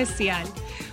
Especial. 0.00 0.46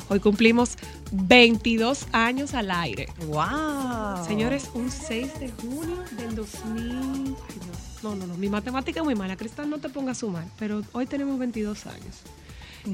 Hoy 0.09 0.19
cumplimos 0.19 0.77
22 1.11 2.07
años 2.13 2.53
al 2.53 2.71
aire. 2.71 3.07
¡Wow! 3.27 4.25
Señores, 4.25 4.69
un 4.73 4.89
6 4.89 5.39
de 5.39 5.51
junio 5.51 5.97
del 6.17 6.35
2000. 6.35 6.91
ay, 6.91 7.23
Dios. 7.25 8.03
No, 8.03 8.15
no, 8.15 8.27
no, 8.27 8.35
mi 8.37 8.49
matemática 8.49 8.99
es 9.01 9.03
muy 9.05 9.15
mala. 9.15 9.35
Cristal, 9.35 9.69
no 9.69 9.79
te 9.79 9.89
pongas 9.89 10.17
a 10.17 10.19
sumar, 10.21 10.45
pero 10.57 10.81
hoy 10.93 11.05
tenemos 11.05 11.37
22 11.37 11.85
años. 11.87 12.21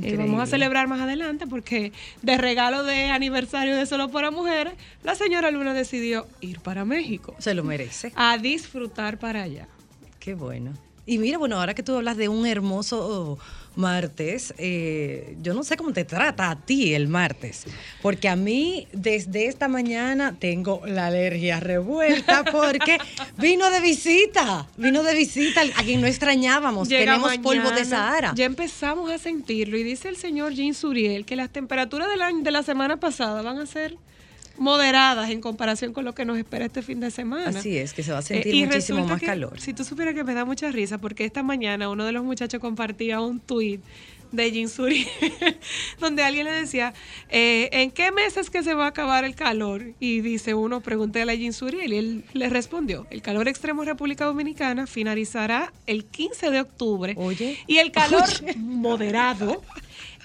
Eh, 0.03 0.15
vamos 0.17 0.39
a 0.39 0.45
celebrar 0.45 0.87
más 0.87 1.01
adelante 1.01 1.47
porque 1.47 1.91
de 2.21 2.37
regalo 2.37 2.83
de 2.83 3.05
aniversario 3.09 3.75
de 3.75 3.87
Solo 3.87 4.09
para 4.09 4.29
Mujeres, 4.29 4.73
la 5.03 5.15
señora 5.15 5.49
Luna 5.49 5.73
decidió 5.73 6.27
ir 6.41 6.59
para 6.59 6.85
México 6.85 7.35
Se 7.39 7.55
lo 7.55 7.63
merece. 7.63 8.13
a 8.15 8.37
disfrutar 8.37 9.17
para 9.17 9.41
allá. 9.43 9.67
Qué 10.19 10.35
bueno. 10.35 10.73
Y 11.07 11.17
mira, 11.17 11.39
bueno, 11.39 11.59
ahora 11.59 11.73
que 11.73 11.81
tú 11.81 11.95
hablas 11.95 12.17
de 12.17 12.29
un 12.29 12.45
hermoso 12.45 13.39
martes, 13.75 14.53
eh, 14.57 15.35
yo 15.41 15.53
no 15.53 15.63
sé 15.63 15.77
cómo 15.77 15.93
te 15.93 16.03
trata 16.05 16.49
a 16.51 16.55
ti 16.57 16.93
el 16.93 17.07
martes, 17.07 17.65
porque 18.01 18.27
a 18.29 18.35
mí 18.35 18.87
desde 18.93 19.47
esta 19.47 19.67
mañana 19.67 20.35
tengo 20.39 20.81
la 20.85 21.07
alergia 21.07 21.59
revuelta 21.59 22.43
porque 22.51 22.97
vino 23.37 23.69
de 23.71 23.79
visita, 23.79 24.67
vino 24.77 25.03
de 25.03 25.15
visita 25.15 25.61
a 25.75 25.83
quien 25.83 26.01
no 26.01 26.07
extrañábamos, 26.07 26.89
Llega 26.89 27.13
tenemos 27.13 27.37
polvo 27.39 27.71
de. 27.71 27.85
Sahara. 27.85 28.33
Ya 28.35 28.45
empezamos 28.45 29.09
a 29.11 29.17
sentirlo 29.17 29.77
y 29.77 29.83
dice 29.83 30.09
el 30.09 30.17
señor 30.17 30.53
Jean 30.53 30.73
Suriel 30.73 31.25
que 31.25 31.35
las 31.35 31.49
temperaturas 31.49 32.09
del 32.09 32.21
año- 32.21 32.43
de 32.43 32.51
la 32.51 32.63
semana 32.63 32.97
pasada 32.97 33.41
van 33.41 33.57
a 33.59 33.65
ser 33.65 33.95
moderadas 34.59 35.29
en 35.29 35.41
comparación 35.41 35.93
con 35.93 36.05
lo 36.05 36.13
que 36.13 36.25
nos 36.25 36.37
espera 36.37 36.65
este 36.65 36.81
fin 36.81 36.99
de 36.99 37.11
semana. 37.11 37.57
Así 37.59 37.77
es, 37.77 37.93
que 37.93 38.03
se 38.03 38.11
va 38.11 38.19
a 38.19 38.21
sentir 38.21 38.53
Eh, 38.53 38.57
y 38.57 38.65
muchísimo 38.65 39.05
más 39.05 39.19
que, 39.19 39.25
calor. 39.25 39.59
Si 39.59 39.73
tú 39.73 39.83
supieras 39.83 40.13
que 40.13 40.23
me 40.23 40.33
da 40.33 40.45
mucha 40.45 40.71
risa, 40.71 40.97
porque 40.97 41.25
esta 41.25 41.43
mañana 41.43 41.89
uno 41.89 42.05
de 42.05 42.11
los 42.11 42.23
muchachos 42.23 42.59
compartía 42.59 43.21
un 43.21 43.39
tuit 43.39 43.81
de 44.31 44.51
Jean 44.51 44.69
Suriel, 44.69 45.07
donde 45.99 46.21
alguien 46.23 46.45
le 46.45 46.51
decía, 46.51 46.93
eh, 47.29 47.69
¿en 47.71 47.89
qué 47.89 48.11
meses 48.11 48.51
que 48.51 48.61
se 48.61 48.75
va 48.75 48.85
a 48.85 48.89
acabar 48.89 49.23
el 49.25 49.33
calor? 49.33 49.93
Y 49.99 50.21
dice 50.21 50.53
uno, 50.53 50.81
pregúntale 50.81 51.31
a 51.31 51.35
Jean 51.35 51.53
Suriel, 51.53 51.93
y 51.93 51.97
él 51.97 52.23
le 52.33 52.49
respondió, 52.49 53.07
el 53.09 53.23
calor 53.23 53.47
extremo 53.47 53.81
en 53.81 53.87
República 53.87 54.25
Dominicana 54.25 54.85
finalizará 54.85 55.73
el 55.87 56.05
15 56.05 56.51
de 56.51 56.61
octubre. 56.61 57.13
Oye. 57.17 57.57
Y 57.65 57.77
el 57.77 57.91
calor 57.91 58.21
Oye. 58.43 58.53
moderado 58.57 59.63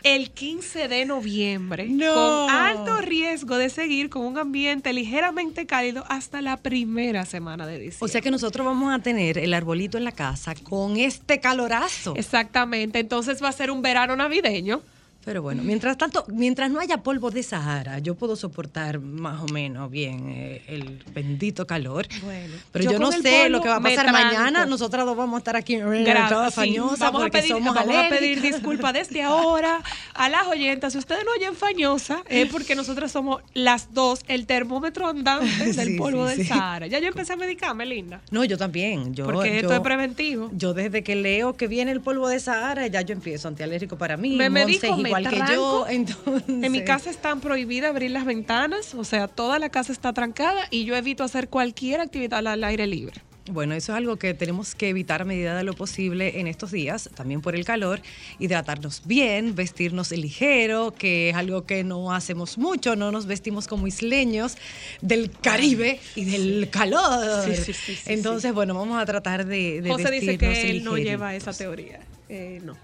el 0.05 0.31
15 0.31 0.87
de 0.87 1.07
noviembre, 1.07 1.87
No. 1.89 2.13
con 2.15 2.51
alto 2.51 3.01
riesgo 3.01 3.57
de 3.57 3.71
seguir 3.71 4.11
con 4.11 4.25
un 4.25 4.39
ambiente 4.39 4.93
ligeramente 4.93 5.67
cálido 5.67 6.05
hasta 6.09 6.41
la 6.43 6.59
primera 6.59 7.25
semana 7.25 7.67
de 7.67 7.79
diciembre. 7.79 7.99
O 8.05 8.09
sea 8.09 8.21
que 8.21 8.31
nosotros 8.31 8.65
vamos 8.67 8.95
a 8.95 8.99
tener 9.01 9.39
el 9.39 9.53
arbolito 9.55 9.99
en 9.99 10.05
la 10.05 10.13
casa 10.13 10.55
con 10.55 10.99
este 10.99 11.41
calorazo. 11.41 12.15
Exactamente, 12.17 12.99
entonces 13.01 13.43
va 13.43 13.49
a 13.49 13.53
ser 13.53 13.71
un 13.71 13.83
verano 13.83 14.15
navideño. 14.15 14.83
Pero 15.25 15.41
bueno, 15.43 15.63
mientras 15.63 15.97
tanto, 15.97 16.25
mientras 16.29 16.71
no 16.71 16.81
haya 16.81 16.99
polvo 17.03 17.31
de 17.31 17.43
Sahara, 17.43 17.99
yo 17.99 18.15
puedo 18.15 18.37
soportar 18.37 19.01
más 19.01 19.41
o 19.43 19.47
menos 19.53 19.91
bien 19.91 20.29
eh, 20.29 20.63
el 20.69 21.03
bendito 21.15 21.67
calor. 21.67 22.07
Bueno, 22.23 22.55
pero 22.73 22.85
yo 22.85 22.93
yo, 22.93 22.99
no 22.99 23.11
sé 23.11 23.49
lo 23.49 23.61
que 23.63 23.69
va 23.69 23.77
a 23.77 23.81
pasar 23.81 24.13
mañana. 24.13 24.67
Nosotras 24.67 25.07
dos 25.07 25.17
vamos 25.17 25.37
a 25.37 25.39
estar 25.39 25.57
aquí 25.57 25.77
Gra- 25.77 26.29
todas 26.29 26.53
sí, 26.55 26.61
fañosas 26.61 26.99
vamos, 27.01 27.21
a 27.21 27.25
porque 27.25 27.39
pedir, 27.39 27.53
somos 27.53 27.75
vamos 27.75 27.95
a 27.97 28.09
pedir 28.11 28.39
alérgicas. 28.39 28.43
disculpas 28.61 28.93
desde 28.93 29.23
ahora 29.25 29.81
a 30.15 30.29
las 30.29 30.47
oyentas. 30.47 30.93
Si 30.93 30.99
ustedes 30.99 31.25
no 31.25 31.31
oyen 31.33 31.55
fañosa, 31.55 32.23
es 32.29 32.49
porque 32.53 32.75
nosotras 32.75 33.11
somos 33.11 33.43
las 33.55 33.95
dos 33.95 34.21
el 34.29 34.47
termómetro 34.47 35.09
andante 35.09 35.47
del 35.73 35.89
Sí, 35.93 35.97
polvo 35.97 36.29
sí, 36.29 36.37
sí. 36.43 36.45
Sahara. 36.45 36.87
Ya 36.87 36.99
yo 36.99 37.09
empecé 37.09 37.33
a 37.33 37.37
medicarme, 37.37 37.87
linda. 37.87 38.21
No, 38.31 38.45
yo 38.45 38.59
también. 38.59 39.15
Yo, 39.15 39.25
Porque 39.25 39.57
esto 39.57 39.71
yo- 39.71 39.75
es 39.75 39.81
preventivo. 39.81 40.51
Yo 40.53 40.75
desde 40.75 41.03
que 41.03 41.17
leo 41.17 41.57
que 41.57 41.67
viene 41.67 41.93
el 41.93 42.01
polvo 42.03 42.29
de 42.29 42.41
Sahara, 42.41 42.87
ya 42.89 43.01
yo 43.01 43.15
empiezo 43.15 43.49
antialérgico 43.49 43.97
para 43.97 44.17
mí. 44.17 44.37
Me 44.37 44.51
medico, 44.51 44.87
igual 45.21 45.29
que 45.29 45.55
yo. 45.55 45.87
Entonces, 45.89 46.43
En 46.49 46.73
mi 46.73 46.85
casa 46.85 47.11
están 47.11 47.41
prohibidas 47.41 47.91
abrir 47.91 48.11
las 48.11 48.25
ventanas, 48.25 48.95
o 48.95 49.05
sea, 49.05 49.29
toda 49.29 49.59
la 49.59 49.69
casa 49.69 49.93
está 49.93 50.13
trancada 50.13 50.63
y 50.71 50.85
yo 50.85 50.97
evito 50.97 51.25
hacer 51.25 51.49
cualquier 51.49 52.01
actividad 52.01 52.47
al 52.47 52.65
aire 52.65 52.87
libre. 52.87 53.23
Bueno, 53.51 53.75
eso 53.75 53.93
es 53.93 53.99
algo 53.99 54.17
que 54.17 54.33
tenemos 54.33 54.75
que 54.75 54.89
evitar 54.89 55.21
a 55.21 55.25
medida 55.27 55.55
de 55.55 55.65
lo 55.65 55.75
posible 55.75 56.41
en 56.41 56.47
estos 56.47 56.71
días, 56.71 57.11
también 57.15 57.43
por 57.43 57.55
el 57.55 57.67
calor, 57.67 58.01
hidratarnos 58.39 59.03
bien, 59.05 59.55
vestirnos 59.55 60.13
ligero, 60.13 60.95
que 60.95 61.29
es 61.29 61.37
algo 61.37 61.67
que 61.67 61.85
no 61.85 62.15
hacemos 62.15 62.57
mucho, 62.57 62.97
no 62.97 63.13
nos 63.13 63.27
vestimos 63.27 63.69
como 63.69 63.87
isleños 63.87 64.57
del 65.03 65.31
Caribe 65.31 66.01
y 66.15 66.25
del 66.25 66.71
calor. 66.71 67.45
Sí, 67.45 67.55
sí, 67.55 67.73
sí, 67.75 67.95
sí, 67.97 68.03
Entonces, 68.07 68.55
bueno, 68.55 68.73
vamos 68.75 69.01
a 69.01 69.05
tratar 69.05 69.45
de, 69.45 69.83
de 69.83 69.91
José 69.91 70.11
dice 70.11 70.39
que 70.39 70.71
él 70.71 70.83
no 70.83 70.97
lleva 70.97 71.35
esa 71.35 71.53
teoría. 71.53 72.01
Eh, 72.31 72.61
no. 72.65 72.77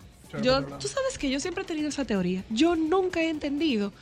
Yo, 0.42 0.62
tú 0.64 0.88
sabes 0.88 1.18
que 1.18 1.30
yo 1.30 1.40
siempre 1.40 1.62
he 1.64 1.66
tenido 1.66 1.88
esa 1.88 2.04
teoría. 2.04 2.44
Yo 2.50 2.76
nunca 2.76 3.20
he 3.20 3.28
entendido 3.28 3.92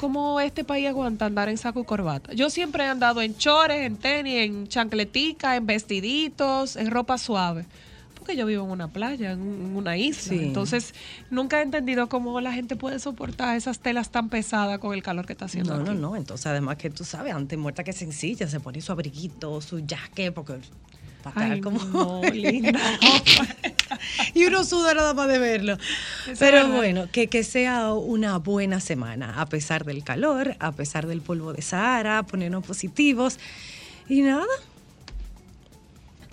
cómo 0.00 0.38
este 0.40 0.64
país 0.64 0.86
aguanta 0.88 1.26
andar 1.26 1.48
en 1.48 1.56
saco 1.58 1.80
y 1.80 1.84
corbata. 1.84 2.32
Yo 2.34 2.50
siempre 2.50 2.84
he 2.84 2.86
andado 2.86 3.22
en 3.22 3.36
chores, 3.36 3.86
en 3.86 3.96
tenis, 3.96 4.36
en 4.46 4.68
chancletica, 4.68 5.56
en 5.56 5.66
vestiditos, 5.66 6.76
en 6.76 6.90
ropa 6.90 7.18
suave. 7.18 7.64
Porque 8.14 8.36
yo 8.36 8.44
vivo 8.46 8.64
en 8.64 8.70
una 8.70 8.88
playa, 8.88 9.32
en 9.32 9.40
un- 9.40 9.60
en 9.70 9.76
una 9.76 9.96
isla. 9.96 10.34
Sí. 10.36 10.38
Entonces, 10.44 10.92
nunca 11.30 11.60
he 11.60 11.62
entendido 11.62 12.08
cómo 12.08 12.40
la 12.40 12.52
gente 12.52 12.76
puede 12.76 12.98
soportar 12.98 13.56
esas 13.56 13.78
telas 13.78 14.10
tan 14.10 14.28
pesadas 14.28 14.78
con 14.80 14.92
el 14.92 15.02
calor 15.02 15.24
que 15.24 15.32
está 15.32 15.46
haciendo. 15.46 15.78
No, 15.78 15.84
no, 15.84 15.94
no. 15.94 16.16
Entonces, 16.16 16.46
además 16.46 16.76
que 16.76 16.90
tú 16.90 17.04
sabes, 17.04 17.32
antes 17.34 17.58
muerta 17.58 17.84
que 17.84 17.92
sencilla, 17.94 18.46
se 18.48 18.60
pone 18.60 18.80
su 18.82 18.92
abriguito, 18.92 19.60
su 19.62 19.82
jaque, 19.88 20.30
porque 20.32 20.58
para 21.22 21.52
Ay, 21.52 21.60
como 21.60 21.82
no, 21.84 22.22
linda. 22.32 22.80
y 24.34 24.44
uno 24.44 24.64
suda 24.64 24.94
nada 24.94 25.14
más 25.14 25.28
de 25.28 25.38
verlo. 25.38 25.74
es 26.30 26.38
Pero 26.38 26.58
verdad. 26.58 26.76
bueno, 26.76 27.08
que, 27.10 27.28
que 27.28 27.44
sea 27.44 27.92
una 27.92 28.38
buena 28.38 28.80
semana, 28.80 29.40
a 29.40 29.46
pesar 29.46 29.84
del 29.84 30.04
calor, 30.04 30.56
a 30.58 30.72
pesar 30.72 31.06
del 31.06 31.20
polvo 31.20 31.52
de 31.52 31.62
Sahara, 31.62 32.22
ponernos 32.22 32.64
positivos. 32.64 33.38
Y 34.08 34.22
nada, 34.22 34.46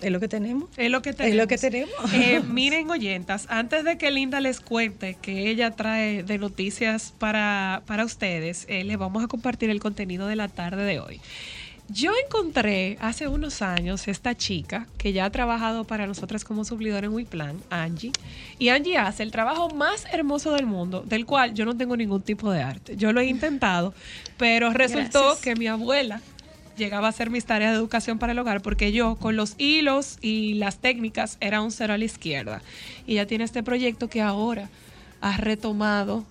es 0.00 0.12
lo 0.12 0.20
que 0.20 0.28
tenemos. 0.28 0.68
Es 0.76 0.90
lo 0.90 1.00
que 1.02 1.12
tenemos. 1.12 1.30
Es 1.32 1.36
lo 1.36 1.48
que 1.48 1.58
tenemos. 1.58 2.12
Eh, 2.12 2.40
miren, 2.48 2.90
oyentas, 2.90 3.46
antes 3.48 3.84
de 3.84 3.96
que 3.96 4.10
Linda 4.10 4.40
les 4.40 4.60
cuente 4.60 5.16
que 5.20 5.48
ella 5.50 5.70
trae 5.70 6.22
de 6.22 6.38
noticias 6.38 7.14
para, 7.18 7.82
para 7.86 8.04
ustedes, 8.04 8.66
eh, 8.68 8.84
les 8.84 8.98
vamos 8.98 9.24
a 9.24 9.28
compartir 9.28 9.70
el 9.70 9.80
contenido 9.80 10.26
de 10.26 10.36
la 10.36 10.48
tarde 10.48 10.84
de 10.84 11.00
hoy. 11.00 11.20
Yo 11.88 12.10
encontré 12.24 12.98
hace 13.00 13.28
unos 13.28 13.62
años 13.62 14.08
esta 14.08 14.36
chica 14.36 14.88
que 14.98 15.12
ya 15.12 15.24
ha 15.24 15.30
trabajado 15.30 15.84
para 15.84 16.06
nosotras 16.06 16.42
como 16.44 16.64
suplidora 16.64 17.06
en 17.06 17.12
WePlan, 17.12 17.60
Angie. 17.70 18.10
Y 18.58 18.70
Angie 18.70 18.98
hace 18.98 19.22
el 19.22 19.30
trabajo 19.30 19.70
más 19.70 20.04
hermoso 20.12 20.52
del 20.52 20.66
mundo, 20.66 21.04
del 21.06 21.26
cual 21.26 21.54
yo 21.54 21.64
no 21.64 21.76
tengo 21.76 21.96
ningún 21.96 22.22
tipo 22.22 22.50
de 22.50 22.60
arte. 22.60 22.96
Yo 22.96 23.12
lo 23.12 23.20
he 23.20 23.26
intentado, 23.26 23.94
pero 24.36 24.72
resultó 24.72 25.22
Gracias. 25.22 25.42
que 25.42 25.54
mi 25.54 25.68
abuela 25.68 26.20
llegaba 26.76 27.06
a 27.06 27.10
hacer 27.10 27.30
mis 27.30 27.44
tareas 27.44 27.70
de 27.70 27.78
educación 27.78 28.18
para 28.18 28.32
el 28.32 28.38
hogar 28.38 28.62
porque 28.62 28.92
yo 28.92 29.16
con 29.16 29.36
los 29.36 29.54
hilos 29.56 30.18
y 30.20 30.54
las 30.54 30.78
técnicas 30.78 31.38
era 31.40 31.62
un 31.62 31.70
cero 31.70 31.94
a 31.94 31.98
la 31.98 32.04
izquierda. 32.04 32.62
Y 33.06 33.12
ella 33.12 33.26
tiene 33.28 33.44
este 33.44 33.62
proyecto 33.62 34.08
que 34.08 34.22
ahora 34.22 34.68
ha 35.20 35.36
retomado 35.36 36.24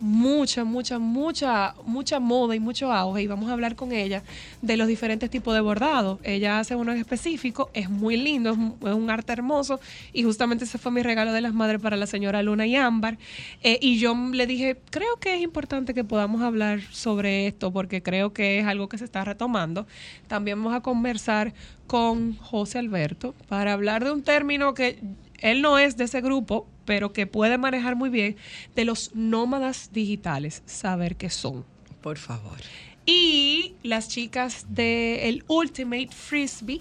mucha, 0.00 0.64
mucha, 0.64 0.98
mucha, 0.98 1.74
mucha 1.84 2.20
moda 2.20 2.54
y 2.54 2.60
mucho 2.60 2.92
auge 2.92 3.22
y 3.22 3.26
vamos 3.26 3.50
a 3.50 3.52
hablar 3.52 3.74
con 3.74 3.92
ella 3.92 4.22
de 4.62 4.76
los 4.76 4.86
diferentes 4.86 5.30
tipos 5.30 5.54
de 5.54 5.60
bordado. 5.60 6.20
Ella 6.22 6.58
hace 6.58 6.76
uno 6.76 6.92
en 6.92 6.98
específico, 6.98 7.70
es 7.74 7.90
muy 7.90 8.16
lindo, 8.16 8.50
es 8.50 8.56
un, 8.56 8.76
es 8.82 8.94
un 8.94 9.10
arte 9.10 9.32
hermoso 9.32 9.80
y 10.12 10.22
justamente 10.22 10.64
ese 10.64 10.78
fue 10.78 10.92
mi 10.92 11.02
regalo 11.02 11.32
de 11.32 11.40
las 11.40 11.52
madres 11.52 11.80
para 11.80 11.96
la 11.96 12.06
señora 12.06 12.42
Luna 12.42 12.66
y 12.66 12.76
Ámbar. 12.76 13.18
Eh, 13.62 13.78
y 13.80 13.98
yo 13.98 14.14
le 14.14 14.46
dije, 14.46 14.80
creo 14.90 15.16
que 15.20 15.34
es 15.34 15.42
importante 15.42 15.94
que 15.94 16.04
podamos 16.04 16.42
hablar 16.42 16.80
sobre 16.92 17.46
esto 17.46 17.72
porque 17.72 18.02
creo 18.02 18.32
que 18.32 18.60
es 18.60 18.66
algo 18.66 18.88
que 18.88 18.98
se 18.98 19.04
está 19.04 19.24
retomando. 19.24 19.86
También 20.28 20.62
vamos 20.62 20.76
a 20.76 20.80
conversar 20.80 21.54
con 21.86 22.36
José 22.36 22.78
Alberto 22.78 23.34
para 23.48 23.72
hablar 23.72 24.04
de 24.04 24.12
un 24.12 24.22
término 24.22 24.74
que 24.74 24.98
él 25.38 25.62
no 25.62 25.78
es 25.78 25.96
de 25.96 26.04
ese 26.04 26.20
grupo, 26.20 26.66
pero 26.88 27.12
que 27.12 27.26
puede 27.26 27.58
manejar 27.58 27.96
muy 27.96 28.08
bien, 28.08 28.36
de 28.74 28.86
los 28.86 29.14
nómadas 29.14 29.90
digitales, 29.92 30.62
saber 30.64 31.16
qué 31.16 31.28
son. 31.28 31.66
Por 32.00 32.16
favor. 32.16 32.56
Y 33.04 33.74
las 33.82 34.08
chicas 34.08 34.64
del 34.70 35.44
Ultimate 35.48 36.08
Frisbee, 36.10 36.80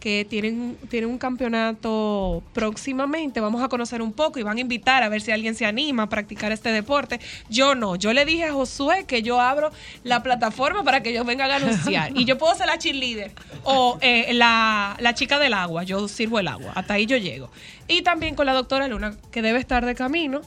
que 0.00 0.26
tienen, 0.28 0.76
tienen 0.88 1.10
un 1.10 1.18
campeonato 1.18 2.42
próximamente, 2.52 3.40
vamos 3.40 3.62
a 3.62 3.68
conocer 3.68 4.02
un 4.02 4.12
poco 4.12 4.38
y 4.38 4.42
van 4.42 4.58
a 4.58 4.60
invitar 4.60 5.02
a 5.02 5.08
ver 5.08 5.20
si 5.20 5.32
alguien 5.32 5.54
se 5.54 5.66
anima 5.66 6.04
a 6.04 6.08
practicar 6.08 6.52
este 6.52 6.70
deporte. 6.70 7.20
Yo 7.48 7.74
no, 7.74 7.96
yo 7.96 8.12
le 8.12 8.24
dije 8.24 8.44
a 8.44 8.52
Josué 8.52 9.04
que 9.06 9.22
yo 9.22 9.40
abro 9.40 9.70
la 10.04 10.22
plataforma 10.22 10.84
para 10.84 11.02
que 11.02 11.10
ellos 11.10 11.26
vengan 11.26 11.50
a 11.50 11.56
anunciar. 11.56 12.12
y 12.16 12.24
yo 12.24 12.38
puedo 12.38 12.54
ser 12.54 12.66
la 12.66 12.78
cheerleader 12.78 13.32
o 13.64 13.98
eh, 14.00 14.32
la, 14.34 14.96
la 15.00 15.14
chica 15.14 15.38
del 15.38 15.54
agua, 15.54 15.82
yo 15.82 16.08
sirvo 16.08 16.38
el 16.38 16.48
agua, 16.48 16.72
hasta 16.74 16.94
ahí 16.94 17.06
yo 17.06 17.16
llego. 17.16 17.50
Y 17.88 18.02
también 18.02 18.34
con 18.34 18.46
la 18.46 18.52
doctora 18.52 18.88
Luna, 18.88 19.14
que 19.30 19.42
debe 19.42 19.58
estar 19.58 19.84
de 19.86 19.94
camino 19.94 20.42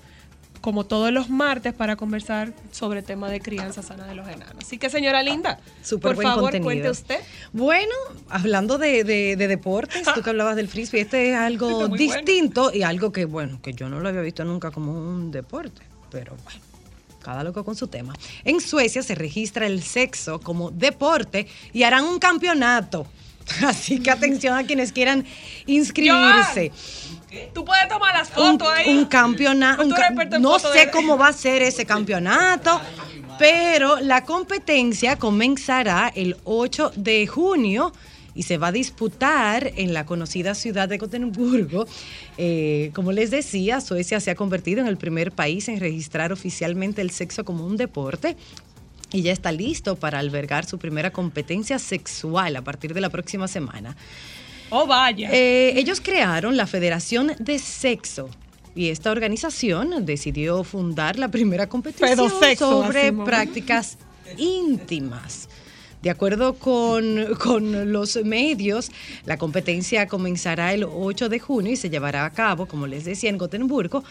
como 0.62 0.86
todos 0.86 1.12
los 1.12 1.30
martes, 1.30 1.74
para 1.74 1.96
conversar 1.96 2.54
sobre 2.72 3.00
el 3.00 3.06
tema 3.06 3.30
de 3.30 3.40
crianza 3.40 3.82
sana 3.82 4.06
de 4.06 4.16
los 4.16 4.28
enanos. 4.28 4.64
Así 4.66 4.78
que, 4.78 4.90
señora 4.90 5.24
Linda, 5.24 5.60
por 6.02 6.16
favor, 6.22 6.42
contenido. 6.52 6.64
cuente 6.66 6.90
usted. 6.90 7.20
Bueno, 7.54 7.94
hablando 8.30 8.78
de, 8.78 9.04
de- 9.04 9.36
de 9.36 9.48
deportes, 9.48 10.04
tú 10.14 10.22
que 10.22 10.30
hablabas 10.30 10.56
del 10.56 10.68
frisbee, 10.68 11.02
este 11.02 11.30
es 11.32 11.36
algo 11.38 11.88
muy 11.90 11.98
distinto 11.98 12.72
y 12.74 12.84
algo 12.84 13.12
que, 13.12 13.26
bueno, 13.26 13.60
que 13.62 13.74
yo 13.74 13.90
no 13.90 14.00
lo 14.00 14.10
había 14.10 14.22
visto 14.22 14.44
nunca 14.46 14.72
como 14.72 14.92
un 14.92 15.32
deporte, 15.32 15.82
pero 16.12 16.36
bueno. 16.44 16.62
Cada 17.22 17.44
loco 17.44 17.66
con 17.66 17.76
su 17.76 17.88
tema. 17.88 18.14
En 18.46 18.62
Suecia 18.62 19.04
se 19.04 19.14
registra 19.14 19.68
el 19.68 19.84
sexo 19.84 20.40
como 20.40 20.72
deporte 20.72 21.48
y 21.74 21.84
harán 21.84 22.06
un 22.06 22.18
campeonato. 22.18 23.06
Así 23.68 24.00
que 24.00 24.10
atención 24.10 24.56
a 24.58 24.64
quienes 24.66 24.92
quieran 24.94 25.26
inscribirse. 25.66 26.72
Tú 27.54 27.64
puedes 27.64 27.88
tomar 27.88 28.14
las 28.14 28.30
un, 28.38 28.60
fotos 28.60 28.68
ahí. 28.76 28.90
un 28.98 29.06
campeonato. 29.06 29.84
No 30.40 30.58
sé 30.60 30.86
de- 30.86 30.92
cómo 30.92 31.18
va 31.18 31.28
a 31.30 31.34
ser 31.34 31.62
ese 31.62 31.86
campeonato, 31.86 32.80
pero 33.38 34.00
la 34.00 34.24
competencia 34.26 35.18
comenzará 35.18 36.12
el 36.16 36.38
8 36.44 36.92
de 36.96 37.28
junio 37.28 37.94
y 38.36 38.44
se 38.44 38.58
va 38.58 38.68
a 38.68 38.72
disputar 38.72 39.72
en 39.76 39.94
la 39.94 40.06
conocida 40.06 40.56
ciudad 40.56 40.88
de 40.88 40.98
Gotemburgo. 40.98 41.86
Eh, 42.38 42.92
como 42.94 43.12
les 43.12 43.32
decía, 43.32 43.82
Suecia 43.82 44.20
se 44.20 44.32
ha 44.32 44.36
convertido 44.36 44.82
en 44.82 44.88
el 44.88 44.98
primer 44.98 45.32
país 45.32 45.68
en 45.68 45.80
registrar 45.80 46.32
oficialmente 46.32 47.02
el 47.02 47.12
sexo 47.12 47.44
como 47.44 47.66
un 47.66 47.76
deporte. 47.78 48.38
Y 49.12 49.24
ya 49.24 49.32
está 49.32 49.52
listo 49.52 49.96
para 49.96 50.20
albergar 50.20 50.66
su 50.66 50.78
primera 50.78 51.12
competencia 51.12 51.80
sexual 51.80 52.56
a 52.56 52.62
partir 52.62 52.94
de 52.94 53.02
la 53.02 53.10
próxima 53.10 53.48
semana. 53.48 53.98
Oh, 54.70 54.86
vaya. 54.86 55.30
Eh, 55.32 55.74
ellos 55.78 56.02
crearon 56.02 56.58
la 56.58 56.68
Federación 56.68 57.34
de 57.40 57.60
Sexo 57.60 58.30
y 58.76 58.90
esta 58.90 59.12
organización 59.12 60.06
decidió 60.06 60.64
fundar 60.64 61.18
la 61.18 61.30
primera 61.30 61.68
competición 61.68 62.30
sobre 62.58 63.12
prácticas 63.12 63.98
íntimas. 64.38 65.50
De 66.02 66.10
acuerdo 66.10 66.54
con, 66.54 67.36
con 67.40 67.92
los 67.92 68.24
medios, 68.24 68.90
la 69.26 69.38
competencia 69.38 70.08
comenzará 70.08 70.74
el 70.74 70.86
8 70.86 71.28
de 71.28 71.40
junio 71.40 71.74
y 71.74 71.76
se 71.76 71.90
llevará 71.90 72.24
a 72.24 72.30
cabo, 72.30 72.68
como 72.68 72.88
les 72.88 73.04
decía, 73.04 73.30
en 73.30 73.38
Gotemburgo, 73.38 74.06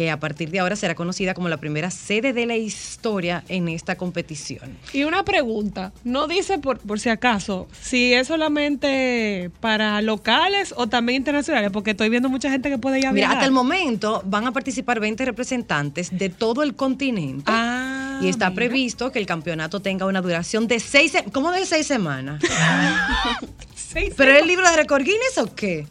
que 0.00 0.10
a 0.10 0.18
partir 0.18 0.50
de 0.50 0.60
ahora 0.60 0.76
será 0.76 0.94
conocida 0.94 1.34
como 1.34 1.50
la 1.50 1.58
primera 1.58 1.90
sede 1.90 2.32
de 2.32 2.46
la 2.46 2.56
historia 2.56 3.44
en 3.50 3.68
esta 3.68 3.96
competición. 3.96 4.78
Y 4.94 5.04
una 5.04 5.24
pregunta, 5.26 5.92
no 6.04 6.26
dice 6.26 6.56
por, 6.58 6.78
por 6.78 6.98
si 6.98 7.10
acaso 7.10 7.68
si 7.82 8.14
es 8.14 8.26
solamente 8.28 9.50
para 9.60 10.00
locales 10.00 10.72
o 10.74 10.86
también 10.86 11.16
internacionales, 11.18 11.70
porque 11.70 11.90
estoy 11.90 12.08
viendo 12.08 12.30
mucha 12.30 12.50
gente 12.50 12.70
que 12.70 12.78
puede 12.78 12.98
ir 13.00 13.06
a 13.08 13.12
Mira, 13.12 13.26
viajar. 13.26 13.36
hasta 13.36 13.46
el 13.46 13.52
momento 13.52 14.22
van 14.24 14.46
a 14.46 14.52
participar 14.52 15.00
20 15.00 15.22
representantes 15.26 16.08
de 16.16 16.30
todo 16.30 16.62
el 16.62 16.74
continente. 16.74 17.44
Ah, 17.52 18.20
y 18.22 18.28
está 18.30 18.46
mira. 18.48 18.54
previsto 18.54 19.12
que 19.12 19.18
el 19.18 19.26
campeonato 19.26 19.80
tenga 19.80 20.06
una 20.06 20.22
duración 20.22 20.66
de 20.66 20.80
seis, 20.80 21.12
se- 21.12 21.24
¿cómo 21.24 21.50
de 21.52 21.66
seis 21.66 21.86
semanas? 21.86 22.40
Seis 23.74 24.14
¿Pero 24.16 24.30
es 24.32 24.40
el 24.42 24.46
libro 24.48 24.66
de 24.70 24.76
récord 24.76 25.02
Guinness 25.02 25.36
o 25.38 25.54
qué? 25.54 25.86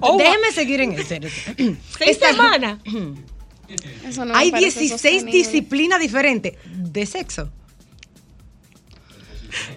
Oh, 0.00 0.16
Déjeme 0.18 0.52
seguir 0.52 0.80
en 0.80 0.92
ese. 0.92 1.20
seis 1.58 1.78
Esta- 2.00 2.28
semanas. 2.28 2.78
Eso 4.06 4.24
no 4.24 4.34
me 4.34 4.38
Hay 4.38 4.50
parece 4.50 4.80
16 4.80 4.90
sostenible. 4.90 5.32
disciplinas 5.32 6.00
diferentes 6.00 6.54
de 6.66 7.06
sexo. 7.06 7.50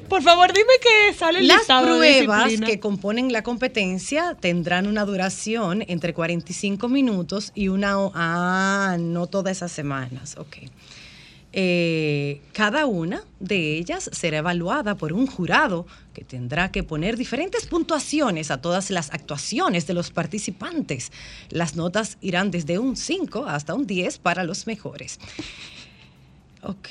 Por 0.10 0.22
favor, 0.22 0.54
dime 0.54 0.74
que 0.82 1.14
sale 1.14 1.40
el 1.40 1.48
Las 1.48 1.68
de 1.68 1.74
pruebas 1.82 2.54
que 2.66 2.80
componen 2.80 3.34
la 3.34 3.42
competencia 3.44 4.36
tendrán 4.40 4.88
una 4.88 5.04
duración 5.04 5.84
entre 5.88 6.14
45 6.14 6.88
minutos 6.88 7.52
y 7.56 7.68
una... 7.70 7.96
Ah, 8.14 8.98
no 9.00 9.28
todas 9.28 9.58
esas 9.58 9.72
semanas, 9.72 10.36
ok. 10.38 10.58
Eh, 11.58 12.42
cada 12.52 12.86
una 12.86 13.24
de 13.40 13.78
ellas 13.78 14.10
será 14.12 14.40
evaluada 14.40 14.96
por 14.96 15.14
un 15.14 15.26
jurado 15.26 15.88
que 16.14 16.26
tendrá 16.26 16.70
que 16.70 16.84
poner 16.84 17.16
diferentes 17.16 17.66
puntuaciones 17.66 18.52
a 18.52 18.60
todas 18.60 18.92
las 18.92 19.10
actuaciones 19.14 19.88
de 19.88 19.94
los 19.94 20.12
participantes. 20.12 21.14
Las 21.50 21.78
notas 21.78 22.18
irán 22.20 22.52
desde 22.52 22.78
un 22.78 22.98
5 22.98 23.46
hasta 23.46 23.74
un 23.74 23.88
10 23.88 24.18
para 24.18 24.44
los 24.44 24.68
mejores. 24.68 25.18
Ok, 26.62 26.88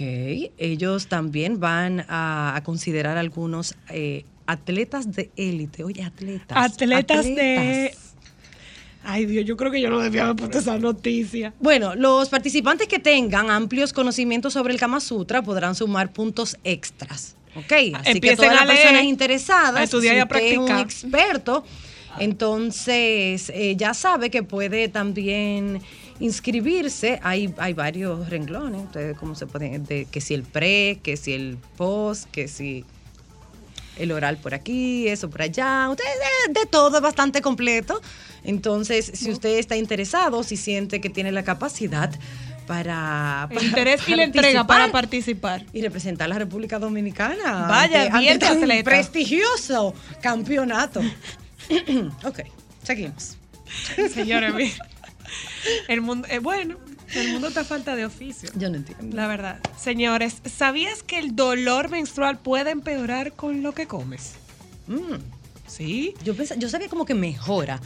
ellos 0.56 1.08
también 1.08 1.60
van 1.60 2.06
a, 2.08 2.56
a 2.56 2.62
considerar 2.62 3.18
algunos 3.18 3.74
eh, 3.90 4.24
atletas 4.46 5.12
de 5.12 5.30
élite. 5.36 5.84
Oye, 5.84 6.02
atletas. 6.02 6.56
Atletas 6.56 7.24
de... 7.26 7.94
Ay, 9.04 9.26
Dios, 9.26 9.44
yo 9.44 9.56
creo 9.56 9.70
que 9.70 9.80
yo 9.80 9.90
no 9.90 9.98
debía 10.00 10.24
haber 10.24 10.36
puesto 10.36 10.58
esa 10.58 10.78
noticia. 10.78 11.52
Bueno, 11.60 11.94
los 11.94 12.28
participantes 12.28 12.88
que 12.88 12.98
tengan 12.98 13.50
amplios 13.50 13.92
conocimientos 13.92 14.52
sobre 14.54 14.72
el 14.72 14.80
Kama 14.80 15.00
Sutra 15.00 15.42
podrán 15.42 15.74
sumar 15.74 16.12
puntos 16.12 16.56
extras. 16.64 17.36
Ok, 17.56 17.72
así 17.72 17.92
que 17.92 18.10
Empiecen 18.10 18.36
todas 18.36 18.62
a 18.62 18.64
las 18.64 18.74
personas 18.74 19.04
interesadas, 19.04 19.76
a 19.76 19.82
estudiar 19.84 20.14
si 20.14 20.18
y 20.18 20.20
a 20.20 20.24
usted 20.24 20.38
es 20.38 20.58
un 20.58 20.66
practicar. 20.66 20.80
experto, 20.80 21.64
entonces 22.18 23.50
eh, 23.54 23.76
ya 23.76 23.94
sabe 23.94 24.30
que 24.30 24.42
puede 24.42 24.88
también 24.88 25.80
inscribirse. 26.18 27.20
Hay, 27.22 27.54
hay 27.58 27.72
varios 27.74 28.28
renglones, 28.28 28.82
ustedes 28.84 29.16
cómo 29.16 29.34
se 29.34 29.46
pueden, 29.46 29.84
de, 29.84 30.06
que 30.10 30.20
si 30.20 30.34
el 30.34 30.42
pre, 30.42 30.98
que 31.02 31.16
si 31.16 31.32
el 31.32 31.58
post, 31.76 32.28
que 32.30 32.48
si 32.48 32.84
el 33.96 34.12
oral 34.12 34.36
por 34.38 34.54
aquí, 34.54 35.08
eso 35.08 35.30
por 35.30 35.42
allá, 35.42 35.88
ustedes 35.90 36.10
de, 36.48 36.60
de 36.60 36.66
todo, 36.66 36.96
es 36.96 37.02
bastante 37.02 37.40
completo. 37.42 38.00
Entonces, 38.44 39.10
si 39.14 39.30
usted 39.30 39.58
está 39.58 39.76
interesado, 39.76 40.42
si 40.42 40.56
siente 40.56 41.00
que 41.00 41.08
tiene 41.10 41.32
la 41.32 41.44
capacidad 41.44 42.10
para, 42.66 43.48
El 43.50 43.62
interés 43.64 44.08
y 44.08 44.14
la 44.14 44.24
entrega 44.24 44.66
para 44.66 44.90
participar 44.90 45.64
y 45.72 45.82
representar 45.82 46.26
a 46.26 46.28
la 46.28 46.38
República 46.38 46.78
Dominicana. 46.78 47.66
Vaya, 47.68 48.02
ante- 48.04 48.18
bien 48.18 48.32
ante 48.42 48.66
tan 48.66 48.84
prestigioso 48.84 49.94
campeonato. 50.20 51.00
ok, 52.24 52.40
seguimos. 52.82 53.36
Señores, 54.12 54.76
el 55.88 56.00
mundo, 56.00 56.26
eh, 56.30 56.38
bueno, 56.38 56.76
el 57.20 57.32
mundo 57.32 57.48
está 57.48 57.60
a 57.60 57.64
falta 57.64 57.96
de 57.96 58.04
oficio. 58.04 58.50
Yo 58.56 58.68
no 58.70 58.76
entiendo. 58.76 59.16
La 59.16 59.26
verdad. 59.26 59.60
Señores, 59.78 60.36
¿sabías 60.44 61.02
que 61.02 61.18
el 61.18 61.36
dolor 61.36 61.90
menstrual 61.90 62.38
puede 62.38 62.70
empeorar 62.70 63.32
con 63.32 63.62
lo 63.62 63.72
que 63.72 63.86
comes? 63.86 64.34
Mm, 64.86 65.14
Sí. 65.66 66.14
yo, 66.22 66.36
pensaba, 66.36 66.60
yo 66.60 66.68
sabía 66.68 66.88
como 66.88 67.04
que 67.04 67.14
mejora. 67.14 67.80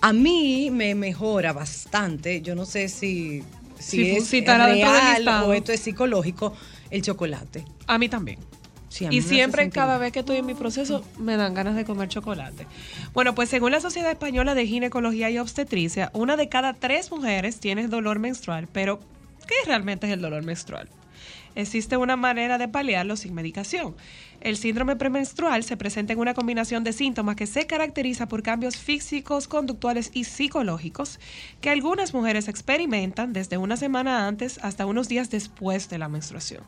A 0.00 0.12
mí 0.12 0.70
me 0.70 0.94
mejora 0.94 1.52
bastante. 1.52 2.42
Yo 2.42 2.54
no 2.54 2.66
sé 2.66 2.88
si, 2.88 3.44
si 3.78 4.10
es 4.10 4.26
si 4.26 4.40
del 4.40 4.58
real 4.60 5.28
o 5.44 5.52
esto 5.52 5.72
es 5.72 5.80
psicológico, 5.80 6.54
el 6.90 7.02
chocolate. 7.02 7.64
A 7.86 7.98
mí 7.98 8.08
también. 8.08 8.38
Sí, 8.92 9.06
y 9.10 9.22
siempre, 9.22 9.70
cada 9.70 9.96
vez 9.96 10.12
que 10.12 10.18
estoy 10.18 10.36
en 10.36 10.44
mi 10.44 10.52
proceso, 10.52 11.02
me 11.18 11.38
dan 11.38 11.54
ganas 11.54 11.76
de 11.76 11.86
comer 11.86 12.10
chocolate. 12.10 12.66
Bueno, 13.14 13.34
pues 13.34 13.48
según 13.48 13.72
la 13.72 13.80
Sociedad 13.80 14.10
Española 14.10 14.54
de 14.54 14.66
Ginecología 14.66 15.30
y 15.30 15.38
Obstetricia, 15.38 16.10
una 16.12 16.36
de 16.36 16.50
cada 16.50 16.74
tres 16.74 17.10
mujeres 17.10 17.58
tiene 17.58 17.88
dolor 17.88 18.18
menstrual. 18.18 18.68
Pero, 18.70 19.00
¿qué 19.48 19.54
realmente 19.64 20.08
es 20.08 20.12
el 20.12 20.20
dolor 20.20 20.44
menstrual? 20.44 20.90
Existe 21.54 21.96
una 21.96 22.16
manera 22.16 22.58
de 22.58 22.68
paliarlo 22.68 23.16
sin 23.16 23.32
medicación. 23.32 23.94
El 24.42 24.58
síndrome 24.58 24.96
premenstrual 24.96 25.64
se 25.64 25.78
presenta 25.78 26.12
en 26.12 26.18
una 26.18 26.34
combinación 26.34 26.84
de 26.84 26.92
síntomas 26.92 27.36
que 27.36 27.46
se 27.46 27.66
caracteriza 27.66 28.28
por 28.28 28.42
cambios 28.42 28.76
físicos, 28.76 29.48
conductuales 29.48 30.10
y 30.12 30.24
psicológicos 30.24 31.18
que 31.62 31.70
algunas 31.70 32.12
mujeres 32.12 32.48
experimentan 32.48 33.32
desde 33.32 33.56
una 33.56 33.78
semana 33.78 34.26
antes 34.26 34.58
hasta 34.62 34.84
unos 34.84 35.08
días 35.08 35.30
después 35.30 35.88
de 35.88 35.98
la 35.98 36.08
menstruación. 36.08 36.62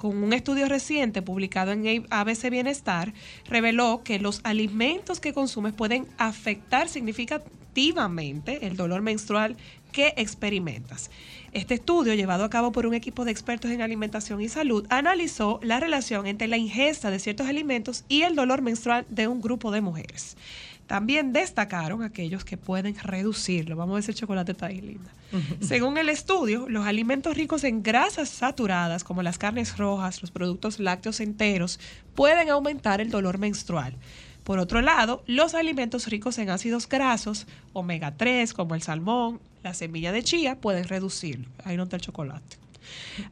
Con 0.00 0.24
un 0.24 0.32
estudio 0.32 0.66
reciente 0.66 1.20
publicado 1.20 1.72
en 1.72 2.06
ABC 2.08 2.48
Bienestar, 2.48 3.12
reveló 3.44 4.00
que 4.02 4.18
los 4.18 4.40
alimentos 4.44 5.20
que 5.20 5.34
consumes 5.34 5.74
pueden 5.74 6.06
afectar 6.16 6.88
significativamente 6.88 8.66
el 8.66 8.78
dolor 8.78 9.02
menstrual 9.02 9.58
que 9.92 10.14
experimentas. 10.16 11.10
Este 11.52 11.74
estudio, 11.74 12.14
llevado 12.14 12.44
a 12.44 12.48
cabo 12.48 12.72
por 12.72 12.86
un 12.86 12.94
equipo 12.94 13.26
de 13.26 13.32
expertos 13.32 13.72
en 13.72 13.82
alimentación 13.82 14.40
y 14.40 14.48
salud, 14.48 14.86
analizó 14.88 15.60
la 15.62 15.80
relación 15.80 16.26
entre 16.26 16.48
la 16.48 16.56
ingesta 16.56 17.10
de 17.10 17.18
ciertos 17.18 17.48
alimentos 17.48 18.06
y 18.08 18.22
el 18.22 18.36
dolor 18.36 18.62
menstrual 18.62 19.04
de 19.10 19.28
un 19.28 19.42
grupo 19.42 19.70
de 19.70 19.82
mujeres. 19.82 20.38
También 20.90 21.32
destacaron 21.32 22.02
aquellos 22.02 22.44
que 22.44 22.56
pueden 22.56 22.98
reducirlo. 22.98 23.76
Vamos 23.76 23.92
a 23.92 23.94
ver 23.94 24.02
si 24.02 24.10
el 24.10 24.16
chocolate 24.16 24.50
está 24.50 24.66
ahí, 24.66 24.80
linda. 24.80 25.12
Según 25.60 25.96
el 25.98 26.08
estudio, 26.08 26.68
los 26.68 26.84
alimentos 26.84 27.36
ricos 27.36 27.62
en 27.62 27.84
grasas 27.84 28.28
saturadas, 28.28 29.04
como 29.04 29.22
las 29.22 29.38
carnes 29.38 29.76
rojas, 29.76 30.20
los 30.20 30.32
productos 30.32 30.80
lácteos 30.80 31.20
enteros, 31.20 31.78
pueden 32.16 32.50
aumentar 32.50 33.00
el 33.00 33.08
dolor 33.08 33.38
menstrual. 33.38 33.94
Por 34.42 34.58
otro 34.58 34.80
lado, 34.80 35.22
los 35.28 35.54
alimentos 35.54 36.08
ricos 36.08 36.38
en 36.38 36.50
ácidos 36.50 36.88
grasos, 36.88 37.46
omega 37.72 38.16
3, 38.16 38.52
como 38.52 38.74
el 38.74 38.82
salmón, 38.82 39.38
la 39.62 39.74
semilla 39.74 40.10
de 40.10 40.24
chía, 40.24 40.56
pueden 40.56 40.88
reducirlo. 40.88 41.46
Ahí 41.62 41.76
no 41.76 41.84
está 41.84 41.94
el 41.94 42.02
chocolate. 42.02 42.56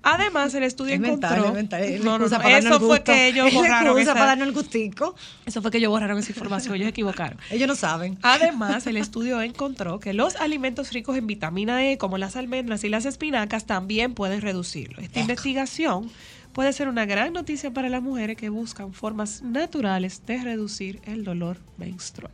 Además, 0.03 0.55
el 0.55 0.63
estudio 0.65 0.95
Es 0.95 1.01
mental, 1.01 1.31
encontró... 1.33 1.49
es 1.49 1.55
mental, 1.55 1.83
es 1.83 2.05
No, 2.05 2.19
no, 2.19 2.29
no, 2.29 2.49
Eso 2.49 2.81
fue 2.81 3.03
que 3.03 3.29
ellos 3.29 3.53
borraron 3.53 3.99
esa- 3.99 4.13
para 4.15 4.27
darnos 4.27 4.49
el 4.49 4.55
gustico. 4.55 5.15
Eso 5.47 5.63
fue 5.63 5.71
que 5.71 5.79
ellos 5.79 5.91
borraron 5.91 6.19
esa 6.19 6.31
información, 6.33 6.75
ellos 6.77 6.89
equivocaron. 6.89 7.39
Ellos 7.51 7.69
no 7.69 7.75
saben. 7.75 8.19
Además, 8.23 8.87
el 8.87 8.97
estudio 8.99 9.41
encontró 9.43 10.01
que 10.01 10.13
los 10.13 10.37
alimentos 10.37 10.93
ricos 10.93 11.17
en 11.17 11.27
vitamina 11.27 11.89
E, 11.91 11.99
como 11.99 12.19
las 12.19 12.37
almendras 12.37 12.85
y 12.85 12.89
las 12.89 13.05
espinacas, 13.07 13.67
también 13.67 14.15
pueden 14.15 14.41
reducirlo. 14.41 15.01
Esta 15.01 15.21
investigación 15.21 16.11
puede 16.53 16.73
ser 16.73 16.89
una 16.89 17.07
gran 17.07 17.33
noticia 17.33 17.73
para 17.73 17.89
las 17.89 18.03
mujeres 18.03 18.37
que 18.37 18.49
buscan 18.49 18.93
formas 18.93 19.43
naturales 19.43 20.23
de 20.27 20.43
reducir 20.43 21.01
el 21.05 21.25
dolor 21.25 21.59
menstrual. 21.77 22.33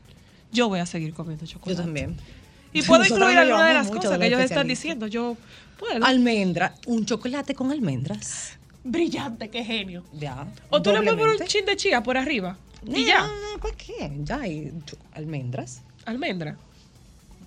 Yo 0.52 0.68
voy 0.68 0.80
a 0.80 0.86
seguir 0.86 1.12
comiendo 1.14 1.44
Yo 1.44 1.52
chocolate. 1.54 1.82
también. 1.82 2.16
Y 2.72 2.82
puedo 2.82 3.00
Nosotros 3.02 3.28
incluir 3.30 3.36
nos 3.36 3.42
alguna 3.50 3.68
de 3.68 3.74
las 3.74 3.88
cosas 3.88 4.02
que 4.12 4.16
los 4.18 4.26
ellos 4.26 4.40
están 4.40 4.66
diciendo. 4.66 5.06
Yo 5.06 5.36
puedo. 5.78 6.04
Almendra, 6.04 6.74
un 6.86 7.04
chocolate 7.06 7.54
con 7.54 7.70
almendras. 7.70 8.58
Brillante, 8.82 9.48
qué 9.48 9.64
genio. 9.64 10.04
Ya. 10.12 10.46
O 10.70 10.82
tú 10.82 10.90
le 10.90 10.96
puedes 10.98 11.12
poner 11.12 11.12
un 11.12 11.16
doblemente. 11.16 11.46
chin 11.46 11.64
de 11.66 11.76
chía 11.76 12.02
por 12.02 12.16
arriba. 12.18 12.56
Y 12.86 13.04
ya. 13.06 13.20
no, 13.20 13.26
no, 13.54 13.58
¿Para 13.60 13.74
qué? 13.76 14.12
Ya 14.24 14.40
hay 14.40 14.72
almendras. 15.14 15.82
Almendra. 16.04 16.56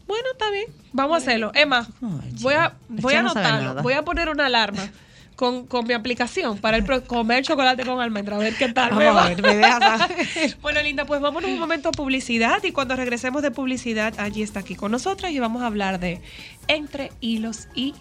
Bueno, 0.07 0.25
está 0.31 0.49
bien. 0.49 0.65
Vamos 0.93 1.15
a 1.15 1.17
hacerlo. 1.17 1.51
Emma, 1.53 1.87
Ay, 2.01 2.31
voy 2.41 2.53
a, 2.55 2.73
voy 2.87 3.13
a 3.13 3.19
anotarlo. 3.19 3.83
Voy 3.83 3.93
a 3.93 4.03
poner 4.03 4.29
una 4.29 4.45
alarma 4.47 4.89
con, 5.35 5.67
con 5.67 5.85
mi 5.85 5.93
aplicación 5.93 6.57
para 6.57 6.77
el 6.77 6.83
pro- 6.85 7.03
comer 7.03 7.43
chocolate 7.43 7.85
con 7.85 7.99
almendra. 8.01 8.37
A 8.37 8.39
ver 8.39 8.55
qué 8.55 8.69
tal. 8.69 8.95
me 8.95 9.05
va. 9.05 9.27
ver, 9.27 9.41
me. 9.43 9.61
Bueno, 10.61 10.81
linda, 10.81 11.05
pues 11.05 11.21
vámonos 11.21 11.51
un 11.51 11.59
momento 11.59 11.89
a 11.89 11.91
publicidad 11.91 12.63
y 12.63 12.71
cuando 12.71 12.95
regresemos 12.95 13.41
de 13.43 13.51
publicidad, 13.51 14.13
allí 14.17 14.41
está 14.41 14.61
aquí 14.61 14.73
con 14.75 14.91
nosotras 14.91 15.31
y 15.33 15.39
vamos 15.39 15.61
a 15.61 15.67
hablar 15.67 15.99
de 15.99 16.21
entre 16.67 17.11
hilos 17.19 17.67
y 17.75 17.93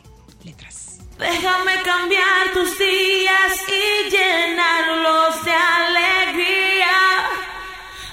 Déjame 1.19 1.83
cambiar 1.83 2.53
tus 2.53 2.79
días 2.79 3.53
y 3.69 4.11
llenarlos 4.11 5.45
de 5.45 5.53
alegría. 5.53 6.97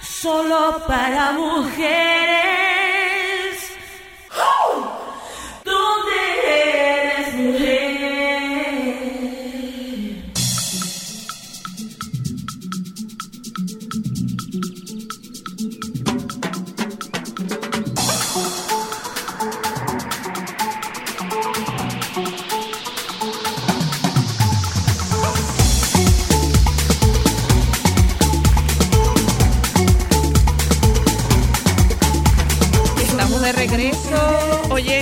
Solo 0.01 0.83
para 0.87 1.33
mujeres. 1.33 1.93
¿Dónde 5.63 6.21
eres 6.45 7.22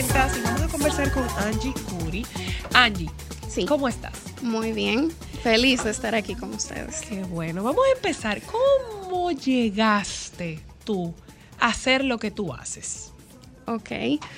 y 0.04 0.42
vamos 0.44 0.62
a 0.64 0.68
conversar 0.68 1.12
con 1.14 1.24
Angie 1.38 1.74
Curi. 1.74 2.26
Angie, 2.74 3.10
Sí. 3.48 3.66
¿cómo 3.66 3.88
estás? 3.88 4.14
Muy 4.42 4.72
bien. 4.72 5.12
Feliz 5.44 5.84
de 5.84 5.92
estar 5.92 6.16
aquí 6.16 6.34
con 6.34 6.54
ustedes. 6.54 7.02
Qué 7.02 7.24
bueno. 7.24 7.62
Vamos 7.64 7.84
a 7.88 7.96
empezar. 7.98 8.42
¿Cómo 8.42 9.32
llegaste 9.32 10.60
tú 10.86 11.14
a 11.60 11.68
hacer 11.68 12.04
lo 12.04 12.18
que 12.18 12.32
tú 12.32 12.52
haces? 12.54 13.11
Ok. 13.68 13.90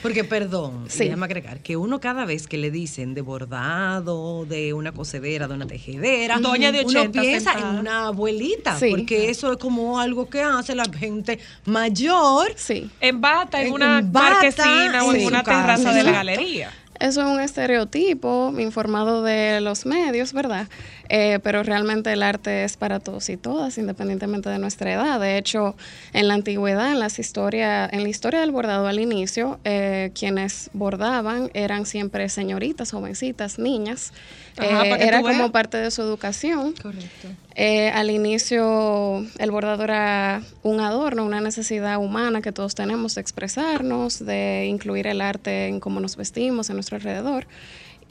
Porque, 0.02 0.24
perdón, 0.24 0.86
Sí. 0.90 1.06
déjame 1.06 1.26
agregar 1.26 1.60
que 1.62 1.78
uno 1.78 2.00
cada 2.00 2.26
vez 2.26 2.48
que 2.48 2.58
le 2.58 2.72
dicen 2.72 3.14
de 3.14 3.22
bordado, 3.22 4.46
de 4.46 4.74
una 4.74 4.92
cocedera, 4.92 5.48
de 5.48 5.54
una 5.54 5.68
tejedera, 5.68 6.40
Doña 6.40 6.72
de 6.72 6.82
uno 6.82 7.00
80 7.02 7.22
piensa 7.22 7.52
sentada. 7.54 7.74
en 7.74 7.80
una 7.80 8.08
abuelita, 8.08 8.78
Sí. 8.78 8.88
porque 8.92 9.30
eso 9.30 9.52
es 9.54 9.58
como 9.58 10.00
algo 10.00 10.30
que 10.30 10.42
hace 10.42 10.76
la 10.76 10.86
gente 10.86 11.40
mayor. 11.66 12.54
Sí. 12.56 12.90
En 13.00 13.22
bata, 13.22 13.62
en 13.62 13.68
En- 13.68 13.74
una 13.74 14.00
en 14.00 14.12
bata, 14.12 14.30
marquesina 14.36 15.04
o 15.06 15.14
en 15.14 15.22
en 15.22 15.28
una 15.28 15.44
terraza 15.44 15.94
de 15.94 16.04
la 16.04 16.12
galería. 16.12 16.72
Eso 17.00 17.22
es 17.22 17.28
un 17.28 17.40
estereotipo 17.42 18.54
informado 18.60 19.24
de 19.24 19.60
los 19.62 19.86
medios, 19.86 20.32
¿verdad? 20.32 20.68
Eh, 21.10 21.40
pero 21.44 21.64
realmente 21.64 22.12
el 22.14 22.24
arte 22.24 22.64
es 22.64 22.78
para 22.78 23.00
todos 23.00 23.30
y 23.30 23.38
todas, 23.38 23.78
independientemente 23.78 24.50
de 24.50 24.58
nuestra 24.58 24.94
edad. 24.94 25.20
De 25.20 25.38
hecho, 25.38 25.76
en 26.14 26.28
la 26.28 26.34
antigüedad, 26.34 26.92
en, 26.92 27.00
las 27.00 27.20
historia, 27.20 27.88
en 27.92 28.04
la 28.04 28.10
historia 28.10 28.40
del 28.40 28.52
bordado 28.52 28.88
al 28.88 29.00
inicio, 29.00 29.60
eh, 29.64 30.12
quienes 30.18 30.70
bordaban 30.74 31.52
eran 31.54 31.86
siempre 31.86 32.30
señoritas, 32.30 32.92
jovencitas, 32.92 33.60
niñas. 33.60 34.14
Ajá, 34.58 34.86
Eh, 34.86 35.08
era 35.08 35.22
como 35.22 35.52
parte 35.52 35.78
de 35.78 35.92
su 35.92 36.02
educación. 36.02 36.74
Correcto. 36.82 37.28
Eh, 37.56 37.90
al 37.90 38.10
inicio 38.10 39.26
el 39.38 39.52
bordado 39.52 39.84
era 39.84 40.42
un 40.64 40.80
adorno, 40.80 41.26
una 41.26 41.42
necesidad 41.42 41.98
humana 41.98 42.42
que 42.42 42.52
todos 42.52 42.76
tenemos 42.76 43.16
de 43.16 43.22
expresarnos, 43.22 44.24
de 44.26 44.66
incluir 44.68 45.08
el 45.08 45.22
arte 45.22 45.68
en 45.68 45.80
cómo 45.80 46.00
nos 46.00 46.16
vestimos, 46.16 46.70
en 46.70 46.76
nuestro 46.76 46.96
alrededor. 46.98 47.46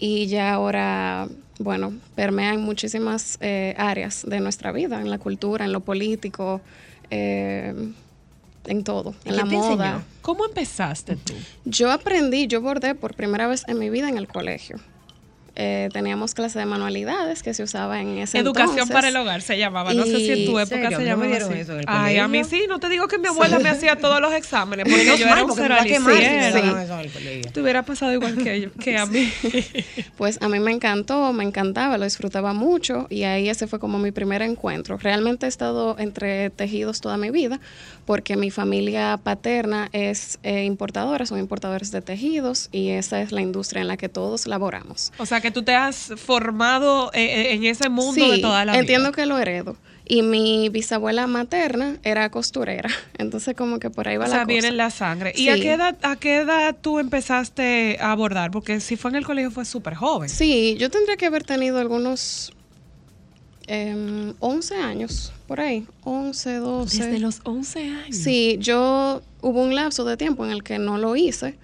Y 0.04 0.26
ya 0.26 0.54
ahora, 0.54 1.28
bueno, 1.61 1.92
permea 2.16 2.54
en 2.54 2.61
muchísimas 2.61 3.38
eh, 3.40 3.73
áreas 3.78 4.26
de 4.26 4.40
nuestra 4.40 4.73
vida, 4.73 5.00
en 5.00 5.09
la 5.11 5.18
cultura, 5.18 5.64
en 5.64 5.71
lo 5.71 5.78
político, 5.78 6.61
eh, 7.11 7.73
en 8.66 8.82
todo, 8.82 9.14
¿Y 9.25 9.28
en 9.28 9.37
la 9.37 9.44
moda. 9.44 9.87
enseñó? 9.87 10.04
¿Cómo 10.21 10.44
empezaste 10.44 11.14
tú? 11.14 11.35
Yo 11.64 11.92
aprendí, 11.92 12.49
yo 12.49 12.61
bordé 12.61 12.97
por 12.97 13.14
primera 13.14 13.47
vez 13.47 13.62
en 13.68 13.78
mi 13.78 13.90
vida 13.90 14.09
en 14.09 14.18
el 14.18 14.26
colegio. 14.26 14.80
Eh, 15.54 15.90
teníamos 15.92 16.32
clase 16.35 16.59
de 16.59 16.64
manualidades 16.64 17.42
que 17.42 17.52
se 17.52 17.62
usaba 17.62 18.00
en 18.00 18.16
ese 18.16 18.38
Educación 18.38 18.71
entonces. 18.73 18.94
para 18.94 19.09
el 19.09 19.16
hogar 19.16 19.42
se 19.42 19.59
llamaba. 19.59 19.92
No 19.92 20.04
sé 20.04 20.16
si 20.16 20.30
en 20.30 20.47
tu 20.47 20.59
época 20.59 20.80
¿Serio? 20.82 20.99
se 20.99 21.04
¿No 21.04 21.11
llamaba 21.11 21.25
me 21.25 21.28
dieron 21.28 21.50
así. 21.52 21.61
eso 21.61 21.76
Ay, 21.87 22.16
a 22.18 22.26
mí 22.26 22.42
sí. 22.44 22.64
No 22.68 22.80
te 22.80 22.88
digo 22.88 23.06
que 23.06 23.18
mi 23.18 23.26
abuela 23.28 23.59
me 23.59 23.68
hacía 23.68 23.97
todos 23.97 24.18
los 24.23 24.32
exámenes 24.32 24.87
porque 24.88 25.04
yo 25.18 25.26
era 25.26 25.42
un 25.42 25.49
porque 25.49 25.62
me 25.62 25.68
va 25.68 25.75
a 25.76 25.82
cero 25.82 25.90
a 25.94 25.99
quemar 25.99 26.14
si 26.16 26.23
la 26.23 26.28
me 26.30 26.47
izquierda. 26.47 26.66
daban 26.66 26.82
eso 26.82 26.94
en 26.94 27.00
el 27.00 27.11
colegio. 27.12 27.52
Te 27.52 27.61
hubiera 27.61 27.82
pasado 27.82 28.12
igual 28.14 28.37
que, 28.42 28.71
que 28.80 28.97
a 28.97 29.04
mí. 29.06 29.30
Pues 30.16 30.38
a 30.40 30.49
mí 30.49 30.61
me 30.61 30.71
encantó, 30.71 31.32
me 31.32 31.42
encantaba, 31.44 31.99
lo 31.99 32.04
disfrutaba 32.04 32.52
mucho 32.54 33.06
y 33.11 33.25
ahí 33.25 33.49
ese 33.49 33.66
fue 33.66 33.78
como 33.78 33.99
mi 33.99 34.12
primer 34.12 34.40
encuentro. 34.42 34.97
Realmente 34.99 35.47
he 35.47 35.49
estado 35.49 35.97
entre 35.99 36.50
tejidos 36.50 37.00
toda 37.00 37.16
mi 37.16 37.30
vida 37.30 37.61
porque 38.04 38.37
mi 38.37 38.50
familia 38.50 39.18
paterna 39.23 39.88
es 39.92 40.38
eh, 40.42 40.64
importadora, 40.64 41.26
son 41.26 41.38
importadores 41.38 41.90
de 41.90 42.02
tejidos 42.02 42.68
y 42.73 42.90
esa 42.90 43.21
es 43.21 43.32
la 43.32 43.40
industria 43.42 43.82
en 43.82 43.88
la 43.88 43.97
que 43.97 44.09
todos 44.09 44.47
laboramos. 44.47 45.12
O 45.18 45.26
sea, 45.26 45.40
que 45.40 45.50
tú 45.50 45.62
te 45.62 45.75
has 45.75 46.12
formado 46.16 47.11
eh, 47.14 47.25
eh, 47.25 47.52
en 47.54 47.64
ese 47.64 47.88
mundo 47.88 48.30
de 48.30 48.38
toda 48.38 48.64
la 48.64 48.73
vida. 48.73 48.80
entiendo 48.80 49.12
que 49.12 49.26
lo 49.26 49.38
heredo. 49.38 49.76
Y 50.04 50.23
mi 50.23 50.68
bisabuela 50.68 51.28
materna 51.28 51.97
era 52.02 52.28
costurera, 52.30 52.90
entonces 53.18 53.54
como 53.56 53.78
que 53.78 53.88
por 53.88 54.09
ahí 54.09 54.16
va 54.16 54.25
O 54.25 54.28
la 54.28 54.32
sea, 54.35 54.38
cosa. 54.40 54.47
viene 54.47 54.68
en 54.68 54.76
la 54.76 54.90
sangre. 54.90 55.32
¿Y 55.37 55.49
a 55.49 55.54
qué, 55.54 55.73
edad, 55.73 55.97
a 56.02 56.16
qué 56.16 56.38
edad 56.38 56.76
tú 56.80 56.99
empezaste 56.99 57.99
a 58.00 58.11
abordar? 58.11 58.50
Porque 58.50 58.80
si 58.80 58.97
fue 58.97 59.11
en 59.12 59.16
el 59.16 59.25
colegio 59.25 59.50
fue 59.52 59.64
súper 59.64 59.94
joven. 59.94 60.28
Sí, 60.28 60.76
yo 60.78 60.90
tendría 60.90 61.16
que 61.16 61.26
haber 61.26 61.44
tenido 61.44 61.78
algunos 61.78 62.52
em, 63.66 64.35
11 64.40 64.75
años, 64.76 65.33
por 65.47 65.61
ahí, 65.61 65.87
11, 66.04 66.57
12. 66.57 67.04
Desde 67.04 67.19
los 67.19 67.40
11 67.45 67.81
años. 67.81 68.16
Sí, 68.16 68.57
yo 68.61 69.23
hubo 69.40 69.62
un 69.62 69.75
lapso 69.75 70.04
de 70.04 70.16
tiempo 70.16 70.45
en 70.45 70.52
el 70.52 70.62
que 70.62 70.78
no 70.78 70.99
lo 70.99 71.16
hice. 71.16 71.57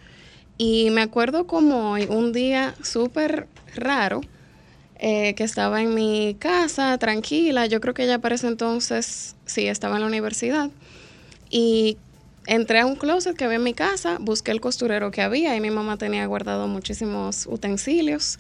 Y 0.57 0.91
me 0.91 1.03
acuerdo 1.03 1.47
como 1.47 1.93
hoy, 1.93 2.07
un 2.11 2.33
día 2.33 2.75
súper 2.83 3.47
raro, 3.75 4.21
eh, 5.01 5.35
que 5.35 5.45
estaba 5.45 5.81
en 5.81 5.95
mi 5.95 6.37
casa, 6.39 6.99
tranquila, 6.99 7.67
yo 7.67 7.81
creo 7.81 7.95
que 7.95 8.07
ya 8.07 8.19
para 8.19 8.35
ese 8.35 8.49
entonces, 8.49 9.37
sí, 9.47 9.69
estaba 9.69 9.95
en 9.95 10.01
la 10.01 10.09
universidad. 10.09 10.71
Y 11.51 11.99
entré 12.47 12.81
a 12.81 12.87
un 12.87 12.97
closet 12.97 13.37
que 13.37 13.45
había 13.45 13.59
en 13.59 13.63
mi 13.63 13.75
casa, 13.75 14.17
busqué 14.21 14.51
el 14.51 14.61
costurero 14.61 15.13
que 15.13 15.23
había 15.23 15.55
y 15.55 15.61
mi 15.61 15.71
mamá 15.71 15.99
tenía 15.99 16.27
guardado 16.27 16.67
muchísimos 16.67 17.47
utensilios 17.47 18.39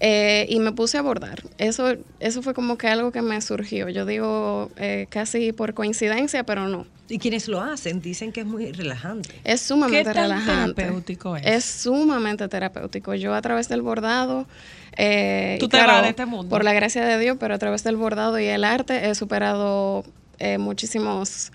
eh, 0.00 0.46
y 0.48 0.58
me 0.60 0.72
puse 0.72 0.98
a 0.98 1.02
bordar. 1.02 1.42
Eso, 1.58 1.94
eso 2.20 2.42
fue 2.42 2.54
como 2.54 2.78
que 2.78 2.88
algo 2.88 3.12
que 3.12 3.22
me 3.22 3.40
surgió. 3.40 3.88
Yo 3.88 4.06
digo 4.06 4.70
eh, 4.76 5.06
casi 5.10 5.52
por 5.52 5.74
coincidencia, 5.74 6.44
pero 6.44 6.68
no. 6.68 6.86
Y 7.08 7.18
quienes 7.18 7.48
lo 7.48 7.60
hacen 7.60 8.00
dicen 8.00 8.32
que 8.32 8.40
es 8.40 8.46
muy 8.46 8.72
relajante. 8.72 9.30
Es 9.44 9.60
sumamente 9.62 10.10
¿Qué 10.10 10.14
tan 10.14 10.22
relajante. 10.30 10.74
terapéutico 10.74 11.36
es? 11.36 11.44
Es 11.46 11.64
sumamente 11.64 12.48
terapéutico. 12.48 13.14
Yo 13.14 13.34
a 13.34 13.42
través 13.42 13.68
del 13.68 13.82
bordado, 13.82 14.46
eh, 14.96 15.56
Tú 15.60 15.68
te 15.68 15.76
vas 15.76 16.02
de 16.02 16.10
este 16.10 16.24
mundo. 16.26 16.48
por 16.48 16.64
la 16.64 16.72
gracia 16.72 17.04
de 17.04 17.18
Dios, 17.18 17.36
pero 17.40 17.54
a 17.54 17.58
través 17.58 17.82
del 17.84 17.96
bordado 17.96 18.38
y 18.38 18.46
el 18.46 18.64
arte 18.64 19.08
he 19.10 19.14
superado 19.14 20.04
eh, 20.38 20.58
muchísimos 20.58 21.52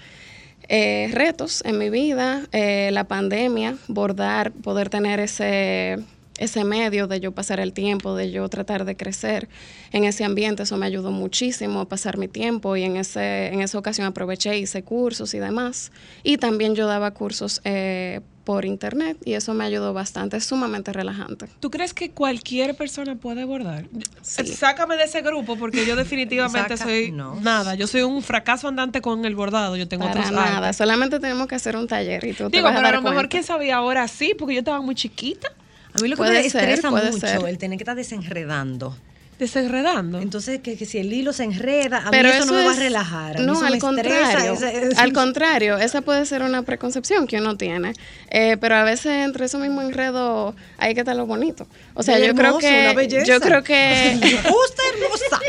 eh, 0.68 1.10
retos 1.14 1.64
en 1.66 1.78
mi 1.78 1.90
vida. 1.90 2.42
Eh, 2.52 2.90
la 2.92 3.06
pandemia, 3.06 3.78
bordar, 3.88 4.52
poder 4.52 4.90
tener 4.90 5.20
ese 5.20 6.00
ese 6.38 6.64
medio 6.66 7.08
de 7.08 7.20
yo 7.20 7.32
pasar 7.32 7.60
el 7.60 7.72
tiempo, 7.74 8.16
de 8.16 8.32
yo 8.32 8.48
tratar 8.50 8.84
de 8.86 8.98
crecer 8.98 9.48
en 9.92 10.04
ese 10.04 10.24
ambiente, 10.26 10.64
eso 10.64 10.76
me 10.78 10.86
ayudó 10.86 11.12
muchísimo 11.12 11.80
a 11.82 11.88
pasar 11.88 12.18
mi 12.18 12.28
tiempo 12.28 12.76
y 12.76 12.84
en, 12.84 12.98
ese, 12.98 13.48
en 13.48 13.62
esa 13.62 13.78
ocasión 13.80 14.06
aproveché, 14.08 14.58
hice 14.58 14.84
cursos 14.84 15.34
y 15.34 15.40
demás. 15.40 15.92
Y 16.24 16.38
también 16.38 16.76
yo 16.76 16.88
daba 16.88 17.12
cursos 17.12 17.62
eh, 17.64 18.20
por 18.44 18.66
internet 18.66 19.18
y 19.26 19.34
eso 19.34 19.54
me 19.56 19.64
ayudó 19.64 19.94
bastante, 19.94 20.38
es 20.38 20.46
sumamente 20.46 20.92
relajante. 20.94 21.48
¿Tú 21.62 21.72
crees 21.72 21.94
que 21.96 22.12
cualquier 22.12 22.76
persona 22.76 23.16
puede 23.16 23.44
bordar? 23.46 23.86
Sí. 24.22 24.46
Sácame 24.46 24.98
de 24.98 25.06
ese 25.06 25.22
grupo 25.22 25.56
porque 25.58 25.86
yo 25.86 25.96
definitivamente 25.96 26.78
Saca- 26.78 26.84
soy 26.84 27.12
no. 27.12 27.40
nada. 27.42 27.74
Yo 27.76 27.88
soy 27.88 28.02
un 28.02 28.22
fracaso 28.22 28.68
andante 28.68 29.02
con 29.02 29.26
el 29.26 29.36
bordado. 29.36 29.78
Yo 29.78 29.88
tengo 29.88 30.06
Para 30.06 30.20
otros 30.20 30.32
nada, 30.32 30.58
artes. 30.58 30.76
solamente 30.78 31.20
tenemos 31.20 31.48
que 31.48 31.56
hacer 31.56 31.76
un 31.76 31.88
taller 31.88 32.24
y 32.26 32.34
tú 32.34 32.50
te 32.50 32.58
Digo, 32.58 32.66
vas 32.66 32.76
pero 32.76 32.88
a 32.88 32.92
dar 32.92 32.96
lo 32.96 33.02
mejor 33.02 33.16
cuenta. 33.16 33.30
quién 33.30 33.44
sabía 33.44 33.78
ahora 33.78 34.08
sí, 34.08 34.34
porque 34.38 34.54
yo 34.54 34.60
estaba 34.60 34.80
muy 34.82 34.94
chiquita, 34.94 35.48
A 35.96 36.02
mí 36.02 36.08
lo 36.10 36.16
que 36.16 36.18
Puede 36.18 36.44
me 36.44 36.50
ser, 36.50 36.62
estresa 36.70 36.90
puede 36.90 37.12
mucho 37.12 37.26
ser. 37.28 37.40
el 37.48 37.58
tener 37.58 37.78
que 37.78 37.84
estar 37.84 37.96
desenredando. 37.96 38.98
desenredando. 39.40 40.20
Entonces, 40.22 40.62
que, 40.62 40.78
que 40.78 40.86
si 40.86 40.98
el 40.98 41.12
hilo 41.12 41.34
se 41.34 41.44
enreda, 41.44 42.08
a 42.08 42.12
Pero 42.12 42.30
mí 42.30 42.36
eso, 42.36 42.46
no 42.46 42.54
me 42.54 42.64
va 42.66 42.72
a 42.72 42.76
relajar. 42.76 43.38
A 43.38 43.40
No, 43.42 43.52
al 43.62 43.76
estresa, 43.76 43.80
contrario. 43.80 44.58
Al 44.98 45.14
contrario, 45.14 45.78
esa 45.78 46.02
puede 46.02 46.26
ser 46.26 46.42
una 46.42 46.62
preconcepción 46.64 47.28
que 47.28 47.38
uno 47.40 47.58
tiene. 47.58 47.94
Eh, 48.30 48.56
pero 48.62 48.76
a 48.76 48.84
veces 48.84 49.08
entre 49.26 49.46
eso 49.46 49.60
mismo 49.60 49.82
enredo 49.82 50.56
hay 50.78 50.94
que 50.94 51.02
estar 51.02 51.16
lo 51.16 51.26
bonito. 51.26 51.68
O 51.96 52.04
sea, 52.04 52.18
yo 52.20 52.34
creo 52.34 52.58
hermoso, 52.58 52.60
que 52.60 53.24
yo 53.26 53.40
creo 53.42 53.62
que 53.64 54.18
¡Justa 54.44 54.82
hermosa! 54.94 55.40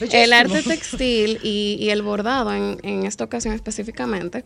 el 0.00 0.30
Bellísimo. 0.30 0.36
arte 0.36 0.62
textil 0.68 1.38
y, 1.44 1.76
y 1.80 1.90
el 1.90 2.02
bordado 2.02 2.52
en, 2.52 2.78
en 2.82 3.06
esta 3.06 3.22
ocasión 3.24 3.54
específicamente 3.54 4.44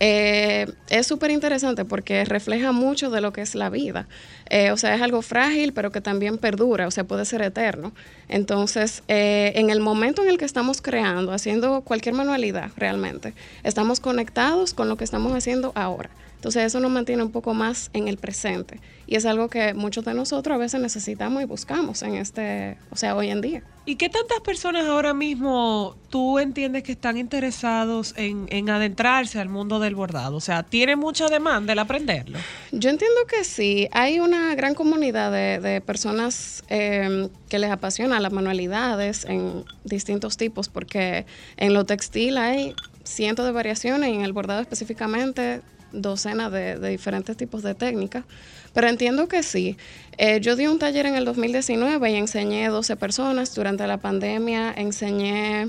eh, 0.00 0.66
es 0.88 1.06
súper 1.06 1.30
interesante 1.30 1.84
porque 1.84 2.24
refleja 2.24 2.72
mucho 2.72 3.10
de 3.10 3.20
lo 3.20 3.32
que 3.34 3.42
es 3.42 3.54
la 3.54 3.68
vida. 3.68 4.08
Eh, 4.48 4.72
o 4.72 4.76
sea, 4.78 4.94
es 4.94 5.02
algo 5.02 5.20
frágil, 5.20 5.74
pero 5.74 5.92
que 5.92 6.00
también 6.00 6.38
perdura, 6.38 6.86
o 6.86 6.90
sea, 6.90 7.04
puede 7.04 7.26
ser 7.26 7.42
eterno. 7.42 7.92
Entonces, 8.26 9.02
eh, 9.08 9.52
en 9.56 9.68
el 9.68 9.80
momento 9.80 10.22
en 10.22 10.30
el 10.30 10.38
que 10.38 10.46
estamos 10.46 10.80
creando, 10.80 11.32
haciendo 11.32 11.82
cualquier 11.82 12.14
manualidad 12.14 12.70
realmente, 12.76 13.34
estamos 13.62 14.00
conectados 14.00 14.72
con 14.72 14.88
lo 14.88 14.96
que 14.96 15.04
estamos 15.04 15.32
haciendo 15.34 15.72
ahora. 15.74 16.10
Entonces, 16.40 16.64
eso 16.64 16.80
nos 16.80 16.90
mantiene 16.90 17.22
un 17.22 17.30
poco 17.30 17.52
más 17.52 17.90
en 17.92 18.08
el 18.08 18.16
presente. 18.16 18.80
Y 19.06 19.16
es 19.16 19.26
algo 19.26 19.50
que 19.50 19.74
muchos 19.74 20.06
de 20.06 20.14
nosotros 20.14 20.54
a 20.54 20.58
veces 20.58 20.80
necesitamos 20.80 21.42
y 21.42 21.44
buscamos 21.44 22.00
en 22.00 22.14
este, 22.14 22.78
o 22.90 22.96
sea, 22.96 23.14
hoy 23.14 23.28
en 23.28 23.42
día. 23.42 23.62
¿Y 23.84 23.96
qué 23.96 24.08
tantas 24.08 24.40
personas 24.40 24.86
ahora 24.86 25.12
mismo 25.12 25.96
tú 26.08 26.38
entiendes 26.38 26.82
que 26.82 26.92
están 26.92 27.18
interesados 27.18 28.14
en, 28.16 28.46
en 28.48 28.70
adentrarse 28.70 29.38
al 29.38 29.50
mundo 29.50 29.80
del 29.80 29.94
bordado? 29.94 30.36
O 30.36 30.40
sea, 30.40 30.62
¿tiene 30.62 30.96
mucha 30.96 31.28
demanda 31.28 31.74
el 31.74 31.78
aprenderlo? 31.78 32.38
Yo 32.72 32.88
entiendo 32.88 33.20
que 33.28 33.44
sí. 33.44 33.88
Hay 33.92 34.18
una 34.18 34.54
gran 34.54 34.74
comunidad 34.74 35.30
de, 35.30 35.60
de 35.60 35.82
personas 35.82 36.64
eh, 36.70 37.28
que 37.50 37.58
les 37.58 37.70
apasionan 37.70 38.22
las 38.22 38.32
manualidades 38.32 39.26
en 39.26 39.64
distintos 39.84 40.38
tipos, 40.38 40.70
porque 40.70 41.26
en 41.58 41.74
lo 41.74 41.84
textil 41.84 42.38
hay 42.38 42.74
cientos 43.04 43.44
de 43.44 43.52
variaciones 43.52 44.08
y 44.08 44.14
en 44.14 44.22
el 44.22 44.32
bordado 44.32 44.62
específicamente 44.62 45.60
docenas 45.92 46.52
de, 46.52 46.78
de 46.78 46.88
diferentes 46.88 47.36
tipos 47.36 47.62
de 47.62 47.74
técnicas. 47.74 48.24
Pero 48.72 48.88
entiendo 48.88 49.28
que 49.28 49.42
sí. 49.42 49.76
Eh, 50.16 50.40
yo 50.40 50.56
di 50.56 50.66
un 50.66 50.78
taller 50.78 51.06
en 51.06 51.16
el 51.16 51.24
2019 51.24 52.10
y 52.10 52.16
enseñé 52.16 52.68
12 52.68 52.96
personas. 52.96 53.54
Durante 53.54 53.86
la 53.86 53.98
pandemia 53.98 54.72
enseñé 54.76 55.68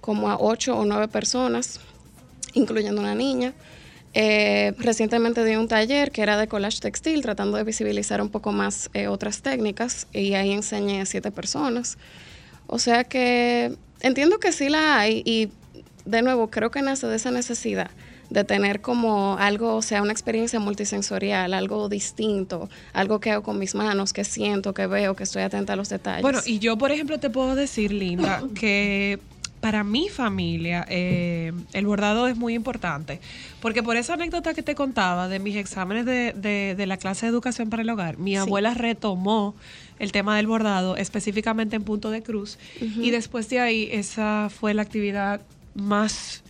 como 0.00 0.30
a 0.30 0.36
8 0.38 0.76
o 0.76 0.84
9 0.84 1.08
personas, 1.08 1.80
incluyendo 2.54 3.00
una 3.00 3.14
niña. 3.14 3.54
Eh, 4.14 4.74
recientemente 4.78 5.42
di 5.44 5.56
un 5.56 5.68
taller 5.68 6.10
que 6.12 6.22
era 6.22 6.36
de 6.36 6.46
collage 6.46 6.80
textil, 6.80 7.22
tratando 7.22 7.56
de 7.56 7.64
visibilizar 7.64 8.20
un 8.20 8.28
poco 8.28 8.52
más 8.52 8.90
eh, 8.92 9.08
otras 9.08 9.40
técnicas, 9.40 10.06
y 10.12 10.34
ahí 10.34 10.52
enseñé 10.52 11.00
a 11.00 11.06
siete 11.06 11.30
personas. 11.30 11.96
O 12.66 12.78
sea 12.78 13.04
que 13.04 13.74
entiendo 14.00 14.38
que 14.38 14.52
sí 14.52 14.68
la 14.68 14.98
hay, 14.98 15.22
y 15.24 15.48
de 16.04 16.20
nuevo 16.20 16.50
creo 16.50 16.70
que 16.70 16.82
nace 16.82 17.06
de 17.06 17.16
esa 17.16 17.30
necesidad 17.30 17.90
de 18.32 18.44
tener 18.44 18.80
como 18.80 19.36
algo, 19.38 19.76
o 19.76 19.82
sea, 19.82 20.02
una 20.02 20.12
experiencia 20.12 20.58
multisensorial, 20.60 21.54
algo 21.54 21.88
distinto, 21.88 22.68
algo 22.92 23.20
que 23.20 23.30
hago 23.30 23.42
con 23.42 23.58
mis 23.58 23.74
manos, 23.74 24.12
que 24.12 24.24
siento, 24.24 24.74
que 24.74 24.86
veo, 24.86 25.14
que 25.14 25.24
estoy 25.24 25.42
atenta 25.42 25.74
a 25.74 25.76
los 25.76 25.88
detalles. 25.88 26.22
Bueno, 26.22 26.40
y 26.46 26.58
yo, 26.58 26.76
por 26.78 26.92
ejemplo, 26.92 27.18
te 27.18 27.30
puedo 27.30 27.54
decir, 27.54 27.92
Linda, 27.92 28.42
que 28.54 29.18
para 29.60 29.84
mi 29.84 30.08
familia 30.08 30.84
eh, 30.88 31.52
el 31.72 31.86
bordado 31.86 32.26
es 32.26 32.36
muy 32.36 32.54
importante. 32.54 33.20
Porque 33.60 33.80
por 33.82 33.96
esa 33.96 34.14
anécdota 34.14 34.54
que 34.54 34.62
te 34.64 34.74
contaba 34.74 35.28
de 35.28 35.38
mis 35.38 35.54
exámenes 35.54 36.04
de, 36.04 36.32
de- 36.32 36.74
de 36.76 36.86
la 36.86 36.96
clase 36.96 37.26
de 37.26 37.30
educación 37.30 37.70
para 37.70 37.82
el 37.82 37.90
hogar, 37.90 38.18
mi 38.18 38.36
abuela 38.36 38.74
retomó 38.74 39.54
el 40.00 40.10
tema 40.10 40.36
del 40.36 40.48
bordado, 40.48 40.96
específicamente 40.96 41.76
en 41.76 41.84
Punto 41.84 42.10
de 42.10 42.22
Cruz. 42.24 42.58
Y 42.80 43.10
después 43.12 43.48
de 43.50 43.60
ahí, 43.60 43.88
esa 43.92 44.48
fue 44.50 44.74
la 44.74 44.82
actividad 44.82 45.42
más 45.74 46.42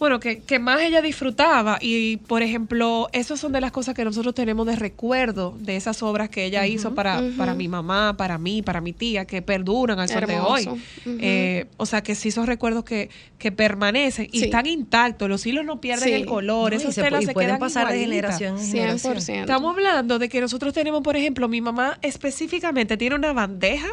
bueno, 0.00 0.18
que, 0.18 0.40
que 0.40 0.58
más 0.58 0.80
ella 0.80 1.00
disfrutaba. 1.02 1.78
Y, 1.80 2.16
por 2.16 2.42
ejemplo, 2.42 3.08
esas 3.12 3.38
son 3.38 3.52
de 3.52 3.60
las 3.60 3.70
cosas 3.70 3.94
que 3.94 4.04
nosotros 4.04 4.34
tenemos 4.34 4.66
de 4.66 4.74
recuerdo 4.74 5.54
de 5.60 5.76
esas 5.76 6.02
obras 6.02 6.30
que 6.30 6.44
ella 6.46 6.66
hizo 6.66 6.94
para, 6.94 7.22
para 7.36 7.54
mi 7.54 7.68
mamá, 7.68 8.16
para 8.16 8.38
mí, 8.38 8.62
para 8.62 8.80
mi 8.80 8.92
tía, 8.92 9.26
que 9.26 9.42
perduran 9.42 10.00
al 10.00 10.08
sol 10.08 10.26
de 10.26 10.40
hoy. 10.40 10.62
Hermoso. 10.62 10.78
Ujú. 11.06 11.18
Eh, 11.20 11.66
o 11.76 11.86
sea, 11.86 12.02
que 12.02 12.14
sí 12.16 12.30
son 12.32 12.46
recuerdos 12.48 12.82
que, 12.82 13.10
que 13.38 13.52
permanecen 13.52 14.26
y 14.32 14.38
Sí. 14.40 14.44
están 14.46 14.66
intactos. 14.66 15.28
Los 15.28 15.46
hilos 15.46 15.64
no 15.64 15.80
pierden 15.80 16.08
Sí. 16.08 16.12
el 16.14 16.24
color. 16.26 16.70
No, 16.72 16.76
y 16.78 16.80
esas 16.80 16.94
se, 16.94 17.02
telas 17.02 17.22
y 17.22 17.26
se 17.26 17.32
pueden 17.32 17.48
quedan 17.50 17.60
pasar 17.60 17.92
de 17.92 17.98
generación 18.00 18.56
en 18.58 18.66
generación. 18.66 19.16
100%. 19.18 19.40
Estamos 19.42 19.76
hablando 19.76 20.18
de 20.18 20.28
que 20.30 20.40
nosotros 20.40 20.72
tenemos, 20.72 21.02
por 21.02 21.16
ejemplo, 21.16 21.46
mi 21.46 21.60
mamá 21.60 21.98
específicamente 22.00 22.96
tiene 22.96 23.16
una 23.16 23.34
bandeja. 23.34 23.88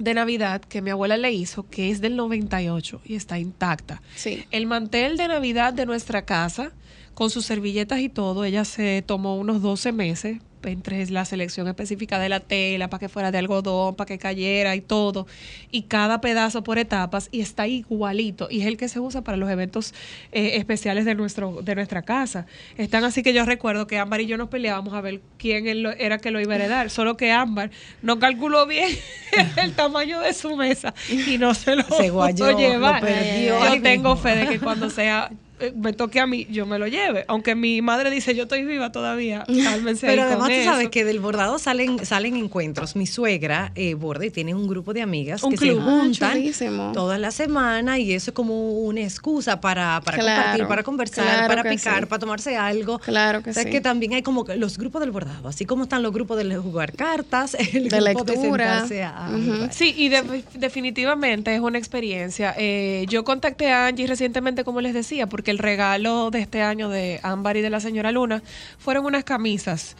De 0.00 0.14
Navidad 0.14 0.62
que 0.62 0.82
mi 0.82 0.90
abuela 0.90 1.16
le 1.16 1.30
hizo, 1.30 1.68
que 1.68 1.90
es 1.90 2.00
del 2.00 2.16
98 2.16 3.02
y 3.04 3.14
está 3.14 3.38
intacta. 3.38 4.02
Sí. 4.16 4.44
El 4.50 4.66
mantel 4.66 5.16
de 5.16 5.28
Navidad 5.28 5.72
de 5.72 5.86
nuestra 5.86 6.24
casa, 6.24 6.72
con 7.14 7.30
sus 7.30 7.44
servilletas 7.44 8.00
y 8.00 8.08
todo, 8.08 8.44
ella 8.44 8.64
se 8.64 9.04
tomó 9.06 9.36
unos 9.36 9.60
12 9.60 9.92
meses 9.92 10.38
entre 10.64 11.06
la 11.10 11.24
selección 11.24 11.68
específica 11.68 12.18
de 12.18 12.28
la 12.28 12.40
tela, 12.40 12.88
para 12.88 13.00
que 13.00 13.08
fuera 13.08 13.30
de 13.30 13.38
algodón, 13.38 13.94
para 13.94 14.06
que 14.06 14.18
cayera 14.18 14.74
y 14.76 14.80
todo, 14.80 15.26
y 15.70 15.82
cada 15.82 16.20
pedazo 16.20 16.62
por 16.62 16.78
etapas, 16.78 17.28
y 17.32 17.40
está 17.40 17.66
igualito, 17.66 18.48
y 18.50 18.60
es 18.60 18.66
el 18.66 18.76
que 18.76 18.88
se 18.88 19.00
usa 19.00 19.22
para 19.22 19.36
los 19.36 19.50
eventos 19.50 19.94
eh, 20.32 20.52
especiales 20.56 21.04
de, 21.04 21.14
nuestro, 21.14 21.62
de 21.62 21.74
nuestra 21.74 22.02
casa. 22.02 22.46
Están 22.76 23.04
así 23.04 23.22
que 23.22 23.32
yo 23.32 23.44
recuerdo 23.44 23.86
que 23.86 23.98
Ámbar 23.98 24.20
y 24.20 24.26
yo 24.26 24.36
nos 24.36 24.48
peleábamos 24.48 24.94
a 24.94 25.00
ver 25.00 25.20
quién 25.38 25.66
era 25.98 26.18
que 26.18 26.30
lo 26.30 26.40
iba 26.40 26.52
a 26.52 26.56
heredar, 26.56 26.90
solo 26.90 27.16
que 27.16 27.32
Ámbar 27.32 27.70
no 28.02 28.18
calculó 28.18 28.66
bien 28.66 28.90
el 29.56 29.72
tamaño 29.72 30.20
de 30.20 30.34
su 30.34 30.56
mesa 30.56 30.94
y 31.08 31.38
no 31.38 31.54
se 31.54 31.76
lo 31.76 31.84
Se 31.84 32.10
guayó, 32.10 32.50
lo 32.50 33.00
perdió. 33.00 33.74
Yo 33.74 33.82
tengo 33.82 34.16
fe 34.16 34.36
de 34.36 34.46
que 34.46 34.60
cuando 34.60 34.90
sea 34.90 35.30
me 35.76 35.92
toque 35.92 36.20
a 36.20 36.26
mí, 36.26 36.46
yo 36.50 36.66
me 36.66 36.78
lo 36.78 36.86
lleve. 36.86 37.24
Aunque 37.28 37.54
mi 37.54 37.82
madre 37.82 38.10
dice, 38.10 38.34
yo 38.34 38.44
estoy 38.44 38.64
viva 38.64 38.92
todavía, 38.92 39.44
cálmense 39.64 40.06
Pero 40.06 40.22
ahí 40.22 40.28
además 40.28 40.48
con 40.48 40.56
tú 40.58 40.64
sabes 40.64 40.88
que 40.88 41.04
del 41.04 41.20
bordado 41.20 41.58
salen, 41.58 42.04
salen 42.04 42.36
encuentros. 42.36 42.96
Mi 42.96 43.06
suegra 43.06 43.72
eh, 43.74 43.94
borda 43.94 44.26
y 44.26 44.30
tiene 44.30 44.54
un 44.54 44.66
grupo 44.68 44.92
de 44.92 45.02
amigas 45.02 45.42
Un 45.42 45.50
que 45.52 45.56
club. 45.58 45.76
se 45.76 45.80
Ah, 45.80 45.84
juntan 46.02 46.32
chulísimo. 46.32 46.92
toda 46.92 47.18
la 47.18 47.30
semana 47.30 47.98
y 47.98 48.12
eso 48.12 48.30
es 48.30 48.34
como 48.34 48.72
una 48.80 49.00
excusa 49.02 49.60
para, 49.60 50.00
para 50.04 50.18
Claro, 50.18 50.42
compartir, 50.42 50.66
para 50.66 50.82
conversar, 50.82 51.24
claro 51.24 51.48
para 51.48 51.62
picar, 51.70 52.00
sí. 52.00 52.06
para 52.06 52.18
tomarse 52.18 52.56
algo. 52.56 52.98
Claro 52.98 53.42
que 53.42 53.50
o 53.50 53.52
sea, 53.52 53.62
sí. 53.64 53.70
que 53.70 53.80
también 53.80 54.14
hay 54.14 54.22
como 54.22 54.44
los 54.56 54.78
grupos 54.78 55.00
del 55.00 55.10
bordado, 55.10 55.48
así 55.48 55.64
como 55.64 55.84
están 55.84 56.02
los 56.02 56.12
grupos 56.12 56.36
de 56.38 56.56
jugar 56.56 56.92
cartas, 56.94 57.54
el 57.72 57.88
De 57.88 57.98
grupo 57.98 58.24
de 58.24 58.32
lectura. 58.32 58.68
sentarse 58.80 59.02
a, 59.04 59.28
jugar. 59.28 59.72
Sí, 59.72 59.94
y 59.96 60.08
de- 60.08 60.44
definitivamente 60.54 61.54
es 61.54 61.60
una 61.60 61.78
experiencia. 61.78 62.54
Eh, 62.56 63.04
yo 63.08 63.24
contacté 63.24 63.70
a 63.70 63.86
Angie 63.86 64.06
recientemente, 64.06 64.64
como 64.64 64.80
les 64.80 64.94
decía, 64.94 65.26
porque 65.26 65.49
el 65.50 65.58
regalo 65.58 66.30
de 66.30 66.40
este 66.40 66.62
año 66.62 66.88
de 66.88 67.20
Ámbar 67.22 67.56
y 67.56 67.60
de 67.62 67.70
la 67.70 67.80
señora 67.80 68.12
Luna 68.12 68.42
fueron 68.78 69.04
unas 69.06 69.24
camisas 69.24 69.96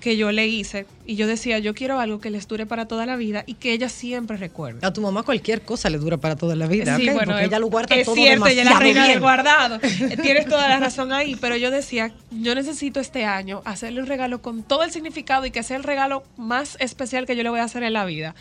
que 0.00 0.18
yo 0.18 0.32
le 0.32 0.46
hice 0.46 0.84
y 1.06 1.16
yo 1.16 1.26
decía, 1.26 1.58
yo 1.60 1.72
quiero 1.74 1.98
algo 1.98 2.20
que 2.20 2.28
les 2.28 2.46
dure 2.46 2.66
para 2.66 2.86
toda 2.86 3.06
la 3.06 3.16
vida 3.16 3.42
y 3.46 3.54
que 3.54 3.72
ella 3.72 3.88
siempre 3.88 4.36
recuerde. 4.36 4.86
A 4.86 4.92
tu 4.92 5.00
mamá 5.00 5.22
cualquier 5.22 5.62
cosa 5.62 5.88
le 5.88 5.96
dura 5.96 6.18
para 6.18 6.36
toda 6.36 6.54
la 6.56 6.66
vida, 6.66 6.98
Sí, 6.98 7.08
porque 7.24 7.44
ella 7.44 7.58
lo 7.58 7.68
guarda 7.68 7.94
es 7.94 8.04
todo 8.04 8.14
cierto, 8.14 8.46
ella 8.46 8.64
es 8.64 8.70
la 8.70 8.78
reina 8.78 9.02
del 9.04 9.12
bien. 9.12 9.20
guardado. 9.22 9.80
Eh, 10.10 10.18
Tienes 10.20 10.46
toda 10.46 10.68
la 10.68 10.78
razón 10.78 11.10
ahí, 11.14 11.36
pero 11.40 11.56
yo 11.56 11.70
decía, 11.70 12.12
yo 12.30 12.54
necesito 12.54 13.00
este 13.00 13.24
año 13.24 13.62
hacerle 13.64 14.00
un 14.02 14.06
regalo 14.06 14.42
con 14.42 14.62
todo 14.62 14.82
el 14.82 14.90
significado 14.90 15.46
y 15.46 15.50
que 15.50 15.62
sea 15.62 15.78
el 15.78 15.82
regalo 15.84 16.22
más 16.36 16.76
especial 16.80 17.24
que 17.24 17.34
yo 17.34 17.42
le 17.42 17.48
voy 17.48 17.60
a 17.60 17.64
hacer 17.64 17.82
en 17.82 17.94
la 17.94 18.04
vida. 18.04 18.34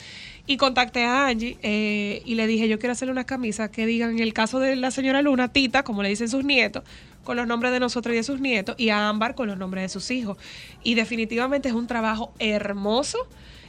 Y 0.45 0.57
contacté 0.57 1.05
a 1.05 1.27
Angie 1.27 1.57
eh, 1.63 2.21
y 2.25 2.35
le 2.35 2.47
dije, 2.47 2.67
yo 2.67 2.77
quiero 2.77 2.91
hacerle 2.91 3.13
unas 3.13 3.25
camisas 3.25 3.69
que 3.69 3.85
digan, 3.85 4.11
en 4.11 4.19
el 4.19 4.33
caso 4.33 4.59
de 4.59 4.75
la 4.75 4.91
señora 4.91 5.21
Luna, 5.21 5.47
Tita, 5.47 5.83
como 5.83 6.03
le 6.03 6.09
dicen 6.09 6.27
sus 6.27 6.43
nietos, 6.43 6.83
con 7.23 7.37
los 7.37 7.47
nombres 7.47 7.71
de 7.71 7.79
nosotros 7.79 8.13
y 8.13 8.17
de 8.17 8.23
sus 8.23 8.41
nietos, 8.41 8.75
y 8.77 8.89
a 8.89 9.07
Ámbar 9.07 9.35
con 9.35 9.47
los 9.47 9.57
nombres 9.57 9.83
de 9.83 9.89
sus 9.89 10.11
hijos. 10.11 10.37
Y 10.83 10.95
definitivamente 10.95 11.69
es 11.69 11.75
un 11.75 11.87
trabajo 11.87 12.33
hermoso, 12.39 13.17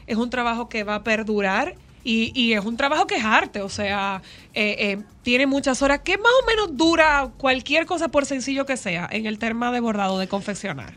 es 0.09 0.17
un 0.17 0.31
trabajo 0.31 0.69
que 0.69 0.83
va 0.83 0.97
a 0.97 1.05
perdurar 1.05 1.77
y, 2.03 2.33
y 2.35 2.55
es 2.55 2.65
un 2.65 2.77
trabajo 2.77 3.07
que 3.07 3.17
es 3.17 3.25
arte, 3.25 3.63
o 3.63 3.69
sea, 3.69 4.21
eh, 4.53 4.77
eh, 4.79 5.03
tiene 5.23 5.47
muchas 5.47 5.81
horas, 5.81 6.01
que 6.01 6.19
más 6.19 6.33
o 6.43 6.47
menos 6.47 6.77
dura 6.77 7.31
cualquier 7.39 7.87
cosa 7.87 8.09
por 8.09 8.27
sencillo 8.27 8.67
que 8.67 8.77
sea 8.77 9.09
en 9.13 9.27
el 9.27 9.39
tema 9.39 9.71
de 9.71 9.79
bordado, 9.79 10.19
de 10.19 10.27
confeccionar. 10.27 10.95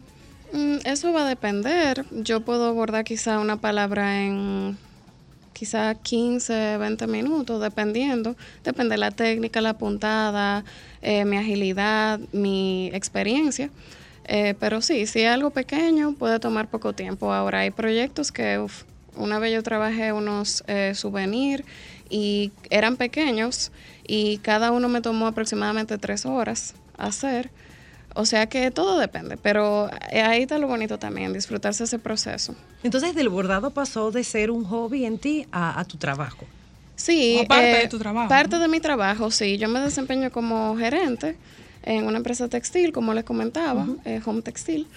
Mm, 0.51 0.77
Eso 0.85 1.13
va 1.13 1.25
a 1.25 1.29
depender. 1.29 2.05
Yo 2.11 2.41
puedo 2.41 2.73
bordar 2.73 3.05
quizá 3.05 3.39
una 3.39 3.57
palabra 3.57 4.23
en 4.23 4.77
quizá 5.57 5.95
15, 5.95 6.77
20 6.77 7.07
minutos, 7.07 7.59
dependiendo. 7.59 8.35
Depende 8.63 8.93
de 8.93 8.99
la 8.99 9.09
técnica, 9.11 9.59
la 9.59 9.73
puntada, 9.73 10.63
eh, 11.01 11.25
mi 11.25 11.37
agilidad, 11.37 12.19
mi 12.31 12.91
experiencia. 12.93 13.71
Eh, 14.25 14.53
pero 14.59 14.81
sí, 14.81 15.07
si 15.07 15.21
es 15.21 15.29
algo 15.29 15.49
pequeño, 15.49 16.13
puede 16.13 16.39
tomar 16.39 16.69
poco 16.69 16.93
tiempo. 16.93 17.33
Ahora 17.33 17.59
hay 17.61 17.71
proyectos 17.71 18.31
que, 18.31 18.59
uf, 18.59 18.83
una 19.15 19.39
vez 19.39 19.51
yo 19.51 19.63
trabajé 19.63 20.13
unos 20.13 20.63
eh, 20.67 20.93
souvenirs 20.93 21.63
y 22.09 22.51
eran 22.69 22.95
pequeños 22.95 23.71
y 24.05 24.37
cada 24.39 24.71
uno 24.71 24.89
me 24.89 25.01
tomó 25.01 25.25
aproximadamente 25.25 25.97
tres 25.97 26.25
horas 26.25 26.75
hacer. 26.97 27.49
O 28.17 28.25
sea 28.25 28.47
que 28.47 28.71
todo 28.71 28.97
depende, 28.99 29.37
pero 29.37 29.89
eh, 30.11 30.21
ahí 30.21 30.41
está 30.41 30.57
lo 30.57 30.67
bonito 30.67 30.97
también, 30.97 31.33
disfrutarse 31.33 31.83
ese 31.83 31.99
proceso. 31.99 32.55
Entonces, 32.83 33.13
del 33.13 33.29
bordado 33.29 33.69
pasó 33.69 34.09
de 34.11 34.23
ser 34.23 34.49
un 34.49 34.63
hobby 34.65 35.05
en 35.05 35.19
ti 35.19 35.45
a, 35.51 35.79
a 35.79 35.85
tu 35.85 35.97
trabajo. 35.97 36.45
Sí, 36.95 37.39
O 37.43 37.47
parte 37.47 37.71
eh, 37.79 37.81
de 37.83 37.87
tu 37.87 37.99
trabajo, 37.99 38.27
Parte 38.27 38.55
¿no? 38.55 38.61
de 38.63 38.67
mi 38.69 38.79
trabajo, 38.79 39.29
sí. 39.29 39.59
Yo 39.59 39.69
me 39.69 39.79
desempeño 39.79 40.31
como 40.31 40.75
gerente 40.77 41.37
en 41.83 42.05
una 42.07 42.17
empresa 42.17 42.47
textil, 42.47 42.91
como 42.91 43.13
les 43.13 43.23
comentaba, 43.23 43.87
eh, 44.03 44.19
Home 44.25 44.41
Textil. 44.41 44.87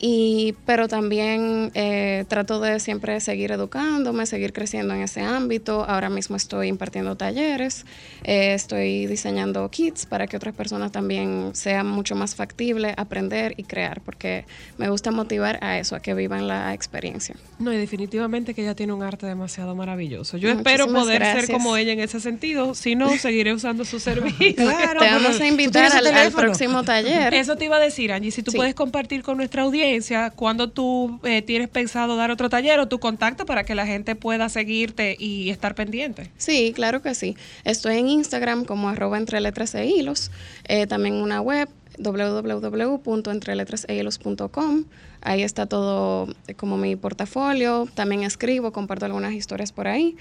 Y, 0.00 0.54
pero 0.64 0.86
también 0.86 1.72
eh, 1.74 2.24
trato 2.28 2.60
de 2.60 2.78
siempre 2.78 3.18
seguir 3.20 3.50
educándome, 3.50 4.26
seguir 4.26 4.52
creciendo 4.52 4.94
en 4.94 5.02
ese 5.02 5.22
ámbito. 5.22 5.84
Ahora 5.84 6.08
mismo 6.08 6.36
estoy 6.36 6.68
impartiendo 6.68 7.16
talleres, 7.16 7.84
eh, 8.22 8.54
estoy 8.54 9.06
diseñando 9.06 9.68
kits 9.70 10.06
para 10.06 10.28
que 10.28 10.36
otras 10.36 10.54
personas 10.54 10.92
también 10.92 11.50
sea 11.54 11.82
mucho 11.82 12.14
más 12.14 12.36
factible 12.36 12.94
aprender 12.96 13.54
y 13.56 13.64
crear, 13.64 14.00
porque 14.02 14.44
me 14.76 14.88
gusta 14.88 15.10
motivar 15.10 15.58
a 15.64 15.78
eso, 15.80 15.96
a 15.96 16.00
que 16.00 16.14
vivan 16.14 16.46
la 16.46 16.74
experiencia. 16.74 17.34
No, 17.58 17.72
y 17.72 17.76
definitivamente 17.76 18.54
que 18.54 18.62
ella 18.62 18.76
tiene 18.76 18.92
un 18.92 19.02
arte 19.02 19.26
demasiado 19.26 19.74
maravilloso. 19.74 20.36
Yo 20.36 20.48
Muchísimas 20.54 20.74
espero 20.80 20.92
poder 20.94 21.22
ser 21.22 21.32
gracias. 21.32 21.50
como 21.50 21.76
ella 21.76 21.92
en 21.92 22.00
ese 22.00 22.20
sentido, 22.20 22.74
si 22.76 22.94
no, 22.94 23.16
seguiré 23.18 23.52
usando 23.52 23.84
su 23.84 23.98
servicio. 24.00 24.54
Claro, 24.54 25.00
Te 25.00 25.06
vamos 25.10 25.40
a 25.40 25.46
invitar 25.46 25.90
al, 25.90 26.06
al 26.06 26.30
próximo 26.32 26.84
taller. 26.84 27.34
Eso 27.34 27.56
te 27.56 27.64
iba 27.64 27.78
a 27.78 27.80
decir, 27.80 28.12
Angie, 28.12 28.30
si 28.30 28.44
tú 28.44 28.52
Sí. 28.52 28.56
puedes 28.56 28.76
compartir 28.76 29.22
con 29.24 29.36
nuestra 29.38 29.62
audiencia 29.62 29.87
cuando 30.36 30.70
tú 30.70 31.20
eh, 31.24 31.42
tienes 31.42 31.68
pensado 31.68 32.16
dar 32.16 32.30
otro 32.30 32.48
taller 32.48 32.80
o 32.80 32.88
tu 32.88 32.98
contacto 32.98 33.46
para 33.46 33.64
que 33.64 33.74
la 33.74 33.86
gente 33.86 34.14
pueda 34.14 34.48
seguirte 34.48 35.16
y 35.18 35.50
estar 35.50 35.74
pendiente. 35.74 36.30
Sí, 36.36 36.72
claro 36.74 37.02
que 37.02 37.14
sí. 37.14 37.36
Estoy 37.64 37.98
en 37.98 38.08
Instagram 38.08 38.64
como 38.64 38.88
arroba 38.88 39.18
entre 39.18 39.40
letras 39.40 39.74
e 39.74 39.86
hilos. 39.86 40.30
Eh, 40.64 40.86
también 40.86 41.14
una 41.14 41.40
web 41.40 41.68
www.entreletrasehilos.com. 41.98 44.84
Ahí 45.20 45.42
está 45.42 45.66
todo 45.66 46.28
eh, 46.46 46.54
como 46.54 46.76
mi 46.76 46.94
portafolio. 46.96 47.88
También 47.94 48.22
escribo, 48.22 48.72
comparto 48.72 49.06
algunas 49.06 49.32
historias 49.32 49.72
por 49.72 49.88
ahí. 49.88 50.16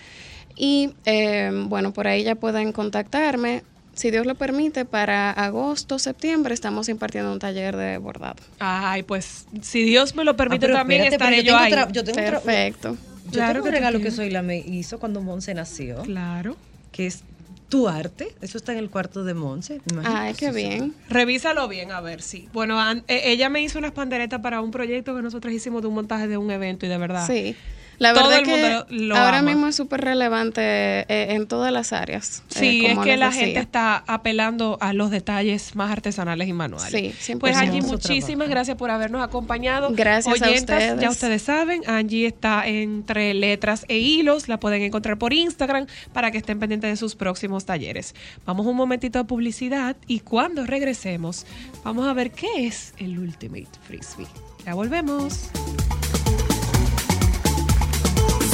Y 0.55 0.93
eh, 1.05 1.51
bueno, 1.67 1.93
por 1.93 2.07
ahí 2.07 2.23
ya 2.23 2.33
pueden 2.35 2.71
contactarme. 2.71 3.63
Si 3.97 4.11
Dios 4.11 4.25
lo 4.25 4.35
permite, 4.35 4.85
para 4.85 5.31
agosto, 5.31 5.97
septiembre 5.99 6.53
estamos 6.53 6.87
impartiendo 6.87 7.33
un 7.33 7.39
taller 7.39 7.75
de 7.75 7.97
bordado. 7.97 8.35
Ay, 8.59 9.01
pues 9.03 9.45
si 9.61 9.83
Dios 9.83 10.15
me 10.15 10.23
lo 10.23 10.35
permite 10.37 10.65
Ah, 10.65 10.67
pero 10.67 10.73
también 10.77 11.01
espérate, 11.03 11.15
estaré 11.15 11.37
pero 11.43 11.47
yo 11.47 11.57
ahí. 11.85 11.91
yo 11.93 12.03
tengo 12.03 12.15
Perfecto. 12.15 12.97
Yo 13.25 13.31
Claro 13.31 13.53
tengo 13.53 13.63
que 13.63 13.69
un 13.69 13.73
te 13.73 13.79
regalo 13.79 13.99
que. 13.99 14.11
Soyla 14.11 14.41
me 14.43 14.57
hizo 14.59 14.99
cuando 14.99 15.19
Monse 15.21 15.53
nació, 15.53 16.03
Claro. 16.03 16.55
que 16.91 17.07
es 17.07 17.23
tu 17.69 17.89
arte. 17.89 18.29
Eso 18.41 18.57
está 18.57 18.71
en 18.71 18.77
el 18.77 18.89
cuarto 18.89 19.23
de 19.25 19.33
Monse. 19.33 19.81
Ay, 20.05 20.33
qué 20.35 20.51
bien. 20.51 20.93
Revísalo 21.09 21.67
bien, 21.67 21.91
a 21.91 21.99
ver 21.99 22.21
si. 22.21 22.47
Bueno, 22.53 22.79
an- 22.79 23.03
eh, 23.09 23.23
ella 23.25 23.49
me 23.49 23.61
hizo 23.61 23.79
unas 23.79 23.91
panderetas 23.91 24.39
para 24.41 24.61
un 24.61 24.71
proyecto 24.71 25.13
que 25.15 25.21
nosotros 25.21 25.51
hicimos 25.53 25.81
de 25.81 25.87
un 25.89 25.95
montaje 25.95 26.27
de 26.27 26.37
un 26.37 26.49
evento 26.51 26.85
y 26.85 26.89
de 26.89 26.97
verdad. 26.97 27.27
Sí. 27.27 27.55
La 27.99 28.13
Todo 28.13 28.25
verdad 28.29 28.39
el 28.39 28.45
que 28.45 28.51
mundo 28.51 28.85
lo- 28.89 29.17
ahora 29.17 29.39
ama. 29.39 29.49
mismo 29.51 29.67
es 29.67 29.75
súper 29.75 30.01
relevante 30.01 30.61
eh, 30.61 31.33
en 31.33 31.47
todas 31.47 31.71
las 31.73 31.93
áreas. 31.93 32.43
eh, 32.51 32.59
Sí, 32.59 32.85
es 32.85 32.99
que 32.99 33.17
la 33.17 33.27
decía. 33.29 33.41
gente 33.45 33.59
está 33.59 34.03
apelando 34.05 34.77
a 34.81 34.93
los 34.93 35.09
detalles 35.09 35.75
más 35.75 35.91
artesanales 35.91 36.47
y 36.47 36.53
manuales. 36.53 36.91
Sí, 36.91 37.33
100%. 37.33 37.39
Pues 37.39 37.55
Angie, 37.57 37.81
muchísimas 37.81 38.27
trabajo. 38.37 38.49
gracias 38.51 38.77
por 38.77 38.91
habernos 38.91 39.23
acompañado. 39.23 39.89
Gracias 39.93 40.41
a 40.41 40.45
Oyentas, 40.45 40.61
ustedes. 40.83 41.01
Ya 41.01 41.09
ustedes 41.09 41.41
saben, 41.41 41.81
Angie 41.87 42.27
está 42.27 42.67
entre 42.67 43.33
letras 43.33 43.83
e 43.87 43.97
hilos, 43.97 44.47
la 44.47 44.59
pueden 44.59 44.83
encontrar 44.83 45.17
por 45.17 45.33
Instagram 45.33 45.87
para 46.13 46.29
que 46.31 46.37
estén 46.37 46.59
pendientes 46.59 46.91
de 46.91 46.97
sus 46.97 47.15
próximos 47.15 47.65
talleres. 47.65 48.13
Vamos 48.45 48.67
un 48.67 48.75
momentito 48.75 49.17
de 49.17 49.25
publicidad 49.25 49.95
y 50.05 50.19
cuando 50.19 50.65
regresemos 50.65 51.45
vamos 51.83 52.07
a 52.07 52.13
ver 52.13 52.29
qué 52.31 52.67
es 52.67 52.93
el 52.97 53.17
Ultimate 53.17 53.67
Frisbee. 53.87 54.27
Ya 54.65 54.73
volvemos. 54.75 55.49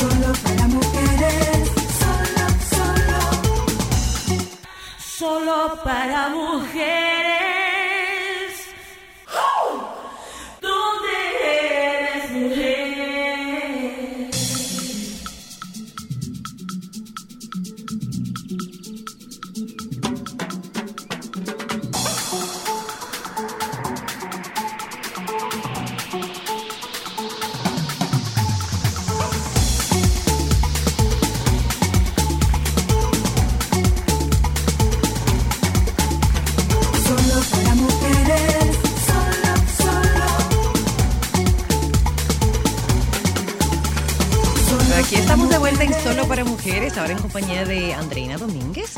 Solo 0.04 0.34
para 0.44 0.68
mujeres, 0.68 1.72
solo, 2.02 2.46
solo. 2.76 3.20
Solo 5.00 5.80
para 5.82 6.28
mujeres. 6.28 7.43
En. 45.84 45.94
Solo 46.04 46.28
para 46.28 46.44
Mujeres, 46.46 46.98
ahora 46.98 47.14
en 47.14 47.20
compañía 47.20 47.66
de 47.66 47.94
Andreina 47.94 48.38
Domínguez 48.38 48.94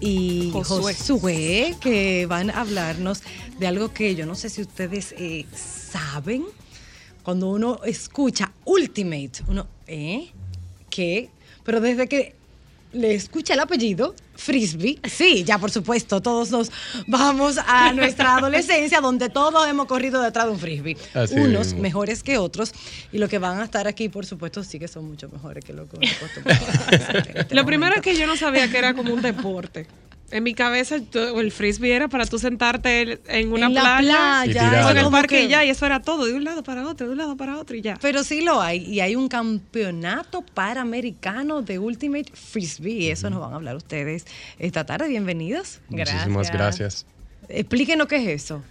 y 0.00 0.50
Josué. 0.52 0.94
Josué, 0.94 1.76
que 1.80 2.26
van 2.26 2.50
a 2.50 2.60
hablarnos 2.60 3.22
de 3.58 3.66
algo 3.66 3.92
que 3.92 4.14
yo 4.14 4.24
no 4.24 4.34
sé 4.34 4.48
si 4.48 4.62
ustedes 4.62 5.14
eh, 5.18 5.46
saben. 5.54 6.44
Cuando 7.22 7.50
uno 7.50 7.80
escucha 7.84 8.52
Ultimate, 8.64 9.44
uno, 9.46 9.66
¿eh? 9.86 10.30
¿Qué? 10.90 11.28
Pero 11.64 11.80
desde 11.80 12.08
que 12.08 12.34
le 12.92 13.14
escucha 13.14 13.54
el 13.54 13.60
apellido, 13.60 14.14
Frisbee. 14.42 14.98
Sí, 15.08 15.44
ya 15.44 15.58
por 15.58 15.70
supuesto, 15.70 16.20
todos 16.20 16.50
nos 16.50 16.70
vamos 17.06 17.58
a 17.66 17.92
nuestra 17.94 18.36
adolescencia 18.36 19.00
donde 19.00 19.28
todos 19.28 19.68
hemos 19.68 19.86
corrido 19.86 20.20
detrás 20.20 20.46
de 20.46 20.50
un 20.52 20.58
Frisbee. 20.58 20.96
Así 21.14 21.34
Unos 21.34 21.68
mismo. 21.68 21.82
mejores 21.82 22.22
que 22.22 22.38
otros 22.38 22.72
y 23.12 23.18
los 23.18 23.28
que 23.28 23.38
van 23.38 23.60
a 23.60 23.64
estar 23.64 23.86
aquí, 23.86 24.08
por 24.08 24.26
supuesto, 24.26 24.64
sí 24.64 24.78
que 24.78 24.88
son 24.88 25.06
mucho 25.06 25.28
mejores 25.28 25.64
que 25.64 25.72
los 25.72 25.88
que 25.88 25.98
Lo 27.54 27.64
primero 27.64 27.94
es 27.96 28.02
que 28.02 28.16
yo 28.16 28.26
no 28.26 28.36
sabía 28.36 28.70
que 28.70 28.78
era 28.78 28.94
como 28.94 29.14
un 29.14 29.22
deporte. 29.22 29.86
En 30.32 30.42
mi 30.42 30.54
cabeza 30.54 30.96
yo- 31.12 31.38
el 31.40 31.52
frisbee 31.52 31.92
era 31.94 32.08
para 32.08 32.24
tú 32.26 32.38
sentarte 32.38 33.20
en 33.28 33.52
una 33.52 33.66
En 33.66 33.74
la 33.74 33.98
playa, 33.98 34.46
Y 34.46 34.50
en 34.90 34.96
el 34.98 35.10
parque 35.10 35.36
que- 35.36 35.44
y 35.44 35.48
ya, 35.48 35.64
y 35.64 35.70
eso 35.70 35.84
era 35.86 36.00
todo, 36.00 36.24
de 36.24 36.32
un 36.32 36.42
lado 36.42 36.62
para 36.62 36.86
otro, 36.88 37.06
de 37.06 37.12
un 37.12 37.18
lado 37.18 37.36
para 37.36 37.58
otro 37.58 37.76
y 37.76 37.82
ya. 37.82 37.98
Pero 38.00 38.24
sí 38.24 38.40
lo 38.40 38.60
hay. 38.60 38.78
Y 38.84 39.00
hay 39.00 39.14
un 39.14 39.28
campeonato 39.28 40.42
panamericano 40.42 41.62
de 41.62 41.78
Ultimate 41.78 42.32
Frisbee. 42.34 42.92
Y 43.04 43.10
eso 43.10 43.30
nos 43.30 43.40
van 43.40 43.52
a 43.52 43.56
hablar 43.56 43.76
ustedes 43.76 44.24
esta 44.58 44.84
tarde. 44.86 45.08
Bienvenidos. 45.08 45.80
Muchísimas 45.88 46.50
gracias. 46.58 47.06
Explíquenos 47.48 48.06
qué 48.08 48.16
es 48.16 48.42
eso. 48.44 48.62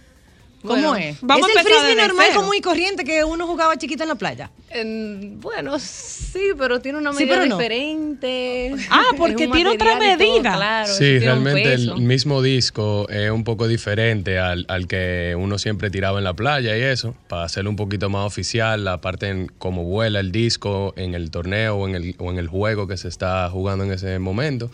¿Cómo 0.62 0.74
Bueno, 0.74 0.94
es? 0.96 1.16
vamos 1.22 1.48
¿Es 1.50 1.56
el 1.56 1.62
frisbee 1.64 1.96
normal, 1.96 2.26
cero. 2.28 2.40
común 2.40 2.54
y 2.56 2.60
corriente 2.60 3.02
que 3.04 3.24
uno 3.24 3.48
jugaba 3.48 3.76
chiquito 3.76 4.04
en 4.04 4.08
la 4.10 4.14
playa? 4.14 4.50
En- 4.70 5.40
bueno, 5.40 5.76
sí, 5.80 6.50
pero 6.56 6.80
tiene 6.80 6.98
una 6.98 7.12
Sí, 7.12 7.18
medida 7.24 7.34
pero 7.40 7.46
no. 7.48 7.56
diferente. 7.58 8.72
Ah, 8.88 9.02
porque 9.18 9.48
tiene 9.48 9.70
otra 9.70 9.98
todo, 9.98 10.16
medida. 10.16 10.54
claro, 10.54 10.92
Sí, 10.92 11.18
realmente 11.18 11.74
el 11.74 11.96
mismo 11.96 12.42
disco 12.42 13.08
es 13.08 13.30
un 13.30 13.42
poco 13.42 13.66
diferente 13.66 14.38
al, 14.38 14.64
al 14.68 14.86
que 14.86 15.34
uno 15.36 15.58
siempre 15.58 15.90
tiraba 15.90 16.18
en 16.18 16.24
la 16.24 16.34
playa 16.34 16.76
y 16.76 16.80
eso, 16.82 17.14
para 17.28 17.42
hacerlo 17.44 17.68
un 17.70 17.76
poquito 17.76 18.08
más 18.08 18.24
oficial, 18.26 18.84
la 18.84 19.00
parte 19.00 19.28
en 19.28 19.50
cómo 19.58 19.82
vuela 19.84 20.20
el 20.20 20.30
disco 20.30 20.94
en 20.96 21.14
el 21.14 21.30
torneo 21.32 21.76
o 21.76 21.88
en 21.88 21.96
el, 21.96 22.14
o 22.18 22.30
en 22.30 22.38
el 22.38 22.46
juego 22.46 22.86
que 22.86 22.96
se 22.96 23.08
está 23.08 23.50
jugando 23.50 23.84
en 23.84 23.92
ese 23.92 24.18
momento. 24.20 24.70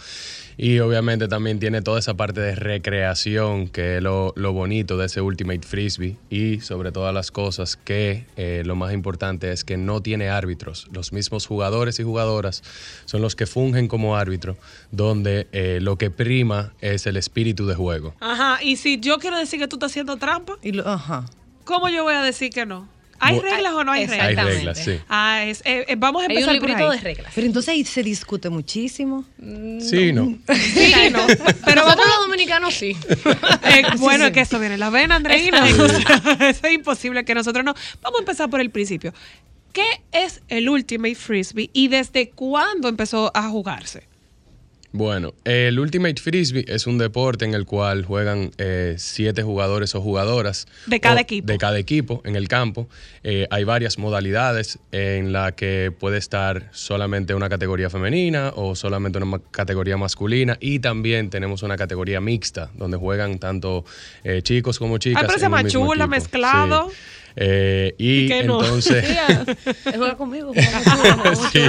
Y 0.61 0.81
obviamente 0.81 1.29
también 1.29 1.61
tiene 1.61 1.83
toda 1.83 2.01
esa 2.01 2.15
parte 2.15 2.41
de 2.41 2.57
recreación, 2.57 3.69
que 3.69 3.99
es 3.99 4.03
lo, 4.03 4.33
lo 4.37 4.53
bonito 4.53 4.97
de 4.99 5.07
ese 5.07 5.21
Ultimate 5.21 5.61
Frisbee. 5.65 6.17
Y 6.31 6.59
sobre 6.61 6.91
todas 6.91 7.15
las 7.15 7.31
cosas, 7.31 7.77
que 7.77 8.27
eh, 8.37 8.65
lo 8.67 8.75
más 8.75 8.93
importante 8.93 9.53
es 9.53 9.63
que 9.63 9.77
no 9.77 10.03
tiene 10.03 10.31
árbitros. 10.31 10.89
Los 10.93 11.13
mismos 11.13 11.47
jugadores 11.47 12.01
y 12.01 12.03
jugadoras 12.03 12.65
son 13.05 13.23
los 13.23 13.37
que 13.37 13.47
fungen 13.47 13.87
como 13.87 14.17
árbitro, 14.17 14.57
donde 14.91 15.47
eh, 15.53 15.79
lo 15.81 15.97
que 15.97 16.11
prima 16.11 16.73
es 16.81 17.07
el 17.07 17.17
espíritu 17.17 17.67
de 17.69 17.77
juego. 17.77 18.17
Ajá, 18.19 18.59
y 18.61 18.77
si 18.77 18.99
yo 18.99 19.19
quiero 19.19 19.39
decir 19.39 19.61
que 19.61 19.69
tú 19.69 19.77
estás 19.77 19.93
haciendo 19.93 20.17
trampa, 20.17 20.55
Y 20.63 20.73
lo- 20.73 20.89
ajá. 20.89 21.25
¿cómo 21.65 21.89
yo 21.89 22.03
voy 22.03 22.15
a 22.15 22.23
decir 22.23 22.51
que 22.51 22.67
no? 22.67 22.89
¿Hay 23.21 23.37
Bu- 23.37 23.43
reglas 23.43 23.73
o 23.75 23.85
no 23.85 23.93
hay 23.93 24.03
Hay 24.03 24.07
reglas? 24.07 24.29
Exactamente. 24.29 24.59
reglas, 24.59 24.79
sí. 24.85 25.01
Ah, 25.09 25.45
es- 25.45 25.63
eh, 25.65 25.85
eh, 25.89 25.97
vamos 25.99 26.23
a 26.23 26.27
Hay 26.27 26.31
un 26.37 26.39
empezar 26.43 26.59
por 26.61 26.69
librito 26.69 26.91
ahí. 26.91 26.99
de 26.99 27.05
reglas. 27.05 27.33
Pero 27.35 27.47
entonces 27.47 27.69
ahí 27.71 27.85
se 27.85 28.03
discute 28.03 28.49
muchísimo. 28.51 29.25
Sí, 29.81 30.13
no. 30.13 30.39
Sí, 30.55 30.93
no. 31.13 31.27
Pero 31.65 31.85
vamos 31.85 32.07
los 32.07 32.27
dominicanos 32.27 32.75
sí. 32.75 32.97
Eh, 33.65 33.83
bueno, 33.99 34.27
es 34.27 34.33
que 34.33 34.41
eso 34.41 34.59
viene 34.59 34.75
en 34.75 34.81
la 34.81 34.91
vena, 34.91 35.17
Andreina. 35.17 35.67
Eso 36.41 36.67
es 36.67 36.73
imposible 36.73 37.25
que 37.25 37.35
nosotros 37.35 37.65
no. 37.65 37.75
Vamos 38.03 38.19
a 38.21 38.23
empezar 38.23 38.49
por 38.51 38.61
el 38.61 38.71
principio. 38.71 39.13
¿Qué 39.73 39.87
es 40.13 40.41
el 40.49 40.69
Ultimate 40.69 41.15
Frisbee 41.15 41.71
y 41.73 41.89
desde 41.89 42.31
cuándo 42.31 42.89
empezó 42.89 43.31
a 43.35 43.49
jugarse? 43.49 44.05
Bueno, 44.91 45.35
el 45.45 45.79
Ultimate 45.79 46.21
Frisbee 46.21 46.65
es 46.67 46.87
un 46.87 46.97
deporte 46.97 47.45
en 47.45 47.53
el 47.53 47.67
cual 47.67 48.07
juegan 48.07 48.53
eh, 48.57 48.95
siete 48.97 49.43
jugadores 49.43 49.95
o 49.95 50.01
jugadoras. 50.01 50.67
De 50.87 50.99
cada 50.99 51.21
equipo. 51.21 51.47
De 51.47 51.59
cada 51.59 51.79
equipo 51.79 52.23
en 52.25 52.37
el 52.37 52.49
campo. 52.49 52.89
Eh, 53.23 53.47
hay 53.51 53.65
varias 53.65 53.99
modalidades 53.99 54.79
en 54.91 55.33
la 55.33 55.53
que 55.53 55.93
puede 55.97 56.17
estar 56.17 56.71
solamente 56.73 57.35
una 57.35 57.51
categoría 57.51 57.91
femenina 57.91 58.53
o 58.57 58.75
solamente 58.75 59.19
una 59.19 59.27
ma- 59.27 59.41
categoría 59.51 59.99
masculina. 59.99 60.57
Y 60.59 60.79
también 60.79 61.29
tenemos 61.29 61.63
una 61.63 61.77
categoría 61.77 62.23
mixta, 62.23 62.71
donde 62.75 62.97
juegan 62.97 63.39
tanto 63.39 63.85
eh, 64.25 64.41
chicos 64.43 64.79
como 64.79 64.97
chicas. 64.97 65.23
pero 65.27 65.39
se 65.39 65.49
mezclado. 66.07 66.89
Sí. 66.91 66.97
Eh, 67.41 67.95
y 67.99 68.25
¿Y 68.25 68.29
qué 68.29 68.43
no? 68.43 68.61
entonces... 68.63 69.05
Juega 69.85 70.17
conmigo. 70.17 70.53
Sí, 71.53 71.61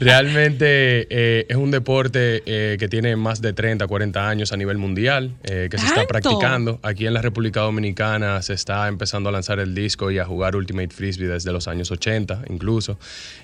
realmente 0.00 1.06
eh, 1.10 1.46
es 1.48 1.56
un 1.56 1.70
deporte 1.70 2.42
eh, 2.44 2.76
que 2.78 2.88
tiene 2.88 3.14
más 3.16 3.40
de 3.40 3.52
30, 3.52 3.86
40 3.86 4.28
años 4.28 4.52
a 4.52 4.56
nivel 4.56 4.78
mundial, 4.78 5.34
eh, 5.44 5.68
que 5.70 5.78
se 5.78 5.86
está 5.86 6.06
practicando. 6.06 6.80
Aquí 6.82 7.06
en 7.06 7.14
la 7.14 7.22
República 7.22 7.60
Dominicana 7.60 8.42
se 8.42 8.54
está 8.54 8.88
empezando 8.88 9.28
a 9.28 9.32
lanzar 9.32 9.60
el 9.60 9.74
disco 9.74 10.10
y 10.10 10.18
a 10.18 10.24
jugar 10.24 10.56
Ultimate 10.56 10.90
Frisbee 10.90 11.28
desde 11.28 11.52
los 11.52 11.68
años 11.68 11.90
80 11.90 12.42
incluso. 12.48 12.98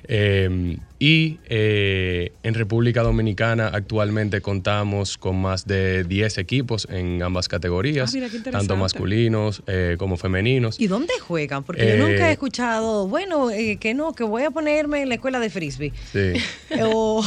Eh, 0.05 0.79
y 0.99 1.39
eh, 1.47 2.33
en 2.43 2.55
República 2.55 3.03
Dominicana 3.03 3.69
actualmente 3.69 4.41
contamos 4.41 5.19
con 5.19 5.41
más 5.41 5.67
de 5.67 6.05
10 6.05 6.39
equipos 6.39 6.89
en 6.91 7.23
ambas 7.23 7.49
categorías, 7.49 8.15
Ah, 8.15 8.19
mira, 8.19 8.29
tanto 8.51 8.77
masculinos 8.77 9.63
eh, 9.67 9.97
como 9.99 10.17
femeninos. 10.17 10.81
¿Y 10.81 10.87
dónde 10.87 11.13
juegan? 11.21 11.36
Porque 11.65 11.83
Eh, 11.95 11.99
yo 11.99 12.07
nunca 12.09 12.29
he 12.29 12.33
escuchado, 12.33 13.09
bueno, 13.09 13.51
eh, 13.51 13.77
que 13.79 13.95
no, 13.95 14.13
que 14.15 14.25
voy 14.25 14.43
a 14.43 14.51
ponerme 14.51 15.03
en 15.03 15.09
la 15.09 15.17
escuela 15.17 15.39
de 15.41 15.51
frisbee. 15.51 15.93
Sí. 16.13 16.33
O, 16.83 17.25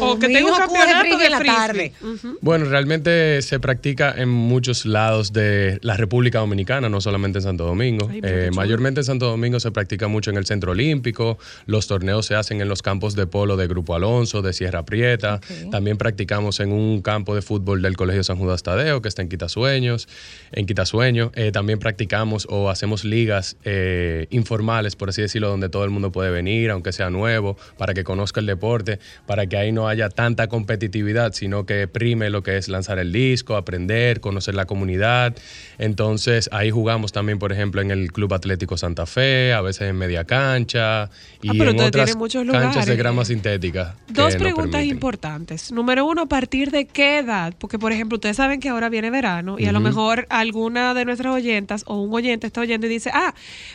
O 0.00 0.18
que 0.18 0.28
tengo 0.28 0.50
un 0.50 0.56
campeonato 0.58 1.00
frisbee 1.00 1.18
de 1.18 1.26
en 1.26 1.32
la 1.32 1.44
tarde. 1.44 1.92
Bueno, 2.40 2.64
realmente 2.66 3.42
se 3.42 3.60
practica 3.60 4.14
en 4.16 4.28
muchos 4.28 4.86
lados 4.86 5.32
de 5.32 5.78
la 5.82 5.96
República 5.96 6.38
Dominicana, 6.38 6.88
no 6.88 7.00
solamente 7.00 7.38
en 7.38 7.42
Santo 7.42 7.64
Domingo. 7.64 8.08
Ay, 8.10 8.20
Eh, 8.22 8.50
mayormente 8.54 9.00
en 9.00 9.04
Santo 9.04 9.26
Domingo 9.26 9.60
se 9.60 9.70
practica 9.70 10.08
mucho 10.08 10.30
en 10.30 10.36
el 10.36 10.46
Centro 10.46 10.72
Olímpico, 10.72 11.38
los 11.66 11.86
torneos 11.86 12.26
se 12.26 12.34
hacen 12.34 12.60
en 12.60 12.68
los 12.68 12.82
campos 12.82 13.14
de 13.14 13.26
polo 13.26 13.56
de 13.56 13.66
Grupo 13.66 13.94
Alonso, 13.94 14.42
de 14.42 14.52
Sierra 14.52 14.84
Prieta, 14.84 15.40
también 15.70 15.96
practicamos 15.98 16.60
en 16.60 16.72
un 16.72 17.02
campo 17.02 17.34
de 17.34 17.42
fútbol 17.42 17.82
del 17.82 17.96
Colegio 17.96 18.22
San 18.24 18.36
Judas 18.38 18.62
Tadeo, 18.62 19.00
que 19.02 19.08
está 19.08 19.22
en 19.22 19.28
Quitasueños, 19.28 20.08
en 20.52 20.66
Quitasueño. 20.66 21.32
Eh, 21.34 21.52
también 21.52 21.78
practicamos 21.78 22.46
o 22.50 22.70
hacemos 22.70 23.04
ligas 23.04 23.47
eh, 23.64 24.26
informales, 24.30 24.96
por 24.96 25.08
así 25.08 25.22
decirlo, 25.22 25.48
donde 25.48 25.68
todo 25.68 25.84
el 25.84 25.90
mundo 25.90 26.12
puede 26.12 26.30
venir, 26.30 26.70
aunque 26.70 26.92
sea 26.92 27.10
nuevo, 27.10 27.56
para 27.76 27.94
que 27.94 28.04
conozca 28.04 28.40
el 28.40 28.46
deporte, 28.46 28.98
para 29.26 29.46
que 29.46 29.56
ahí 29.56 29.72
no 29.72 29.88
haya 29.88 30.08
tanta 30.08 30.48
competitividad, 30.48 31.32
sino 31.32 31.66
que 31.66 31.88
prime 31.88 32.30
lo 32.30 32.42
que 32.42 32.56
es 32.56 32.68
lanzar 32.68 32.98
el 32.98 33.12
disco, 33.12 33.56
aprender, 33.56 34.20
conocer 34.20 34.54
la 34.54 34.66
comunidad. 34.66 35.36
Entonces 35.78 36.48
ahí 36.52 36.70
jugamos 36.70 37.12
también, 37.12 37.38
por 37.38 37.52
ejemplo, 37.52 37.80
en 37.80 37.90
el 37.90 38.12
Club 38.12 38.34
Atlético 38.34 38.76
Santa 38.76 39.06
Fe, 39.06 39.52
a 39.52 39.60
veces 39.60 39.88
en 39.88 39.96
media 39.96 40.24
cancha 40.24 41.10
y 41.42 41.48
Ah, 41.50 41.52
pero 41.56 41.70
en 41.70 41.80
otras 41.80 42.16
muchos 42.16 42.44
canchas 42.44 42.74
de 42.74 42.80
lugares. 42.80 42.98
grama 42.98 43.24
sintética. 43.24 43.96
Dos 44.08 44.36
preguntas 44.36 44.84
importantes. 44.84 45.72
Número 45.72 46.04
uno, 46.04 46.22
¿a 46.22 46.26
partir 46.26 46.70
de 46.70 46.86
qué 46.86 47.18
edad? 47.18 47.54
Porque, 47.58 47.78
por 47.78 47.92
ejemplo, 47.92 48.16
ustedes 48.16 48.36
saben 48.36 48.60
que 48.60 48.68
ahora 48.68 48.88
viene 48.88 49.10
verano 49.10 49.56
y 49.58 49.66
a 49.66 49.72
lo 49.72 49.80
mejor 49.80 50.26
alguna 50.30 50.94
de 50.94 51.04
nuestras 51.04 51.32
oyentas 51.34 51.84
o 51.86 52.00
un 52.00 52.12
oyente 52.14 52.46
está 52.46 52.60
oyendo 52.60 52.86
y 52.86 52.90
dice, 52.90 53.10
ah, 53.12 53.27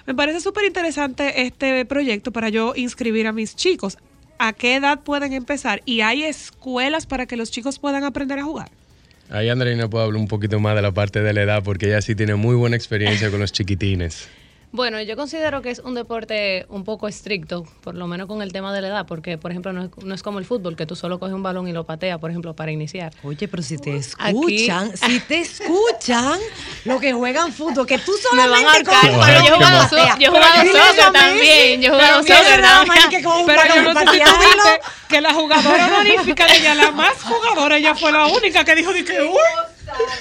me 0.06 0.16
parece 0.16 0.40
súper 0.40 0.66
interesante 0.66 1.44
este 1.44 1.86
proyecto 1.86 2.32
para 2.32 2.50
yo 2.50 2.74
inscribir 2.76 3.28
a 3.28 3.32
mis 3.32 3.56
chicos. 3.56 3.98
¿A 4.40 4.54
qué 4.54 4.76
edad 4.76 5.02
pueden 5.02 5.34
empezar? 5.34 5.82
¿Y 5.86 6.02
hay 6.02 6.24
escuelas 6.24 7.06
para 7.06 7.26
que 7.26 7.38
los 7.38 7.52
chicos 7.52 7.80
puedan 7.80 8.04
aprender 8.04 8.40
a 8.40 8.44
jugar? 8.44 8.72
Ahí 9.30 9.50
Andreina 9.50 9.90
puede 9.90 10.06
hablar 10.06 10.20
un 10.20 10.28
poquito 10.28 10.60
más 10.60 10.76
de 10.76 10.82
la 10.82 10.92
parte 10.92 11.22
de 11.22 11.34
la 11.34 11.42
edad 11.42 11.64
porque 11.64 11.88
ella 11.88 12.02
sí 12.02 12.14
tiene 12.14 12.36
muy 12.36 12.56
buena 12.56 12.76
experiencia 12.76 13.32
con 13.32 13.40
los 13.40 13.52
chiquitines. 13.52 14.28
Bueno, 14.76 15.00
yo 15.04 15.16
considero 15.16 15.62
que 15.62 15.70
es 15.70 15.78
un 15.78 15.94
deporte 15.94 16.66
un 16.68 16.84
poco 16.84 17.08
estricto, 17.08 17.64
por 17.84 17.94
lo 17.94 18.08
menos 18.08 18.26
con 18.28 18.42
el 18.42 18.52
tema 18.52 18.74
de 18.74 18.82
la 18.82 18.88
edad, 18.88 19.06
porque, 19.06 19.38
por 19.38 19.52
ejemplo, 19.52 19.72
no 19.72 19.84
es, 19.84 19.90
no 20.04 20.16
es 20.16 20.24
como 20.24 20.40
el 20.40 20.46
fútbol, 20.46 20.76
que 20.76 20.88
tú 20.88 20.96
solo 20.96 21.20
coges 21.20 21.36
un 21.36 21.44
balón 21.44 21.68
y 21.68 21.74
lo 21.74 21.84
pateas, 21.84 22.18
por 22.18 22.32
ejemplo, 22.32 22.56
para 22.56 22.72
iniciar. 22.72 23.14
Oye, 23.22 23.48
pero 23.48 23.62
si 23.62 23.78
te 23.78 23.92
Aquí- 24.18 24.58
escuchan, 24.66 24.98
si 24.98 25.20
te 25.20 25.42
escuchan, 25.42 26.40
lo 26.86 27.00
que 27.00 27.14
juegan 27.14 27.54
fútbol, 27.54 27.86
que 27.86 28.00
tú 28.00 28.14
solamente 28.32 28.84
coges 28.84 29.04
un 29.04 29.10
pero 29.12 29.20
balón 29.20 29.46
yo 29.46 29.56
jugado, 29.58 29.90
so- 29.90 30.18
yo 30.20 30.32
jugado 30.32 30.66
soccer 30.66 31.12
también, 31.14 31.82
yo 31.84 31.92
jugado 31.92 32.18
soccer 32.24 32.62
también. 32.64 33.10
que 33.12 33.24
con 33.24 33.38
un 33.42 33.46
Pero 33.46 33.62
yo 33.76 33.82
no 33.94 34.00
sé 34.00 34.06
si 34.08 34.20
tú 34.24 34.32
viste 34.40 34.82
que 35.08 35.22
la 35.22 35.34
jugadora 35.36 35.86
honorífica 35.86 36.48
de 36.48 36.58
ella, 36.58 36.74
la 36.74 36.90
más 36.92 37.14
jugadora, 37.22 37.78
ella 37.78 37.94
fue 37.94 38.12
la 38.12 38.26
única 38.26 38.66
que 38.66 38.74
dijo 38.74 38.92
de 38.92 39.06
que, 39.06 39.22
uy, 39.22 39.38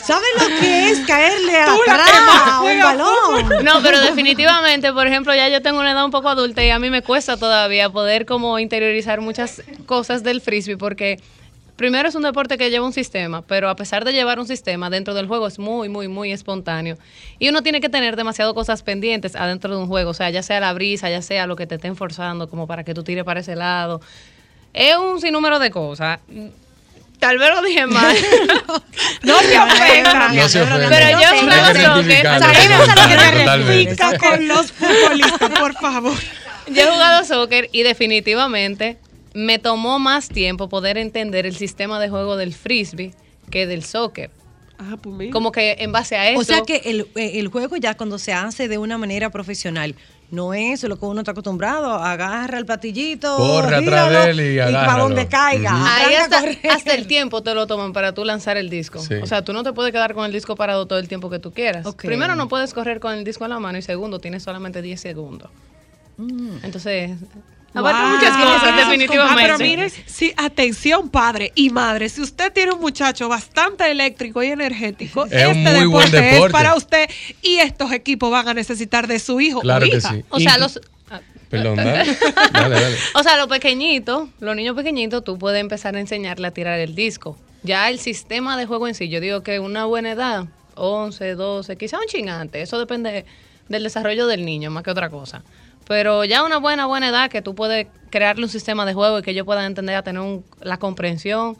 ¿Sabes 0.03 0.29
lo 0.41 0.61
que 0.61 0.91
es 0.91 1.01
caerle 1.07 1.59
atrás 1.61 2.11
a 2.47 2.61
un 2.63 2.81
balón? 2.81 3.13
No, 3.65 3.83
pero 3.83 4.01
definitivamente, 4.01 4.93
por 4.93 5.07
ejemplo, 5.07 5.35
ya 5.35 5.49
yo 5.49 5.63
tengo 5.63 5.81
una 5.81 5.93
edad 5.93 6.05
un 6.05 6.11
poco 6.11 6.29
adulta 6.29 6.65
y 6.65 6.71
a 6.71 6.79
mí 6.79 6.91
me 6.91 7.03
cuesta 7.03 7.37
todavía 7.37 7.91
poder 7.91 8.27
como 8.27 8.59
interiorizar 8.59 9.21
muchas 9.21 9.63
cosas 9.87 10.23
del 10.23 10.41
frisbee 10.41 10.77
porque 10.77 11.21
primero 11.77 12.09
es 12.09 12.15
un 12.15 12.23
deporte 12.23 12.59
que 12.59 12.71
lleva 12.71 12.87
un 12.87 12.93
sistema, 12.93 13.43
pero 13.43 13.69
a 13.69 13.77
pesar 13.77 14.05
de 14.05 14.13
llevar 14.13 14.39
un 14.39 14.47
sistema 14.47 14.91
dentro 14.91 15.15
del 15.15 15.27
juego 15.27 15.47
es 15.47 15.59
muy, 15.59 15.89
muy, 15.89 16.09
muy 16.09 16.33
espontáneo. 16.33 16.97
Y 17.39 17.49
uno 17.49 17.63
tiene 17.63 17.81
que 17.81 17.89
tener 17.89 18.17
demasiado 18.17 18.55
cosas 18.55 18.83
pendientes 18.83 19.37
adentro 19.37 19.75
de 19.75 19.83
un 19.83 19.89
juego, 19.89 20.11
o 20.11 20.15
sea, 20.15 20.31
ya 20.31 20.43
sea 20.43 20.61
la 20.61 20.73
brisa, 20.73 21.11
ya 21.11 21.23
sea 21.23 21.47
lo 21.47 21.57
que 21.57 21.67
te 21.67 21.77
estén 21.77 21.97
forzando 21.97 22.49
como 22.49 22.67
para 22.67 22.85
que 22.85 22.95
tú 22.95 23.03
tires 23.03 23.25
para 23.25 23.41
ese 23.41 23.57
lado. 23.57 24.01
Es 24.73 24.97
un 24.97 25.21
sinnúmero 25.21 25.59
de 25.59 25.71
cosas. 25.71 26.21
Tal 27.23 27.39
vez 27.39 27.51
lo 27.51 27.63
dije 27.63 27.87
mal. 27.87 28.17
no 29.23 29.39
se 29.39 29.57
ofendan. 29.57 30.35
No 30.35 30.49
se 30.49 30.61
ofendan. 30.61 30.91
Pero 30.91 31.21
yo 31.21 31.31
que 31.31 31.41
jugaba 31.41 31.69
soccer. 31.69 32.23
Sabemos 32.27 32.89
a 32.89 32.97
lo 32.97 33.09
que 33.09 33.17
te 33.17 33.31
refieres. 33.31 34.19
Con 34.19 34.49
los 34.49 34.73
futbolistas, 34.73 35.51
por 35.51 35.73
favor. 35.75 36.19
Yo 36.67 36.83
he 36.83 36.87
jugado 36.87 37.25
soccer 37.25 37.69
y 37.71 37.85
definitivamente 37.85 38.99
me 39.35 39.61
tomó 39.61 40.01
más 40.01 40.31
tiempo 40.31 40.69
poder 40.69 40.99
entender 40.99 41.47
el 41.47 41.55
sistema 41.55 42.01
de 42.01 42.09
juego 42.09 42.37
del 42.37 42.53
frisbee 42.53 43.15
que 43.51 43.69
del 43.69 43.85
soccer. 43.85 44.33
Ah, 44.79 44.97
pues 45.01 45.15
mira. 45.15 45.31
Como 45.31 45.53
que 45.53 45.77
en 45.79 45.93
base 45.93 46.17
a 46.17 46.29
eso. 46.29 46.41
O 46.41 46.45
sea 46.45 46.63
que 46.63 46.83
el, 46.87 47.07
eh, 47.15 47.39
el 47.39 47.47
juego 47.47 47.77
ya 47.77 47.95
cuando 47.97 48.19
se 48.19 48.33
hace 48.33 48.67
de 48.67 48.79
una 48.79 48.99
manera 48.99 49.31
profesional, 49.31 49.95
no 50.33 50.55
es 50.55 50.83
lo 50.85 50.99
que 50.99 51.05
uno 51.05 51.21
está 51.21 51.33
acostumbrado, 51.33 51.92
agarra 51.92 52.57
el 52.59 52.64
platillito, 52.64 53.37
Corre 53.37 53.77
atrás 53.77 54.11
de 54.11 54.31
él 54.31 54.40
y 54.40 54.57
para 54.57 54.68
agárralo. 54.68 55.03
donde 55.05 55.29
caiga. 55.29 55.73
Ahí 55.97 56.14
hasta, 56.14 56.95
el 56.95 57.07
tiempo 57.07 57.42
te 57.42 57.55
lo 57.55 57.66
toman 57.66 57.92
para 57.92 58.14
tú 58.14 58.25
lanzar 58.25 58.57
el 58.57 58.71
disco. 58.71 58.99
Sí. 58.99 59.16
O 59.16 59.27
sea, 59.27 59.45
tú 59.45 59.53
no 59.53 59.62
te 59.62 59.75
puedes 59.75 59.92
quedar 59.92 60.14
con 60.14 60.25
el 60.25 60.33
disco 60.33 60.57
parado 60.57 60.87
todo 60.87 60.99
el 60.99 61.07
tiempo 61.07 61.29
que 61.29 61.38
tú 61.38 61.53
quieras. 61.53 61.87
Primero, 61.97 62.35
no 62.35 62.49
puedes 62.49 62.73
correr 62.73 62.99
con 62.99 63.12
el 63.12 63.25
disco 63.25 63.45
en 63.45 63.51
la 63.51 63.61
mano 63.61 63.77
y 63.77 63.83
segundo, 63.83 64.21
tienes 64.21 64.42
solamente 64.42 64.81
10 64.81 64.99
segundos. 64.99 65.51
Entonces, 66.62 67.11
abarca 67.75 68.03
Wow. 68.03 68.17
muchas 68.17 68.37
cosas, 68.37 68.77
definitivamente. 68.77 69.43
Ah, 69.43 69.45
pero 69.45 69.59
mire, 69.59 69.91
sí, 69.91 70.33
atención, 70.37 71.09
padre 71.09 71.53
y 71.55 71.71
madre. 71.71 72.09
Si 72.09 72.21
usted 72.21 72.53
tiene 72.53 72.73
un 72.73 72.81
muchacho 72.81 73.29
bastante 73.29 73.91
eléctrico 73.91 74.43
y 74.43 74.49
energético, 74.49 75.25
Es 75.27 75.33
este 75.33 75.73
muy 75.73 75.87
buen 75.87 76.11
deporte, 76.11 76.47
es 76.47 76.53
para 76.53 76.75
usted 76.75 77.09
y 77.43 77.59
estos 77.59 77.93
equipos 77.93 78.31
van 78.31 78.49
a 78.49 78.55
necesitar 78.55 79.07
de 79.07 79.19
su 79.19 79.41
hijo 79.41 79.61
Claro 79.61 79.87
o 79.87 79.89
que 79.91 79.97
hija. 79.97 80.11
sí. 80.11 80.25
O 80.29 80.39
sea, 80.41 80.59
los... 80.59 80.81
ah, 81.11 81.21
Perdón, 81.49 81.77
dale. 81.77 82.17
Dale, 82.53 82.81
dale. 82.81 82.97
O 83.15 83.23
sea, 83.23 83.37
los 83.37 83.47
pequeñitos, 83.49 84.29
los 84.41 84.57
niños 84.57 84.75
pequeñitos, 84.77 85.23
tú 85.25 85.39
puedes 85.39 85.61
empezar 85.61 85.97
a 85.97 86.01
enseñarle 86.01 86.47
a 86.49 86.51
tirar 86.51 86.79
el 86.81 86.95
disco. 86.95 87.37
Ya 87.63 87.89
el 87.91 87.99
sistema 87.99 88.57
de 88.57 88.67
juego 88.67 88.89
en 88.89 88.95
sí, 88.95 89.09
yo 89.09 89.21
digo 89.21 89.43
que 89.43 89.61
una 89.61 89.85
buena 89.85 90.13
edad, 90.13 90.47
11, 90.75 91.35
12, 91.35 91.77
quizá 91.77 91.99
un 91.99 92.07
chingante, 92.07 92.61
eso 92.63 92.79
depende 92.79 93.25
del 93.69 93.83
desarrollo 93.85 94.27
del 94.27 94.45
niño 94.45 94.71
más 94.71 94.83
que 94.83 94.91
otra 94.91 95.11
cosa. 95.11 95.43
Pero 95.88 96.25
ya 96.25 96.45
una 96.45 96.59
buena, 96.59 96.87
buena 96.87 97.09
edad 97.09 97.31
que 97.31 97.42
tú 97.42 97.55
puedes 97.55 97.87
crearle 98.11 98.45
un 98.45 98.51
sistema 98.51 98.87
de 98.87 98.95
juego 98.95 99.18
y 99.18 99.23
que 99.23 99.33
ellos 99.33 99.45
puedan 99.47 99.64
entender 99.64 99.97
a 99.97 100.03
tener 100.03 100.21
un- 100.23 100.45
la 100.61 100.79
comprensión. 100.79 101.57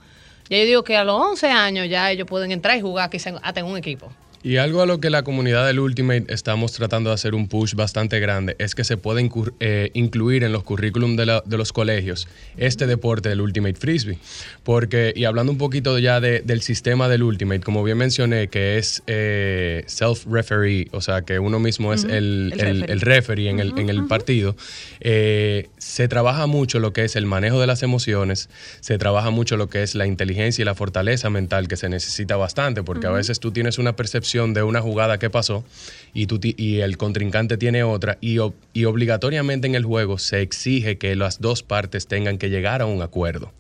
Ya 0.49 0.59
yo 0.59 0.65
digo 0.65 0.85
que 0.85 0.97
a 0.97 1.05
los 1.05 1.21
11 1.21 1.51
años 1.51 1.89
ya 1.89 2.11
ellos 2.11 2.27
pueden 2.27 2.53
entrar 2.53 2.77
y 2.77 2.81
jugar 2.81 3.11
quizá 3.11 3.33
hasta 3.43 3.61
en 3.61 3.67
un 3.67 3.77
equipo. 3.77 4.13
Y 4.45 4.57
algo 4.57 4.83
a 4.83 4.87
lo 4.87 4.99
que 4.99 5.09
la 5.09 5.23
comunidad 5.23 5.65
del 5.69 5.79
Ultimate 5.79 6.25
estamos 6.29 6.73
tratando 6.73 7.11
de 7.11 7.15
hacer 7.15 7.33
un 7.37 7.47
push 7.47 7.75
bastante 7.75 8.19
grande 8.19 8.57
es 8.59 8.75
que 8.75 8.83
se 8.83 8.99
incur- 8.99 9.53
eh, 9.61 9.91
incluir 9.95 10.43
en 10.43 10.51
los 10.51 10.65
currículum 10.65 11.15
de, 11.15 11.27
la- 11.27 11.43
de 11.47 11.57
los 11.57 11.73
colegios 11.73 12.27
este 12.57 12.89
deporte 12.89 13.29
del 13.29 13.41
Ultimate 13.41 13.75
Frisbee. 13.77 14.19
Porque, 14.65 15.13
y 15.15 15.27
hablando 15.27 15.53
un 15.53 15.59
poquito 15.59 15.97
ya 16.01 16.21
de- 16.21 16.41
del 16.41 16.61
sistema 16.63 17.09
del 17.09 17.23
Ultimate, 17.23 17.61
como 17.61 17.85
bien 17.85 17.99
mencioné, 17.99 18.49
que 18.49 18.79
es 18.79 19.05
eh, 19.07 19.85
self-referee, 19.87 20.89
o 20.91 21.01
sea, 21.01 21.23
que 21.23 21.39
uno 21.39 21.61
mismo 21.61 21.93
es 21.95 22.03
el, 22.03 22.53
el 22.57 22.61
el- 22.61 22.81
referee. 22.81 22.93
el 22.93 23.01
referee 23.01 23.49
en 23.49 23.61
el, 23.61 23.79
en 23.79 23.89
el 23.91 24.07
partido, 24.09 24.57
eh, 25.01 25.69
se 25.79 26.09
trabaja 26.09 26.47
mucho 26.49 26.81
lo 26.81 26.93
que 26.93 27.05
es 27.05 27.15
el 27.15 27.27
manejo 27.27 27.61
de 27.61 27.69
las 27.69 27.85
emociones, 27.85 28.49
se 28.81 28.99
trabaja 28.99 29.31
mucho 29.31 29.57
lo 29.57 29.69
que 29.69 29.85
es 29.85 29.95
la 29.95 30.07
inteligencia 30.09 30.63
y 30.63 30.65
la 30.65 30.75
fortaleza 30.75 31.31
mental 31.31 31.69
que 31.69 31.77
se 31.77 31.89
necesita 31.89 32.35
bastante, 32.37 32.83
porque 32.83 33.07
a 33.07 33.11
veces 33.11 33.39
tú 33.39 33.53
tienes 33.53 33.79
una 33.79 33.95
percepción 33.95 34.32
de 34.33 34.63
una 34.63 34.81
jugada 34.81 35.19
que 35.19 35.29
pasó 35.31 35.65
y, 36.15 36.27
tú 36.27 36.41
y 36.43 36.81
el 36.81 36.97
contrincante 36.97 37.57
tiene 37.59 37.83
otra 37.85 38.19
y, 38.21 38.37
ob- 38.37 38.55
y 38.73 38.85
obligatoriamente 38.87 39.67
en 39.67 39.75
el 39.75 39.85
juego 39.85 40.19
se 40.19 40.41
exige 40.41 40.97
que 40.99 41.15
las 41.17 41.41
dos 41.41 41.63
partes 41.63 42.07
tengan 42.07 42.39
que 42.39 42.49
llegar 42.51 42.81
a 42.83 42.87
un 42.87 43.03
acuerdo. 43.03 43.53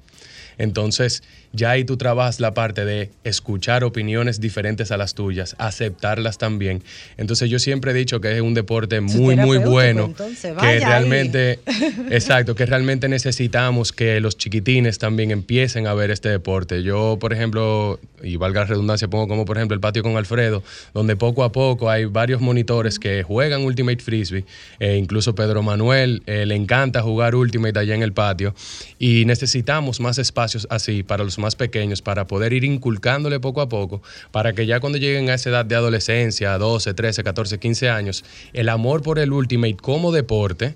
Entonces, 0.58 1.22
ya 1.52 1.70
ahí 1.70 1.84
tú 1.84 1.96
trabajas 1.96 2.38
la 2.38 2.52
parte 2.54 2.84
de 2.84 3.10
escuchar 3.24 3.84
opiniones 3.84 4.38
diferentes 4.40 4.90
a 4.92 4.96
las 4.98 5.14
tuyas, 5.14 5.56
aceptarlas 5.58 6.36
también. 6.38 6.82
Entonces, 7.16 7.48
yo 7.50 7.58
siempre 7.58 7.90
he 7.92 7.94
dicho 7.94 8.20
que 8.20 8.34
es 8.34 8.40
un 8.42 8.52
deporte 8.54 9.00
muy, 9.00 9.34
muy 9.36 9.58
bueno. 9.58 10.04
entonces, 10.06 10.54
que 10.60 10.78
realmente, 10.80 11.58
exacto, 12.10 12.54
que 12.54 12.66
realmente 12.66 13.08
necesitamos 13.08 13.92
que 13.92 14.20
los 14.20 14.36
chiquitines 14.36 14.98
también 14.98 15.30
empiecen 15.30 15.86
a 15.86 15.94
ver 15.94 16.10
este 16.10 16.28
deporte. 16.28 16.82
Yo, 16.82 17.16
por 17.18 17.32
ejemplo, 17.32 17.98
y 18.22 18.36
valga 18.36 18.60
la 18.60 18.66
redundancia, 18.66 19.08
pongo 19.08 19.28
como 19.28 19.44
por 19.44 19.56
ejemplo 19.56 19.74
el 19.74 19.80
patio 19.80 20.02
con 20.02 20.16
Alfredo, 20.16 20.62
donde 20.94 21.16
poco 21.16 21.44
a 21.44 21.52
poco 21.52 21.90
hay 21.90 22.04
varios 22.04 22.40
monitores 22.40 22.98
que 22.98 23.22
juegan 23.22 23.64
Ultimate 23.64 24.02
Frisbee. 24.02 24.44
Eh, 24.78 24.96
incluso 24.96 25.34
Pedro 25.34 25.62
Manuel 25.62 26.22
eh, 26.26 26.46
le 26.46 26.54
encanta 26.54 27.02
jugar 27.02 27.34
Ultimate 27.34 27.78
allá 27.78 27.94
en 27.94 28.02
el 28.02 28.12
patio. 28.12 28.54
Y 28.98 29.24
necesitamos 29.24 30.00
más 30.00 30.18
espacios 30.18 30.66
así 30.70 31.02
para 31.02 31.24
los 31.24 31.38
más 31.38 31.56
pequeños, 31.56 32.02
para 32.02 32.26
poder 32.26 32.52
ir 32.52 32.64
inculcándole 32.64 33.40
poco 33.40 33.60
a 33.60 33.68
poco, 33.68 34.02
para 34.30 34.52
que 34.52 34.66
ya 34.66 34.80
cuando 34.80 34.98
lleguen 34.98 35.30
a 35.30 35.34
esa 35.34 35.50
edad 35.50 35.64
de 35.64 35.74
adolescencia, 35.74 36.56
12, 36.58 36.94
13, 36.94 37.24
14, 37.24 37.58
15 37.58 37.90
años, 37.90 38.24
el 38.52 38.68
amor 38.68 39.02
por 39.02 39.18
el 39.18 39.32
Ultimate 39.32 39.76
como 39.76 40.12
deporte 40.12 40.74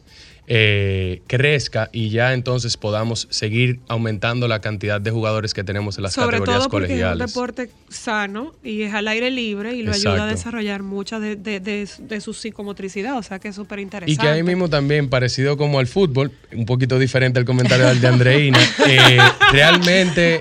eh, 0.48 1.22
crezca 1.26 1.90
y 1.92 2.10
ya 2.10 2.32
entonces 2.32 2.76
podamos 2.76 3.26
seguir 3.30 3.80
aumentando 3.88 4.46
la 4.48 4.60
cantidad 4.60 5.00
de 5.00 5.10
jugadores 5.10 5.54
que 5.54 5.64
tenemos 5.64 5.96
en 5.98 6.04
las 6.04 6.12
Sobre 6.12 6.38
categorías 6.38 6.58
todo 6.60 6.68
porque 6.70 6.86
es 6.86 6.90
un 6.92 6.96
colegiales. 6.98 7.26
deporte 7.34 7.70
sano 7.88 8.54
y 8.62 8.82
es 8.82 8.94
al 8.94 9.08
aire 9.08 9.30
libre 9.30 9.74
y 9.74 9.82
lo 9.82 9.92
ayuda 9.92 10.24
a 10.24 10.26
desarrollar 10.26 10.82
mucha 10.82 11.18
de, 11.18 11.34
de- 11.36 11.58
de- 11.60 11.88
de 11.98 12.20
su 12.20 12.32
psicomotricidad, 12.32 13.18
o 13.18 13.22
sea 13.22 13.38
que 13.38 13.48
es 13.48 13.54
súper 13.56 13.80
interesante. 13.80 14.12
Y 14.12 14.16
que 14.16 14.28
ahí 14.28 14.42
mismo 14.42 14.68
también, 14.68 15.08
parecido 15.08 15.56
como 15.56 15.78
al 15.80 15.86
fútbol, 15.88 16.30
un 16.52 16.64
poquito 16.66 16.98
diferente 16.98 17.38
al 17.40 17.44
comentario 17.44 17.86
del 17.86 18.00
de 18.00 18.06
Andreina, 18.08 18.58
eh, 18.86 19.18
realmente... 19.52 20.38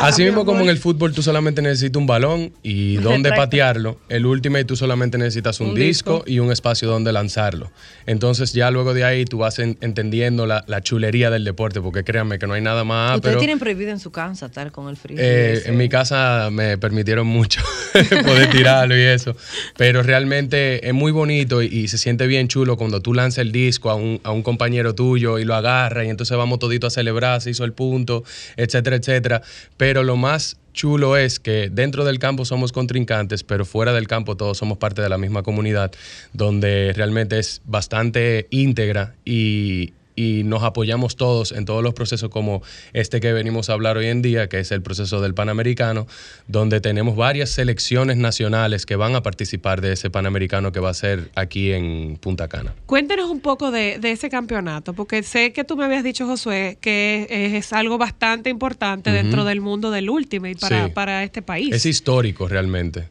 Así 0.00 0.22
mi 0.22 0.28
mismo 0.28 0.44
como 0.44 0.60
en 0.62 0.68
el 0.68 0.78
fútbol 0.78 1.12
tú 1.12 1.22
solamente 1.22 1.62
necesitas 1.62 1.98
un 2.00 2.06
balón 2.06 2.52
y 2.62 2.96
dónde 2.96 3.28
Exacto. 3.30 3.42
patearlo, 3.42 3.98
el 4.08 4.26
Ultimate 4.26 4.64
tú 4.64 4.76
solamente 4.76 5.18
necesitas 5.18 5.60
un, 5.60 5.68
Un 5.68 5.74
disco, 5.74 6.14
disco. 6.16 6.24
y 6.30 6.38
un 6.38 6.50
espacio 6.52 6.88
donde 6.88 7.12
lanzarlo. 7.12 7.70
Entonces 8.06 8.52
ya 8.52 8.70
luego 8.70 8.94
de 8.94 9.04
ahí 9.04 9.24
tú 9.24 9.38
vas 9.38 9.58
en- 9.58 9.78
entendiendo 9.80 10.46
la, 10.46 10.64
la 10.66 10.80
chulería 10.80 11.30
del 11.30 11.44
deporte, 11.44 11.80
porque 11.80 12.04
créanme 12.04 12.38
que 12.38 12.46
no 12.46 12.54
hay 12.54 12.62
nada 12.62 12.84
más... 12.84 13.16
Ustedes 13.16 13.32
pero, 13.32 13.38
tienen 13.40 13.58
prohibido 13.58 13.90
en 13.90 14.00
su 14.00 14.10
casa 14.10 14.46
estar 14.46 14.70
con 14.72 14.88
el 14.88 14.96
frío. 14.96 15.16
eh, 15.20 15.62
en 15.66 15.76
mi 15.76 15.88
casa 15.88 16.48
me 16.50 16.78
permitieron 16.78 17.26
mucho 17.26 17.60
poder 18.24 18.50
tirarlo 18.50 18.96
y 18.96 19.00
eso. 19.02 19.36
Pero 19.76 20.02
realmente 20.02 20.86
es 20.86 20.94
muy 20.94 21.12
bonito 21.12 21.62
y, 21.62 21.66
y 21.66 21.88
se 21.88 21.98
siente 21.98 22.26
bien 22.26 22.48
chulo 22.48 22.76
cuando 22.76 23.00
tú 23.00 23.14
lanzas 23.14 23.38
el 23.38 23.52
disco 23.52 23.90
a 23.90 23.94
un, 23.94 24.20
a 24.24 24.30
un 24.32 24.42
compañero 24.42 24.94
tuyo 24.94 25.38
y 25.38 25.44
lo 25.44 25.54
agarra 25.54 26.04
y 26.04 26.08
entonces 26.08 26.36
vamos 26.36 26.58
todito 26.58 26.86
a 26.86 26.90
celebrar, 26.90 27.40
se 27.40 27.50
hizo 27.50 27.64
el 27.64 27.72
punto, 27.72 28.24
etcétera, 28.56 28.96
etcétera. 28.96 29.42
Pero 29.76 30.02
lo 30.02 30.16
más 30.16 30.56
chulo 30.72 31.16
es 31.16 31.38
que 31.38 31.68
dentro 31.70 32.04
del 32.04 32.18
campo 32.18 32.44
somos 32.44 32.72
contrincantes, 32.72 33.44
pero 33.44 33.64
fuera 33.64 33.92
del 33.92 34.08
campo 34.08 34.36
todos 34.36 34.58
somos 34.58 34.78
parte 34.78 35.02
de 35.02 35.08
la 35.08 35.18
misma 35.18 35.42
comunidad, 35.42 35.92
donde 36.32 36.92
realmente 36.94 37.38
es 37.38 37.60
bastante 37.64 38.46
íntegra 38.50 39.14
y, 39.24 39.92
y 40.14 40.42
nos 40.44 40.62
apoyamos 40.62 41.16
todos 41.16 41.52
en 41.52 41.64
todos 41.64 41.82
los 41.82 41.94
procesos 41.94 42.28
como 42.30 42.62
este 42.92 43.20
que 43.20 43.32
venimos 43.32 43.70
a 43.70 43.72
hablar 43.72 43.96
hoy 43.96 44.06
en 44.06 44.20
día, 44.22 44.48
que 44.48 44.58
es 44.58 44.70
el 44.72 44.82
proceso 44.82 45.20
del 45.20 45.34
Panamericano, 45.34 46.06
donde 46.48 46.80
tenemos 46.80 47.16
varias 47.16 47.50
selecciones 47.50 48.16
nacionales 48.16 48.84
que 48.86 48.96
van 48.96 49.14
a 49.14 49.22
participar 49.22 49.80
de 49.80 49.92
ese 49.92 50.10
Panamericano 50.10 50.72
que 50.72 50.80
va 50.80 50.90
a 50.90 50.94
ser 50.94 51.30
aquí 51.34 51.72
en 51.72 52.16
Punta 52.20 52.48
Cana. 52.48 52.74
Cuéntenos 52.86 53.30
un 53.30 53.40
poco 53.40 53.70
de, 53.70 53.98
de 53.98 54.10
ese 54.12 54.28
campeonato, 54.28 54.92
porque 54.92 55.22
sé 55.22 55.52
que 55.52 55.64
tú 55.64 55.76
me 55.76 55.84
habías 55.84 56.04
dicho, 56.04 56.26
Josué, 56.26 56.78
que 56.80 57.26
es, 57.30 57.52
es 57.54 57.72
algo 57.72 57.98
bastante 57.98 58.50
importante 58.50 59.10
dentro 59.10 59.44
del 59.44 59.60
mundo 59.60 59.90
del 59.90 60.10
Ultimate 60.10 60.56
para, 60.60 60.84
Sí. 60.86 60.90
para 60.92 61.22
este 61.24 61.42
país. 61.42 61.74
Es 61.74 61.86
histórico 61.86 62.48
realmente. 62.48 63.08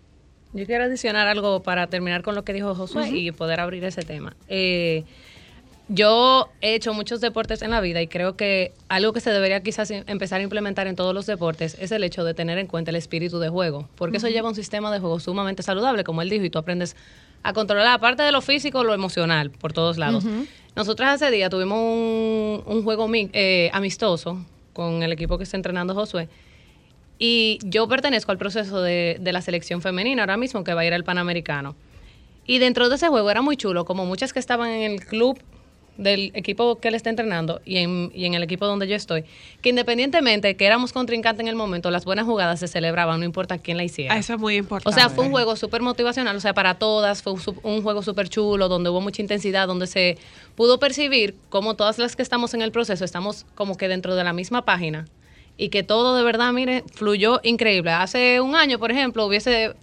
Yo 0.54 0.66
quiero 0.66 0.84
adicionar 0.84 1.28
algo 1.28 1.64
para 1.64 1.88
terminar 1.88 2.24
con 2.24 2.36
lo 2.36 2.44
que 2.44 2.52
dijo 2.54 2.76
Josué 2.76 3.10
y 3.10 3.32
poder 3.32 3.60
abrir 3.62 3.84
ese 3.86 4.02
tema. 4.02 4.36
Eh, 4.50 5.06
yo 5.94 6.50
he 6.62 6.74
hecho 6.76 6.94
muchos 6.94 7.20
deportes 7.20 7.62
en 7.62 7.72
la 7.72 7.82
vida 7.82 8.02
y 8.02 8.08
creo 8.08 8.38
que 8.38 8.74
algo 8.88 9.12
que 9.12 9.20
se 9.20 9.30
debería 9.32 9.62
quizás 9.62 9.92
em- 9.92 10.04
empezar 10.08 10.40
a 10.40 10.44
implementar 10.44 10.88
en 10.88 10.96
todos 10.96 11.14
los 11.14 11.26
deportes 11.26 11.76
es 11.80 11.92
el 11.92 12.04
hecho 12.04 12.24
de 12.24 12.34
tener 12.34 12.58
en 12.58 12.68
cuenta 12.68 12.92
el 12.92 12.96
espíritu 12.96 13.40
de 13.40 13.50
juego, 13.50 13.90
porque 13.96 14.18
eso 14.18 14.30
lleva 14.30 14.48
un 14.48 14.56
sistema 14.56 14.92
de 14.92 15.00
juego 15.00 15.20
sumamente 15.20 15.64
saludable, 15.64 16.04
como 16.06 16.22
él 16.22 16.30
dijo, 16.30 16.46
y 16.46 16.50
tú 16.50 16.60
aprendes 16.60 16.96
a 17.44 17.52
controlar 17.54 17.88
aparte 17.88 18.24
de 18.24 18.32
lo 18.32 18.42
físico, 18.42 18.84
lo 18.84 18.94
emocional, 18.94 19.52
por 19.52 19.74
todos 19.74 19.98
lados. 19.98 20.24
Nosotras 20.76 21.22
ese 21.22 21.30
día 21.32 21.50
tuvimos 21.50 21.78
un, 21.80 22.64
un 22.66 22.84
juego 22.84 23.10
eh, 23.14 23.70
amistoso 23.74 24.46
con 24.74 25.04
el 25.04 25.12
equipo 25.12 25.38
que 25.38 25.44
está 25.44 25.58
entrenando 25.58 25.94
Josué. 25.94 26.30
Y 27.20 27.60
yo 27.64 27.88
pertenezco 27.88 28.32
al 28.32 28.38
proceso 28.38 28.82
de, 28.82 29.18
de 29.20 29.34
la 29.34 29.42
selección 29.42 29.82
femenina 29.82 30.24
ahora 30.24 30.38
mismo 30.38 30.64
que 30.64 30.74
va 30.74 30.82
a 30.82 30.86
ir 30.86 30.94
al 30.94 31.04
Panamericano. 31.04 31.76
Y 32.46 32.60
dentro 32.60 32.90
de 32.90 32.96
ese 32.96 33.10
juego 33.10 33.30
era 33.30 33.42
muy 33.42 33.58
chulo, 33.58 33.86
como 33.86 34.06
muchas 34.06 34.34
que 34.34 34.40
estaban 34.40 34.70
en 34.70 34.92
el 34.94 35.06
club 35.06 35.38
del 35.98 36.32
equipo 36.34 36.80
que 36.80 36.88
él 36.88 36.96
está 36.96 37.10
entrenando 37.10 37.62
y 37.66 37.78
en, 37.78 38.12
y 38.16 38.26
en 38.26 38.34
el 38.34 38.44
equipo 38.44 38.66
donde 38.66 38.88
yo 38.88 38.96
estoy, 38.96 39.24
que 39.62 39.70
independientemente 39.70 40.56
que 40.56 40.66
éramos 40.66 40.94
contrincantes 40.94 41.42
en 41.42 41.48
el 41.48 41.56
momento, 41.56 41.92
las 41.92 42.06
buenas 42.06 42.26
jugadas 42.26 42.60
se 42.60 42.68
celebraban, 42.68 43.20
no 43.20 43.26
importa 43.26 43.58
quién 43.58 43.78
la 43.78 43.84
hiciera. 43.84 44.18
Eso 44.18 44.34
es 44.34 44.40
muy 44.40 44.56
importante. 44.56 44.90
O 44.90 45.00
sea, 45.00 45.10
fue 45.10 45.26
un 45.26 45.32
juego 45.32 45.56
súper 45.56 45.82
motivacional, 45.82 46.36
o 46.36 46.40
sea, 46.40 46.54
para 46.54 46.76
todas, 46.76 47.22
fue 47.22 47.34
un 47.64 47.82
juego 47.82 48.02
súper 48.02 48.30
chulo, 48.30 48.68
donde 48.68 48.90
hubo 48.90 49.02
mucha 49.02 49.22
intensidad, 49.22 49.68
donde 49.68 49.88
se 49.88 50.18
pudo 50.56 50.80
percibir 50.80 51.36
como 51.50 51.76
todas 51.76 51.98
las 51.98 52.16
que 52.16 52.22
estamos 52.22 52.54
en 52.54 52.62
el 52.62 52.72
proceso, 52.72 53.06
estamos 53.06 53.46
como 53.56 53.78
que 53.78 53.88
dentro 53.88 54.16
de 54.16 54.24
la 54.24 54.34
misma 54.34 54.66
página 54.66 55.06
y 55.58 55.70
que 55.70 55.84
todo 55.84 56.16
de 56.16 56.24
verdad, 56.24 56.52
mire, 56.54 56.84
fluyó 56.94 57.40
increíble. 57.44 57.92
Hace 57.92 58.42
un 58.42 58.56
año, 58.56 58.80
por 58.80 58.92
ejemplo, 58.92 59.26
hubiese 59.26 59.74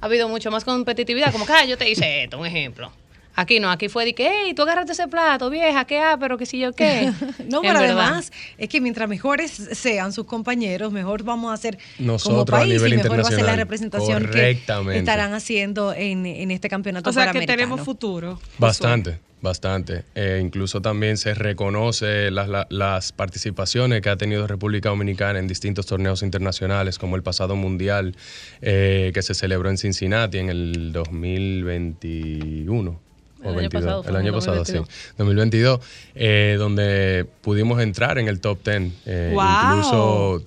habido 0.00 0.28
mucho 0.28 0.50
más 0.50 0.64
competitividad, 0.64 1.32
como 1.32 1.46
que, 1.46 1.52
ah, 1.52 1.64
yo 1.64 1.78
te 1.78 1.90
hice 1.90 2.24
esto, 2.24 2.38
un 2.38 2.46
ejemplo. 2.46 2.92
Aquí 3.36 3.58
no, 3.60 3.70
aquí 3.70 3.88
fue 3.88 4.04
de 4.04 4.14
que, 4.14 4.28
hey, 4.30 4.54
tú 4.54 4.62
agarraste 4.62 4.92
ese 4.92 5.08
plato, 5.08 5.50
vieja, 5.50 5.84
¿qué 5.86 5.98
ah, 5.98 6.16
pero 6.20 6.38
qué 6.38 6.46
si 6.46 6.58
yo 6.60 6.72
qué? 6.72 7.10
No, 7.48 7.62
pero 7.62 7.80
verdad. 7.80 7.98
además 8.06 8.32
es 8.58 8.68
que 8.68 8.80
mientras 8.80 9.08
mejores 9.08 9.50
sean 9.50 10.12
sus 10.12 10.26
compañeros, 10.26 10.92
mejor 10.92 11.22
vamos 11.24 11.50
a 11.50 11.54
hacer 11.54 11.78
como 11.96 12.12
Nosotros 12.12 12.48
a 12.48 12.60
país 12.62 12.74
nivel 12.74 12.92
y 12.92 12.96
mejor 12.98 13.18
va 13.18 13.22
a 13.28 13.30
ser 13.30 13.44
la 13.44 13.56
representación 13.56 14.26
que 14.30 14.60
estarán 14.94 15.32
haciendo 15.34 15.92
en, 15.92 16.26
en 16.26 16.50
este 16.50 16.68
campeonato 16.68 17.10
O 17.10 17.12
sea 17.12 17.32
que 17.32 17.46
tenemos 17.46 17.80
futuro. 17.80 18.38
Bastante, 18.58 19.18
bastante. 19.42 20.04
Eh, 20.14 20.40
incluso 20.42 20.80
también 20.80 21.16
se 21.16 21.34
reconoce 21.34 22.30
las, 22.30 22.48
la- 22.48 22.66
las 22.70 23.12
participaciones 23.12 24.00
que 24.00 24.10
ha 24.10 24.16
tenido 24.16 24.46
República 24.46 24.88
Dominicana 24.90 25.38
en 25.38 25.48
distintos 25.48 25.86
torneos 25.86 26.22
internacionales, 26.22 26.98
como 26.98 27.16
el 27.16 27.22
pasado 27.22 27.56
mundial 27.56 28.16
eh, 28.62 29.10
que 29.12 29.22
se 29.22 29.34
celebró 29.34 29.68
en 29.70 29.78
Cincinnati 29.78 30.38
en 30.38 30.50
el 30.50 30.92
2021. 30.92 33.00
El 33.44 33.56
o 33.56 33.58
año 33.58 33.68
22, 33.70 33.82
pasado 33.84 34.02
fue 34.02 34.10
el 34.10 34.16
año 34.16 34.28
el 34.28 34.34
pasado, 34.34 34.56
2022. 34.56 34.88
sí. 34.88 35.12
2022, 35.18 35.80
eh, 36.14 36.56
donde 36.58 37.26
pudimos 37.42 37.80
entrar 37.80 38.18
en 38.18 38.28
el 38.28 38.40
top 38.40 38.58
10. 38.64 38.92
eh, 39.06 39.30
¡Wow! 39.34 39.44
Incluso 39.44 40.42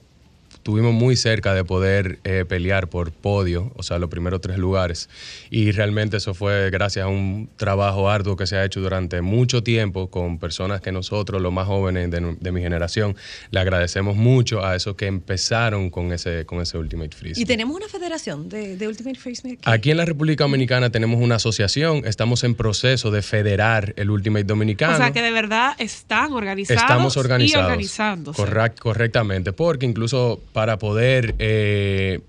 estuvimos 0.67 0.93
muy 0.93 1.15
cerca 1.15 1.53
de 1.53 1.63
poder 1.63 2.19
eh, 2.25 2.43
pelear 2.45 2.89
por 2.89 3.13
podio, 3.13 3.71
o 3.77 3.83
sea, 3.83 3.99
los 3.99 4.09
primeros 4.09 4.41
tres 4.41 4.57
lugares. 4.57 5.07
Y 5.49 5.71
realmente 5.71 6.17
eso 6.17 6.33
fue 6.33 6.69
gracias 6.71 7.05
a 7.05 7.07
un 7.07 7.47
trabajo 7.55 8.09
arduo 8.09 8.35
que 8.35 8.45
se 8.45 8.57
ha 8.57 8.65
hecho 8.65 8.81
durante 8.81 9.21
mucho 9.21 9.63
tiempo 9.63 10.09
con 10.09 10.39
personas 10.39 10.81
que 10.81 10.91
nosotros, 10.91 11.41
los 11.41 11.53
más 11.53 11.67
jóvenes 11.67 12.11
de, 12.11 12.35
de 12.37 12.51
mi 12.51 12.59
generación, 12.59 13.15
le 13.51 13.61
agradecemos 13.61 14.17
mucho 14.17 14.65
a 14.65 14.75
esos 14.75 14.95
que 14.97 15.05
empezaron 15.05 15.89
con 15.89 16.11
ese, 16.11 16.45
con 16.45 16.59
ese 16.59 16.77
Ultimate 16.77 17.15
Freeze. 17.15 17.39
Y 17.39 17.45
tenemos 17.45 17.73
una 17.73 17.87
federación 17.87 18.49
de, 18.49 18.75
de 18.75 18.87
Ultimate 18.89 19.17
Frisbee 19.17 19.53
aquí. 19.53 19.61
Aquí 19.63 19.91
en 19.91 19.95
la 19.97 20.03
República 20.05 20.43
Dominicana 20.43 20.89
tenemos 20.89 21.21
una 21.21 21.35
asociación, 21.35 22.01
estamos 22.05 22.43
en 22.43 22.55
proceso 22.55 23.09
de 23.09 23.21
federar 23.21 23.93
el 23.95 24.09
Ultimate 24.09 24.43
Dominicano. 24.43 24.95
O 24.95 24.97
sea 24.97 25.11
que 25.13 25.21
de 25.21 25.31
verdad 25.31 25.75
están 25.79 26.33
organizados 26.33 26.81
Estamos 26.83 27.15
organizados. 27.15 27.63
y 27.63 27.71
organizándose. 27.71 28.41
Correct- 28.41 28.79
correctamente, 28.79 29.53
porque 29.53 29.85
incluso 29.85 30.41
para 30.57 30.79
poder 30.79 31.35
eh, 31.37 32.19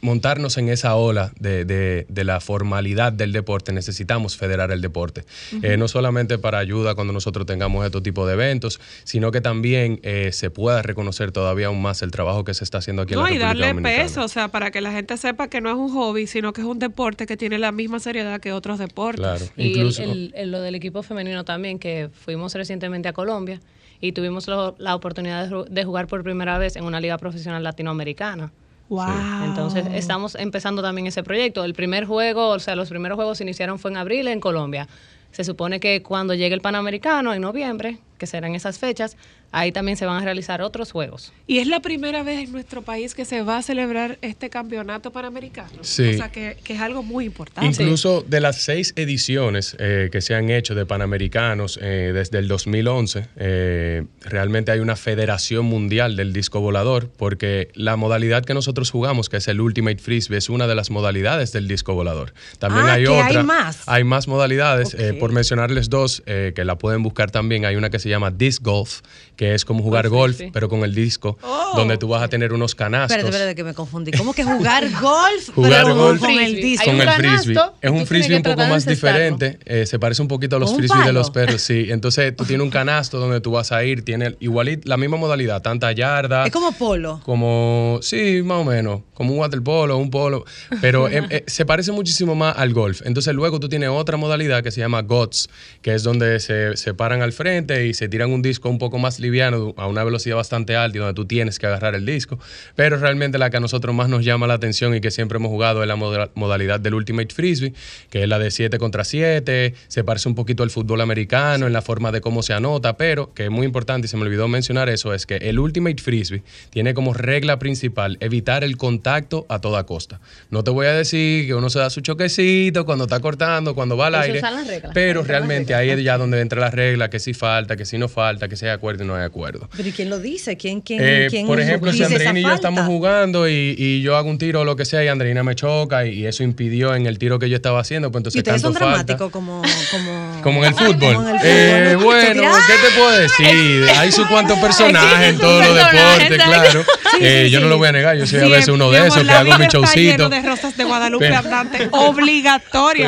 montarnos 0.00 0.56
en 0.58 0.68
esa 0.68 0.94
ola 0.94 1.32
de, 1.40 1.64
de- 1.64 2.06
de 2.08 2.22
la 2.22 2.38
formalidad 2.38 3.12
del 3.12 3.32
deporte, 3.32 3.72
necesitamos 3.72 4.36
federar 4.36 4.70
el 4.70 4.80
deporte. 4.80 5.24
Eh, 5.64 5.76
no 5.76 5.88
solamente 5.88 6.38
para 6.38 6.58
ayuda 6.58 6.94
cuando 6.94 7.12
nosotros 7.12 7.46
tengamos 7.46 7.84
estos 7.84 8.04
tipos 8.04 8.28
de 8.28 8.34
eventos, 8.34 8.78
sino 9.02 9.32
que 9.32 9.40
también 9.40 9.98
eh, 10.04 10.30
se 10.30 10.50
pueda 10.50 10.82
reconocer 10.82 11.32
todavía 11.32 11.66
aún 11.66 11.82
más 11.82 12.00
el 12.02 12.12
trabajo 12.12 12.44
que 12.44 12.54
se 12.54 12.62
está 12.62 12.78
haciendo 12.78 13.02
aquí 13.02 13.14
en 13.14 13.18
No, 13.18 13.24
la 13.26 13.30
y 13.32 13.38
República 13.38 13.48
darle 13.48 13.66
Dominicana. 13.74 14.04
peso, 14.04 14.22
o 14.24 14.28
sea, 14.28 14.46
para 14.46 14.70
que 14.70 14.80
la 14.80 14.92
gente 14.92 15.16
sepa 15.16 15.48
que 15.48 15.60
no 15.60 15.68
es 15.68 15.74
un 15.76 15.88
hobby, 15.92 16.28
sino 16.28 16.52
que 16.52 16.60
es 16.60 16.66
un 16.68 16.78
deporte 16.78 17.26
que 17.26 17.36
tiene 17.36 17.58
la 17.58 17.72
misma 17.72 17.98
seriedad 17.98 18.40
que 18.40 18.52
otros 18.52 18.78
deportes. 18.78 19.18
Claro, 19.20 19.44
Y 19.56 19.62
el- 19.62 19.66
incluso... 19.70 20.02
el- 20.04 20.32
el- 20.36 20.52
lo 20.52 20.60
del 20.60 20.76
equipo 20.76 21.02
femenino 21.02 21.44
también, 21.44 21.80
que 21.80 22.08
fuimos 22.24 22.54
recientemente 22.54 23.08
a 23.08 23.12
Colombia 23.12 23.60
y 24.00 24.12
tuvimos 24.12 24.46
lo- 24.48 24.74
la 24.78 24.94
oportunidad 24.94 25.48
de 25.68 25.84
jugar 25.84 26.06
por 26.06 26.22
primera 26.22 26.58
vez 26.58 26.76
en 26.76 26.84
una 26.84 27.00
liga 27.00 27.18
profesional 27.18 27.62
latinoamericana. 27.62 28.52
Wow. 28.88 29.06
Entonces 29.44 29.86
estamos 29.92 30.34
empezando 30.34 30.80
también 30.80 31.06
ese 31.06 31.22
proyecto. 31.22 31.64
El 31.64 31.74
primer 31.74 32.06
juego, 32.06 32.48
o 32.48 32.58
sea, 32.58 32.74
los 32.74 32.88
primeros 32.88 33.16
juegos 33.16 33.38
se 33.38 33.44
iniciaron 33.44 33.78
fue 33.78 33.90
en 33.90 33.98
abril 33.98 34.28
en 34.28 34.40
Colombia. 34.40 34.88
Se 35.30 35.44
supone 35.44 35.78
que 35.78 36.02
cuando 36.02 36.32
llegue 36.32 36.54
el 36.54 36.62
Panamericano 36.62 37.34
en 37.34 37.42
noviembre, 37.42 37.98
que 38.16 38.26
serán 38.26 38.54
esas 38.54 38.78
fechas, 38.78 39.16
ahí 39.52 39.72
también 39.72 39.96
se 39.96 40.04
van 40.06 40.20
a 40.22 40.24
realizar 40.24 40.60
otros 40.62 40.92
juegos. 40.92 41.32
Y 41.46 41.58
es 41.58 41.66
la 41.66 41.80
primera 41.80 42.22
vez 42.22 42.44
en 42.44 42.52
nuestro 42.52 42.82
país 42.82 43.14
que 43.14 43.24
se 43.24 43.42
va 43.42 43.58
a 43.58 43.62
celebrar 43.62 44.18
este 44.22 44.50
campeonato 44.50 45.10
panamericano. 45.10 45.70
Sí. 45.82 46.08
O 46.10 46.16
sea, 46.16 46.30
que, 46.30 46.56
que 46.62 46.74
es 46.74 46.80
algo 46.80 47.02
muy 47.02 47.24
importante. 47.24 47.82
Incluso 47.82 48.22
de 48.26 48.40
las 48.40 48.62
seis 48.62 48.92
ediciones 48.96 49.76
eh, 49.78 50.08
que 50.12 50.20
se 50.20 50.34
han 50.34 50.50
hecho 50.50 50.74
de 50.74 50.84
Panamericanos 50.86 51.78
eh, 51.82 52.12
desde 52.14 52.38
el 52.38 52.48
2011, 52.48 53.26
eh, 53.36 54.04
realmente 54.22 54.72
hay 54.72 54.80
una 54.80 54.96
federación 54.96 55.64
mundial 55.66 56.16
del 56.16 56.32
disco 56.32 56.60
volador, 56.60 57.08
porque 57.16 57.70
la 57.74 57.96
modalidad 57.96 58.44
que 58.44 58.54
nosotros 58.54 58.90
jugamos, 58.90 59.28
que 59.28 59.38
es 59.38 59.48
el 59.48 59.60
Ultimate 59.60 59.98
Frisbee, 59.98 60.36
es 60.38 60.48
una 60.50 60.66
de 60.66 60.74
las 60.74 60.90
modalidades 60.90 61.52
del 61.52 61.66
disco 61.68 61.94
volador. 61.94 62.34
También 62.58 62.86
Ah, 62.86 62.92
hay 62.94 63.04
que 63.04 63.10
hay 63.10 63.30
otra. 63.30 63.42
más. 63.42 63.82
Hay 63.86 64.04
más 64.04 64.28
modalidades. 64.28 64.94
eh, 64.94 65.14
por 65.14 65.32
mencionarles 65.32 65.88
dos, 65.90 66.22
eh, 66.26 66.52
que 66.54 66.64
la 66.64 66.76
pueden 66.76 67.02
buscar 67.02 67.30
también, 67.30 67.64
hay 67.64 67.76
una 67.76 67.90
que 67.90 67.98
se 67.98 68.08
llama 68.08 68.30
Disc 68.30 68.62
Golf, 68.62 69.00
que 69.38 69.54
es 69.54 69.64
como 69.64 69.84
jugar 69.84 70.08
Golf 70.08 70.36
golf, 70.40 70.50
pero 70.52 70.68
con 70.68 70.82
el 70.82 70.92
disco, 70.94 71.38
Oh. 71.42 71.72
donde 71.76 71.96
tú 71.96 72.08
vas 72.08 72.22
a 72.22 72.28
tener 72.28 72.52
unos 72.52 72.74
canastos. 72.74 73.12
Espérate, 73.16 73.28
espérate, 73.36 73.54
que 73.54 73.62
me 73.64 73.72
confundí. 73.72 74.10
¿Cómo 74.10 74.34
que 74.34 74.42
jugar 74.42 74.84
golf? 75.00 75.48
Jugar 75.54 75.84
pero 75.84 75.94
golf 75.96 76.20
con 76.20 76.30
el 76.32 76.56
disco. 76.56 76.84
Con 76.86 77.00
el 77.00 77.08
frisbee. 77.08 77.56
Es 77.80 77.90
un 77.90 78.04
frisbee 78.06 78.36
un 78.36 78.42
poco 78.42 78.66
más 78.66 78.84
diferente. 78.84 79.58
eh, 79.64 79.86
se 79.86 79.98
parece 80.00 80.22
un 80.22 80.28
poquito 80.28 80.56
a 80.56 80.58
los 80.58 80.70
¿Con 80.70 80.74
un 80.74 80.80
frisbees 80.88 81.06
de 81.06 81.12
los 81.12 81.30
perros, 81.30 81.62
sí. 81.62 81.86
Entonces 81.90 82.34
tú 82.34 82.44
tienes 82.44 82.64
un 82.64 82.70
canasto 82.70 83.18
donde 83.20 83.40
tú 83.40 83.52
vas 83.52 83.70
a 83.70 83.84
ir, 83.84 84.04
tiene 84.04 84.36
igual 84.40 84.80
la 84.84 84.96
misma 84.96 85.16
modalidad, 85.16 85.62
tanta 85.62 85.92
yarda. 85.92 86.44
Es 86.46 86.52
como 86.52 86.72
polo. 86.72 87.20
Como, 87.24 88.00
sí, 88.02 88.42
más 88.44 88.58
o 88.58 88.64
menos, 88.64 89.02
como 89.14 89.34
un 89.34 89.38
waterpolo, 89.38 89.96
un 89.98 90.10
polo, 90.10 90.44
pero 90.80 91.08
eh, 91.08 91.22
eh, 91.30 91.44
se 91.46 91.64
parece 91.64 91.92
muchísimo 91.92 92.34
más 92.34 92.56
al 92.58 92.72
golf. 92.74 93.02
Entonces 93.04 93.32
luego 93.34 93.60
tú 93.60 93.68
tienes 93.68 93.88
otra 93.90 94.16
modalidad 94.16 94.64
que 94.64 94.72
se 94.72 94.80
llama 94.80 95.02
GOTS, 95.02 95.48
que 95.80 95.94
es 95.94 96.02
donde 96.02 96.40
se, 96.40 96.76
se 96.76 96.92
paran 96.92 97.22
al 97.22 97.32
frente 97.32 97.86
y 97.86 97.94
se 97.94 98.08
tiran 98.08 98.32
un 98.32 98.42
disco 98.42 98.68
un 98.68 98.78
poco 98.78 98.98
más 98.98 99.20
liviano 99.28 99.74
a 99.76 99.86
una 99.86 100.04
velocidad 100.04 100.36
bastante 100.36 100.74
alta 100.76 100.96
y 100.96 101.00
donde 101.00 101.14
tú 101.14 101.26
tienes 101.26 101.58
que 101.58 101.66
agarrar 101.66 101.94
el 101.94 102.06
disco. 102.06 102.38
Pero 102.74 102.96
realmente 102.96 103.38
la 103.38 103.50
que 103.50 103.58
a 103.58 103.60
nosotros 103.60 103.94
más 103.94 104.08
nos 104.08 104.24
llama 104.24 104.46
la 104.46 104.54
atención 104.54 104.94
y 104.94 105.00
que 105.00 105.10
siempre 105.10 105.36
hemos 105.36 105.50
jugado 105.50 105.82
es 105.82 105.88
la 105.88 105.96
moda- 105.96 106.30
modalidad 106.34 106.80
del 106.80 106.94
Ultimate 106.94 107.34
Frisbee, 107.34 107.74
que 108.10 108.22
es 108.22 108.28
la 108.28 108.38
de 108.38 108.50
7 108.50 108.78
contra 108.78 109.04
7, 109.04 109.74
se 109.88 110.04
parece 110.04 110.28
un 110.28 110.34
poquito 110.34 110.62
al 110.62 110.70
fútbol 110.70 111.00
americano 111.00 111.66
en 111.66 111.72
la 111.72 111.82
forma 111.82 112.12
de 112.12 112.20
cómo 112.20 112.42
se 112.42 112.52
anota, 112.54 112.96
pero 112.96 113.32
que 113.34 113.44
es 113.44 113.50
muy 113.50 113.66
importante 113.66 114.06
y 114.06 114.08
se 114.08 114.16
me 114.16 114.22
olvidó 114.22 114.46
mencionar 114.48 114.88
eso, 114.88 115.12
es 115.14 115.26
que 115.26 115.36
el 115.36 115.58
Ultimate 115.58 116.02
Frisbee 116.02 116.42
tiene 116.70 116.94
como 116.94 117.12
regla 117.14 117.58
principal 117.58 118.16
evitar 118.20 118.64
el 118.64 118.76
contacto 118.76 119.44
a 119.48 119.58
toda 119.60 119.84
costa. 119.84 120.20
No 120.50 120.64
te 120.64 120.70
voy 120.70 120.86
a 120.86 120.92
decir 120.92 121.46
que 121.46 121.54
uno 121.54 121.68
se 121.70 121.78
da 121.80 121.90
su 121.90 122.00
choquecito 122.00 122.84
cuando 122.86 123.04
está 123.04 123.20
cortando, 123.20 123.74
cuando 123.74 123.96
va 123.96 124.06
al 124.06 124.14
Eso 124.14 124.22
aire, 124.24 124.40
reglas. 124.66 124.92
pero 124.94 125.22
realmente 125.24 125.74
ahí 125.74 125.90
es 125.90 126.02
ya 126.02 126.16
donde 126.16 126.40
entra 126.40 126.60
la 126.60 126.70
regla, 126.70 127.10
que 127.10 127.18
si 127.18 127.34
falta, 127.34 127.76
que 127.76 127.84
si 127.84 127.98
no 127.98 128.08
falta, 128.08 128.48
que 128.48 128.56
acuerdo 128.70 129.04
y 129.04 129.06
no 129.06 129.17
hay 129.18 129.26
acuerdo. 129.26 129.68
¿Pero 129.76 129.88
y 129.88 129.92
quién 129.92 130.10
lo 130.10 130.18
dice? 130.18 130.56
¿Quién, 130.56 130.80
quién, 130.80 131.00
Eh, 131.02 131.26
quién 131.30 131.46
por 131.46 131.60
ejemplo, 131.60 131.92
si 131.92 131.98
dice 131.98 132.14
Andreina 132.14 132.40
y 132.40 132.42
yo 132.42 132.52
estamos 132.52 132.86
jugando 132.86 133.48
y, 133.48 133.74
y 133.78 134.02
yo 134.02 134.16
hago 134.16 134.28
un 134.28 134.38
tiro 134.38 134.60
o 134.60 134.64
lo 134.64 134.76
que 134.76 134.84
sea 134.84 135.04
y 135.04 135.08
Andreina 135.08 135.42
me 135.42 135.54
choca 135.54 136.06
y, 136.06 136.20
y 136.20 136.26
eso 136.26 136.42
impidió 136.42 136.94
en 136.94 137.06
el 137.06 137.18
tiro 137.18 137.38
que 137.38 137.48
yo 137.48 137.56
estaba 137.56 137.80
haciendo, 137.80 138.10
pues 138.10 138.18
¿Y 138.34 138.38
entonces 138.38 138.38
ustedes 138.38 138.62
son 138.62 138.74
canto 138.74 138.84
dramáticos 138.86 139.30
como, 139.30 139.62
como... 139.90 140.28
Como 140.42 140.64
en 140.64 140.68
el 140.68 140.74
fútbol. 140.74 141.14
Como 141.14 141.28
en 141.28 141.36
el 141.36 141.40
Eh, 141.44 141.96
bueno, 141.96 142.42
¿qué 142.42 142.88
te 142.88 142.98
puedo 142.98 143.10
decir? 143.18 143.88
Hay 143.96 144.12
sus 144.12 144.26
cuantos 144.28 144.58
personajes 144.58 145.30
en 145.30 145.38
todos 145.38 145.66
los 145.66 145.74
deportes, 145.74 146.44
claro. 146.44 146.84
Eh, 147.20 147.48
yo 147.50 147.60
no 147.60 147.68
lo 147.68 147.78
voy 147.78 147.88
a 147.88 147.92
negar, 147.92 148.16
yo 148.16 148.26
soy 148.26 148.40
a 148.40 148.48
veces 148.48 148.68
uno 148.68 148.90
mi 148.90 148.96
de 148.96 149.06
esos 149.06 149.24
que 149.24 149.30
hago 149.30 149.58
mi 149.58 149.66
showcito. 149.66 150.28
de 150.28 150.42
rosas 150.42 150.76
de 150.76 150.84
Guadalupe 150.88 151.34
hablante, 151.34 151.88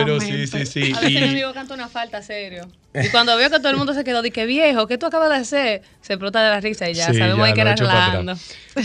Pero 0.05 0.21
sí, 0.21 0.47
sí, 0.47 0.67
sí. 0.67 0.93
A 0.97 1.01
veces 1.01 1.23
amigo 1.23 1.53
canta 1.53 1.75
una 1.75 1.89
falta, 1.89 2.23
serio. 2.23 2.69
Y 2.95 3.09
cuando 3.11 3.37
veo 3.37 3.49
que 3.51 3.59
todo 3.59 3.71
el 3.71 3.77
mundo 3.77 3.95
se 3.95 4.03
quedó 4.03 4.21
que 4.23 4.47
viejo, 4.47 4.87
¿qué 4.87 4.99
tú 4.99 5.07
acabas 5.07 5.29
de 5.29 5.37
hacer? 5.37 5.83
Se 6.01 6.17
brota 6.17 6.43
de 6.43 6.51
la 6.51 6.61
risa 6.61 6.91
y 6.91 6.95
ya 6.95 7.07
Sí, 7.07 7.19
sabemos 7.19 7.49
ya 7.49 7.55
que 7.55 7.61
era 7.61 7.77
relajando. 7.77 8.35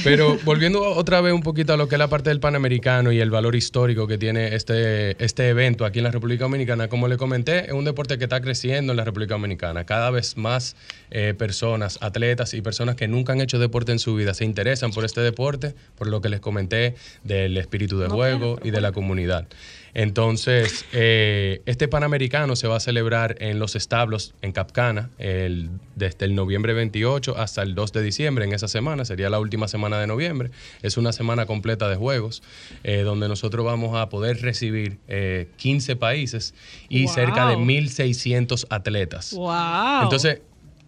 Pero 0.03 0.37
volviendo 0.43 0.81
otra 0.81 1.21
vez 1.21 1.33
un 1.33 1.41
poquito 1.41 1.73
a 1.73 1.77
lo 1.77 1.87
que 1.87 1.95
es 1.95 1.99
la 1.99 2.07
parte 2.07 2.29
del 2.29 2.39
Panamericano 2.39 3.11
y 3.11 3.19
el 3.19 3.31
valor 3.31 3.55
histórico 3.55 4.07
que 4.07 4.17
tiene 4.17 4.55
este, 4.55 5.23
este 5.23 5.49
evento 5.49 5.85
aquí 5.85 5.99
en 5.99 6.05
la 6.05 6.11
República 6.11 6.43
Dominicana, 6.43 6.87
como 6.87 7.07
le 7.07 7.17
comenté, 7.17 7.65
es 7.65 7.73
un 7.73 7.85
deporte 7.85 8.17
que 8.17 8.25
está 8.25 8.41
creciendo 8.41 8.93
en 8.93 8.97
la 8.97 9.05
República 9.05 9.33
Dominicana. 9.33 9.85
Cada 9.85 10.11
vez 10.11 10.37
más 10.37 10.75
eh, 11.09 11.33
personas, 11.37 11.97
atletas 12.01 12.53
y 12.53 12.61
personas 12.61 12.95
que 12.95 13.07
nunca 13.07 13.33
han 13.33 13.41
hecho 13.41 13.59
deporte 13.59 13.91
en 13.91 13.99
su 13.99 14.15
vida 14.15 14.33
se 14.33 14.45
interesan 14.45 14.91
por 14.91 15.05
este 15.05 15.21
deporte, 15.21 15.73
por 15.97 16.07
lo 16.07 16.21
que 16.21 16.29
les 16.29 16.39
comenté 16.39 16.95
del 17.23 17.57
espíritu 17.57 17.99
de 17.99 18.07
juego 18.07 18.59
y 18.63 18.71
de 18.71 18.81
la 18.81 18.91
comunidad. 18.91 19.47
Entonces, 19.95 20.85
eh, 20.91 21.61
este 21.65 21.87
Panamericano 21.87 22.57
se 22.57 22.67
va 22.67 22.75
a 22.75 22.79
celebrar 22.81 23.37
en 23.39 23.59
los 23.59 23.77
establos 23.77 24.35
en 24.41 24.51
Capcana 24.51 25.09
el- 25.17 25.69
desde 25.95 26.25
el 26.25 26.35
noviembre 26.35 26.73
28 26.73 27.37
hasta 27.37 27.63
el 27.63 27.75
2 27.75 27.93
de 27.93 28.03
diciembre, 28.03 28.43
en 28.43 28.51
esa 28.53 28.67
semana, 28.67 29.05
sería 29.05 29.29
la 29.29 29.39
última 29.39 29.69
semana 29.69 29.97
de 29.99 30.05
noviembre. 30.07 30.51
Es 30.81 30.97
una 30.97 31.13
semana 31.13 31.45
completa 31.45 31.87
de 31.87 31.95
juegos, 31.95 32.43
eh, 32.83 33.03
donde 33.03 33.29
nosotros 33.29 33.65
vamos 33.65 33.95
a 33.95 34.09
poder 34.09 34.41
recibir 34.41 34.97
eh, 35.07 35.47
15 35.55 35.95
países 35.95 36.53
y 36.89 37.05
Wow. 37.05 37.13
cerca 37.15 37.47
de 37.47 37.55
1.600 37.55 38.67
atletas. 38.69 39.31
Wow. 39.33 40.03
Entonces, 40.03 40.41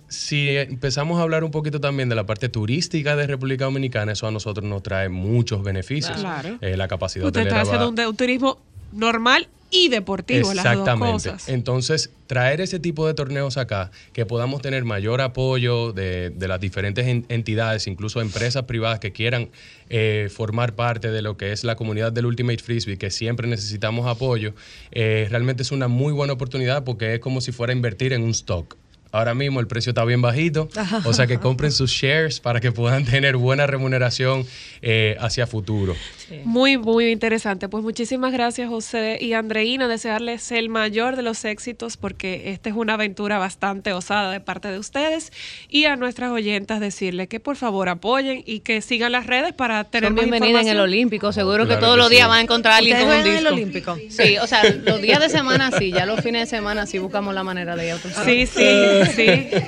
si 0.10 0.49
empezamos 0.58 1.18
a 1.20 1.22
hablar 1.22 1.45
un 1.45 1.51
poquito 1.51 1.80
también 1.80 2.10
de 2.10 2.16
la 2.16 2.26
parte 2.26 2.49
turística 2.49 3.16
de 3.16 3.26
República 3.26 3.64
Dominicana, 3.66 4.12
eso 4.12 4.28
a 4.28 4.32
nosotros 4.32 4.66
nos 4.66 4.84
trae 4.84 5.08
muchos 5.08 5.64
beneficios. 5.64 6.18
Claro. 6.20 6.58
Eh, 6.60 6.76
la 6.76 6.89
capacidad 6.89 7.26
usted 7.26 7.41
está 7.41 7.55
va- 7.55 7.62
haciendo 7.62 8.10
un 8.10 8.16
turismo 8.18 8.60
normal 8.92 9.50
y 9.70 9.90
deportivo, 9.90 10.54
las 10.54 10.64
dos 10.64 10.66
Exactamente. 10.66 11.12
cosas. 11.30 11.50
Entonces, 11.50 12.12
traer 12.26 12.62
ese 12.62 12.80
tipo 12.80 13.06
de 13.06 13.14
torneos 13.14 13.58
acá, 13.58 13.92
que 14.14 14.26
podamos 14.26 14.62
tener 14.62 14.86
mayor 14.86 15.20
apoyo 15.20 15.92
de, 15.92 16.30
de 16.30 16.48
las 16.48 16.62
diferentes 16.62 17.06
en- 17.06 17.26
entidades, 17.28 17.86
incluso 17.88 18.22
empresas 18.22 18.64
privadas 18.64 19.00
que 19.00 19.12
quieran 19.12 19.50
eh, 19.90 20.30
formar 20.34 20.76
parte 20.76 21.12
de 21.12 21.22
lo 21.22 21.36
que 21.36 21.52
es 21.52 21.66
la 21.66 21.76
comunidad 21.76 22.14
del 22.14 22.28
Ultimate 22.28 22.64
Frisbee, 22.64 22.98
que 22.98 23.12
siempre 23.12 23.46
necesitamos 23.48 24.08
apoyo, 24.08 24.54
eh, 24.92 25.28
realmente 25.30 25.64
es 25.64 25.72
una 25.74 25.90
muy 25.90 26.14
buena 26.14 26.32
oportunidad 26.32 26.86
porque 26.86 27.16
es 27.16 27.20
como 27.20 27.42
si 27.42 27.52
fuera 27.52 27.74
a 27.74 27.76
invertir 27.76 28.14
en 28.14 28.24
un 28.24 28.30
stock. 28.32 28.78
Ahora 29.12 29.34
mismo 29.34 29.60
el 29.60 29.68
precio 29.68 29.91
está 29.91 30.03
bien 30.05 30.22
bajito, 30.22 30.70
o 31.05 31.14
sea 31.14 31.28
que 31.28 31.39
compren 31.39 31.72
sus 31.72 31.91
shares 31.91 32.39
para 32.39 32.60
que 32.60 32.72
puedan 32.72 33.05
tener 33.05 33.38
buena 33.38 33.68
remuneración 33.68 34.45
eh, 34.82 35.16
hacia 35.20 35.47
futuro. 35.47 35.95
Muy, 36.43 36.78
muy 36.78 37.10
interesante. 37.10 37.70
Pues 37.70 37.84
muchísimas 37.84 38.34
gracias, 38.34 38.70
José 38.70 39.18
y 39.22 39.34
Andreina. 39.34 39.88
Desearles 39.88 40.51
el 40.51 40.70
mayor 40.70 41.16
de 41.16 41.22
los 41.22 41.45
éxitos 41.45 41.95
porque 41.95 42.51
esta 42.51 42.70
es 42.70 42.76
una 42.76 42.95
aventura 42.95 43.38
bastante 43.38 43.93
osada 43.93 44.32
de 44.32 44.39
parte 44.41 44.70
de 44.70 44.78
ustedes. 44.78 45.32
Y 45.70 45.86
a 45.86 45.95
nuestras 45.95 46.32
oyentas 46.32 46.80
decirles 46.80 47.28
que 47.30 47.39
por 47.39 47.55
favor 47.55 47.89
apoyen 47.89 48.43
y 48.45 48.60
que 48.60 48.82
sigan 48.82 49.14
las 49.14 49.26
redes 49.26 49.53
para 49.53 49.86
tener 49.86 50.10
Son 50.10 50.16
más 50.16 50.26
bienvenidas 50.26 50.64
en 50.64 50.68
el. 50.70 50.80
Olímpico. 50.80 51.32
Seguro 51.32 51.68
que 51.68 51.76
todos 51.78 51.95
que 51.95 51.97
los 51.97 52.10
días 52.10 52.28
van 52.28 52.39
a 52.39 52.41
encontrar 52.41 52.76
a 52.76 52.78
alguien 52.78 52.97
¿Ustedes 52.97 53.10
con 53.10 53.18
un 53.18 53.24
juegan 53.24 53.38
en 53.38 53.43
disco. 53.43 53.49
el 53.49 53.97
Olímpico? 53.97 53.97
Sí, 54.10 54.38
o 54.38 54.47
sea, 54.47 54.64
los 54.64 55.01
días 55.01 55.20
de 55.20 55.30
semana 55.30 55.72
sí, 55.78 55.91
ya 55.91 56.05
los 56.05 56.22
fines 56.22 56.49
de 56.49 56.58
semana 56.58 56.86
sí 56.86 56.99
buscamos 56.99 57.34
la 57.34 57.43
manera 57.43 57.76
de 57.76 57.86
ir 57.88 57.91
a 57.93 57.95
otro. 57.95 58.12
Sí, 58.26 58.45
sí, 58.45 58.64
sí. 59.06 59.26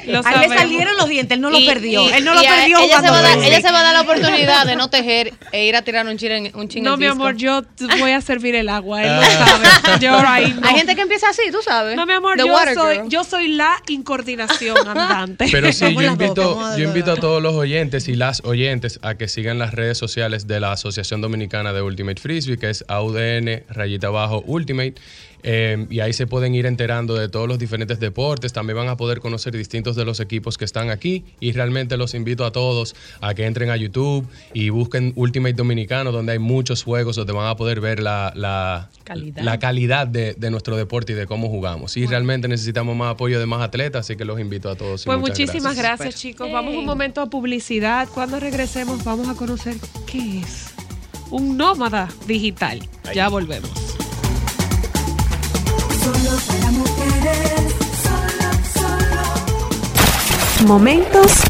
Lo 0.07 0.21
A 0.25 0.33
él 0.33 0.49
le 0.49 0.57
salieron 0.57 0.97
los 0.97 1.07
dientes, 1.07 1.35
él 1.35 1.41
no 1.41 1.49
los 1.49 1.61
perdió. 1.63 2.03
y- 2.03 2.11
él 2.13 2.23
no 2.25 2.33
los 2.33 2.43
perdió 2.43 2.79
ella 2.79 3.01
se, 3.01 3.09
va 3.09 3.19
a 3.19 3.21
dar, 3.21 3.31
frisbee. 3.33 3.47
ella 3.49 3.61
se 3.67 3.71
va 3.71 3.79
a 3.79 3.83
dar 3.83 3.93
la 3.93 4.01
oportunidad 4.01 4.65
de 4.65 4.75
no 4.75 4.89
tejer 4.91 5.33
e 5.51 5.65
ir 5.65 5.75
a 5.75 5.81
tirar 5.81 6.05
un 6.07 6.17
ching 6.17 6.31
en, 6.31 6.51
un 6.55 6.67
ching 6.67 6.83
No, 6.83 6.93
en 6.95 6.99
mi 6.99 7.05
disco. 7.05 7.21
amor, 7.21 7.35
yo 7.37 7.61
voy 7.99 8.11
a 8.11 8.21
servir 8.21 8.55
el 8.55 8.69
agua. 8.69 9.03
Él 9.03 9.15
lo 9.15 9.21
sabe. 9.21 9.99
Yo 9.99 10.17
ahí 10.27 10.53
no. 10.61 10.67
Hay 10.67 10.75
gente 10.75 10.95
que 10.95 11.01
empieza 11.01 11.29
así, 11.29 11.43
tú 11.51 11.59
sabes. 11.63 11.95
No, 11.95 12.05
mi 12.05 12.13
amor, 12.13 12.37
The 12.37 12.47
yo 12.47 12.55
soy, 12.73 12.95
girl. 12.97 13.09
yo 13.09 13.23
soy 13.23 13.47
la 13.49 13.75
incoordinación 13.87 14.77
andante. 14.87 15.47
Pero 15.51 15.71
sí, 15.71 15.93
yo 15.93 16.01
invito, 16.01 16.77
yo 16.77 16.83
invito 16.85 17.11
a 17.11 17.15
todos 17.15 17.41
los 17.41 17.53
oyentes 17.55 18.07
y 18.07 18.15
las 18.15 18.41
oyentes 18.43 18.99
a 19.01 19.15
que 19.15 19.27
sigan 19.27 19.59
las 19.59 19.73
redes 19.73 19.97
sociales 19.97 20.47
de 20.47 20.59
la 20.59 20.71
Asociación 20.71 21.21
Dominicana 21.21 21.73
de 21.73 21.81
Ultimate 21.81 22.21
Frisbee, 22.21 22.57
que 22.57 22.69
es 22.69 22.83
AUDN 22.87 23.63
rayita 23.69 24.07
abajo 24.07 24.43
Ultimate. 24.45 24.95
Eh, 25.43 25.85
y 25.89 25.99
ahí 25.99 26.13
se 26.13 26.27
pueden 26.27 26.55
ir 26.55 26.65
enterando 26.65 27.15
de 27.15 27.29
todos 27.29 27.47
los 27.47 27.59
diferentes 27.59 27.99
deportes. 27.99 28.53
También 28.53 28.77
van 28.77 28.87
a 28.87 28.97
poder 28.97 29.19
conocer 29.19 29.55
distintos 29.55 29.95
de 29.95 30.05
los 30.05 30.19
equipos 30.19 30.57
que 30.57 30.65
están 30.65 30.89
aquí. 30.89 31.25
Y 31.39 31.51
realmente 31.51 31.97
los 31.97 32.13
invito 32.13 32.45
a 32.45 32.51
todos 32.51 32.95
a 33.21 33.33
que 33.33 33.45
entren 33.45 33.69
a 33.69 33.77
YouTube 33.77 34.27
y 34.53 34.69
busquen 34.69 35.13
Ultimate 35.15 35.53
Dominicano, 35.53 36.11
donde 36.11 36.33
hay 36.33 36.39
muchos 36.39 36.83
juegos 36.83 37.15
donde 37.15 37.33
van 37.33 37.47
a 37.47 37.55
poder 37.55 37.81
ver 37.81 37.99
la, 38.01 38.31
la 38.35 38.89
Calidad. 39.03 39.43
la 39.43 39.59
calidad 39.59 40.07
de, 40.07 40.33
de 40.33 40.51
nuestro 40.51 40.77
deporte 40.77 41.13
y 41.13 41.15
de 41.15 41.25
cómo 41.25 41.49
jugamos. 41.49 41.97
Y 41.97 42.05
realmente 42.05 42.47
necesitamos 42.47 42.95
más 42.95 43.13
apoyo 43.13 43.39
de 43.39 43.45
más 43.45 43.61
atletas, 43.61 44.05
así 44.05 44.15
que 44.15 44.25
los 44.25 44.39
invito 44.39 44.69
a 44.69 44.75
todos. 44.75 45.05
Pues 45.05 45.19
muchísimas 45.19 45.75
gracias, 45.75 46.15
chicos. 46.15 46.51
Vamos 46.51 46.75
un 46.75 46.85
momento 46.85 47.21
a 47.21 47.29
publicidad. 47.29 48.07
Cuando 48.13 48.39
regresemos 48.39 49.03
vamos 49.03 49.27
a 49.29 49.35
conocer 49.35 49.75
qué 50.05 50.39
es 50.39 50.67
un 51.31 51.57
nómada 51.57 52.09
digital. 52.27 52.79
Ya 53.13 53.29
volvemos. 53.29 54.08
Momentos 60.65 61.41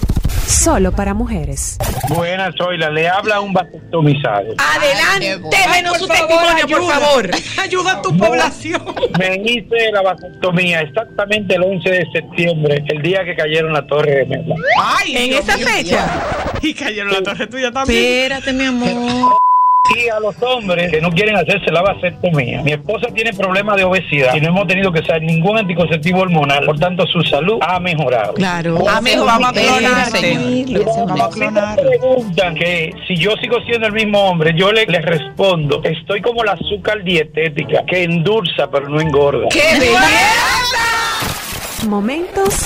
solo 0.47 0.91
para 0.91 1.13
mujeres. 1.13 1.77
Buenas, 2.09 2.55
Zoila. 2.57 2.89
Le 2.89 3.07
habla 3.07 3.39
un 3.41 3.53
vasectomizado. 3.53 4.53
Adelante, 4.57 5.49
denos 5.73 5.97
su 5.97 6.07
testimonio, 6.07 6.67
por 6.67 6.93
favor. 6.93 7.31
Ayuda 7.61 7.91
a 7.93 8.01
tu 8.01 8.17
población. 8.17 8.81
Me 9.17 9.35
hice 9.45 9.91
la 9.91 10.01
vasectomía 10.01 10.81
exactamente 10.81 11.55
el 11.55 11.63
11 11.63 11.89
de 11.89 12.11
septiembre, 12.11 12.83
el 12.87 13.01
día 13.01 13.23
que 13.23 13.35
cayeron 13.35 13.73
la 13.73 13.85
torre 13.87 14.11
de 14.11 14.25
Mela. 14.25 14.55
Ay, 14.81 15.17
En 15.17 15.33
esa 15.33 15.57
fecha. 15.57 16.07
Y 16.61 16.73
cayeron 16.73 17.11
la 17.11 17.23
torre 17.23 17.47
tuya 17.47 17.71
también. 17.71 18.03
Espérate, 18.03 18.53
mi 18.53 18.65
amor. 18.65 19.37
Y 19.95 20.07
a 20.07 20.19
los 20.19 20.35
hombres 20.43 20.91
que 20.91 21.01
no 21.01 21.09
quieren 21.09 21.35
hacerse 21.35 21.71
la 21.71 21.81
vasectomía. 21.81 22.61
Mi 22.61 22.73
esposa 22.73 23.07
tiene 23.13 23.33
problemas 23.33 23.75
de 23.77 23.85
obesidad 23.85 24.35
y 24.35 24.41
no 24.41 24.49
hemos 24.49 24.67
tenido 24.67 24.91
que 24.91 24.99
usar 24.99 25.19
ningún 25.21 25.57
anticonceptivo 25.57 26.19
hormonal. 26.19 26.63
Por 26.65 26.77
tanto, 26.77 27.07
su 27.07 27.21
salud 27.23 27.57
ha 27.61 27.79
mejorado. 27.79 28.33
Claro. 28.35 28.87
Amigo, 28.87 29.25
vamos 29.25 29.49
a 29.49 29.53
clonarte. 29.53 30.75
Vamos 30.85 31.21
a 31.21 31.39
me 31.39 31.81
preguntan 31.81 32.55
que 32.55 32.91
si 33.07 33.15
yo 33.15 33.31
sigo 33.41 33.57
siendo 33.65 33.87
el 33.87 33.93
mismo 33.93 34.19
hombre, 34.29 34.53
yo 34.55 34.71
le- 34.71 34.85
les 34.85 35.03
respondo, 35.03 35.81
estoy 35.83 36.21
como 36.21 36.43
la 36.43 36.51
azúcar 36.51 37.03
dietética, 37.03 37.83
que 37.87 38.03
endulza 38.03 38.69
pero 38.69 38.89
no 38.89 39.01
engorda. 39.01 39.47
Momentos 41.87 42.65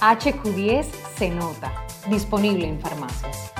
HQ10 0.00 0.86
se 1.18 1.30
nota. 1.30 1.72
Disponible 2.08 2.66
en 2.66 2.80
farmacias. 2.80 3.59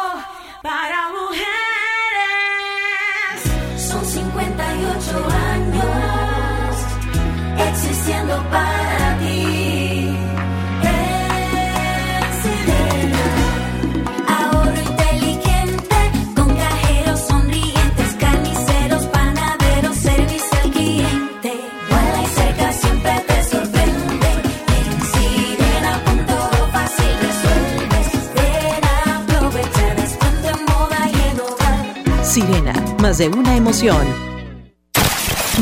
Más 33.01 33.17
de 33.17 33.29
una 33.29 33.57
emoción. 33.57 34.07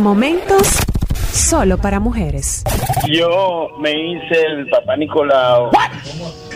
Momentos 0.02 0.78
solo 1.32 1.78
para 1.78 2.00
mujeres. 2.00 2.64
Yo 3.08 3.70
me 3.80 3.92
hice 3.92 4.42
el 4.46 4.70
papá 4.70 4.98
Nicolau. 4.98 5.72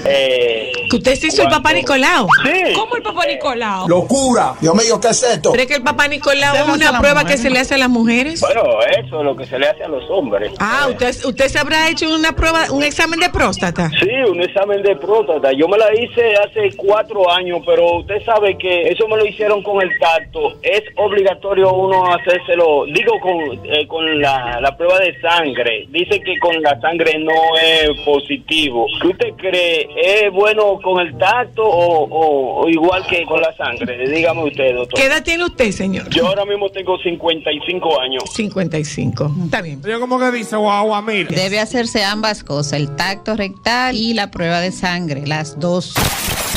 Eh, 0.06 0.74
Que 0.94 0.98
usted 0.98 1.16
se 1.16 1.28
hizo 1.30 1.42
el 1.42 1.50
papá 1.50 1.74
Nicolau. 1.74 2.28
sí. 2.44 2.74
¿Cómo 2.76 2.96
el 2.96 3.02
papá 3.02 3.26
Nicolau? 3.26 3.88
Locura. 3.88 4.54
Dios 4.62 4.76
mío, 4.76 5.00
¿qué 5.02 5.08
es 5.08 5.24
esto? 5.24 5.52
¿Cree 5.52 5.66
que 5.66 5.74
el 5.78 5.82
papá 5.82 6.08
Nicolau 6.08 6.56
es 6.56 6.68
una 6.68 7.00
prueba 7.00 7.26
que 7.26 7.36
se 7.36 7.50
le 7.50 7.58
hace 7.58 7.74
a 7.74 7.78
las 7.80 7.90
mujeres? 7.90 8.42
Bueno, 8.42 8.62
eso 9.00 9.20
es 9.20 9.26
lo 9.26 9.36
que 9.36 9.44
se 9.48 9.58
le 9.58 9.68
hace 9.70 9.84
a 9.86 9.88
los 9.88 10.08
hombres. 10.12 10.52
Ah, 10.60 10.86
usted, 10.92 11.26
usted 11.26 11.48
se 11.48 11.58
habrá 11.58 11.90
hecho 11.90 12.14
una 12.14 12.34
prueba, 12.34 12.66
un 12.70 12.84
examen 12.84 13.20
de 13.20 13.32
próstata. 13.32 13.90
Sí, 14.00 14.08
un 14.30 14.40
examen 14.40 14.84
de 14.84 14.96
próstata. 14.96 15.52
Yo 15.54 15.68
me 15.68 15.80
la 15.80 15.88
hice 16.00 16.36
hace 16.36 16.78
cuatro 16.78 17.28
años, 17.32 17.62
pero 17.66 17.98
usted 18.02 18.24
sabe 18.24 18.56
que 18.56 18.84
eso 18.90 19.08
me 19.08 19.18
lo 19.18 19.26
hicieron 19.26 19.64
con 19.64 19.82
el 19.82 19.90
tacto. 19.98 20.60
Es 20.62 20.84
obligatorio 20.96 21.74
uno 21.74 22.04
hacérselo, 22.14 22.86
digo, 22.86 23.20
con, 23.20 23.66
eh, 23.66 23.88
con 23.88 24.22
la, 24.22 24.60
la 24.62 24.78
prueba 24.78 25.00
de 25.00 25.20
sangre. 25.22 25.88
Dice 25.90 26.20
que 26.20 26.38
con 26.38 26.62
la 26.62 26.80
sangre 26.82 27.18
no 27.18 27.34
es 27.60 28.00
positivo. 28.06 28.86
¿Qué 29.02 29.08
usted 29.08 29.30
cree? 29.38 29.88
¿Es 29.98 30.32
bueno 30.32 30.80
con 30.84 31.00
el 31.00 31.18
tacto 31.18 31.64
o, 31.64 32.04
o- 32.04 32.62
o 32.64 32.70
igual 32.70 33.04
que 33.08 33.26
con 33.26 33.42
la 33.42 33.56
sangre? 33.56 34.08
Dígame 34.08 34.44
usted, 34.44 34.76
doctor. 34.76 35.00
¿Qué 35.00 35.08
edad 35.08 35.24
tiene 35.24 35.46
usted, 35.46 35.72
señor? 35.72 36.08
Yo 36.10 36.28
ahora 36.28 36.46
mismo 36.46 36.70
tengo 36.70 36.98
55 37.00 38.00
años. 38.02 38.24
55. 38.36 39.32
Está 39.46 39.62
bien. 39.62 39.82
Yo 39.82 40.00
como 40.00 40.20
que 40.20 40.30
dice, 40.32 40.56
guau, 40.56 41.02
mira. 41.02 41.30
Debe 41.36 41.60
hacerse 41.60 42.04
ambas 42.04 42.44
cosas, 42.44 42.74
el 42.74 42.96
tacto 42.96 43.36
rectal 43.36 43.96
y 43.96 44.14
la 44.14 44.30
prueba 44.30 44.60
de 44.60 44.72
sangre, 44.72 45.26
las 45.26 45.60
dos. 45.60 45.94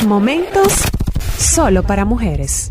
Momentos 0.06 0.74
solo 1.38 1.82
para 1.84 2.04
mujeres. 2.04 2.68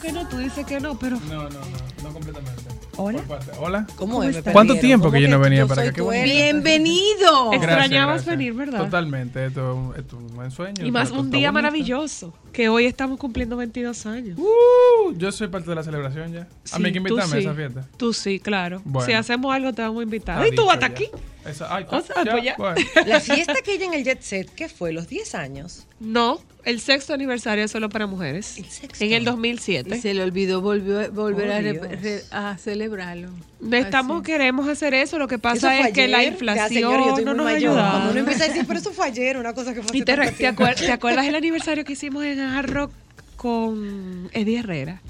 Que 0.00 0.12
no, 0.12 0.26
tú 0.28 0.38
dices 0.38 0.64
que 0.66 0.80
no, 0.80 0.98
pero... 0.98 1.18
No, 1.28 1.44
no, 1.44 1.48
no, 1.50 1.60
no 2.02 2.12
completamente. 2.12 2.62
Hola. 2.96 3.22
Hola. 3.58 3.86
¿Cómo 3.96 4.22
es? 4.24 4.44
Me 4.44 4.52
¿Cuánto 4.52 4.74
tiempo 4.76 5.04
¿Cómo 5.06 5.12
que 5.14 5.22
yo 5.22 5.28
no 5.28 5.38
venía 5.38 5.60
yo 5.60 5.68
para 5.68 5.82
acá? 5.82 5.92
Qué 5.92 6.00
bonito. 6.02 6.24
Bienvenido. 6.24 7.52
Extrañabas 7.52 8.16
gracias. 8.24 8.26
venir, 8.36 8.52
¿verdad? 8.52 8.78
Totalmente, 8.84 9.46
esto, 9.46 9.70
es 9.70 9.76
un- 9.76 9.94
esto 9.96 10.16
es 10.18 10.22
un 10.30 10.34
buen 10.34 10.50
sueño. 10.50 10.84
Y 10.84 10.90
más 10.90 11.10
un 11.10 11.30
día 11.30 11.50
bonito. 11.50 11.52
maravilloso, 11.52 12.34
que 12.52 12.68
hoy 12.68 12.86
estamos 12.86 13.18
cumpliendo 13.18 13.56
22 13.56 14.04
años. 14.06 14.38
Uh, 14.38 15.12
yo 15.16 15.32
soy 15.32 15.48
parte 15.48 15.70
de 15.70 15.76
la 15.76 15.82
celebración 15.82 16.32
ya. 16.32 16.48
a 16.72 16.78
mí 16.78 16.86
hay 16.86 16.92
que 16.92 16.98
invitarme 16.98 17.36
a 17.36 17.38
esa 17.38 17.54
fiesta. 17.54 17.86
Tú 17.96 18.12
sí, 18.12 18.38
claro. 18.40 18.82
Bueno. 18.84 19.06
Si 19.06 19.12
hacemos 19.12 19.54
algo 19.54 19.72
te 19.72 19.82
vamos 19.82 20.00
a 20.00 20.02
invitar. 20.02 20.42
Está 20.44 20.52
¿Y 20.52 20.56
tú 20.56 20.70
hasta 20.70 20.88
ya. 20.88 20.92
aquí? 20.92 21.08
Esa- 21.46 21.74
ay, 21.74 21.86
O 21.90 22.00
sea, 22.00 22.16
pues 22.22 22.44
ya. 22.44 22.54
bueno. 22.58 22.76
La 23.06 23.20
fiesta 23.20 23.54
que 23.64 23.74
ella 23.74 23.86
en 23.86 23.94
el 23.94 24.04
Jet 24.04 24.20
Set, 24.22 24.50
¿qué 24.54 24.68
fue? 24.68 24.92
¿Los 24.92 25.08
10 25.08 25.34
años? 25.34 25.86
No, 26.00 26.40
el 26.64 26.80
sexto 26.80 27.14
aniversario 27.14 27.64
es 27.64 27.70
solo 27.70 27.88
para 27.88 28.06
mujeres. 28.06 28.56
En 29.00 29.12
el 29.12 29.24
2007. 29.24 29.96
Y 29.96 30.00
se 30.00 30.12
le 30.14 30.22
olvidó 30.22 30.60
volvió- 30.60 31.10
volver 31.10 31.48
Oh, 31.50 31.54
a, 31.54 31.60
re- 31.60 31.96
re- 31.96 32.22
a 32.30 32.56
celebrarlo. 32.58 33.30
Estamos, 33.72 34.22
queremos 34.22 34.68
hacer 34.68 34.92
eso. 34.94 35.18
Lo 35.18 35.28
que 35.28 35.38
pasa 35.38 35.78
es 35.80 35.92
que 35.94 36.08
la 36.08 36.18
ayer. 36.18 36.30
Ya, 36.30 36.34
inflación 36.34 36.68
señor, 36.68 37.22
no 37.24 37.34
nos 37.34 37.44
mayor. 37.44 37.70
ayudado. 37.70 37.90
Cuando 37.92 38.10
uno 38.10 38.20
empieza 38.20 38.44
a 38.44 38.48
decir, 38.48 38.64
pero 38.66 38.78
eso 38.78 38.92
fue 38.92 39.06
ayer, 39.06 39.36
una 39.36 39.52
cosa 39.54 39.72
que 39.74 39.82
fue 39.82 39.96
¿Y 39.96 40.02
te, 40.02 40.14
te 40.14 40.48
acuer- 40.48 40.76
te 40.76 40.92
acuerdas 40.92 41.26
el 41.26 41.34
aniversario 41.34 41.84
que 41.84 41.94
hicimos 41.94 42.24
en 42.24 42.40
Hard 42.40 42.70
Rock 42.70 42.92
con 43.36 44.28
Eddie 44.32 44.58
Herrera? 44.58 45.00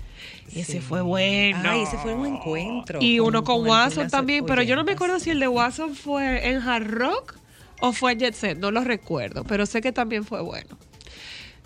Ese 0.54 0.80
fue 0.80 1.02
bueno. 1.02 1.60
Ay, 1.64 1.82
ese 1.82 1.96
fue 1.98 2.14
un 2.14 2.26
encuentro. 2.26 3.00
Y 3.00 3.20
uno 3.20 3.44
con, 3.44 3.62
el 3.62 3.68
Watson 3.68 4.08
también, 4.08 4.44
pero 4.46 4.62
yo 4.62 4.76
no 4.76 4.84
me 4.84 4.92
acuerdo 4.92 5.20
si 5.20 5.30
el 5.30 5.40
de 5.40 5.48
Watson 5.48 5.94
fue 5.94 6.48
en 6.48 6.56
Hard 6.60 6.88
Rock 6.88 7.36
o 7.80 7.92
fue 7.92 8.12
en 8.12 8.18
Jet 8.20 8.34
Set, 8.34 8.58
no 8.58 8.70
lo 8.70 8.82
recuerdo, 8.82 9.44
pero 9.44 9.66
sé 9.66 9.80
que 9.80 9.92
también 9.92 10.24
fue 10.24 10.42
bueno. 10.42 10.76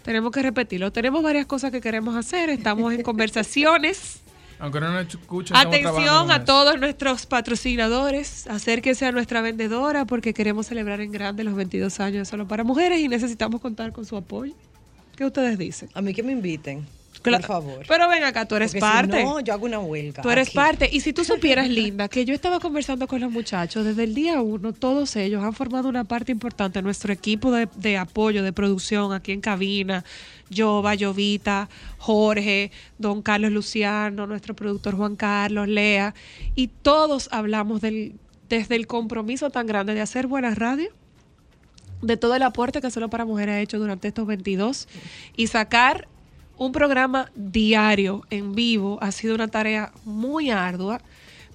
Tenemos 0.02 0.32
que 0.32 0.42
repetirlo. 0.42 0.92
Tenemos 0.92 1.22
varias 1.22 1.46
cosas 1.46 1.70
que 1.72 1.80
queremos 1.80 2.14
hacer, 2.14 2.50
estamos 2.50 2.92
en 2.92 3.02
conversaciones. 3.02 4.20
Aunque 4.58 4.78
no 4.78 4.92
nos 4.92 5.06
escuchen, 5.08 5.56
Atención 5.56 6.26
con 6.26 6.30
a 6.30 6.44
todos 6.44 6.78
nuestros 6.78 7.26
patrocinadores, 7.26 8.46
acérquense 8.46 9.04
a 9.04 9.12
nuestra 9.12 9.40
vendedora 9.40 10.04
porque 10.04 10.32
queremos 10.32 10.66
celebrar 10.66 11.00
en 11.00 11.10
grande 11.10 11.42
los 11.42 11.54
22 11.54 11.98
años 12.00 12.18
de 12.18 12.24
Solo 12.24 12.46
para 12.46 12.62
Mujeres 12.64 13.00
y 13.00 13.08
necesitamos 13.08 13.60
contar 13.60 13.92
con 13.92 14.04
su 14.04 14.16
apoyo. 14.16 14.54
¿Qué 15.16 15.24
ustedes 15.24 15.58
dicen? 15.58 15.88
A 15.94 16.02
mí 16.02 16.14
que 16.14 16.22
me 16.22 16.32
inviten. 16.32 16.86
Por 17.24 17.42
favor. 17.42 17.84
Pero 17.88 18.08
ven 18.08 18.22
acá, 18.24 18.46
tú 18.46 18.54
eres 18.56 18.72
Porque 18.72 18.86
si 18.86 18.92
parte. 18.92 19.24
no, 19.24 19.40
yo 19.40 19.52
hago 19.54 19.66
una 19.66 19.78
huelga. 19.78 20.22
Tú 20.22 20.30
eres 20.30 20.48
aquí. 20.48 20.56
parte. 20.56 20.88
Y 20.92 21.00
si 21.00 21.12
tú 21.12 21.24
supieras, 21.24 21.68
Linda, 21.68 22.08
que 22.08 22.24
yo 22.24 22.34
estaba 22.34 22.60
conversando 22.60 23.06
con 23.06 23.20
los 23.20 23.30
muchachos 23.30 23.84
desde 23.84 24.04
el 24.04 24.14
día 24.14 24.40
uno, 24.40 24.72
todos 24.72 25.16
ellos 25.16 25.42
han 25.42 25.54
formado 25.54 25.88
una 25.88 26.04
parte 26.04 26.32
importante 26.32 26.82
nuestro 26.82 27.12
equipo 27.12 27.50
de, 27.50 27.68
de 27.76 27.96
apoyo, 27.96 28.42
de 28.42 28.52
producción 28.52 29.12
aquí 29.12 29.32
en 29.32 29.40
cabina. 29.40 30.04
Yo, 30.50 30.82
Bayovita, 30.82 31.68
Jorge, 31.98 32.70
don 32.98 33.22
Carlos 33.22 33.50
Luciano, 33.52 34.26
nuestro 34.26 34.54
productor 34.54 34.94
Juan 34.96 35.16
Carlos, 35.16 35.68
Lea. 35.68 36.14
Y 36.54 36.68
todos 36.68 37.28
hablamos 37.32 37.80
del, 37.80 38.14
desde 38.48 38.76
el 38.76 38.86
compromiso 38.86 39.50
tan 39.50 39.66
grande 39.66 39.94
de 39.94 40.00
hacer 40.00 40.26
buena 40.26 40.54
radio 40.54 40.90
de 42.02 42.16
todo 42.16 42.34
el 42.34 42.42
aporte 42.42 42.80
que 42.80 42.90
Solo 42.90 43.08
para 43.08 43.24
Mujeres 43.24 43.54
ha 43.54 43.60
hecho 43.60 43.78
durante 43.78 44.08
estos 44.08 44.26
22 44.26 44.88
y 45.36 45.46
sacar 45.46 46.06
un 46.56 46.72
programa 46.72 47.30
diario 47.34 48.22
en 48.30 48.54
vivo 48.54 48.98
ha 49.02 49.10
sido 49.12 49.34
una 49.34 49.48
tarea 49.48 49.92
muy 50.04 50.50
ardua, 50.50 51.00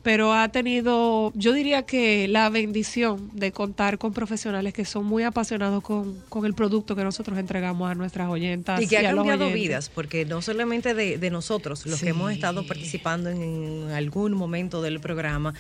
pero 0.02 0.34
ha 0.34 0.48
tenido, 0.48 1.32
yo 1.36 1.52
diría 1.52 1.84
que 1.84 2.28
la 2.30 2.50
bendición 2.50 3.30
de 3.34 3.52
contar 3.52 3.98
con 3.98 4.14
profesionales 4.14 4.74
que 4.74 4.86
son 4.86 5.06
muy 5.06 5.24
apasionados 5.24 5.84
con, 5.84 6.18
con 6.30 6.46
el 6.46 6.54
producto 6.54 6.96
que 6.96 7.04
nosotros 7.04 7.38
entregamos 7.38 7.92
a 7.92 7.96
nuestras 7.96 8.30
oyentas. 8.30 8.82
Y 8.82 8.88
que 8.88 8.98
ha 8.98 9.10
a 9.10 9.12
los 9.12 9.26
cambiado 9.26 9.52
vidas, 9.52 9.90
porque 9.94 10.26
no 10.26 10.42
solamente 10.42 10.94
de, 10.94 11.18
de 11.18 11.30
nosotros, 11.30 11.86
los 11.86 12.00
Sí. 12.00 12.06
que 12.06 12.10
hemos 12.12 12.32
estado 12.32 12.66
participando 12.66 13.30
en 13.30 13.90
algún 13.92 14.34
momento 14.34 14.82
del 14.82 15.02
programa, 15.02 15.54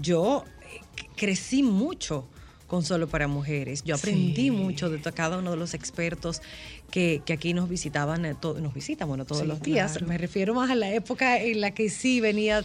yo 0.00 0.44
eh, 0.72 0.80
crecí 1.16 1.62
mucho 1.62 2.26
con 2.66 2.82
Solo 2.82 3.08
para 3.08 3.28
Mujeres. 3.28 3.82
Yo 3.84 3.94
aprendí 3.94 4.44
Sí. 4.44 4.50
mucho 4.50 4.88
de 4.90 4.98
cada 5.12 5.38
uno 5.38 5.50
de 5.52 5.56
los 5.56 5.74
expertos 5.74 6.40
que, 6.90 7.22
que 7.26 7.32
aquí 7.32 7.52
nos 7.54 7.68
visitaban, 7.68 8.24
eh, 8.24 8.34
nos 8.42 8.72
visitan, 8.74 9.06
bueno, 9.08 9.24
todos 9.24 9.42
Sí, 9.42 9.46
los 9.48 9.60
días. 9.62 9.92
claro. 9.92 10.06
Me 10.06 10.16
refiero 10.18 10.54
más 10.54 10.70
a 10.70 10.74
la 10.74 10.92
época 10.92 11.38
en 11.40 11.60
la 11.60 11.72
que 11.72 11.90
sí 11.90 12.20
venía 12.20 12.64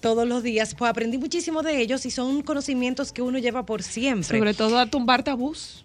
todos 0.00 0.26
los 0.28 0.42
días. 0.42 0.74
Pues 0.74 0.90
aprendí 0.90 1.16
muchísimo 1.18 1.62
de 1.62 1.80
ellos 1.80 2.04
y 2.06 2.10
son 2.10 2.42
conocimientos 2.42 3.12
que 3.12 3.22
uno 3.22 3.38
lleva 3.38 3.64
por 3.64 3.82
siempre. 3.82 4.38
Sobre 4.38 4.54
todo 4.54 4.78
a 4.78 4.86
tumbar 4.86 5.22
tabús. 5.22 5.84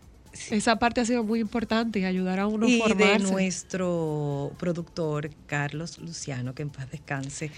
Esa 0.50 0.78
parte 0.78 1.00
ha 1.00 1.06
sido 1.06 1.24
muy 1.24 1.40
importante 1.40 2.00
y 2.00 2.06
ayudar 2.06 2.40
a 2.40 2.48
uno 2.48 2.66
a 2.66 2.70
y 2.70 2.74
de 2.74 2.80
formarse. 2.80 3.32
nuestro 3.32 4.52
productor 4.58 5.30
Carlos 5.46 6.00
Luciano, 6.00 6.56
que 6.56 6.64
en 6.64 6.70
paz 6.72 6.90
descanse. 6.92 7.52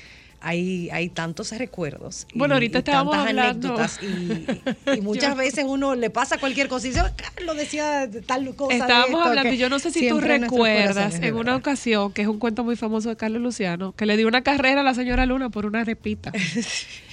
Hay, 0.47 0.89
hay 0.91 1.09
tantos 1.09 1.51
recuerdos. 1.57 2.27
y- 2.33 2.37
Bueno, 2.37 2.53
ahorita 2.53 2.77
y 2.77 2.79
estábamos 2.79 3.13
tantas 3.15 3.29
hablando- 3.29 3.67
anécdotas. 3.79 3.99
Y, 4.03 4.97
y 4.97 5.01
muchas 5.01 5.31
Yo- 5.31 5.35
veces 5.35 5.65
uno 5.67 5.95
le 5.95 6.09
pasa 6.11 6.37
cualquier 6.37 6.67
cosa 6.67 6.85
y 6.85 6.91
dice, 6.91 7.01
"Oh, 7.01 7.09
Carlos 7.35 7.57
decía 7.57 8.05
de 8.07 8.21
tal 8.21 8.53
cosa. 8.55 8.73
Estábamos 8.75 9.09
esto", 9.21 9.23
hablando, 9.29 9.53
y 9.53 9.57
yo 9.57 9.69
no 9.69 9.79
sé 9.79 9.89
si 9.91 10.07
tú 10.07 10.19
recuerdas, 10.19 11.15
en 11.21 11.33
una 11.35 11.55
ocasión, 11.55 12.13
que 12.13 12.21
es 12.21 12.27
un 12.27 12.37
cuento 12.39 12.63
muy 12.63 12.75
famoso 12.75 13.09
de 13.09 13.15
Carlos 13.17 13.41
Luciano, 13.41 13.93
que 13.93 14.05
le 14.05 14.17
dio 14.17 14.27
una 14.27 14.43
carrera 14.43 14.81
a 14.81 14.83
la 14.83 14.93
señora 14.93 15.25
Luna 15.25 15.49
por 15.49 15.65
una 15.65 15.83
repita. 15.83 16.31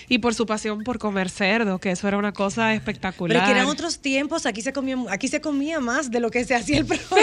y 0.09 0.19
por 0.19 0.35
su 0.35 0.45
pasión 0.45 0.83
por 0.85 0.99
comer 0.99 1.31
cerdo, 1.31 1.79
que 1.79 1.91
eso 1.91 2.07
era 2.07 2.19
una 2.19 2.33
cosa 2.33 2.75
espectacular. 2.75 3.35
Pero 3.39 3.47
que 3.47 3.53
eran 3.53 3.67
otros 3.67 4.01
tiempos, 4.01 4.45
aquí 4.45 4.61
se 4.61 4.75
comía, 4.75 4.97
aquí 5.09 5.29
se 5.29 5.41
comía 5.41 5.81
más 5.81 6.11
de 6.11 6.21
lo 6.21 6.31
que 6.31 6.45
se 6.45 6.55
hacía 6.55 6.79
el 6.79 6.85
programa. 6.87 7.17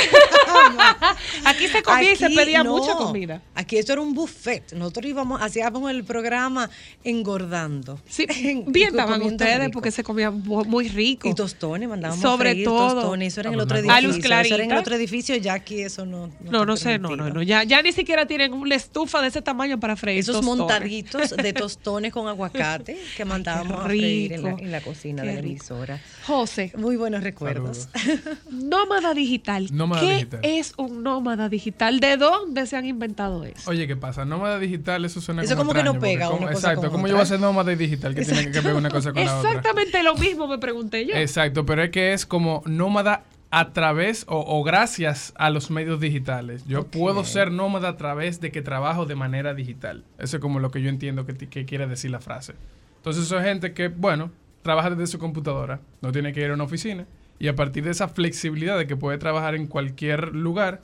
Aquí 1.45 1.67
se 1.67 1.81
comía 1.83 2.11
y 2.13 2.15
se 2.15 2.29
pedía 2.29 2.63
no. 2.63 2.75
mucha 2.77 2.93
comida. 2.93 3.41
Aquí 3.55 3.77
esto 3.77 3.93
era 3.93 4.01
un 4.01 4.13
buffet. 4.13 4.73
Nosotros 4.73 5.05
íbamos, 5.05 5.41
hacíamos 5.41 5.89
el 5.91 6.03
programa 6.03 6.69
engordando. 7.03 7.99
Sí, 8.07 8.25
bien 8.67 8.89
estaban 8.89 9.21
ustedes 9.21 9.59
rico. 9.59 9.71
porque 9.73 9.91
se 9.91 10.03
comía 10.03 10.31
mu- 10.31 10.65
muy 10.65 10.87
rico. 10.89 11.27
Y 11.27 11.33
tostones, 11.35 11.87
mandábamos 11.89 12.21
Sobre 12.21 12.49
a 12.49 12.51
freír 12.53 12.65
todo. 12.65 12.95
tostones. 13.01 13.33
Eso 13.33 13.41
era 13.41 13.49
en 13.49 13.53
el 13.55 13.61
otro 13.61 13.77
edificio. 13.77 13.95
a 13.97 14.01
luz 14.01 14.17
Eso 14.17 14.27
era 14.55 14.63
en 14.63 14.71
el 14.71 14.77
otro 14.77 14.95
edificio, 14.95 15.35
ya 15.35 15.53
aquí 15.53 15.81
eso 15.81 16.05
no. 16.05 16.29
No, 16.41 16.65
no 16.65 16.77
sé, 16.77 16.99
no, 16.99 17.15
no, 17.15 17.29
no. 17.29 17.41
Ya, 17.43 17.63
ya 17.63 17.81
ni 17.81 17.91
siquiera 17.91 18.25
tienen 18.25 18.53
una 18.53 18.75
estufa 18.75 19.21
de 19.21 19.27
ese 19.27 19.41
tamaño 19.41 19.79
para 19.79 19.95
freír 19.95 20.19
Esos 20.19 20.35
tostones. 20.37 20.57
montaditos 20.59 21.29
de 21.35 21.53
tostones 21.53 22.11
con 22.13 22.27
aguacate 22.27 22.97
que 23.15 23.25
mandábamos 23.25 23.79
a 23.79 23.85
freír 23.85 24.33
en 24.33 24.43
la, 24.43 24.49
rico. 24.51 24.61
en 24.63 24.71
la 24.71 24.81
cocina 24.81 25.21
Qué 25.23 25.27
de 25.29 25.33
la 25.35 25.39
emisora. 25.39 26.01
José. 26.25 26.71
Muy 26.77 26.95
buenos 26.95 27.23
recuerdos. 27.23 27.89
Nómada 28.51 29.13
digital. 29.13 29.67
Nómada 29.71 30.01
¿Qué 30.01 30.13
digital. 30.13 30.38
Es 30.43 30.73
un 30.77 31.03
nómada 31.03 31.49
digital? 31.49 31.99
¿De 31.99 32.17
dónde 32.17 32.65
se 32.67 32.77
han 32.77 32.85
inventado 32.85 33.43
eso? 33.43 33.69
Oye, 33.69 33.87
¿qué 33.87 33.95
pasa? 33.95 34.25
Nómada 34.25 34.59
digital, 34.59 35.03
eso 35.05 35.21
suena 35.21 35.41
Eso 35.43 35.55
como 35.55 35.69
como 35.71 35.73
que 35.79 35.83
no 35.83 35.99
pega 35.99 36.27
¿cómo- 36.27 36.37
una 36.39 36.47
cosa 36.53 36.67
Exacto, 36.69 36.81
con 36.81 36.89
¿cómo 36.91 37.03
otra? 37.03 37.09
yo 37.09 37.15
voy 37.15 37.23
a 37.23 37.25
ser 37.25 37.39
nómada 37.39 37.71
y 37.71 37.75
digital? 37.75 38.15
Que 38.15 38.25
tiene 38.25 38.51
que 38.51 38.59
ver 38.61 38.75
una 38.75 38.89
cosa 38.89 39.11
con 39.13 39.23
la 39.23 39.37
otra. 39.37 39.49
Exactamente 39.49 40.01
lo 40.03 40.15
mismo 40.15 40.47
me 40.47 40.57
pregunté 40.57 41.05
yo. 41.05 41.15
Exacto, 41.15 41.65
pero 41.65 41.83
es 41.83 41.89
que 41.91 42.13
es 42.13 42.25
como 42.25 42.61
nómada 42.65 43.23
a 43.51 43.73
través 43.73 44.25
o, 44.27 44.43
o 44.47 44.63
gracias 44.63 45.33
a 45.35 45.49
los 45.49 45.71
medios 45.71 45.99
digitales. 45.99 46.63
Yo 46.67 46.85
puedo 46.85 47.23
ser 47.23 47.51
nómada 47.51 47.89
a 47.89 47.97
través 47.97 48.39
de 48.41 48.51
que 48.51 48.61
trabajo 48.61 49.05
de 49.07 49.15
manera 49.15 49.53
digital. 49.55 50.03
Eso 50.19 50.37
es 50.37 50.41
como 50.41 50.59
lo 50.59 50.69
que 50.71 50.81
yo 50.83 50.89
entiendo 50.89 51.25
que, 51.25 51.35
que 51.35 51.65
quiere 51.65 51.87
decir 51.87 52.11
la 52.11 52.19
frase. 52.19 52.53
Entonces, 52.97 53.23
eso 53.23 53.39
es 53.39 53.45
gente 53.45 53.73
que, 53.73 53.87
bueno, 53.87 54.29
trabaja 54.61 54.89
desde 54.91 55.07
su 55.07 55.17
computadora, 55.19 55.79
no 56.01 56.11
tiene 56.11 56.31
que 56.33 56.41
ir 56.41 56.51
a 56.51 56.53
una 56.53 56.65
oficina 56.65 57.05
Y 57.39 57.47
a 57.47 57.55
partir 57.55 57.83
de 57.85 57.91
esa 57.91 58.07
flexibilidad 58.09 58.77
de 58.77 58.85
que 58.85 58.95
puede 58.97 59.17
trabajar 59.17 59.55
en 59.55 59.65
cualquier 59.67 60.35
lugar 60.35 60.81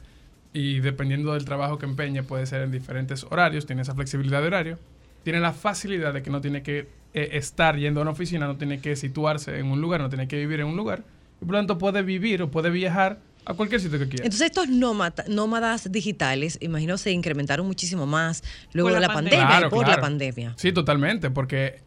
y 0.54 0.80
dependiendo 0.80 1.34
del 1.34 1.44
trabajo 1.44 1.78
que 1.78 1.86
empeñe 1.86 2.24
puede 2.24 2.46
ser 2.46 2.62
en 2.62 2.72
diferentes 2.72 3.26
horarios, 3.30 3.66
tiene 3.66 3.82
esa 3.82 3.94
flexibilidad 3.94 4.40
de 4.42 4.48
horario, 4.48 4.80
tiene 5.24 5.40
la 5.42 5.52
facilidad 5.52 6.14
de 6.14 6.24
que 6.24 6.30
no 6.30 6.40
tiene 6.40 6.64
que 6.64 6.88
eh, 7.14 7.30
estar 7.34 7.76
yendo 7.78 8.00
a 8.00 8.04
una 8.04 8.12
oficina, 8.12 8.48
no 8.48 8.56
tiene 8.56 8.80
que 8.80 8.96
situarse 8.96 9.60
en 9.60 9.66
un 9.68 9.82
lugar, 9.82 10.00
no 10.00 10.08
tiene 10.10 10.28
que 10.30 10.38
vivir 10.38 10.62
en 10.62 10.68
un 10.68 10.78
lugar 10.78 11.04
y 11.42 11.46
por 11.46 11.54
lo 11.56 11.60
tanto 11.60 11.78
puede 11.78 12.02
vivir 12.04 12.42
o 12.42 12.50
puede 12.52 12.70
viajar 12.70 13.20
a 13.48 13.54
cualquier 13.54 13.80
sitio 13.82 14.00
que 14.00 14.08
quiera. 14.08 14.24
Entonces 14.26 14.48
estos 14.48 14.70
nómata- 14.70 15.26
nómadas 15.28 15.92
digitales, 15.92 16.58
imagino, 16.62 16.98
se 16.98 17.12
incrementaron 17.12 17.68
muchísimo 17.68 18.06
más 18.08 18.44
luego 18.74 18.88
Por 18.90 18.96
de 18.96 19.02
la 19.02 19.08
la 19.08 19.14
pandemia, 19.14 19.40
pandemia. 19.40 19.68
y 19.68 19.70
por 19.70 19.80
Claro, 19.86 19.96
la 19.98 20.02
pandemia. 20.02 20.54
Sí, 20.56 20.72
totalmente, 20.72 21.30
porque 21.30 21.82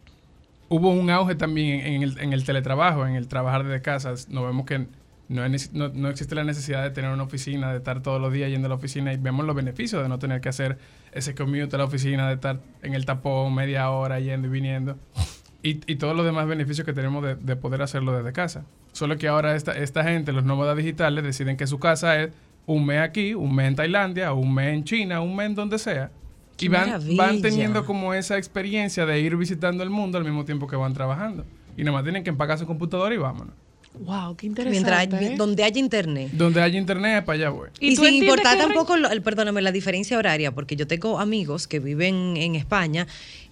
hubo 0.69 0.91
un 0.91 1.09
auge 1.09 1.35
también 1.35 1.81
en 2.17 2.33
el, 2.33 2.43
teletrabajo, 2.43 3.05
en 3.05 3.15
el 3.15 3.27
trabajar 3.27 3.63
desde 3.63 3.81
casa. 3.81 4.13
Nos 4.29 4.45
vemos 4.45 4.65
que 4.65 4.87
no, 5.27 6.09
existe 6.09 6.35
la 6.35 6.43
necesidad 6.43 6.83
de 6.83 6.91
tener 6.91 7.11
una 7.11 7.23
oficina, 7.23 7.71
de 7.71 7.77
estar 7.77 8.01
todos 8.01 8.21
los 8.21 8.31
días 8.31 8.49
yendo 8.49 8.67
a 8.67 8.69
la 8.69 8.75
oficina 8.75 9.13
y 9.13 9.17
vemos 9.17 9.45
los 9.45 9.55
beneficios 9.55 10.01
de 10.01 10.09
no 10.09 10.17
tener 10.19 10.41
que 10.41 10.49
hacer 10.49 10.77
ese 11.11 11.35
commute 11.35 11.75
a 11.75 11.79
la 11.79 11.85
oficina, 11.85 12.27
de 12.27 12.35
estar 12.35 12.61
en 12.81 12.93
el 12.93 13.05
tapón 13.05 13.53
media 13.53 13.89
hora 13.89 14.19
yendo 14.19 14.47
y 14.47 14.51
viniendo. 14.51 14.97
Y, 15.61 15.75
todos 15.95 16.15
los 16.15 16.25
demás 16.25 16.47
beneficios 16.47 16.85
que 16.85 16.93
tenemos 16.93 17.21
de, 17.21 17.35
de 17.35 17.55
poder 17.57 17.81
hacerlo 17.81 18.15
desde 18.15 18.31
casa. 18.31 18.63
Solo 18.93 19.17
que 19.17 19.27
ahora 19.27 19.55
esta, 19.55 19.73
esta 19.73 20.03
gente, 20.05 20.31
los 20.31 20.45
nómadas 20.45 20.77
digitales, 20.77 21.23
deciden 21.23 21.57
que 21.57 21.67
su 21.67 21.79
casa 21.79 22.21
es 22.21 22.31
un 22.65 22.85
mes 22.85 23.01
aquí, 23.01 23.33
un 23.33 23.53
mes 23.53 23.67
en 23.67 23.75
Tailandia, 23.75 24.31
un 24.31 24.53
mes 24.53 24.73
en 24.73 24.83
China, 24.85 25.21
un 25.21 25.35
mes 25.35 25.47
en 25.47 25.55
donde 25.55 25.77
sea. 25.77 26.11
¡Qué 26.59 26.65
y 26.65 26.69
van, 26.69 26.85
maravilla! 26.87 27.23
van 27.23 27.41
teniendo 27.41 27.85
como 27.85 28.13
esa 28.13 28.37
experiencia 28.37 29.05
de 29.05 29.19
ir 29.19 29.35
visitando 29.37 29.83
el 29.83 29.89
mundo 29.89 30.17
al 30.17 30.23
mismo 30.25 30.45
tiempo 30.45 30.67
que 30.67 30.75
van 30.75 30.93
trabajando. 30.93 31.45
Y 31.77 31.83
nomás 31.83 32.03
tienen 32.03 32.23
que 32.23 32.29
empacar 32.29 32.59
su 32.59 32.65
computadora 32.65 33.15
y 33.15 33.17
vámonos. 33.17 33.53
Wow, 34.01 34.35
qué 34.35 34.45
Mientras 34.47 34.67
interesante. 34.67 35.15
hay- 35.17 35.25
¿eh? 35.33 35.35
donde 35.35 35.63
haya 35.63 35.79
internet. 35.79 36.29
Donde 36.33 36.61
haya 36.61 36.77
internet, 36.77 37.25
para 37.25 37.37
allá 37.37 37.49
voy. 37.49 37.69
Y, 37.79 37.95
tú 37.95 38.03
sin 38.05 38.13
importar 38.15 38.57
tampoco, 38.57 38.95
lo- 38.97 39.09
el- 39.09 39.21
perdóname, 39.23 39.61
la 39.61 39.71
diferencia 39.71 40.17
horaria, 40.17 40.51
porque 40.53 40.75
yo 40.75 40.85
tengo 40.85 41.19
amigos 41.19 41.67
que 41.67 41.79
viven 41.79 42.37
en 42.37 42.55
España 42.55 43.07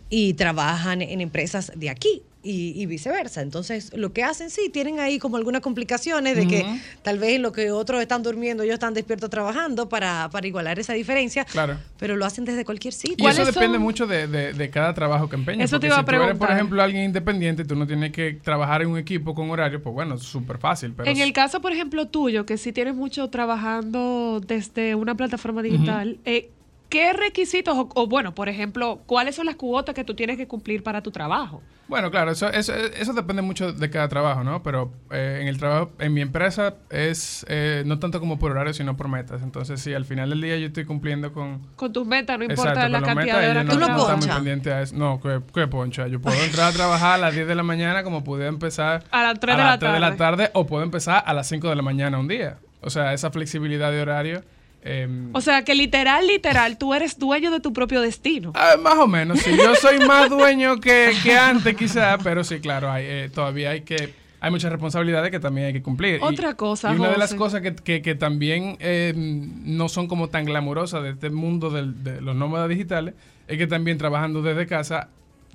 y 0.09 0.33
trabajan 0.35 1.01
en 1.01 1.21
empresas 1.21 1.71
de 1.75 1.89
aquí 1.89 2.21
y, 2.43 2.81
y 2.81 2.85
viceversa. 2.85 3.41
Entonces, 3.41 3.91
lo 3.93 4.13
que 4.13 4.23
hacen, 4.23 4.49
sí, 4.49 4.69
tienen 4.71 5.01
ahí 5.01 5.19
como 5.19 5.35
algunas 5.35 5.61
complicaciones 5.61 6.37
de 6.37 6.47
que 6.47 6.65
tal 7.01 7.19
vez 7.19 7.41
lo 7.41 7.51
que 7.51 7.71
otros 7.71 8.01
están 8.01 8.23
durmiendo, 8.23 8.63
ellos 8.63 8.75
están 8.75 8.93
despiertos 8.93 9.29
trabajando 9.29 9.89
para, 9.89 10.29
para 10.31 10.47
igualar 10.47 10.79
esa 10.79 10.93
diferencia, 10.93 11.43
Claro. 11.43 11.77
pero 11.99 12.15
lo 12.15 12.25
hacen 12.25 12.45
desde 12.45 12.63
cualquier 12.63 12.93
sitio. 12.93 13.17
Y 13.27 13.29
eso 13.29 13.43
depende 13.43 13.79
mucho 13.79 14.07
de, 14.07 14.27
de- 14.27 14.53
de 14.53 14.69
cada 14.69 14.93
trabajo 14.93 15.27
que 15.27 15.35
empeñes. 15.35 15.65
Eso 15.65 15.77
te 15.79 15.87
iba 15.87 15.97
a 15.97 15.99
si 15.99 16.05
tú 16.05 16.11
eres, 16.11 16.21
por 16.21 16.27
preguntar. 16.29 16.51
ejemplo, 16.55 16.81
alguien 16.83 17.03
independiente, 17.03 17.65
tú 17.65 17.75
no 17.75 17.85
tienes 17.85 18.13
que 18.13 18.33
trabajar 18.41 18.81
en 18.83 18.89
un 18.91 18.97
equipo 18.97 19.35
con 19.35 19.49
horario, 19.49 19.83
pues 19.83 19.93
bueno, 19.93 20.15
es 20.15 20.21
súper 20.23 20.57
fácil. 20.57 20.93
Pero 20.95 21.11
en 21.11 21.17
el 21.19 21.33
caso, 21.33 21.59
por 21.59 21.73
ejemplo, 21.73 22.07
tuyo, 22.07 22.45
que 22.45 22.57
sí 22.57 22.71
tienes 22.71 22.95
mucho 22.95 23.29
trabajando 23.29 24.39
desde 24.45 24.95
una 24.95 25.15
plataforma 25.15 25.61
digital, 25.61 26.17
eh, 26.23 26.49
¿qué 26.89 27.13
requisitos, 27.13 27.75
o, 27.77 27.89
o, 27.95 28.07
bueno, 28.07 28.33
por 28.35 28.49
ejemplo, 28.49 28.99
cuáles 29.05 29.35
son 29.35 29.45
las 29.45 29.55
cuotas 29.55 29.93
que 29.95 30.03
tú 30.03 30.15
tienes 30.15 30.37
que 30.37 30.47
cumplir 30.47 30.83
para 30.83 31.01
tu 31.01 31.11
trabajo? 31.11 31.61
Bueno, 31.87 32.11
claro, 32.11 32.31
eso, 32.31 32.49
eso, 32.51 32.73
eso 32.75 33.13
depende 33.13 33.41
mucho 33.41 33.71
de 33.71 33.89
cada 33.89 34.09
trabajo, 34.09 34.43
¿no? 34.43 34.61
Pero 34.61 34.91
eh, 35.09 35.39
en 35.41 35.47
el 35.47 35.57
trabajo, 35.57 35.91
en 35.99 36.13
mi 36.13 36.19
empresa 36.19 36.75
es 36.89 37.45
eh, 37.47 37.83
no 37.85 37.97
tanto 37.97 38.19
como 38.19 38.37
por 38.37 38.51
horario, 38.51 38.73
sino 38.73 38.97
por 38.97 39.07
metas. 39.07 39.41
Entonces, 39.41 39.79
sí, 39.79 39.93
al 39.93 40.03
final 40.03 40.29
del 40.31 40.41
día 40.41 40.57
yo 40.57 40.67
estoy 40.67 40.83
cumpliendo 40.83 41.31
con... 41.31 41.61
Con 41.77 41.93
tus 41.93 42.05
metas, 42.05 42.37
no 42.37 42.43
importa 42.43 42.71
Exacto, 42.71 42.89
la 42.89 43.01
cantidad 43.01 43.39
de 43.39 43.49
horas 43.51 43.65
no, 43.65 43.71
que 43.71 43.77
no 43.77 43.85
está 43.85 43.95
muy 43.95 44.05
trabajas. 44.07 44.35
pendiente 44.35 44.73
a 44.73 44.81
eso. 44.81 44.95
No, 44.97 45.21
¿qué, 45.21 45.39
qué 45.53 45.67
poncha? 45.67 46.07
Yo 46.07 46.19
puedo 46.19 46.35
entrar 46.43 46.71
a 46.71 46.75
trabajar 46.75 47.13
a 47.13 47.17
las 47.19 47.33
10 47.33 47.47
de 47.47 47.55
la 47.55 47.63
mañana 47.63 48.03
como 48.03 48.21
pude 48.25 48.47
empezar 48.47 49.05
A 49.11 49.23
las 49.23 49.39
3 49.39 49.55
a 49.55 49.57
de 49.57 49.63
las 49.63 49.71
la 49.75 49.79
3 49.79 49.93
de 49.93 49.99
la 50.01 50.07
tarde. 50.17 50.17
tarde 50.45 50.51
o 50.55 50.65
puedo 50.67 50.83
empezar 50.83 51.23
a 51.25 51.33
las 51.33 51.47
5 51.47 51.69
de 51.69 51.75
la 51.77 51.83
mañana 51.83 52.19
un 52.19 52.27
día. 52.27 52.57
O 52.81 52.89
sea, 52.89 53.13
esa 53.13 53.31
flexibilidad 53.31 53.91
de 53.91 54.01
horario... 54.01 54.43
em, 54.87 55.29
O 55.33 55.41
sea, 55.41 55.63
que 55.63 55.75
literal, 55.75 56.25
literal, 56.27 56.77
tú 56.77 56.93
eres 56.93 57.17
dueño 57.19 57.51
de 57.51 57.59
tu 57.59 57.73
propio 57.73 58.01
destino. 58.01 58.51
Ah, 58.55 58.75
más 58.81 58.95
o 58.97 59.07
menos, 59.07 59.39
sí. 59.39 59.51
Yo 59.57 59.75
soy 59.75 59.99
más 59.99 60.29
dueño 60.29 60.79
que, 60.79 61.13
que 61.23 61.37
antes, 61.37 61.75
quizá, 61.75 62.17
pero 62.23 62.43
sí, 62.43 62.59
claro, 62.59 62.91
hay, 62.91 63.05
eh, 63.07 63.29
todavía 63.33 63.71
hay 63.71 63.81
que. 63.81 64.13
Hay 64.39 64.51
muchas 64.51 64.71
responsabilidades 64.71 65.31
que 65.31 65.39
también 65.39 65.67
hay 65.67 65.73
que 65.73 65.81
cumplir. 65.81 66.19
Y- 66.21 66.23
Otra 66.23 66.53
cosa, 66.53 66.93
Y 66.93 66.95
una 66.97 67.09
de 67.09 67.17
las 67.17 67.33
cosas 67.33 67.61
que, 67.61 67.73
que- 67.75 68.03
que 68.03 68.13
también 68.13 68.77
eh, 68.79 69.11
no 69.15 69.89
son 69.89 70.07
como 70.07 70.29
tan 70.29 70.45
glamurosas 70.45 71.01
de 71.01 71.09
este 71.09 71.31
mundo 71.31 71.71
del- 71.71 72.03
de 72.03 72.21
los 72.21 72.35
nómadas 72.35 72.69
digitales 72.69 73.15
es 73.47 73.57
que 73.57 73.65
también 73.65 73.97
trabajando 73.97 74.43
desde 74.43 74.67
casa, 74.67 75.09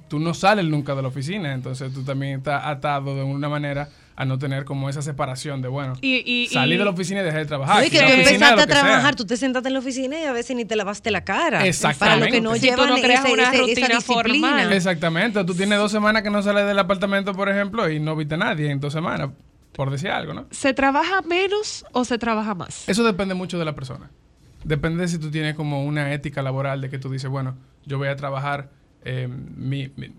tú 0.08 0.18
no 0.18 0.34
sales 0.34 0.64
nunca 0.64 0.96
de 0.96 1.02
la 1.02 1.08
oficina. 1.08 1.52
Entonces 1.54 1.92
tú 1.94 2.02
también 2.02 2.38
estás 2.38 2.64
atado 2.66 3.14
de 3.14 3.22
una 3.22 3.48
manera 3.48 3.88
a 4.22 4.24
no 4.24 4.38
tener 4.38 4.64
como 4.64 4.88
esa 4.88 5.02
separación 5.02 5.60
de, 5.62 5.68
bueno, 5.68 5.94
Y, 6.00 6.22
y, 6.24 6.46
salir 6.48 6.76
y- 6.76 6.78
de 6.78 6.84
la 6.84 6.90
oficina 6.90 7.20
y 7.20 7.24
dejar 7.24 7.40
de 7.40 7.46
trabajar. 7.46 7.80
No, 7.80 7.84
y 7.86 7.90
que 7.90 7.98
tú 7.98 8.04
empezaste 8.04 8.44
a 8.44 8.56
sea. 8.56 8.66
trabajar, 8.66 9.14
tú 9.16 9.24
te 9.26 9.36
sentaste 9.36 9.68
en 9.68 9.72
la 9.74 9.80
oficina 9.80 10.18
y 10.20 10.24
a 10.24 10.32
veces 10.32 10.56
ni 10.56 10.64
te 10.64 10.76
lavaste 10.76 11.10
la 11.10 11.24
cara. 11.24 11.66
Exactamente. 11.66 11.98
Para 12.20 12.26
lo 12.26 12.32
que 12.32 12.40
no 12.40 12.54
Si 12.54 12.60
tú 12.60 12.66
llevan 12.66 12.88
no 12.88 12.94
creas 12.96 13.24
ese- 13.24 13.32
una 13.34 13.42
ese- 13.44 13.52
esa 13.52 13.62
rutina 13.62 13.86
disciplina. 13.88 14.48
formal. 14.48 14.72
Exactamente. 14.72 15.44
Tú 15.44 15.54
tienes 15.54 15.78
dos 15.78 15.92
semanas 15.92 16.22
que 16.22 16.30
no 16.30 16.42
sales 16.42 16.66
del 16.66 16.78
apartamento, 16.78 17.32
por 17.34 17.48
ejemplo, 17.48 17.90
y 17.90 18.00
no 18.00 18.16
viste 18.16 18.34
a 18.34 18.38
nadie 18.38 18.70
en 18.70 18.80
dos 18.80 18.92
semanas, 18.92 19.30
por 19.72 19.90
decir 19.90 20.10
algo, 20.10 20.34
¿no? 20.34 20.46
¿Se 20.50 20.72
trabaja 20.74 21.22
menos 21.22 21.84
o 21.92 22.04
se 22.04 22.18
trabaja 22.18 22.54
más? 22.54 22.88
Eso 22.88 23.04
depende 23.04 23.34
mucho 23.34 23.58
de 23.58 23.64
la 23.64 23.74
persona. 23.74 24.10
Depende 24.64 25.02
de 25.02 25.08
si 25.08 25.18
tú 25.18 25.30
tienes 25.30 25.54
como 25.56 25.84
una 25.84 26.12
ética 26.12 26.40
laboral 26.42 26.80
de 26.80 26.88
que 26.88 26.98
tú 26.98 27.10
dices, 27.10 27.28
bueno, 27.30 27.56
yo 27.84 27.98
voy 27.98 28.08
a 28.08 28.16
trabajar 28.16 28.70
eh, 29.04 29.26
mi- 29.28 29.90
mi- 29.96 30.12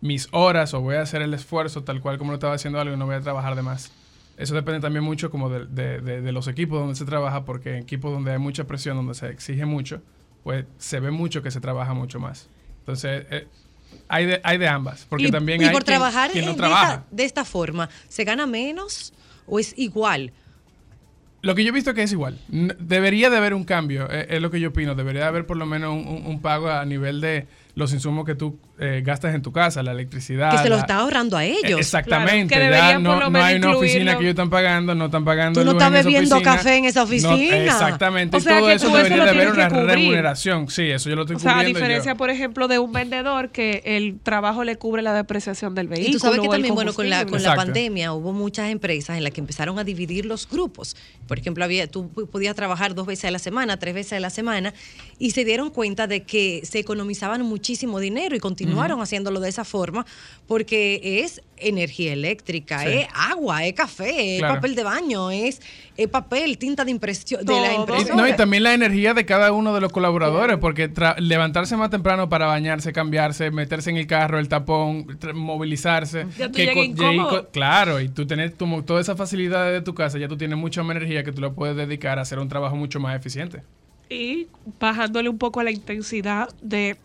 mis 0.00 0.28
horas 0.32 0.72
o 0.74 0.80
voy 0.80 0.96
a 0.96 1.02
hacer 1.02 1.22
el 1.22 1.34
esfuerzo 1.34 1.84
tal 1.84 2.00
cual 2.00 2.18
como 2.18 2.30
lo 2.30 2.36
estaba 2.36 2.54
haciendo 2.54 2.80
algo 2.80 2.94
y 2.94 2.96
no 2.98 3.06
voy 3.06 3.14
a 3.16 3.20
trabajar 3.20 3.54
de 3.56 3.62
más. 3.62 3.92
Eso 4.36 4.54
depende 4.54 4.80
también 4.80 5.04
mucho 5.04 5.30
como 5.30 5.50
de, 5.50 5.66
de- 5.66 6.00
de- 6.00 6.20
de 6.22 6.32
los 6.32 6.48
equipos 6.48 6.78
donde 6.80 6.94
se 6.94 7.04
trabaja, 7.04 7.44
porque 7.44 7.70
en 7.76 7.82
equipos 7.82 8.10
donde 8.10 8.32
hay 8.32 8.38
mucha 8.38 8.64
presión, 8.64 8.96
donde 8.96 9.14
se 9.14 9.28
exige 9.28 9.66
mucho, 9.66 10.00
pues 10.42 10.64
se 10.78 10.98
ve 11.00 11.10
mucho 11.10 11.42
que 11.42 11.50
se 11.50 11.60
trabaja 11.60 11.92
mucho 11.92 12.18
más. 12.18 12.48
Entonces, 12.78 13.26
eh, 13.30 13.46
hay, 14.08 14.24
de, 14.24 14.40
hay 14.42 14.56
de 14.56 14.68
ambas, 14.68 15.04
porque 15.10 15.26
y, 15.26 15.30
también 15.30 15.60
y 15.60 15.64
hay 15.66 15.70
por 15.72 15.84
quien- 15.84 15.96
trabajar 15.98 16.30
quien 16.30 16.46
no 16.46 16.52
de, 16.52 16.56
trabaja. 16.56 16.92
esta, 16.94 17.06
de 17.10 17.24
esta 17.24 17.44
forma, 17.44 17.90
¿se 18.08 18.24
gana 18.24 18.46
menos 18.46 19.12
o 19.46 19.58
es 19.58 19.74
igual? 19.76 20.32
Lo 21.42 21.54
que 21.54 21.62
yo 21.64 21.70
he 21.70 21.72
visto 21.72 21.92
que 21.94 22.02
es 22.02 22.12
igual. 22.12 22.38
Debería 22.48 23.28
de 23.30 23.36
haber 23.38 23.52
un 23.54 23.64
cambio, 23.64 24.08
eh, 24.10 24.26
es 24.30 24.40
lo 24.42 24.50
que 24.50 24.60
yo 24.60 24.68
opino. 24.70 24.94
Debería 24.94 25.22
de 25.22 25.28
haber 25.28 25.46
por 25.46 25.56
lo 25.56 25.64
menos 25.66 25.92
un, 25.92 26.06
un- 26.06 26.26
un 26.26 26.40
pago 26.42 26.68
a 26.70 26.84
nivel 26.84 27.20
de 27.22 27.46
los 27.74 27.92
insumos 27.94 28.24
que 28.26 28.34
tú 28.34 28.58
eh, 28.80 29.02
gastas 29.04 29.34
en 29.34 29.42
tu 29.42 29.52
casa, 29.52 29.82
la 29.82 29.92
electricidad. 29.92 30.50
Que 30.52 30.58
se 30.58 30.68
lo 30.70 30.76
la- 30.76 30.80
está 30.80 30.96
ahorrando 30.96 31.36
a 31.36 31.44
Eh, 31.44 31.54
ellos. 31.64 31.78
Exactamente. 31.80 32.54
Claro, 32.54 32.70
que 32.72 32.78
ya 32.78 32.98
no, 32.98 33.38
hay 33.44 33.56
una 33.56 33.76
oficina 33.76 34.12
que 34.16 34.20
ellos 34.22 34.30
están 34.30 34.48
pagando, 34.50 34.94
no 34.94 35.04
están 35.06 35.24
pagando 35.24 35.60
Tú 35.60 35.64
no 35.66 35.72
estás 35.72 35.92
bebiendo 35.92 36.36
oficina. 36.36 36.56
café 36.56 36.76
en 36.76 36.84
esa 36.86 37.00
No, 37.00 37.04
oficina. 37.04 37.56
exactamente. 37.64 38.36
O 38.36 38.40
y 38.40 38.42
sea, 38.42 38.58
todo 38.58 38.68
que 38.68 38.74
eso 38.74 38.88
debería 38.88 39.16
lo 39.18 39.24
de 39.24 39.30
haber 39.30 39.50
una 39.50 39.68
que 39.68 39.74
cubrir. 39.74 39.90
remuneración. 39.90 40.68
Sí, 40.70 40.82
eso 40.90 41.10
yo 41.10 41.16
lo 41.16 41.22
estoy 41.22 41.36
O 41.36 41.38
sea, 41.38 41.50
a 41.50 41.54
cubriendo 41.56 41.78
yo. 41.78 41.84
diferencia, 41.84 42.14
por 42.14 42.30
ejemplo, 42.30 42.68
de 42.68 42.78
un 42.78 42.92
vendedor 42.92 43.50
que 43.50 43.82
el 43.84 44.18
trabajo 44.22 44.64
le 44.64 44.76
cubre 44.76 45.02
la 45.02 45.12
depreciación 45.12 45.74
del 45.74 45.88
vehículo. 45.88 46.08
Y 46.08 46.12
tú 46.12 46.18
sabes 46.18 46.40
que 46.40 46.48
también, 46.48 46.74
bueno, 46.74 46.94
con 46.94 47.10
la, 47.10 47.26
con 47.26 47.42
la 47.42 47.54
pandemia 47.54 48.12
hubo 48.14 48.32
muchas 48.32 48.70
empresas 48.70 49.16
en 49.18 49.24
las 49.24 49.32
que 49.32 49.40
empezaron 49.40 49.78
a 49.78 49.84
dividir 49.84 50.24
los 50.24 50.48
grupos. 50.48 50.96
Por 51.28 51.38
ejemplo, 51.38 51.64
había, 51.64 51.86
tú 51.86 52.08
podías 52.32 52.54
trabajar 52.56 52.94
dos 52.94 53.06
veces 53.06 53.26
a 53.26 53.30
la 53.30 53.38
semana, 53.38 53.78
tres 53.78 53.94
veces 53.94 54.14
a 54.14 54.20
la 54.20 54.30
semana, 54.30 54.72
y 55.18 55.32
se 55.32 55.44
dieron 55.44 55.68
cuenta 55.70 56.06
de 56.06 56.22
que 56.22 56.62
se 56.64 56.78
economizaban 56.78 57.42
muchísimo 57.42 58.00
dinero 58.00 58.34
y 58.34 58.38
continuaron 58.40 58.69
haciéndolo 58.78 59.40
de 59.40 59.48
esa 59.48 59.64
forma 59.64 60.04
porque 60.46 61.22
es 61.24 61.42
energía 61.56 62.12
eléctrica, 62.12 62.80
Sí. 62.80 62.88
es 62.88 63.06
agua, 63.14 63.64
es 63.66 63.74
café, 63.74 64.36
Claro. 64.38 64.54
es 64.54 64.58
papel 64.58 64.74
de 64.74 64.82
baño, 64.82 65.30
es, 65.30 65.60
es 65.96 66.08
papel, 66.08 66.56
tinta 66.58 66.84
de 66.84 66.90
impresión, 66.90 67.44
de 67.44 67.52
la 67.52 67.60
Todo. 67.68 67.72
Y, 67.72 67.76
impresora. 67.76 68.14
no, 68.16 68.28
y 68.28 68.32
también 68.34 68.62
la 68.62 68.72
energía 68.74 69.14
de 69.14 69.24
cada 69.26 69.52
uno 69.52 69.74
de 69.74 69.80
los 69.80 69.92
colaboradores, 69.92 70.56
porque 70.58 70.90
levantarse 71.18 71.76
más 71.76 71.90
temprano 71.90 72.28
para 72.28 72.46
bañarse, 72.46 72.92
cambiarse, 72.92 73.50
meterse 73.50 73.90
en 73.90 73.96
el 73.98 74.06
carro, 74.06 74.38
el 74.38 74.48
tapón, 74.48 75.06
movilizarse. 75.34 76.26
Ya 76.38 76.50
que 76.50 76.94
claro, 77.52 78.00
y 78.00 78.08
tú 78.08 78.26
tener 78.26 78.54
como 78.54 78.84
todas 78.84 79.06
esas 79.06 79.16
facilidades 79.18 79.72
de 79.72 79.82
tu 79.82 79.94
casa, 79.94 80.18
ya 80.18 80.28
tú 80.28 80.36
tienes 80.36 80.56
mucha 80.58 80.82
más 80.82 80.96
energía 80.96 81.22
que 81.24 81.32
tú 81.32 81.40
la 81.40 81.50
puedes 81.50 81.76
dedicar 81.76 82.18
a 82.18 82.22
hacer 82.22 82.38
un 82.38 82.48
trabajo 82.48 82.76
mucho 82.76 83.00
más 83.00 83.16
eficiente. 83.16 83.62
y 84.12 84.48
bajándole 84.80 85.28
un 85.28 85.38
poco 85.38 85.60
a 85.60 85.64
la 85.64 85.70
intensidad 85.70 86.48
de 86.62 86.96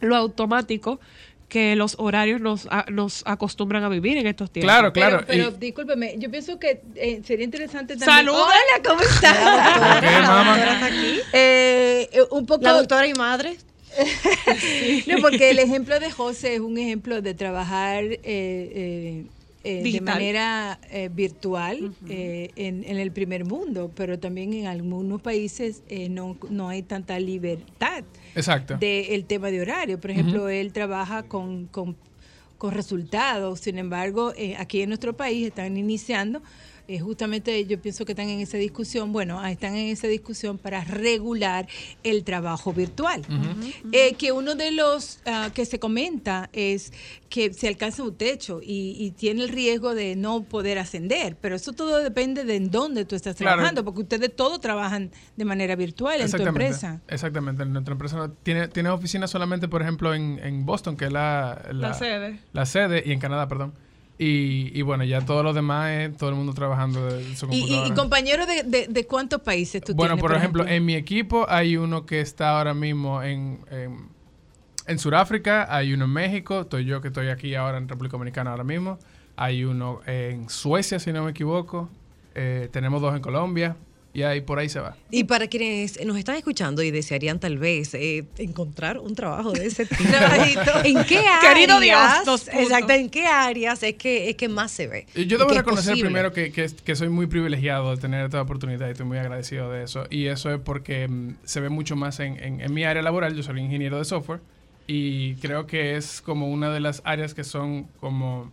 lo 0.00 0.16
automático 0.16 1.00
que 1.48 1.74
los 1.74 1.96
horarios 1.98 2.40
nos, 2.40 2.66
a- 2.70 2.84
nos 2.92 3.22
acostumbran 3.26 3.82
a 3.82 3.88
vivir 3.88 4.16
en 4.18 4.26
estos 4.28 4.50
tiempos. 4.52 4.66
Claro, 4.72 4.92
claro. 4.92 5.24
Pero, 5.26 5.46
pero 5.48 5.56
y- 5.56 5.58
discúlpeme, 5.66 6.14
yo 6.16 6.30
pienso 6.30 6.58
que 6.60 6.80
eh, 6.94 7.22
sería 7.24 7.44
interesante 7.44 7.96
también. 7.96 8.16
Salud. 8.18 8.34
Hola, 8.34 8.82
¿cómo 8.86 9.00
está? 9.00 9.32
Ok, 9.98 10.26
mamá. 10.28 10.88
Eh, 11.32 12.08
eh, 12.12 12.20
un 12.30 12.46
poco. 12.46 12.62
La 12.62 12.72
doctora 12.72 13.06
y 13.08 13.14
madre. 13.14 13.56
No, 15.06 15.16
porque 15.20 15.50
el 15.50 15.58
ejemplo 15.58 15.98
de 15.98 16.10
José 16.10 16.54
es 16.54 16.60
un 16.60 16.78
ejemplo 16.78 17.20
de 17.22 17.34
trabajar 17.34 18.04
eh, 18.04 19.24
eh, 19.62 19.82
de 19.82 20.00
manera 20.00 20.80
eh, 20.90 21.10
virtual 21.12 21.92
eh, 22.08 22.50
en, 22.56 22.82
en 22.84 22.96
el 22.98 23.12
primer 23.12 23.44
mundo, 23.44 23.90
pero 23.94 24.18
también 24.18 24.52
en 24.54 24.66
algunos 24.66 25.20
países 25.20 25.82
eh, 25.88 26.08
no, 26.08 26.38
no 26.48 26.68
hay 26.68 26.82
tanta 26.82 27.18
libertad 27.20 28.04
Exacto. 28.34 28.76
del 28.78 29.24
tema 29.26 29.50
de 29.50 29.60
horario. 29.60 30.00
Por 30.00 30.10
ejemplo, 30.10 30.48
él 30.48 30.72
trabaja 30.72 31.24
con, 31.24 31.66
con, 31.66 31.96
con 32.56 32.72
resultados, 32.72 33.60
sin 33.60 33.78
embargo, 33.78 34.32
eh, 34.36 34.56
aquí 34.58 34.80
en 34.82 34.88
nuestro 34.88 35.16
país 35.16 35.46
están 35.48 35.76
iniciando 35.76 36.42
eh, 36.94 37.00
justamente 37.00 37.64
yo 37.66 37.80
pienso 37.80 38.04
que 38.04 38.12
están 38.12 38.28
en 38.28 38.40
esa 38.40 38.56
discusión, 38.58 39.12
bueno, 39.12 39.38
ah, 39.40 39.50
están 39.50 39.76
en 39.76 39.86
esa 39.88 40.06
discusión 40.08 40.58
para 40.58 40.82
regular 40.84 41.66
el 42.02 42.24
trabajo 42.24 42.72
virtual. 42.72 43.22
Eh, 43.92 44.14
que 44.14 44.32
uno 44.32 44.54
de 44.54 44.70
los 44.72 45.20
ah, 45.26 45.50
que 45.54 45.64
se 45.64 45.78
comenta 45.78 46.50
es 46.52 46.92
que 47.28 47.52
se 47.54 47.68
alcanza 47.68 48.02
un 48.02 48.14
techo 48.16 48.60
y, 48.62 48.96
y 48.98 49.12
tiene 49.12 49.42
el 49.44 49.50
riesgo 49.50 49.94
de 49.94 50.16
no 50.16 50.42
poder 50.42 50.78
ascender, 50.78 51.36
pero 51.40 51.54
eso 51.56 51.72
todo 51.72 51.98
depende 51.98 52.44
de 52.44 52.56
en 52.56 52.70
dónde 52.70 53.04
tú 53.04 53.14
estás 53.14 53.36
Claro. 53.36 53.56
trabajando, 53.56 53.84
porque 53.84 54.00
ustedes 54.00 54.34
todos 54.34 54.60
trabajan 54.60 55.10
de 55.36 55.44
manera 55.44 55.76
virtual 55.76 56.20
en 56.20 56.30
tu 56.30 56.42
empresa. 56.42 57.00
Exactamente. 57.06 57.64
Nuestra 57.64 57.92
empresa 57.92 58.30
tiene, 58.42 58.66
tiene 58.68 58.88
oficinas 58.90 59.30
solamente, 59.30 59.68
por 59.68 59.80
ejemplo, 59.82 60.12
en, 60.14 60.40
en 60.42 60.66
Boston, 60.66 60.96
que 60.96 61.04
es 61.06 61.12
la, 61.12 61.62
La 61.72 61.94
sede. 61.94 62.40
La 62.52 62.66
sede, 62.66 63.02
y 63.06 63.12
en 63.12 63.20
Canadá, 63.20 63.46
perdón. 63.46 63.72
Y, 64.22 64.70
y 64.78 64.82
bueno, 64.82 65.02
ya 65.04 65.22
todos 65.22 65.42
los 65.42 65.54
demás 65.54 65.90
es 65.92 66.14
todo 66.18 66.28
el 66.28 66.36
mundo 66.36 66.52
trabajando 66.52 67.06
de 67.06 67.34
su 67.36 67.46
Y, 67.46 67.56
y- 67.56 67.60
computadora. 67.60 67.88
y 67.88 67.92
compañeros 67.92 68.46
de, 68.46 68.62
de- 68.64 68.86
de 68.86 69.06
cuántos 69.06 69.40
países 69.40 69.82
tú 69.82 69.94
Bueno, 69.94 70.16
tienes? 70.16 70.20
por 70.28 70.36
ejemplo, 70.36 70.66
en 70.66 70.84
mi 70.84 70.94
equipo 70.94 71.46
hay 71.48 71.78
uno 71.78 72.04
que 72.04 72.20
está 72.20 72.58
ahora 72.58 72.74
mismo 72.74 73.22
en, 73.22 73.60
en, 73.70 74.08
en 74.86 74.98
Sudáfrica, 74.98 75.74
hay 75.74 75.94
uno 75.94 76.04
en 76.04 76.10
México, 76.10 76.60
estoy 76.60 76.84
yo 76.84 77.00
que 77.00 77.08
estoy 77.08 77.28
aquí 77.28 77.54
ahora 77.54 77.78
en 77.78 77.88
República 77.88 78.12
Dominicana 78.18 78.50
ahora 78.50 78.64
mismo, 78.64 78.98
hay 79.36 79.64
uno 79.64 80.00
en 80.06 80.50
Suecia, 80.50 80.98
si 80.98 81.14
no 81.14 81.24
me 81.24 81.30
equivoco, 81.30 81.88
eh, 82.34 82.68
tenemos 82.72 83.00
dos 83.00 83.16
en 83.16 83.22
Colombia, 83.22 83.74
y 84.12 84.22
ahí 84.22 84.40
por 84.40 84.58
ahí 84.58 84.68
se 84.68 84.80
va. 84.80 84.96
Y 85.10 85.24
para 85.24 85.46
quienes 85.46 86.04
nos 86.04 86.16
están 86.18 86.34
escuchando 86.36 86.82
y 86.82 86.90
desearían 86.90 87.38
tal 87.38 87.58
vez 87.58 87.94
eh, 87.94 88.24
encontrar 88.38 88.98
un 88.98 89.14
trabajo 89.14 89.52
de 89.52 89.66
ese 89.66 89.86
tipo. 89.86 90.02
¿en 90.84 91.04
qué 91.04 91.18
áreas? 91.18 91.40
Querido 91.54 91.78
Dios, 91.80 92.48
exacto, 92.52 92.92
¿en 92.92 93.08
qué 93.08 93.26
áreas 93.26 93.82
es 93.84 93.94
que, 93.94 94.30
es 94.30 94.36
que 94.36 94.48
más 94.48 94.72
se 94.72 94.88
ve? 94.88 95.06
Y 95.14 95.26
Yo 95.26 95.38
debo 95.38 95.50
reconocer 95.50 95.96
primero 95.98 96.32
que, 96.32 96.50
que, 96.50 96.66
que 96.84 96.96
soy 96.96 97.08
muy 97.08 97.26
privilegiado 97.28 97.94
de 97.94 98.00
tener 98.00 98.24
esta 98.24 98.42
oportunidad 98.42 98.88
y 98.88 98.92
estoy 98.92 99.06
muy 99.06 99.18
agradecido 99.18 99.70
de 99.70 99.84
eso. 99.84 100.04
Y 100.10 100.26
eso 100.26 100.52
es 100.52 100.60
porque 100.60 101.06
mm, 101.06 101.36
se 101.44 101.60
ve 101.60 101.68
mucho 101.68 101.94
más 101.96 102.18
en, 102.20 102.36
en- 102.42 102.60
en 102.60 102.74
mi 102.74 102.84
área 102.84 103.02
laboral. 103.02 103.34
Yo 103.36 103.42
soy 103.42 103.60
ingeniero 103.60 103.98
de 103.98 104.04
software 104.04 104.40
y 104.86 105.34
creo 105.36 105.68
que 105.68 105.94
es 105.96 106.20
como 106.20 106.48
una 106.50 106.70
de 106.72 106.80
las 106.80 107.00
áreas 107.04 107.32
que 107.32 107.44
son 107.44 107.84
como 108.00 108.50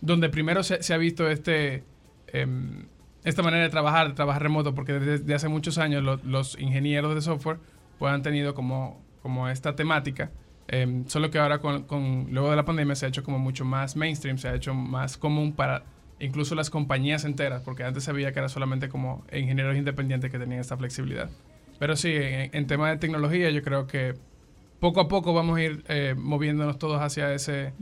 donde 0.00 0.28
primero 0.28 0.62
se, 0.64 0.82
se 0.82 0.92
ha 0.92 0.96
visto 0.96 1.28
este 1.30 1.84
em, 2.32 2.86
esta 3.24 3.42
manera 3.42 3.62
de 3.64 3.68
trabajar, 3.70 4.08
de 4.08 4.14
trabajar 4.14 4.42
remoto, 4.42 4.74
porque 4.74 4.92
desde, 4.94 5.34
hace 5.34 5.48
muchos 5.48 5.78
años 5.78 6.02
lo- 6.02 6.20
los 6.24 6.58
ingenieros 6.58 7.14
de 7.14 7.20
software 7.20 7.58
pues, 7.98 8.12
han 8.12 8.22
tenido 8.22 8.54
como, 8.54 9.02
como 9.22 9.48
esta 9.48 9.74
temática. 9.76 10.30
Em, 10.68 11.06
solo 11.08 11.30
que 11.30 11.38
ahora 11.38 11.58
con, 11.60 11.84
con- 11.84 12.28
luego 12.30 12.50
de 12.50 12.56
la 12.56 12.64
pandemia 12.64 12.94
se 12.94 13.06
ha 13.06 13.08
hecho 13.08 13.22
como 13.24 13.38
mucho 13.38 13.64
más 13.64 13.96
mainstream, 13.96 14.38
se 14.38 14.48
ha 14.48 14.54
hecho 14.54 14.74
más 14.74 15.16
común 15.16 15.52
para 15.52 15.82
incluso 16.20 16.54
las 16.54 16.68
compañías 16.70 17.24
enteras, 17.24 17.62
porque 17.62 17.84
antes 17.84 18.04
se 18.04 18.12
veía 18.12 18.32
que 18.32 18.38
era 18.40 18.48
solamente 18.48 18.88
como 18.88 19.24
ingenieros 19.32 19.76
independientes 19.76 20.30
que 20.30 20.38
tenían 20.38 20.60
esta 20.60 20.76
flexibilidad. 20.76 21.30
Pero 21.78 21.96
sí, 21.96 22.12
en, 22.14 22.50
en 22.54 22.66
tema 22.66 22.90
de 22.90 22.96
tecnología 22.98 23.50
yo 23.50 23.62
creo 23.62 23.86
que 23.86 24.14
poco 24.80 25.00
a 25.00 25.08
poco 25.08 25.32
vamos 25.32 25.58
a 25.58 25.62
ir 25.62 25.84
eh, 25.88 26.14
moviéndonos 26.16 26.78
todos 26.78 27.00
hacia 27.00 27.32
ese, 27.34 27.72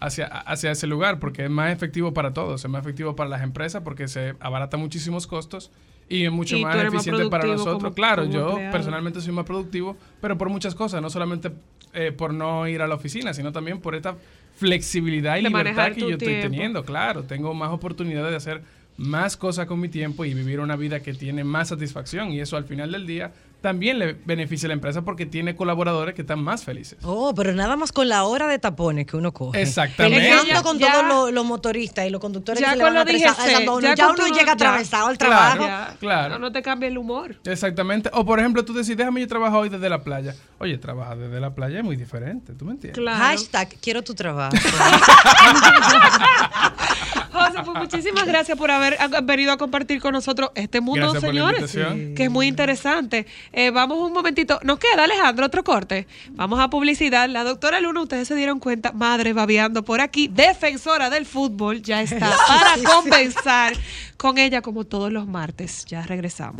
hacia, 0.00 0.26
hacia 0.26 0.70
ese 0.70 0.86
lugar, 0.86 1.18
porque 1.18 1.44
es 1.44 1.50
más 1.50 1.72
efectivo 1.72 2.12
para 2.14 2.32
todos, 2.32 2.64
es 2.64 2.70
más 2.70 2.80
efectivo 2.82 3.16
para 3.16 3.28
las 3.30 3.42
empresas 3.42 3.82
porque 3.82 4.08
se 4.08 4.34
abarata 4.40 4.76
muchísimos 4.76 5.26
costos 5.26 5.70
y 6.08 6.24
es 6.24 6.32
mucho 6.32 6.56
Y 6.56 6.62
más 6.64 6.76
eficiente 6.84 7.28
para 7.28 7.46
nosotros. 7.46 7.82
como- 7.82 7.94
claro, 7.94 8.22
como 8.22 8.34
yo 8.34 8.48
empleado. 8.50 8.72
personalmente 8.72 9.20
soy 9.20 9.32
más 9.32 9.44
productivo, 9.44 9.96
pero 10.20 10.38
por 10.38 10.48
muchas 10.48 10.74
cosas, 10.74 11.02
no 11.02 11.10
solamente 11.10 11.52
eh, 11.94 12.12
por 12.12 12.32
no 12.34 12.68
ir 12.68 12.82
a 12.82 12.86
la 12.86 12.94
oficina, 12.94 13.32
sino 13.32 13.50
también 13.50 13.80
por 13.80 13.94
esta 13.94 14.14
flexibilidad 14.56 15.36
y 15.36 15.42
De 15.42 15.48
libertad 15.48 15.92
que 15.92 16.00
yo 16.00 16.08
estoy 16.10 16.40
teniendo. 16.40 16.84
Claro, 16.84 17.22
tengo 17.24 17.54
más 17.54 17.70
oportunidades 17.70 18.30
de 18.30 18.36
hacer 18.36 18.62
más 18.98 19.36
cosas 19.36 19.66
con 19.66 19.80
mi 19.80 19.88
tiempo 19.88 20.24
y 20.24 20.34
vivir 20.34 20.60
una 20.60 20.76
vida 20.76 21.00
que 21.00 21.14
tiene 21.14 21.44
más 21.44 21.68
satisfacción 21.68 22.32
y 22.32 22.40
eso 22.40 22.56
al 22.56 22.64
final 22.64 22.92
del 22.92 23.06
día 23.06 23.32
también 23.60 23.98
le 23.98 24.12
beneficia 24.12 24.66
a 24.66 24.68
la 24.68 24.74
empresa 24.74 25.02
porque 25.02 25.26
tiene 25.26 25.56
colaboradores 25.56 26.14
que 26.14 26.20
están 26.22 26.40
más 26.40 26.62
felices. 26.62 26.98
Oh, 27.02 27.34
pero 27.34 27.52
nada 27.52 27.74
más 27.74 27.90
con 27.90 28.08
la 28.08 28.22
hora 28.24 28.46
de 28.46 28.58
tapones 28.60 29.04
que 29.06 29.16
uno 29.16 29.32
coge. 29.32 29.60
Exactamente. 29.60 30.18
Peleando 30.20 30.46
Ya- 30.52 30.62
con 30.62 30.78
ya- 30.78 30.92
todos 30.92 31.06
los, 31.06 31.32
los 31.32 31.44
motoristas 31.44 32.06
y 32.06 32.10
los 32.10 32.20
conductores 32.20 32.60
Ya 32.60 32.66
que 32.68 32.72
se 32.72 32.76
le 32.78 32.84
van 32.84 32.92
uno- 32.92 33.80
ya 33.80 33.94
ya, 33.96 34.06
con 34.06 34.14
uno 34.20 34.34
llega 34.36 34.52
atravesado 34.52 35.08
al 35.08 35.18
Claro. 35.18 35.56
trabajo. 35.56 35.66
Ya, 35.66 35.96
Claro. 35.98 36.34
No, 36.34 36.38
no 36.38 36.52
te 36.52 36.62
cambia 36.62 36.88
el 36.88 36.98
humor. 36.98 37.34
Exactamente. 37.44 38.10
O 38.12 38.24
por 38.24 38.38
ejemplo, 38.38 38.64
tú 38.64 38.72
decís, 38.74 38.96
déjame 38.96 39.20
yo 39.22 39.26
trabajar 39.28 39.58
hoy 39.58 39.68
desde 39.68 39.88
la 39.88 40.02
playa. 40.04 40.34
Oye, 40.60 40.78
trabajar 40.78 41.18
desde 41.18 41.40
la 41.40 41.52
playa 41.54 41.78
es 41.78 41.84
muy 41.84 41.96
diferente, 41.96 42.52
¿tú 42.54 42.64
me 42.64 42.72
entiendes? 42.72 42.98
Claro. 43.00 43.18
Hashtag 43.18 43.68
quiero 43.80 44.02
tu 44.02 44.14
trabajo. 44.14 44.56
José, 47.38 47.58
pues 47.64 47.78
muchísimas 47.78 48.26
gracias 48.26 48.58
por 48.58 48.70
haber 48.70 48.96
venido 49.22 49.52
a 49.52 49.56
compartir 49.56 50.00
con 50.00 50.12
nosotros 50.12 50.50
este 50.54 50.80
mundo, 50.80 51.10
Gracias 51.12 51.24
por 51.24 51.34
la 51.34 51.40
señores, 51.40 51.74
invitación. 51.74 52.14
que 52.14 52.24
es 52.24 52.30
muy 52.30 52.46
interesante. 52.46 53.26
Eh, 53.52 53.70
vamos 53.70 53.98
un 53.98 54.12
momentito. 54.12 54.58
Nos 54.62 54.78
queda, 54.78 55.04
Alejandro, 55.04 55.46
otro 55.46 55.64
corte. 55.64 56.06
Vamos 56.30 56.60
a 56.60 56.68
publicidad. 56.70 57.28
La 57.28 57.44
doctora 57.44 57.80
Luna, 57.80 58.02
ustedes 58.02 58.28
se 58.28 58.34
dieron 58.34 58.58
cuenta, 58.60 58.92
madre 58.92 59.32
babeando 59.32 59.84
por 59.84 60.00
aquí, 60.00 60.28
defensora 60.28 61.10
del 61.10 61.26
fútbol, 61.26 61.82
ya 61.82 62.02
está 62.02 62.30
para 62.48 62.76
compensar 62.94 63.74
con 64.16 64.38
ella 64.38 64.62
como 64.62 64.84
todos 64.84 65.12
los 65.12 65.26
martes. 65.26 65.84
Ya 65.86 66.02
regresamos. 66.02 66.56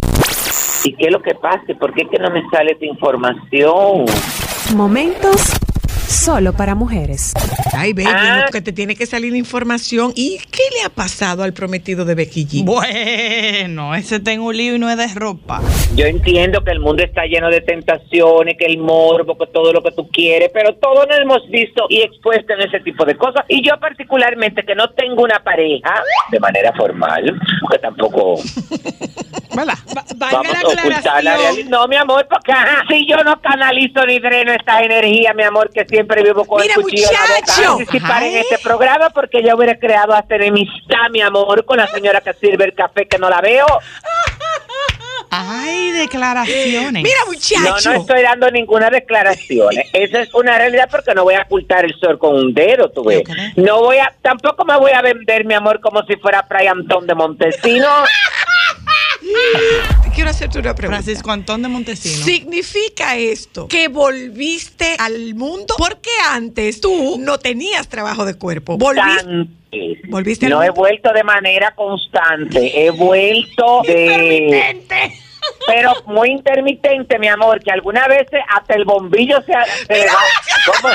¿Y 0.85 0.95
qué 0.95 1.07
es 1.07 1.12
lo 1.12 1.20
que 1.22 1.35
pasa? 1.35 1.61
¿Por 1.79 1.93
qué 1.93 2.09
que 2.09 2.18
no 2.18 2.31
me 2.31 2.43
sale 2.51 2.72
esta 2.72 2.87
información? 2.87 4.07
Momentos 4.76 5.53
solo 6.09 6.52
para 6.54 6.74
mujeres. 6.74 7.32
Ay, 7.76 7.92
baby, 7.92 8.09
Ah. 8.12 8.42
no, 8.46 8.50
que 8.50 8.61
te 8.61 8.72
tiene 8.72 8.96
que 8.96 9.06
salir 9.06 9.34
información. 9.36 10.12
¿Y 10.16 10.38
qué 10.50 10.62
le 10.76 10.82
ha 10.84 10.88
pasado 10.88 11.42
al 11.42 11.52
prometido 11.52 12.04
de 12.04 12.14
Becky 12.14 12.46
G? 12.46 12.64
Bueno, 12.64 13.94
ese 13.94 14.18
tengo 14.20 14.46
un 14.46 14.56
lío 14.56 14.74
y 14.74 14.78
no 14.78 14.88
es 14.90 14.96
de 14.96 15.06
ropa. 15.14 15.61
Yo 15.94 16.06
entiendo 16.06 16.64
que 16.64 16.70
el 16.70 16.80
mundo 16.80 17.02
está 17.02 17.24
lleno 17.26 17.48
de 17.50 17.61
tentaciones, 17.61 18.56
que 18.59 18.66
el 18.66 18.78
morbo, 18.78 19.36
que 19.36 19.46
todo 19.48 19.72
lo 19.72 19.82
que 19.82 19.90
tú 19.92 20.09
quieres, 20.09 20.50
pero 20.52 20.74
todos 20.76 21.06
nos 21.09 21.18
hemos 21.18 21.48
visto 21.50 21.86
y 21.88 22.00
expuesto 22.02 22.54
en 22.54 22.61
ese 22.62 22.80
tipo 22.80 23.04
de 23.04 23.16
cosas. 23.16 23.44
Y 23.48 23.62
yo 23.66 23.78
particularmente 23.78 24.64
que 24.64 24.74
no 24.74 24.88
tengo 24.90 25.22
una 25.22 25.42
pareja 25.44 26.02
de 26.30 26.40
manera 26.40 26.72
formal, 26.74 27.38
porque 27.61 27.78
tampoco 27.78 28.36
¿Verdad? 29.54 29.74
vamos 30.16 30.46
a 30.54 30.66
ocultar 30.68 31.24
la 31.24 31.36
realidad. 31.36 31.68
No, 31.70 31.88
mi 31.88 31.96
amor, 31.96 32.26
porque 32.30 32.52
ajá, 32.52 32.84
si 32.88 33.06
yo 33.06 33.16
no 33.24 33.40
canalizo 33.40 34.04
ni 34.06 34.18
dreno 34.18 34.52
esta 34.52 34.80
energía, 34.82 35.32
mi 35.34 35.42
amor, 35.42 35.70
que 35.70 35.84
siempre 35.99 36.22
vivo 36.22 36.44
con 36.44 36.61
Mira, 36.61 36.74
el 36.76 36.82
cuchillo 36.82 37.09
en 37.09 37.12
la 37.14 37.20
boca, 37.20 37.40
muchacho. 37.40 37.76
participar 37.78 38.22
en 38.22 38.36
este 38.36 38.59
programa 38.59 39.11
porque 39.11 39.42
yo 39.42 39.57
hubiera 39.57 39.76
creado 39.78 40.14
hasta 40.14 40.36
enemistad, 40.36 41.11
mi 41.11 41.20
amor, 41.20 41.64
con 41.64 41.76
la 41.78 41.88
señora 41.88 42.20
que 42.20 42.32
sirve 42.34 42.66
el 42.66 42.74
café 42.74 43.07
que 43.09 43.18
no 43.18 43.28
la 43.28 43.40
veo. 43.40 43.66
Ay, 45.30 45.90
declaraciones. 45.92 47.03
Mira, 47.03 47.18
No, 47.26 47.32
muchacho. 47.32 47.90
no 47.92 48.01
estoy 48.01 48.22
dando 48.22 48.51
ninguna 48.51 48.88
declaración. 48.90 49.68
Esa 49.92 50.22
es 50.22 50.32
una 50.32 50.57
realidad 50.57 50.88
porque 50.90 51.14
no 51.14 51.24
voy 51.24 51.34
a 51.34 51.42
ocultar 51.42 51.84
el 51.84 51.94
sol 52.01 52.18
con 52.18 52.34
un 52.34 52.55
dedo, 52.55 52.90
tú 52.90 53.05
ves. 53.05 53.24
No 53.57 53.80
voy 53.80 53.99
a, 53.99 54.14
tampoco 54.22 54.64
me 54.64 54.78
voy 54.78 54.92
a 54.92 55.03
vender, 55.03 55.44
mi 55.44 55.55
amor, 55.55 55.80
como 55.80 56.03
si 56.05 56.16
fuera 56.16 56.44
Fray 56.44 56.66
Antón 56.68 57.07
de 57.07 57.14
Montesino. 57.14 57.88
Quiero 60.14 60.31
hacerte 60.31 60.59
una 60.59 60.74
pregunta. 60.74 61.03
Francisco 61.03 61.31
Antón 61.31 61.62
de 61.62 61.68
Montesino. 61.68 62.24
¿Significa 62.24 63.16
esto 63.16 63.68
que 63.68 63.89
volviste 63.89 64.97
al 64.99 65.35
mundo? 65.35 65.74
Porque 65.79 66.11
antes 66.31 66.81
tú 66.81 67.16
no 67.18 67.39
tenías 67.39 67.89
trabajo 67.89 68.24
de 68.24 68.35
cuerpo. 68.35 68.76
Volviste. 68.76 69.47
Volviste 70.09 70.47
al 70.47 70.53
No 70.53 70.62
he 70.62 70.70
vuelto 70.70 71.12
de 71.12 71.22
manera 71.22 71.74
constante, 71.74 72.85
he 72.85 72.91
vuelto 72.91 73.83
de... 73.87 74.74
Pero 75.66 75.93
muy 76.07 76.31
intermitente, 76.31 77.18
mi 77.18 77.29
amor, 77.29 77.62
que 77.62 77.70
algunas 77.70 78.07
veces 78.09 78.41
hasta 78.49 78.74
el 78.74 78.85
bombillo 78.85 79.39
se... 79.43 79.53
se 79.87 80.07
¿Cómo? 80.66 80.95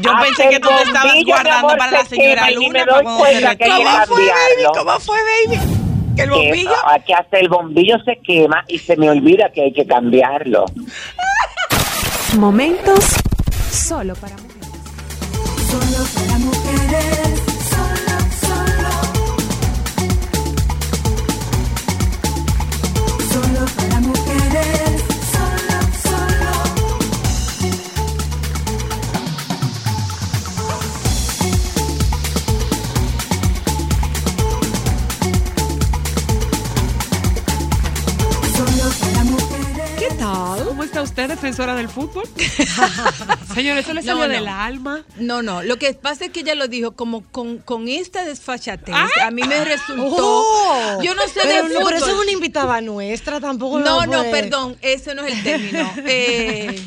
Yo 0.00 0.10
Hasta 0.10 0.24
pensé 0.24 0.48
que 0.48 0.60
tú 0.60 0.68
te 0.68 0.82
estabas 0.82 1.24
guardando 1.24 1.68
amor, 1.68 1.78
para 1.78 1.90
la 1.92 2.04
se 2.04 2.16
señora 2.16 2.46
quema 2.46 2.50
y 2.50 2.54
Luna 2.54 2.84
me 2.84 2.92
doy 2.92 3.04
cuenta 3.18 3.56
que 3.56 3.64
¿Cómo 3.66 4.06
fue, 4.06 4.26
baby? 4.26 4.64
¿Cómo 4.74 5.00
fue, 5.00 5.18
baby? 5.46 5.83
Que 6.16 6.22
el 6.22 6.30
Que, 6.30 6.34
bombillo. 6.36 6.70
ah, 6.84 6.98
que 7.04 7.14
hasta 7.14 7.38
el 7.38 7.48
bombillo 7.48 7.96
se 8.04 8.18
quema 8.20 8.64
y 8.68 8.78
se 8.78 8.96
me 8.96 9.10
olvida 9.10 9.50
que 9.50 9.62
hay 9.62 9.72
que 9.72 9.86
cambiarlo. 9.86 10.64
Momentos 12.38 13.14
solo 13.70 14.14
para 14.16 14.36
mujeres. 14.36 14.68
Solo 15.70 16.04
para 16.14 16.38
mujeres, 16.38 17.23
está 40.94 41.02
usted? 41.02 41.24
usted 41.24 41.28
defensora 41.28 41.74
del 41.74 41.88
fútbol? 41.88 42.24
Señor, 43.54 43.78
eso 43.78 43.92
le 43.94 44.02
No, 44.02 44.06
salió 44.06 44.28
no. 44.28 44.34
del 44.34 44.48
alma. 44.48 45.04
No, 45.16 45.42
no, 45.42 45.62
lo 45.62 45.76
que 45.76 45.92
pasa 45.94 46.26
es 46.26 46.30
que 46.30 46.40
ella 46.40 46.54
lo 46.54 46.68
dijo 46.68 46.92
como 46.92 47.22
con, 47.30 47.58
con 47.58 47.88
esta 47.88 48.24
desfachatez. 48.24 48.94
Ah. 48.94 49.08
A 49.26 49.30
mí 49.30 49.42
me 49.42 49.64
resultó. 49.64 50.04
Oh, 50.06 51.02
yo 51.02 51.14
no 51.14 51.22
sé 51.26 51.40
pero, 51.42 51.68
de 51.68 51.74
no, 51.74 51.80
pero 51.84 51.96
eso 51.96 52.06
es 52.10 52.14
una 52.14 52.30
invitada 52.30 52.80
nuestra, 52.80 53.40
tampoco 53.40 53.80
No, 53.80 54.06
no, 54.06 54.22
perdón, 54.30 54.76
ese 54.82 55.14
no 55.14 55.24
es 55.24 55.32
el 55.34 55.42
término. 55.42 55.90
Eh, 56.06 56.80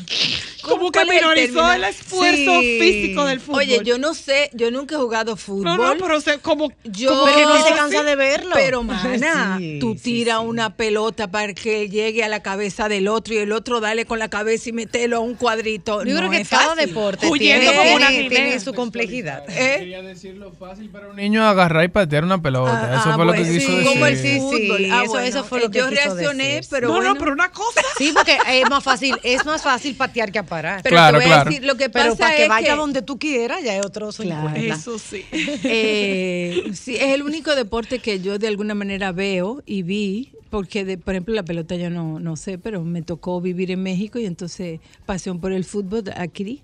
Como 0.62 0.90
que 0.90 0.98
¿cuál 0.98 1.08
es 1.10 1.14
el 1.14 1.20
minorizó 1.20 1.72
el 1.72 1.84
esfuerzo 1.84 2.60
físico 2.60 3.24
del 3.24 3.40
fútbol. 3.40 3.60
Oye, 3.60 3.80
yo 3.84 3.98
no 3.98 4.14
sé, 4.14 4.50
yo 4.54 4.70
nunca 4.70 4.96
he 4.96 4.98
jugado 4.98 5.36
fútbol. 5.36 5.64
No, 5.64 5.76
no, 5.76 5.96
pero 6.04 6.20
se- 6.20 6.38
como, 6.38 6.72
Yo 6.84 7.10
como 7.10 7.26
que 7.34 7.42
no 7.42 7.64
se 7.66 7.74
cansa 7.74 8.02
de 8.02 8.16
verlo. 8.16 8.50
Pero, 8.54 8.82
mana, 8.82 9.56
Sí, 9.58 9.78
tú 9.80 9.94
tiras 9.94 10.40
una 10.40 10.74
pelota 10.76 11.30
para 11.30 11.52
que 11.54 11.88
llegue 11.88 12.24
a 12.24 12.28
la 12.28 12.40
cabeza 12.42 12.88
del 12.88 13.08
otro 13.08 13.34
y 13.34 13.38
el 13.38 13.52
otro 13.52 13.80
dale 13.80 14.04
con 14.04 14.18
la 14.18 14.28
cabeza 14.28 14.68
y 14.70 14.72
metelo 14.72 15.18
a 15.18 15.20
un 15.20 15.34
cuadrito. 15.34 16.04
Yo 16.04 16.12
no 16.14 16.18
creo 16.20 16.30
que 16.30 16.40
es 16.40 16.48
cada 16.48 16.74
fácil. 16.74 16.86
deporte 16.88 17.26
Huyendo 17.28 17.70
tiene, 17.70 17.76
como 17.78 17.94
una 17.96 18.08
tiene 18.08 18.60
su 18.60 18.74
complejidad. 18.74 19.44
¿Eh? 19.48 19.76
Quería 19.78 20.02
decir 20.02 20.34
lo 20.36 20.52
fácil 20.52 20.88
para 20.90 21.08
un 21.08 21.16
niño 21.16 21.46
agarrar 21.46 21.84
y 21.84 21.88
patear 21.88 22.24
una 22.24 22.40
pelota. 22.42 22.90
Ah, 22.92 23.00
eso 23.00 23.10
ah, 23.10 23.14
fue 23.16 23.24
lo 23.24 23.32
que 23.32 23.42
quiso 23.44 23.70
decir. 23.72 23.84
como 23.84 24.06
el 24.06 24.18
Sí, 24.18 24.38
fútbol. 24.40 24.78
sí, 24.78 24.88
Ah, 24.92 25.02
eso- 25.04 25.12
bueno, 25.12 25.26
eso 25.26 25.44
fue 25.44 25.60
lo 25.60 25.70
que 25.70 25.78
yo 25.78 25.88
quiso 25.88 26.02
reaccioné, 26.04 26.54
decir. 26.56 26.68
pero 26.70 26.88
no, 26.88 26.94
bueno. 26.94 27.14
no, 27.14 27.18
pero 27.20 27.32
una 27.32 27.50
cosa. 27.50 27.80
Sí, 27.96 28.12
porque 28.14 28.38
es 28.48 28.68
más 28.70 28.82
fácil, 28.82 29.16
es 29.22 29.44
más 29.46 29.62
fácil 29.62 29.94
patear 29.94 30.32
que 30.32 30.38
parar. 30.48 30.82
Pero 30.82 30.94
Claro, 30.94 31.18
te 31.18 31.24
voy 31.24 31.32
a 31.32 31.36
claro. 31.36 31.50
decir, 31.50 31.64
lo 31.66 31.76
que 31.76 31.90
Pero 31.90 32.10
pasa 32.10 32.16
para 32.18 32.36
que 32.36 32.42
es 32.44 32.48
vaya 32.48 32.70
que- 32.70 32.76
donde 32.76 33.02
tú 33.02 33.18
quieras, 33.18 33.62
ya 33.62 33.76
es 33.76 33.84
otro 33.84 34.12
50. 34.12 34.58
Eso 34.60 34.98
sí. 34.98 35.24
Eh, 35.64 36.70
sí, 36.74 36.96
es 36.96 37.14
el 37.14 37.22
único 37.22 37.54
deporte 37.54 37.98
que 37.98 38.20
yo 38.20 38.38
de 38.38 38.48
alguna 38.48 38.74
manera 38.74 39.12
veo 39.12 39.62
y 39.66 39.82
vi, 39.82 40.32
porque 40.50 40.84
de, 40.84 40.98
por 40.98 41.14
ejemplo 41.14 41.34
la 41.34 41.42
pelota 41.42 41.76
yo 41.76 41.90
no, 41.90 42.20
no 42.20 42.36
sé, 42.36 42.58
pero 42.58 42.82
me 42.82 43.02
tocó 43.02 43.40
vivir 43.40 43.70
en 43.70 43.82
México 43.82 44.18
y 44.18 44.26
entonces 44.26 44.80
pasión 45.06 45.40
por 45.40 45.52
el 45.52 45.64
fútbol 45.64 46.04
aquí. 46.16 46.62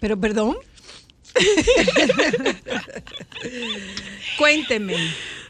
Pero 0.00 0.18
perdón. 0.18 0.56
Cuénteme. 4.38 4.94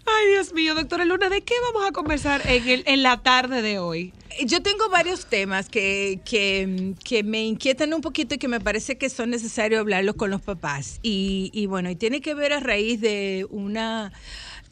Ay, 0.06 0.30
Dios 0.30 0.52
mío, 0.52 0.74
doctora 0.74 1.04
Luna, 1.04 1.28
¿de 1.28 1.42
qué 1.42 1.54
vamos 1.72 1.88
a 1.88 1.92
conversar 1.92 2.42
en, 2.46 2.82
en 2.84 3.02
la 3.02 3.22
tarde 3.22 3.62
de 3.62 3.78
hoy? 3.78 4.12
Yo 4.44 4.62
tengo 4.62 4.88
varios 4.90 5.26
temas 5.26 5.68
que, 5.68 6.20
que, 6.24 6.94
que 7.04 7.22
me 7.22 7.44
inquietan 7.44 7.94
un 7.94 8.00
poquito 8.00 8.34
y 8.34 8.38
que 8.38 8.48
me 8.48 8.60
parece 8.60 8.98
que 8.98 9.08
son 9.08 9.30
necesarios 9.30 9.80
hablarlos 9.80 10.16
con 10.16 10.30
los 10.30 10.42
papás. 10.42 10.98
Y, 11.02 11.50
y 11.54 11.66
bueno, 11.66 11.88
y 11.88 11.96
tiene 11.96 12.20
que 12.20 12.34
ver 12.34 12.52
a 12.52 12.60
raíz 12.60 13.00
de 13.00 13.46
una, 13.50 14.12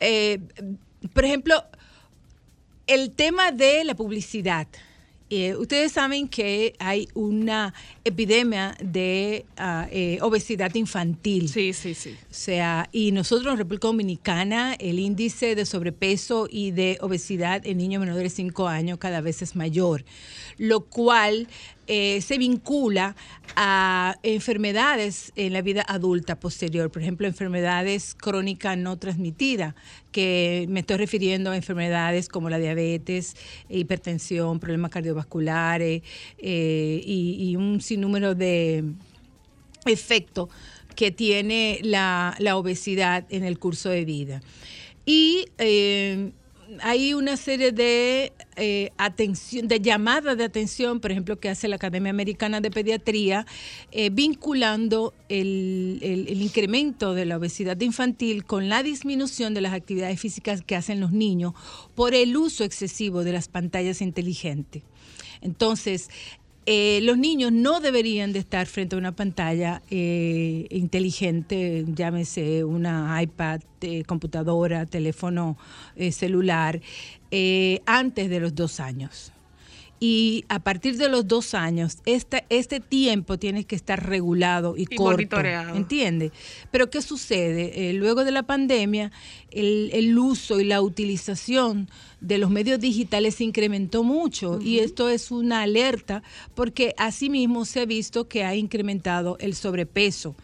eh, 0.01 0.41
por 1.14 1.24
ejemplo, 1.24 1.64
el 2.87 3.12
tema 3.12 3.53
de 3.53 3.85
la 3.85 3.95
publicidad. 3.95 4.66
Eh, 5.35 5.57
ustedes 5.57 5.93
saben 5.93 6.28
que 6.28 6.74
hay 6.78 7.09
una 7.14 7.72
epidemia 8.05 8.76
de 8.85 9.47
eh, 9.91 10.18
obesidad 10.20 10.74
infantil. 10.74 11.49
Sí, 11.49 11.72
sí, 11.72 11.95
sí. 11.95 12.11
O 12.11 12.35
sea, 12.35 12.91
y 12.93 13.12
nosotros 13.12 13.51
en 13.51 13.57
República 13.57 13.89
Dominicana, 13.89 14.74
el 14.74 14.99
índice 14.99 15.55
de 15.55 15.64
sobrepeso 15.64 16.49
y 16.51 16.72
de 16.72 16.99
obesidad 17.01 17.66
en 17.66 17.78
niños 17.78 18.01
menores 18.01 18.24
de 18.24 18.28
5 18.28 18.68
años 18.68 18.99
cada 18.99 19.22
vez 19.22 19.41
es 19.41 19.57
mayor, 19.57 20.05
lo 20.59 20.83
cual 20.83 21.49
eh, 21.87 22.20
se 22.20 22.39
vincula 22.39 23.16
a 23.57 24.16
enfermedades 24.22 25.33
en 25.37 25.53
la 25.53 25.62
vida 25.62 25.85
adulta 25.87 26.39
posterior, 26.39 26.91
por 26.91 27.03
ejemplo, 27.03 27.26
enfermedades 27.26 28.14
crónicas 28.14 28.78
no 28.78 28.99
transmitidas, 28.99 29.74
que 30.11 30.66
me 30.68 30.80
estoy 30.80 30.97
refiriendo 30.97 31.51
a 31.51 31.57
enfermedades 31.57 32.28
como 32.28 32.49
la 32.51 32.59
diabetes, 32.59 33.37
hipertensión, 33.68 34.61
problemas 34.61 34.91
cardiovasculares 34.91 36.03
eh, 36.39 37.03
y, 37.05 37.51
y 37.51 37.57
un 37.57 37.80
sinnúmero 37.80 38.35
de 38.35 38.85
efecto 39.87 40.49
que 40.95 41.11
tiene 41.11 41.80
la, 41.83 42.37
la 42.39 42.57
obesidad 42.57 43.26
en 43.30 43.45
el 43.45 43.59
curso 43.59 43.89
de 43.89 44.05
vida. 44.05 44.43
Y 45.05 45.47
eh, 45.59 46.33
hay 46.80 47.14
una 47.14 47.37
serie 47.37 47.72
de 47.72 48.33
eh, 48.57 48.90
atención, 48.98 49.66
de 49.66 49.80
llamadas 49.80 50.36
de 50.36 50.44
atención, 50.44 51.00
por 51.00 51.11
ejemplo, 51.11 51.40
que 51.40 51.48
hace 51.48 51.68
la 51.68 51.76
Academia 51.76 52.11
Americana 52.11 52.61
de 52.61 52.70
Pediatría, 52.70 53.46
eh, 53.92 54.11
vinculando 54.11 55.14
el, 55.30 55.98
incremento 56.28 57.14
de 57.14 57.24
la 57.24 57.38
obesidad 57.38 57.80
infantil 57.80 58.44
con 58.44 58.68
la 58.68 58.82
disminución 58.82 59.55
de 59.55 59.62
las 59.62 59.72
actividades 59.72 60.20
físicas 60.20 60.61
que 60.61 60.76
hacen 60.76 61.00
los 61.00 61.12
niños 61.12 61.55
por 61.94 62.14
el 62.14 62.36
uso 62.36 62.62
excesivo 62.64 63.24
de 63.24 63.32
las 63.32 63.48
pantallas 63.48 64.03
inteligentes. 64.03 64.82
Entonces, 65.40 66.11
eh, 66.66 67.00
los 67.03 67.16
niños 67.16 67.53
no 67.53 67.80
deberían 67.80 68.34
de 68.34 68.40
estar 68.40 68.66
frente 68.66 68.96
a 68.96 68.98
una 68.98 69.16
pantalla 69.16 69.82
inteligente, 69.88 71.86
llámese 71.88 72.64
una 72.64 73.20
iPad, 73.22 73.62
computadora, 74.07 74.84
teléfono 74.86 75.57
celular, 76.12 76.80
eh, 77.33 77.80
antes 77.87 78.30
de 78.30 78.39
los 78.39 78.55
dos 78.55 78.78
años. 78.78 79.33
Y 80.05 80.45
a 80.49 80.59
partir 80.59 80.97
de 80.97 81.09
los 81.09 81.28
dos 81.28 81.55
años, 81.55 81.99
este, 82.07 82.45
este 82.49 82.80
tiempo 82.80 83.39
tiene 83.39 83.64
que 83.64 83.76
estar 83.76 84.05
regulado 84.05 84.76
y, 84.76 84.83
Y 84.83 84.97
corto. 84.97 85.12
monitoreado. 85.12 85.76
¿Entiende? 85.76 86.33
Pero 86.72 86.91
¿qué 86.91 87.01
sucede? 87.01 87.89
Eh, 87.89 87.93
luego 87.93 88.24
de 88.24 88.33
la 88.33 88.43
pandemia, 88.43 89.12
el, 89.53 89.91
el 89.93 90.18
uso 90.18 90.59
y 90.59 90.64
la 90.64 90.83
utilización 90.83 91.89
de 92.20 92.39
los 92.39 92.51
medios 92.51 92.80
digitales 92.80 93.37
se 93.37 93.45
incrementó 93.45 94.03
mucho 94.03 94.61
y 94.61 94.80
esto 94.80 95.09
es 95.09 95.30
una 95.30 95.62
alerta 95.62 96.24
porque 96.57 96.95
asimismo 96.99 97.64
se 97.64 97.83
ha 97.83 97.85
visto 97.87 98.26
que 98.26 98.43
ha 98.43 98.57
incrementado 98.57 99.37
el 99.39 99.55
sobrepeso 99.55 100.35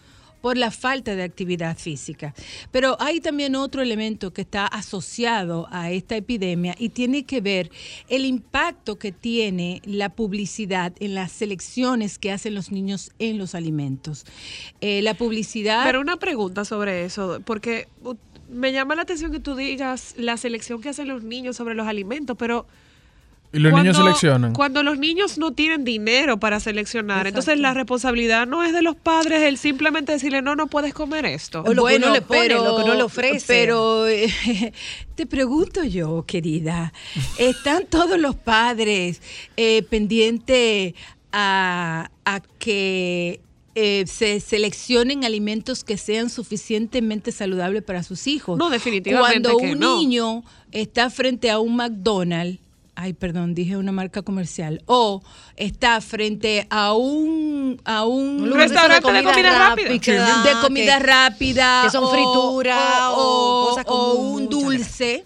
por 0.41 0.57
la 0.57 0.71
falta 0.71 1.17
de 1.17 1.23
actividad 1.23 1.77
física. 1.77 2.35
Pero 2.71 2.97
hay 3.01 3.21
también 3.21 3.57
otro 3.57 3.83
elemento 3.83 4.33
que 4.33 4.43
está 4.43 4.67
asociado 4.67 5.67
a 5.71 5.91
esta 5.91 6.17
epidemia 6.17 6.75
y 6.79 6.91
tiene 6.91 7.25
que 7.25 7.41
ver 7.41 7.71
el 8.09 8.25
impacto 8.25 8.99
que 8.99 9.13
tiene 9.13 9.83
la 9.85 10.11
publicidad 10.11 10.93
en 11.01 11.15
las 11.15 11.33
selecciones 11.33 12.19
que 12.19 12.33
hacen 12.33 12.55
los 12.55 12.71
niños 12.71 13.13
en 13.19 13.39
los 13.39 13.55
alimentos. 13.55 14.25
Eh, 14.81 15.03
la 15.03 15.15
publicidad... 15.15 15.85
Pero 15.85 16.01
una 16.01 16.17
pregunta 16.17 16.65
sobre 16.65 17.05
eso, 17.05 17.41
porque 17.45 17.89
me 18.49 18.73
llama 18.73 18.95
la 18.95 19.03
atención 19.03 19.33
que 19.33 19.41
tú 19.41 19.55
digas 19.55 20.15
la 20.17 20.37
selección 20.37 20.81
que 20.81 20.89
hacen 20.89 21.09
los 21.09 21.23
niños 21.23 21.57
sobre 21.57 21.75
los 21.75 21.87
alimentos, 21.87 22.37
pero... 22.39 22.67
Y 23.53 23.61
los 23.61 23.73
niños 23.73 23.97
seleccionan. 23.97 24.53
Cuando 24.53 24.83
los 24.83 24.99
niños 24.99 25.39
no 25.39 25.53
tienen 25.53 25.85
dinero 25.85 26.39
para 26.39 26.61
seleccionar, 26.61 27.21
Exacto. 27.27 27.29
entonces 27.29 27.61
la 27.61 27.73
responsabilidad 27.73 28.47
no 28.47 28.63
es 28.63 28.75
de 28.75 28.83
los 28.83 28.95
padres 28.95 29.43
el 29.43 29.57
simplemente 29.57 30.13
decirle, 30.13 30.43
no, 30.43 30.55
no 30.55 30.67
puedes 30.67 30.93
comer 30.93 31.25
esto. 31.25 31.63
O 31.67 31.73
lo 31.73 31.87
que 31.87 31.97
uno 31.97 32.13
le 32.13 32.21
pone, 32.21 32.49
lo 32.51 32.77
que 32.77 32.83
uno 32.83 32.95
le 32.95 33.03
ofrece. 33.03 33.47
Pero 33.47 34.07
eh, 34.07 34.31
te 35.15 35.27
pregunto 35.27 35.83
yo, 35.83 36.25
querida, 36.27 36.93
¿están 37.39 37.87
todos 37.87 38.19
los 38.19 38.37
padres 38.37 39.23
eh, 39.57 39.83
pendientes 39.89 40.95
a, 41.33 42.11
a 42.27 42.41
que 42.59 43.41
eh, 43.75 44.05
se 44.07 44.41
seleccionen 44.41 45.25
alimentos 45.25 45.85
que 45.85 45.97
sean 45.97 46.31
suficientemente 46.31 47.33
saludables 47.33 47.83
para 47.83 48.03
sus 48.03 48.27
hijos? 48.27 48.59
No, 48.59 48.69
definitivamente 48.71 49.49
Cuando 49.49 49.57
que 49.59 49.73
un 49.73 49.79
no. 49.79 49.97
niño 49.99 50.45
está 50.73 51.11
frente 51.11 51.51
a 51.51 51.61
un 51.61 51.77
McDonald's, 51.77 52.59
ay, 53.01 53.13
perdón, 53.13 53.55
dije 53.55 53.77
una 53.77 53.93
marca 53.93 54.23
comercial, 54.23 54.83
o 54.87 55.23
está 55.57 56.01
frente 56.01 56.67
a 56.69 56.93
un 56.95 57.81
a 57.85 58.05
un, 58.05 58.43
Un 58.43 58.53
restaurante 58.55 59.13
de 59.13 59.23
comida 59.23 59.69
rápida. 59.69 59.89
de 59.89 60.61
comida 60.61 60.99
que- 60.99 61.05
rápida, 61.05 61.83
que 61.85 61.91
son 61.91 62.05
o- 62.05 62.11
frituras 62.11 63.11
o 63.15 63.69
cosas 63.71 63.85
o 63.89 64.15
un 64.15 64.49
dulce. 64.49 65.25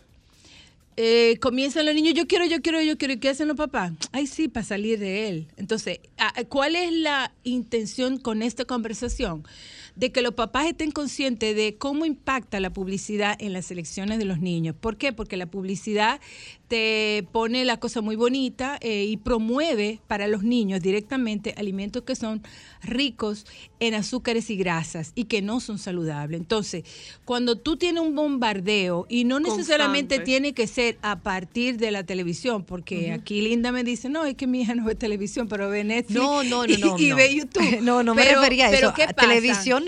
Eh, 0.99 1.39
comienzan 1.41 1.87
los 1.87 1.95
niños, 1.95 2.13
yo 2.13 2.27
quiero, 2.27 2.45
yo 2.45 2.61
quiero, 2.61 2.83
yo 2.83 2.99
quiero. 2.99 3.15
¿Y 3.15 3.19
qué 3.19 3.31
hacen 3.31 3.49
los 3.49 3.57
papás? 3.57 3.93
Ay, 4.13 4.27
sí, 4.27 4.49
para 4.49 4.65
salir 4.67 4.99
de 4.99 5.29
él. 5.31 5.47
Entonces, 5.57 6.01
ah, 6.19 6.35
¿cuál 6.51 6.77
es 6.77 6.93
la 6.93 7.33
intención 7.45 8.19
con 8.19 8.43
esta 8.43 8.67
conversación? 8.67 9.43
De 9.97 10.13
que 10.13 10.21
los 10.21 10.35
papás 10.35 10.67
estén 10.67 10.91
conscientes 10.91 11.57
de 11.57 11.77
cómo 11.79 12.05
impacta 12.05 12.61
la 12.61 12.71
publicidad 12.71 13.37
en 13.41 13.53
las 13.55 13.71
elecciones 13.71 14.19
de 14.19 14.27
los 14.27 14.39
niños. 14.39 14.75
¿Por 14.79 14.97
qué? 14.99 15.13
Porque 15.15 15.37
la 15.39 15.47
publicidad 15.47 16.21
te 16.73 17.27
pone 17.33 17.67
la 17.67 17.77
cosa 17.79 18.01
muy 18.01 18.17
bonita 18.17 18.79
eh, 18.81 19.05
y 19.05 19.19
promueve 19.19 20.01
para 20.07 20.27
los 20.27 20.43
niños 20.43 20.81
directamente 20.81 21.53
alimentos 21.59 22.03
que 22.05 22.17
son 22.17 22.43
ricos 22.83 23.45
en 23.79 23.93
azúcares 23.93 24.49
y 24.49 24.57
grasas 24.57 25.13
y 25.15 25.25
que 25.25 25.43
no 25.43 25.61
son 25.61 25.77
saludables. 25.79 26.41
Entonces, 26.41 26.85
cuando 27.27 27.59
tú 27.59 27.77
tienes 27.77 28.03
un 28.03 28.15
bombardeo 28.15 29.05
y 29.11 29.25
no 29.25 29.39
necesariamente 29.39 30.15
Constante. 30.15 30.25
tiene 30.25 30.53
que 30.55 30.67
ser 30.67 30.97
a 31.03 31.21
partir 31.21 31.77
de 31.77 31.91
la 31.91 32.05
televisión, 32.05 32.65
porque 32.65 33.13
aquí 33.13 33.43
Linda 33.43 33.71
me 33.71 33.85
dice, 33.85 34.09
no, 34.09 34.25
es 34.25 34.35
que 34.35 34.47
mi 34.47 34.63
hija 34.63 34.75
no 34.75 34.87
ve 34.87 34.95
televisión, 34.95 35.49
pero 35.49 35.69
ve 35.69 35.85
Netflix 35.85 36.19
No, 36.19 36.43
no, 36.43 36.67
no, 36.67 36.73
y, 36.73 36.79
no. 36.79 36.99
y 36.99 37.13
ve 37.13 37.35
YouTube. 37.35 37.81
No, 37.83 38.03
no 38.03 38.15
me 38.15 38.23
Pero- 38.23 38.41
refería 38.41 38.69
a 38.69 38.71
pero 38.71 38.87
eso. 38.89 38.97
¿qué 38.97 39.03
A 39.03 39.09
pasa? 39.09 39.29
televisión 39.29 39.85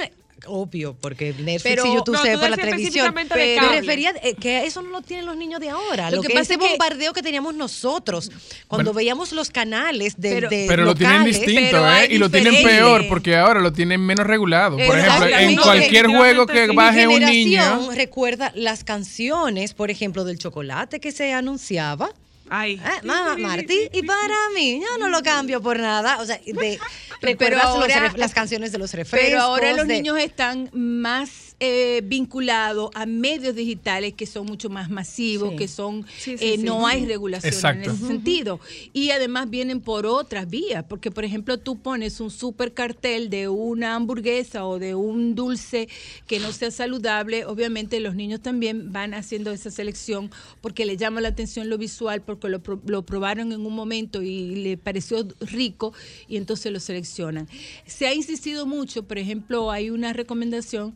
obvio, 0.46 0.94
porque 1.00 1.32
Netflix 1.38 1.62
Pero- 1.62 1.86
y 1.86 1.94
YouTube 1.94 2.14
No, 2.14 2.22
se 2.22 2.30
ve 2.30 2.38
por 2.38 2.50
la 2.50 2.56
televisión. 2.56 3.14
Pero 3.32 3.62
me 3.70 3.80
refería 3.80 4.14
eh, 4.22 4.34
que 4.34 4.64
eso 4.66 4.82
no 4.82 4.90
lo 4.90 5.02
tienen 5.02 5.26
los 5.26 5.36
niños 5.36 5.60
de 5.60 5.70
ahora. 5.70 6.10
Lo 6.10 6.16
Lo, 6.16 6.22
que 6.22 6.28
que, 6.28 6.34
pasa 6.34 6.42
ese 6.42 6.54
es 6.54 6.58
que- 6.60 6.68
bombardeo 6.68 7.12
que 7.12 7.22
teníamos 7.22 7.54
nosotros 7.54 8.30
cuando 8.68 8.92
Bueno. 8.92 8.96
veíamos 8.96 9.32
los 9.32 9.50
canales 9.50 10.14
de, 10.20 10.30
Pero- 10.30 10.48
de 10.48 10.64
Pero 10.68 10.84
lo 10.84 10.94
tienen 10.94 11.24
distinto, 11.24 11.60
pero 11.70 11.92
¿eh? 11.94 12.08
Y 12.10 12.18
lo 12.18 12.30
tienen 12.30 12.62
peor 12.62 13.06
porque 13.08 13.36
ahora 13.36 13.60
lo 13.60 13.72
tienen 13.72 14.00
menos 14.00 14.26
regulado. 14.26 14.76
Por 14.76 14.98
ejemplo, 14.98 15.26
en 15.38 15.56
cualquier 15.56 16.06
juego 16.08 16.46
que 16.46 16.66
baje 16.68 17.06
un 17.06 17.14
generación 17.14 17.80
niño. 17.80 17.90
recuerda 17.94 18.52
las 18.54 18.84
canciones, 18.84 19.74
por 19.74 19.90
ejemplo, 19.90 20.24
del 20.24 20.38
chocolate 20.38 21.00
que 21.00 21.12
se 21.12 21.32
anunciaba. 21.32 22.10
Ay. 22.50 22.80
Ah, 22.84 23.00
mamá, 23.02 23.36
Martí, 23.38 23.88
y 23.92 24.02
para 24.02 24.34
mí, 24.54 24.80
yo 24.82 24.98
no 24.98 25.08
lo 25.08 25.22
cambio 25.22 25.60
por 25.62 25.78
nada. 25.78 26.18
O 26.20 26.26
sea, 26.26 26.38
de, 26.44 26.78
recuerdas 27.20 27.64
ahora- 27.64 28.12
las 28.16 28.34
canciones 28.34 28.70
de 28.72 28.78
los 28.78 28.92
refrescos. 28.92 29.28
Pero 29.28 29.40
ahora 29.40 29.72
los 29.72 29.86
de- 29.86 29.94
niños 29.94 30.18
están 30.18 30.68
más 30.72 31.53
eh, 31.60 32.02
vinculados 32.04 32.90
a 32.94 33.06
medios 33.06 33.54
digitales 33.54 34.14
que 34.14 34.26
son 34.26 34.46
mucho 34.46 34.68
más 34.70 34.90
masivos, 34.90 35.50
Sí. 35.50 35.56
que 35.56 35.68
son 35.68 36.04
Sí, 36.18 36.36
sí, 36.36 36.44
eh, 36.44 36.56
sí. 36.56 36.62
no 36.64 36.86
hay 36.86 37.06
regulación 37.06 37.52
Exacto. 37.52 37.90
en 37.90 37.96
ese 37.96 38.06
sentido. 38.06 38.60
Y 38.92 39.10
además 39.10 39.48
vienen 39.50 39.80
por 39.80 40.04
otras 40.06 40.48
vías, 40.50 40.84
porque 40.88 41.10
por 41.10 41.24
ejemplo 41.24 41.58
tú 41.58 41.78
pones 41.78 42.20
un 42.20 42.30
super 42.30 42.74
cartel 42.74 43.30
de 43.30 43.48
una 43.48 43.94
hamburguesa 43.94 44.66
o 44.66 44.78
de 44.78 44.94
un 44.94 45.34
dulce 45.34 45.88
que 46.26 46.40
no 46.40 46.52
sea 46.52 46.70
saludable, 46.70 47.44
obviamente 47.46 48.00
los 48.00 48.14
niños 48.14 48.40
también 48.40 48.92
van 48.92 49.14
haciendo 49.14 49.52
esa 49.52 49.70
selección 49.70 50.30
porque 50.60 50.84
les 50.86 50.98
llama 50.98 51.20
la 51.20 51.28
atención 51.28 51.68
lo 51.70 51.78
visual, 51.78 52.20
porque 52.22 52.48
lo, 52.48 52.60
pro- 52.62 52.82
lo 52.86 53.02
probaron 53.06 53.52
en 53.52 53.64
un 53.64 53.74
momento 53.74 54.22
y 54.22 54.56
le 54.56 54.76
pareció 54.76 55.26
rico 55.40 55.92
y 56.28 56.36
entonces 56.36 56.72
lo 56.72 56.80
seleccionan. 56.80 57.48
Se 57.86 58.06
ha 58.06 58.14
insistido 58.14 58.66
mucho, 58.66 59.04
por 59.04 59.18
ejemplo, 59.18 59.70
hay 59.70 59.90
una 59.90 60.12
recomendación, 60.12 60.94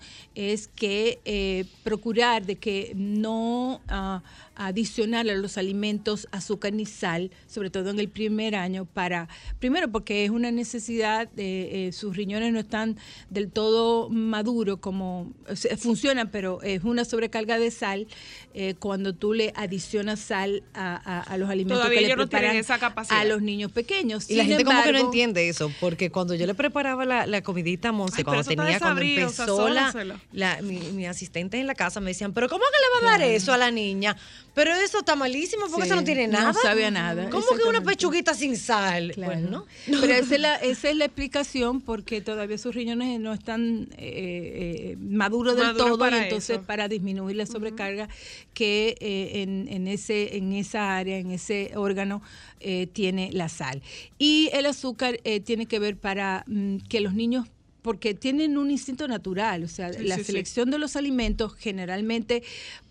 es 0.49 0.69
que 0.69 1.21
eh, 1.25 1.65
procurar 1.83 2.45
de 2.47 2.57
que 2.57 2.93
no 2.97 3.81
ah, 3.89 4.23
adicionar 4.67 5.29
a 5.31 5.35
los 5.35 5.57
alimentos 5.59 6.29
azúcar 6.33 6.73
ni 6.73 6.85
sal, 6.85 7.31
sobre 7.47 7.71
todo 7.71 7.91
en 7.91 7.99
el 8.01 8.09
primer 8.09 8.55
año, 8.57 8.85
para, 8.85 9.29
primero 9.59 9.91
porque 9.91 10.25
es 10.25 10.31
una 10.31 10.51
necesidad, 10.51 11.29
eh, 11.37 11.87
eh, 11.89 11.93
sus 11.93 12.17
riñones 12.17 12.53
no 12.53 12.59
están 12.59 12.97
del 13.31 13.51
todo 13.51 14.09
maduros, 14.11 14.79
como 14.81 15.33
o 15.49 15.57
sea, 15.57 15.77
funcionan, 15.77 16.31
pero 16.31 16.61
es 16.63 16.85
una 16.85 17.05
sobrecarga 17.05 17.59
de 17.59 17.71
sal 17.71 18.07
eh, 18.55 18.75
cuando 18.79 19.15
tú 19.15 19.33
le 19.33 19.53
adicionas 19.57 20.21
sal 20.21 20.63
a, 20.75 20.97
a- 20.97 21.21
a 21.23 21.39
los 21.39 21.49
alimentos 21.49 21.79
Todavía 21.79 21.97
que 21.99 22.01
le 22.03 22.07
ellos 22.09 22.19
no 22.19 22.29
tienen 22.29 22.41
preparan 22.51 22.57
esa 22.57 22.79
capacidad. 22.79 23.21
a 23.21 23.25
los 23.25 23.41
niños 23.43 23.71
pequeños. 23.73 24.29
Y 24.31 24.35
la 24.37 24.45
gente 24.45 24.65
como 24.65 24.77
que 24.83 24.83
no 24.85 24.89
embargo, 24.99 25.07
entiende 25.09 25.49
eso, 25.49 25.71
porque 25.81 26.11
cuando 26.11 26.35
yo 26.35 26.47
le 26.47 26.55
preparaba 26.55 27.05
la, 27.05 27.27
la 27.27 27.43
comidita 27.43 27.91
a 27.91 27.93
Monse, 27.93 28.25
cuando 28.25 28.43
tenía, 28.45 28.79
cuando 28.81 29.03
empezó 29.03 29.69
la, 29.69 29.93
sazónaselo. 29.93 30.21
la- 30.33 30.61
mi, 30.63 30.79
mi 30.93 31.07
asistente 31.07 31.59
en 31.61 31.67
la 31.67 31.75
casa, 31.75 32.01
me 32.01 32.11
decían, 32.11 32.33
pero 32.33 32.49
¿cómo 32.49 32.65
que 32.65 33.03
le 33.03 33.07
va 33.07 33.15
a 33.15 33.19
dar 33.19 33.29
eso 33.29 33.53
a 33.53 33.59
la 33.59 33.71
niña? 33.71 34.17
Pero 34.59 34.75
eso 34.75 34.99
está 34.99 35.15
malísimo, 35.15 35.67
porque 35.69 35.83
Sí, 35.83 35.89
eso 35.91 35.95
no 35.95 36.03
tiene 36.03 36.27
no 36.27 36.33
nada. 36.33 36.53
sabe 36.53 36.85
a 36.85 36.91
nada, 36.91 37.31
¿Cómo 37.31 37.47
que 37.57 37.63
una 37.63 37.81
pechuguita 37.81 38.35
sin 38.35 38.57
sal? 38.57 39.13
Claro. 39.15 39.33
Pues, 39.35 39.49
¿no? 39.49 39.67
Pero 40.01 40.15
esa 40.15 40.35
es, 40.35 40.41
la, 40.41 40.57
esa 40.57 40.91
es 40.91 40.97
la 40.97 41.05
explicación 41.05 41.81
porque 41.81 42.21
todavía 42.23 42.59
sus 42.59 42.75
riñones 42.75 43.21
no 43.21 43.33
están 43.33 43.87
eh, 43.97 44.95
eh, 44.95 44.97
maduros 44.99 45.55
del 45.55 45.77
todo 45.77 46.11
y 46.11 46.15
entonces 46.15 46.57
eso. 46.57 46.67
para 46.67 46.89
disminuir 46.89 47.37
la 47.37 47.47
sobrecarga 47.47 48.09
que 48.53 48.97
eh, 48.99 49.43
en, 49.43 49.69
en 49.69 49.87
ese, 49.87 50.37
en 50.37 50.53
esa 50.53 50.97
área, 50.97 51.19
en 51.19 51.31
ese 51.31 51.71
órgano, 51.77 52.21
eh, 52.59 52.89
tiene 52.93 53.31
la 53.33 53.49
sal. 53.49 53.81
Y 54.19 54.51
el 54.53 54.67
azúcar 54.67 55.21
eh, 55.23 55.39
tiene 55.39 55.67
que 55.67 55.79
ver 55.79 55.97
para 55.97 56.43
mm, 56.49 56.79
que 56.89 57.01
los 57.01 57.15
niños 57.15 57.47
porque 57.89 58.13
tienen 58.13 58.59
un 58.59 58.71
instinto 58.71 59.09
natural, 59.09 59.65
o 59.65 59.67
sea, 59.67 59.95
Sí, 59.95 60.05
la 60.05 60.17
sí, 60.17 60.21
sí. 60.21 60.27
selección 60.27 60.71
de 60.71 60.77
los 60.79 60.95
alimentos 60.95 61.55
generalmente 61.55 62.43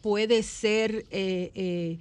puede 0.02 0.42
ser 0.42 1.06
eh, 1.12 1.52
eh, 1.54 2.00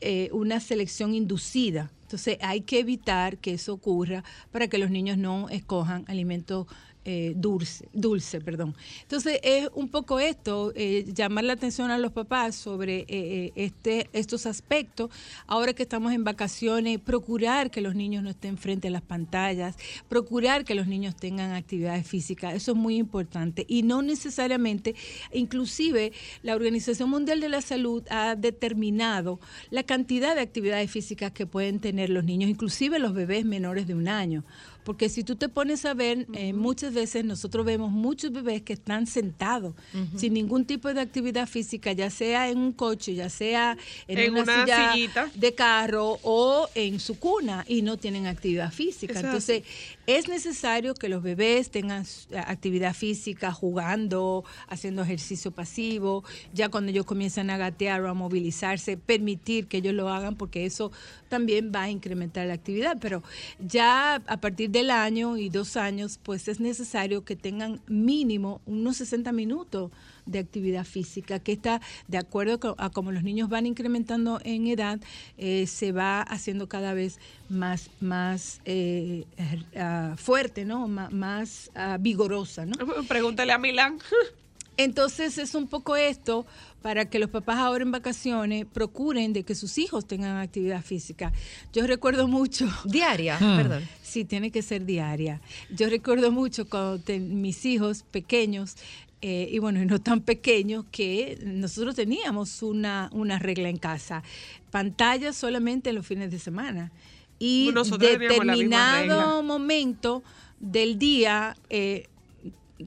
eh, 0.00 0.28
una 0.30 0.60
selección 0.60 1.16
inducida. 1.16 1.90
Entonces 2.02 2.38
hay 2.40 2.60
que 2.60 2.78
evitar 2.78 3.38
que 3.38 3.54
eso 3.54 3.72
ocurra 3.72 4.22
para 4.52 4.68
que 4.68 4.78
los 4.78 4.88
niños 4.88 5.18
no 5.18 5.48
escojan 5.48 6.04
alimentos 6.06 6.68
eh, 7.10 7.32
dulce, 7.34 7.88
dulce, 7.94 8.38
perdón. 8.38 8.76
Entonces 9.00 9.40
es 9.42 9.70
un 9.72 9.88
poco 9.88 10.20
esto, 10.20 10.74
eh, 10.76 11.06
llamar 11.14 11.44
la 11.44 11.54
atención 11.54 11.90
a 11.90 11.96
los 11.96 12.12
papás 12.12 12.54
sobre 12.54 13.06
eh, 13.08 13.50
este, 13.56 14.10
estos 14.12 14.44
aspectos. 14.44 15.08
Ahora 15.46 15.72
que 15.72 15.84
estamos 15.84 16.12
en 16.12 16.22
vacaciones, 16.22 16.98
procurar 16.98 17.70
que 17.70 17.80
los 17.80 17.94
niños 17.94 18.22
no 18.22 18.28
estén 18.28 18.58
frente 18.58 18.88
a 18.88 18.90
las 18.90 19.00
pantallas, 19.00 19.76
procurar 20.10 20.66
que 20.66 20.74
los 20.74 20.86
niños 20.86 21.16
tengan 21.16 21.52
actividades 21.52 22.06
físicas, 22.06 22.52
eso 22.52 22.72
es 22.72 22.76
muy 22.76 22.96
importante. 22.96 23.64
Y 23.66 23.84
no 23.84 24.02
necesariamente, 24.02 24.94
inclusive 25.32 26.12
la 26.42 26.54
Organización 26.54 27.08
Mundial 27.08 27.40
de 27.40 27.48
la 27.48 27.62
Salud 27.62 28.02
ha 28.10 28.36
determinado 28.36 29.40
la 29.70 29.82
cantidad 29.82 30.34
de 30.34 30.42
actividades 30.42 30.90
físicas 30.90 31.32
que 31.32 31.46
pueden 31.46 31.80
tener 31.80 32.10
los 32.10 32.24
niños, 32.24 32.50
inclusive 32.50 32.98
los 32.98 33.14
bebés 33.14 33.46
menores 33.46 33.86
de 33.86 33.94
un 33.94 34.08
año. 34.08 34.44
Porque 34.88 35.10
si 35.10 35.22
tú 35.22 35.36
te 35.36 35.50
pones 35.50 35.84
a 35.84 35.92
ver, 35.92 36.26
eh, 36.32 36.54
muchas 36.54 36.94
veces 36.94 37.22
nosotros 37.22 37.66
vemos 37.66 37.90
muchos 37.90 38.32
bebés 38.32 38.62
que 38.62 38.72
están 38.72 39.06
sentados 39.06 39.74
sin 40.16 40.32
ningún 40.32 40.64
tipo 40.64 40.94
de 40.94 40.98
actividad 41.02 41.46
física, 41.46 41.92
ya 41.92 42.08
sea 42.08 42.48
en 42.48 42.56
un 42.56 42.72
coche, 42.72 43.14
ya 43.14 43.28
sea 43.28 43.76
en, 44.06 44.18
En 44.18 44.30
una, 44.30 44.44
una 44.44 44.64
silla 44.64 44.92
sillita. 44.94 45.30
de 45.34 45.54
carro 45.54 46.18
o 46.22 46.70
en 46.74 47.00
su 47.00 47.18
cuna 47.18 47.66
y 47.68 47.82
no 47.82 47.98
tienen 47.98 48.26
actividad 48.26 48.72
física. 48.72 49.20
Entonces, 49.20 49.62
es 50.06 50.26
necesario 50.26 50.94
que 50.94 51.10
los 51.10 51.22
bebés 51.22 51.68
tengan 51.68 52.06
eh, 52.30 52.38
actividad 52.38 52.94
física, 52.94 53.52
jugando, 53.52 54.42
haciendo 54.68 55.02
ejercicio 55.02 55.50
pasivo, 55.50 56.24
ya 56.54 56.70
cuando 56.70 56.92
ellos 56.92 57.04
comienzan 57.04 57.50
a 57.50 57.58
gatear 57.58 58.00
o 58.00 58.08
a 58.08 58.14
movilizarse, 58.14 58.96
permitir 58.96 59.66
que 59.66 59.76
ellos 59.76 59.92
lo 59.92 60.08
hagan 60.08 60.34
porque 60.36 60.64
eso 60.64 60.92
también 61.28 61.72
va 61.74 61.82
a 61.82 61.90
incrementar 61.90 62.46
la 62.46 62.54
actividad. 62.54 62.98
Pero 63.00 63.22
ya 63.58 64.16
a 64.26 64.36
partir 64.40 64.70
del 64.70 64.90
año 64.90 65.36
y 65.36 65.48
dos 65.48 65.76
años, 65.76 66.18
pues 66.22 66.48
es 66.48 66.60
necesario 66.60 67.24
que 67.24 67.36
tengan 67.36 67.80
mínimo 67.86 68.60
unos 68.66 68.96
60 68.96 69.32
minutos 69.32 69.90
de 70.28 70.38
actividad 70.38 70.84
física, 70.84 71.38
que 71.38 71.52
está 71.52 71.80
de 72.06 72.18
acuerdo 72.18 72.74
a 72.78 72.90
como 72.90 73.12
los 73.12 73.22
niños 73.22 73.48
van 73.48 73.66
incrementando 73.66 74.40
en 74.44 74.66
edad, 74.66 75.00
eh, 75.38 75.66
se 75.66 75.92
va 75.92 76.20
haciendo 76.22 76.68
cada 76.68 76.94
vez 76.94 77.18
más, 77.48 77.90
más 78.00 78.60
eh, 78.64 79.24
eh, 79.36 79.64
ah, 79.76 80.14
fuerte, 80.16 80.64
¿no? 80.64 80.86
Más 80.86 81.70
ah, 81.74 81.96
vigorosa, 81.98 82.66
¿no? 82.66 82.76
Pregúntale 83.08 83.52
a 83.52 83.58
Milán. 83.58 83.98
Entonces 84.78 85.38
es 85.38 85.54
un 85.56 85.66
poco 85.66 85.96
esto 85.96 86.46
para 86.82 87.10
que 87.10 87.18
los 87.18 87.28
papás 87.30 87.58
ahora 87.58 87.82
en 87.82 87.90
vacaciones 87.90 88.64
procuren 88.64 89.32
de 89.32 89.42
que 89.42 89.56
sus 89.56 89.76
hijos 89.76 90.06
tengan 90.06 90.36
actividad 90.36 90.82
física. 90.84 91.32
Yo 91.72 91.84
recuerdo 91.86 92.28
mucho... 92.28 92.66
Diaria, 92.84 93.36
Hmm. 93.40 93.56
perdón. 93.56 93.82
Sí, 94.02 94.24
tiene 94.24 94.50
que 94.52 94.62
ser 94.62 94.86
diaria. 94.86 95.40
Yo 95.70 95.88
recuerdo 95.90 96.30
mucho 96.30 96.68
cuando 96.70 97.00
ten- 97.00 97.40
mis 97.42 97.66
hijos 97.66 98.04
pequeños, 98.10 98.76
eh, 99.20 99.48
y 99.50 99.58
bueno, 99.58 99.82
y 99.82 99.86
no 99.92 100.00
tan 100.00 100.20
pequeños, 100.20 100.84
que 100.92 101.38
nosotros 101.44 101.96
teníamos 101.96 102.62
una, 102.62 103.10
una 103.12 103.40
regla 103.40 103.68
en 103.68 103.78
casa. 103.78 104.22
Pantalla 104.70 105.32
solamente 105.32 105.90
en 105.90 105.96
los 105.96 106.06
fines 106.06 106.30
de 106.30 106.38
semana. 106.38 106.92
Y 107.40 107.70
Nosotros 107.74 108.00
determinado 108.18 109.42
momento 109.42 110.22
del 110.60 110.98
día... 111.00 111.56
eh, 111.68 112.06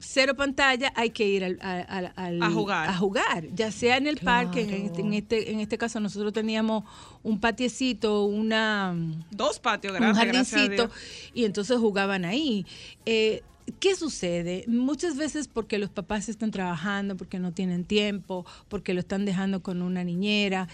cero 0.00 0.34
pantalla, 0.36 0.92
hay 0.96 1.10
que 1.10 1.26
ir 1.28 1.44
al, 1.44 1.58
al- 1.60 1.86
al- 1.88 2.12
al- 2.16 2.42
A 2.42 2.50
jugar. 2.50 2.88
a 2.88 2.94
jugar, 2.96 3.44
ya 3.54 3.70
sea 3.70 3.96
en 3.96 4.06
el 4.06 4.16
parque, 4.18 4.62
en 4.62 4.86
este, 4.86 5.00
en 5.02 5.12
este 5.14 5.50
en 5.52 5.60
este 5.60 5.76
caso 5.78 6.00
nosotros 6.00 6.32
teníamos 6.32 6.84
un 7.22 7.38
patiecito, 7.40 8.24
una 8.24 8.94
Dos 9.30 9.58
patios 9.60 9.92
un 9.92 9.98
grandes, 10.00 10.24
gracias 10.24 10.52
a 10.52 10.56
jardincito 10.56 10.86
Dios. 10.88 11.30
y 11.34 11.44
entonces 11.44 11.78
jugaban 11.78 12.24
ahí. 12.24 12.66
Eh, 13.06 13.42
¿Qué 13.78 13.94
sucede? 13.94 14.64
Muchas 14.66 15.16
veces 15.16 15.46
porque 15.46 15.78
los 15.78 15.88
papás 15.88 16.28
están 16.28 16.50
trabajando, 16.50 17.16
porque 17.16 17.38
no 17.38 17.52
tienen 17.52 17.84
tiempo, 17.84 18.44
porque 18.68 18.92
lo 18.92 19.00
están 19.00 19.24
dejando 19.24 19.62
con 19.62 19.82
una 19.82 20.02
niñera, 20.02 20.68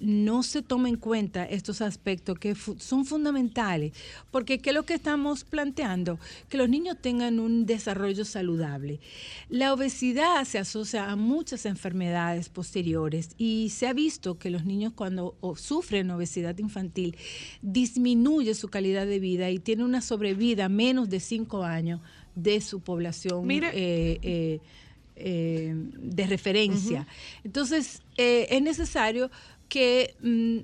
no 0.00 0.42
se 0.42 0.62
toma 0.62 0.90
en 0.90 0.96
cuenta 0.96 1.44
estos 1.44 1.80
aspectos 1.80 2.38
que 2.38 2.54
son 2.54 3.06
fundamentales. 3.06 3.92
Porque 4.30 4.58
¿qué 4.58 4.70
es 4.70 4.74
lo 4.74 4.84
que 4.84 4.94
estamos 4.94 5.44
planteando? 5.44 6.18
Que 6.50 6.58
los 6.58 6.68
niños 6.68 6.98
tengan 7.00 7.40
un 7.40 7.64
desarrollo 7.64 8.26
saludable. 8.26 9.00
La 9.48 9.72
obesidad 9.72 10.44
se 10.44 10.58
asocia 10.58 11.10
a 11.10 11.16
muchas 11.16 11.64
enfermedades 11.64 12.50
posteriores 12.50 13.30
y 13.38 13.70
se 13.70 13.86
ha 13.86 13.94
visto 13.94 14.38
que 14.38 14.50
los 14.50 14.66
niños 14.66 14.92
cuando 14.94 15.36
sufren 15.56 16.10
obesidad 16.10 16.58
infantil 16.58 17.16
disminuye 17.62 18.54
su 18.54 18.68
calidad 18.68 19.06
de 19.06 19.20
vida 19.20 19.48
y 19.50 19.58
tiene 19.58 19.84
una 19.84 20.02
sobrevida 20.02 20.68
menos 20.68 21.08
de 21.08 21.20
cinco 21.20 21.64
años 21.64 22.00
de 22.34 22.60
su 22.60 22.80
población 22.80 23.50
eh, 23.50 24.18
eh, 24.22 24.60
eh, 25.16 25.72
de 25.74 26.26
referencia. 26.26 27.06
Entonces, 27.44 28.02
es 28.16 28.62
necesario 28.62 29.30
que 29.68 30.14
mm, 30.20 30.58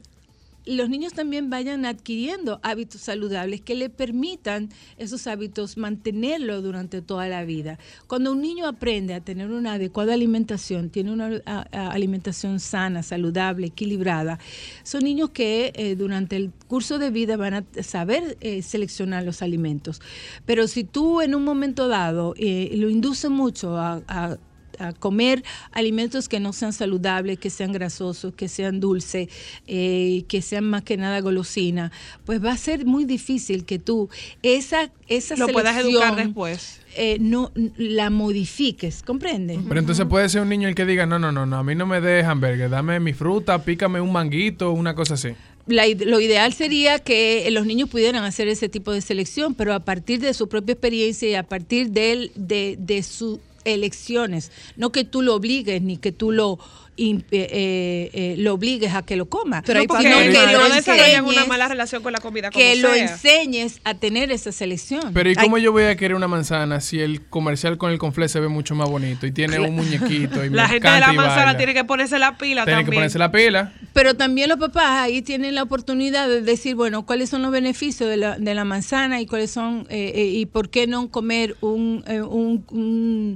los 0.67 0.89
niños 0.89 1.13
también 1.13 1.51
vayan 1.51 1.85
adquiriendo 1.85 2.61
hábitos 2.63 3.01
saludables 3.01 3.61
que 3.61 3.75
le 3.75 3.89
permitan 3.89 4.69
esos 4.99 5.27
hábitos 5.27 5.77
mantenerlo 5.77 6.63
durante 6.63 7.03
toda 7.03 7.29
la 7.29 7.45
vida. 7.45 7.79
Cuando 8.07 8.33
un 8.33 8.41
niño 8.41 8.67
aprende 8.67 9.15
a 9.15 9.21
tener 9.21 9.51
una 9.51 9.75
adecuada 9.75 10.15
alimentación, 10.15 10.91
tiene 10.91 11.13
una 11.13 11.41
alimentación 11.73 12.61
sana, 12.61 13.03
saludable, 13.03 13.69
equilibrada, 13.69 14.39
son 14.83 15.05
niños 15.05 15.31
que 15.31 15.73
eh, 15.75 15.95
durante 15.97 16.37
el 16.37 16.53
curso 16.69 16.99
de 16.99 17.11
vida 17.11 17.37
van 17.37 17.55
a 17.55 17.65
saber 17.83 18.37
eh, 18.41 18.63
seleccionar 18.63 19.25
los 19.25 19.43
alimentos. 19.43 20.01
Pero 20.47 20.67
si 20.69 20.85
tú 20.85 21.21
en 21.21 21.35
un 21.35 21.45
momento 21.45 21.89
dado 21.89 22.35
eh, 22.37 22.71
lo 22.75 22.91
induces 22.91 23.31
mucho 23.31 23.77
a 23.79 24.39
a 24.81 24.93
comer 24.93 25.43
alimentos 25.73 26.29
que 26.29 26.41
no 26.41 26.53
sean 26.53 26.73
saludables, 26.73 27.39
que 27.39 27.51
sean 27.51 27.73
grasosos, 27.73 28.35
que 28.35 28.49
sean 28.49 28.81
dulces, 28.81 29.29
eh, 29.67 30.25
que 30.29 30.43
sean 30.43 30.65
más 30.65 30.83
que 30.83 30.97
nada 30.97 31.21
golosina, 31.21 31.93
pues 32.25 32.43
va 32.45 32.53
a 32.53 32.57
ser 32.57 32.87
muy 32.87 33.05
difícil 33.05 33.65
que 33.65 33.79
tú 33.79 34.09
esa 34.43 34.91
esa 35.09 35.37
Lo 35.37 35.49
puedas 35.49 35.75
selección, 35.77 36.03
educar 36.05 36.25
después. 36.27 36.81
eh, 36.97 37.19
no 37.21 37.51
la 37.77 38.11
modifiques, 38.11 39.03
¿comprende? 39.03 39.59
Pero 39.69 39.81
entonces 39.81 40.07
puede 40.07 40.29
ser 40.29 40.41
un 40.43 40.49
niño 40.49 40.69
el 40.69 40.75
que 40.75 40.87
diga, 40.87 41.05
no, 41.07 41.19
no, 41.19 41.33
no, 41.33 41.47
no, 41.47 41.57
a 41.59 41.65
mí 41.65 41.75
no 41.75 41.85
me 41.87 42.01
des 42.01 42.25
hamburgues, 42.25 42.71
dame 42.71 43.01
mi 43.01 43.13
fruta, 43.13 43.65
pícame 43.65 44.01
un 44.01 44.13
manguito, 44.13 44.71
una 44.73 44.95
cosa 44.95 45.15
así. 45.15 45.31
La 45.67 45.85
lo 45.87 46.21
ideal 46.21 46.53
sería 46.53 46.99
que 46.99 47.49
los 47.51 47.67
niños 47.67 47.89
pudieran 47.89 48.25
hacer 48.25 48.49
ese 48.49 48.69
tipo 48.69 48.93
de 48.93 49.01
selección, 49.01 49.55
pero 49.55 49.75
a 49.75 49.81
partir 49.81 50.19
de 50.21 50.33
su 50.35 50.49
propia 50.49 50.73
experiencia 50.73 51.29
y 51.29 51.35
a 51.35 51.43
partir 51.45 51.91
de, 51.91 52.31
de, 52.35 52.77
de 52.79 53.03
sus 53.03 53.39
elecciones, 53.65 54.51
no 54.77 54.93
que 54.93 55.05
tú 55.05 55.23
lo 55.23 55.35
obligues 55.35 55.83
ni 55.83 55.97
que 55.97 56.13
tú 56.13 56.33
lo 56.33 56.59
eh, 57.01 57.23
eh, 57.31 58.11
eh, 58.13 58.35
lo 58.39 58.55
obligues 58.55 58.95
a 58.95 59.03
que 59.03 59.17
lo 59.17 59.27
coma, 59.27 59.63
Pero 59.65 59.81
sino 59.81 59.89
papás 59.89 60.05
que 60.05 60.11
que 60.11 60.53
lo 60.53 60.69
no 60.69 60.75
desarrollan 60.75 61.25
una 61.25 61.35
enseñes- 61.45 61.49
mala 61.49 61.69
relación 61.69 62.03
con 62.03 62.13
la 62.13 62.21
comida 62.21 62.51
como 62.51 62.63
que 62.63 62.77
lo 62.77 62.95
enseñes 62.95 63.81
a 63.85 63.95
tener 63.95 64.31
esa 64.31 64.53
selección. 64.53 65.13
Pero 65.15 65.31
¿y 65.31 65.35
cómo 65.35 65.59
yo 65.59 65.73
voy 65.73 65.85
a 65.85 65.97
querer 65.97 66.15
una 66.15 66.29
manzana 66.29 66.81
si 66.81 67.01
el 67.01 67.23
comercial 67.23 67.79
con 67.79 67.91
el 67.91 67.99
conflé 67.99 68.29
se 68.29 68.41
ve 68.41 68.49
mucho 68.49 68.75
más 68.75 68.89
bonito 68.89 69.27
y 69.27 69.33
tiene 69.33 69.59
un 69.61 69.75
muñequito 69.75 70.45
y 70.45 70.51
La 70.51 70.69
gente 70.69 70.89
de 70.91 71.01
la 71.01 71.13
manzana 71.13 71.57
tiene 71.57 71.75
que 71.75 71.85
ponerse 71.85 72.19
la 72.19 72.37
pila 72.37 72.65
Tiene 72.65 72.81
que 72.81 72.85
también. 72.85 72.99
ponerse 73.01 73.19
la 73.19 73.33
pila. 73.33 73.73
Pero 73.93 74.15
también 74.15 74.49
los 74.49 74.59
papás 74.59 75.01
ahí 75.01 75.23
tienen 75.23 75.55
la 75.55 75.63
oportunidad 75.63 76.29
de 76.29 76.43
decir, 76.43 76.75
bueno, 76.75 77.07
cuáles 77.07 77.31
son 77.31 77.43
los 77.43 77.51
beneficios 77.51 78.09
de 78.11 78.17
la, 78.17 78.39
de 78.39 78.55
la 78.55 78.65
manzana 78.65 79.21
y 79.21 79.27
cuáles 79.27 79.51
son, 79.51 79.87
eh, 79.91 80.13
eh, 80.15 80.25
y 80.27 80.47
por 80.47 80.71
qué 80.71 80.87
no 80.87 81.09
comer 81.11 81.57
un, 81.61 82.05
eh, 82.07 82.21
un, 82.23 82.65
un- 82.71 83.35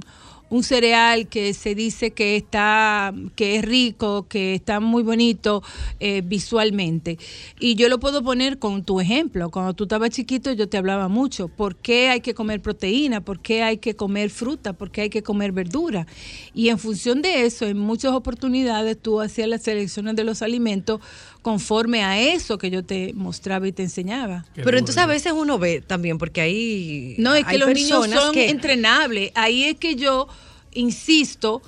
un 0.49 0.63
cereal 0.63 1.27
que 1.27 1.53
se 1.53 1.75
dice 1.75 2.11
que 2.11 2.35
está, 2.35 3.13
que 3.35 3.57
es 3.57 3.65
rico, 3.65 4.27
que 4.27 4.55
está 4.55 4.79
muy 4.79 5.03
bonito 5.03 5.63
eh, 5.99 6.21
visualmente. 6.23 7.17
Y 7.59 7.75
yo 7.75 7.89
lo 7.89 7.99
puedo 7.99 8.23
poner 8.23 8.59
con 8.59 8.83
tu 8.83 8.99
ejemplo. 8.99 9.49
Cuando 9.49 9.73
tú 9.73 9.85
estabas 9.85 10.11
chiquito 10.11 10.51
yo 10.51 10.69
te 10.69 10.77
hablaba 10.77 11.07
mucho. 11.07 11.47
¿Por 11.47 11.75
qué 11.75 12.09
hay 12.09 12.21
que 12.21 12.33
comer 12.33 12.61
proteína? 12.61 13.21
¿Por 13.21 13.39
qué 13.39 13.63
hay 13.63 13.77
que 13.77 13.95
comer 13.95 14.29
fruta? 14.29 14.73
¿Por 14.73 14.91
qué 14.91 15.01
hay 15.01 15.09
que 15.09 15.23
comer 15.23 15.51
verdura? 15.51 16.05
Y 16.53 16.69
en 16.69 16.77
función 16.77 17.21
de 17.21 17.45
eso, 17.45 17.65
en 17.65 17.77
muchas 17.77 18.13
oportunidades 18.13 18.97
tú 19.01 19.21
hacías 19.21 19.47
las 19.47 19.63
selecciones 19.63 20.15
de 20.15 20.23
los 20.23 20.41
alimentos 20.41 21.01
conforme 21.45 22.03
a 22.03 22.19
eso 22.19 22.57
que 22.57 22.71
yo 22.71 22.83
te 22.83 23.13
mostraba 23.13 23.67
y 23.67 23.71
te 23.71 23.83
enseñaba. 23.83 24.45
Pero 24.55 24.79
entonces 24.79 24.97
a 24.97 25.05
veces 25.05 25.31
uno 25.31 25.59
ve 25.59 25.79
también, 25.79 26.17
porque 26.17 26.41
hay. 26.41 27.13
No, 27.19 27.35
es 27.35 27.45
que 27.45 27.51
hay 27.51 27.57
los 27.59 27.69
niños 27.69 28.09
son 28.09 28.33
que- 28.33 28.49
entrenables. 28.49 29.31
Ahí 29.35 29.65
es 29.65 29.75
que 29.77 29.95
yo 29.95 30.27
insisto 30.73 31.61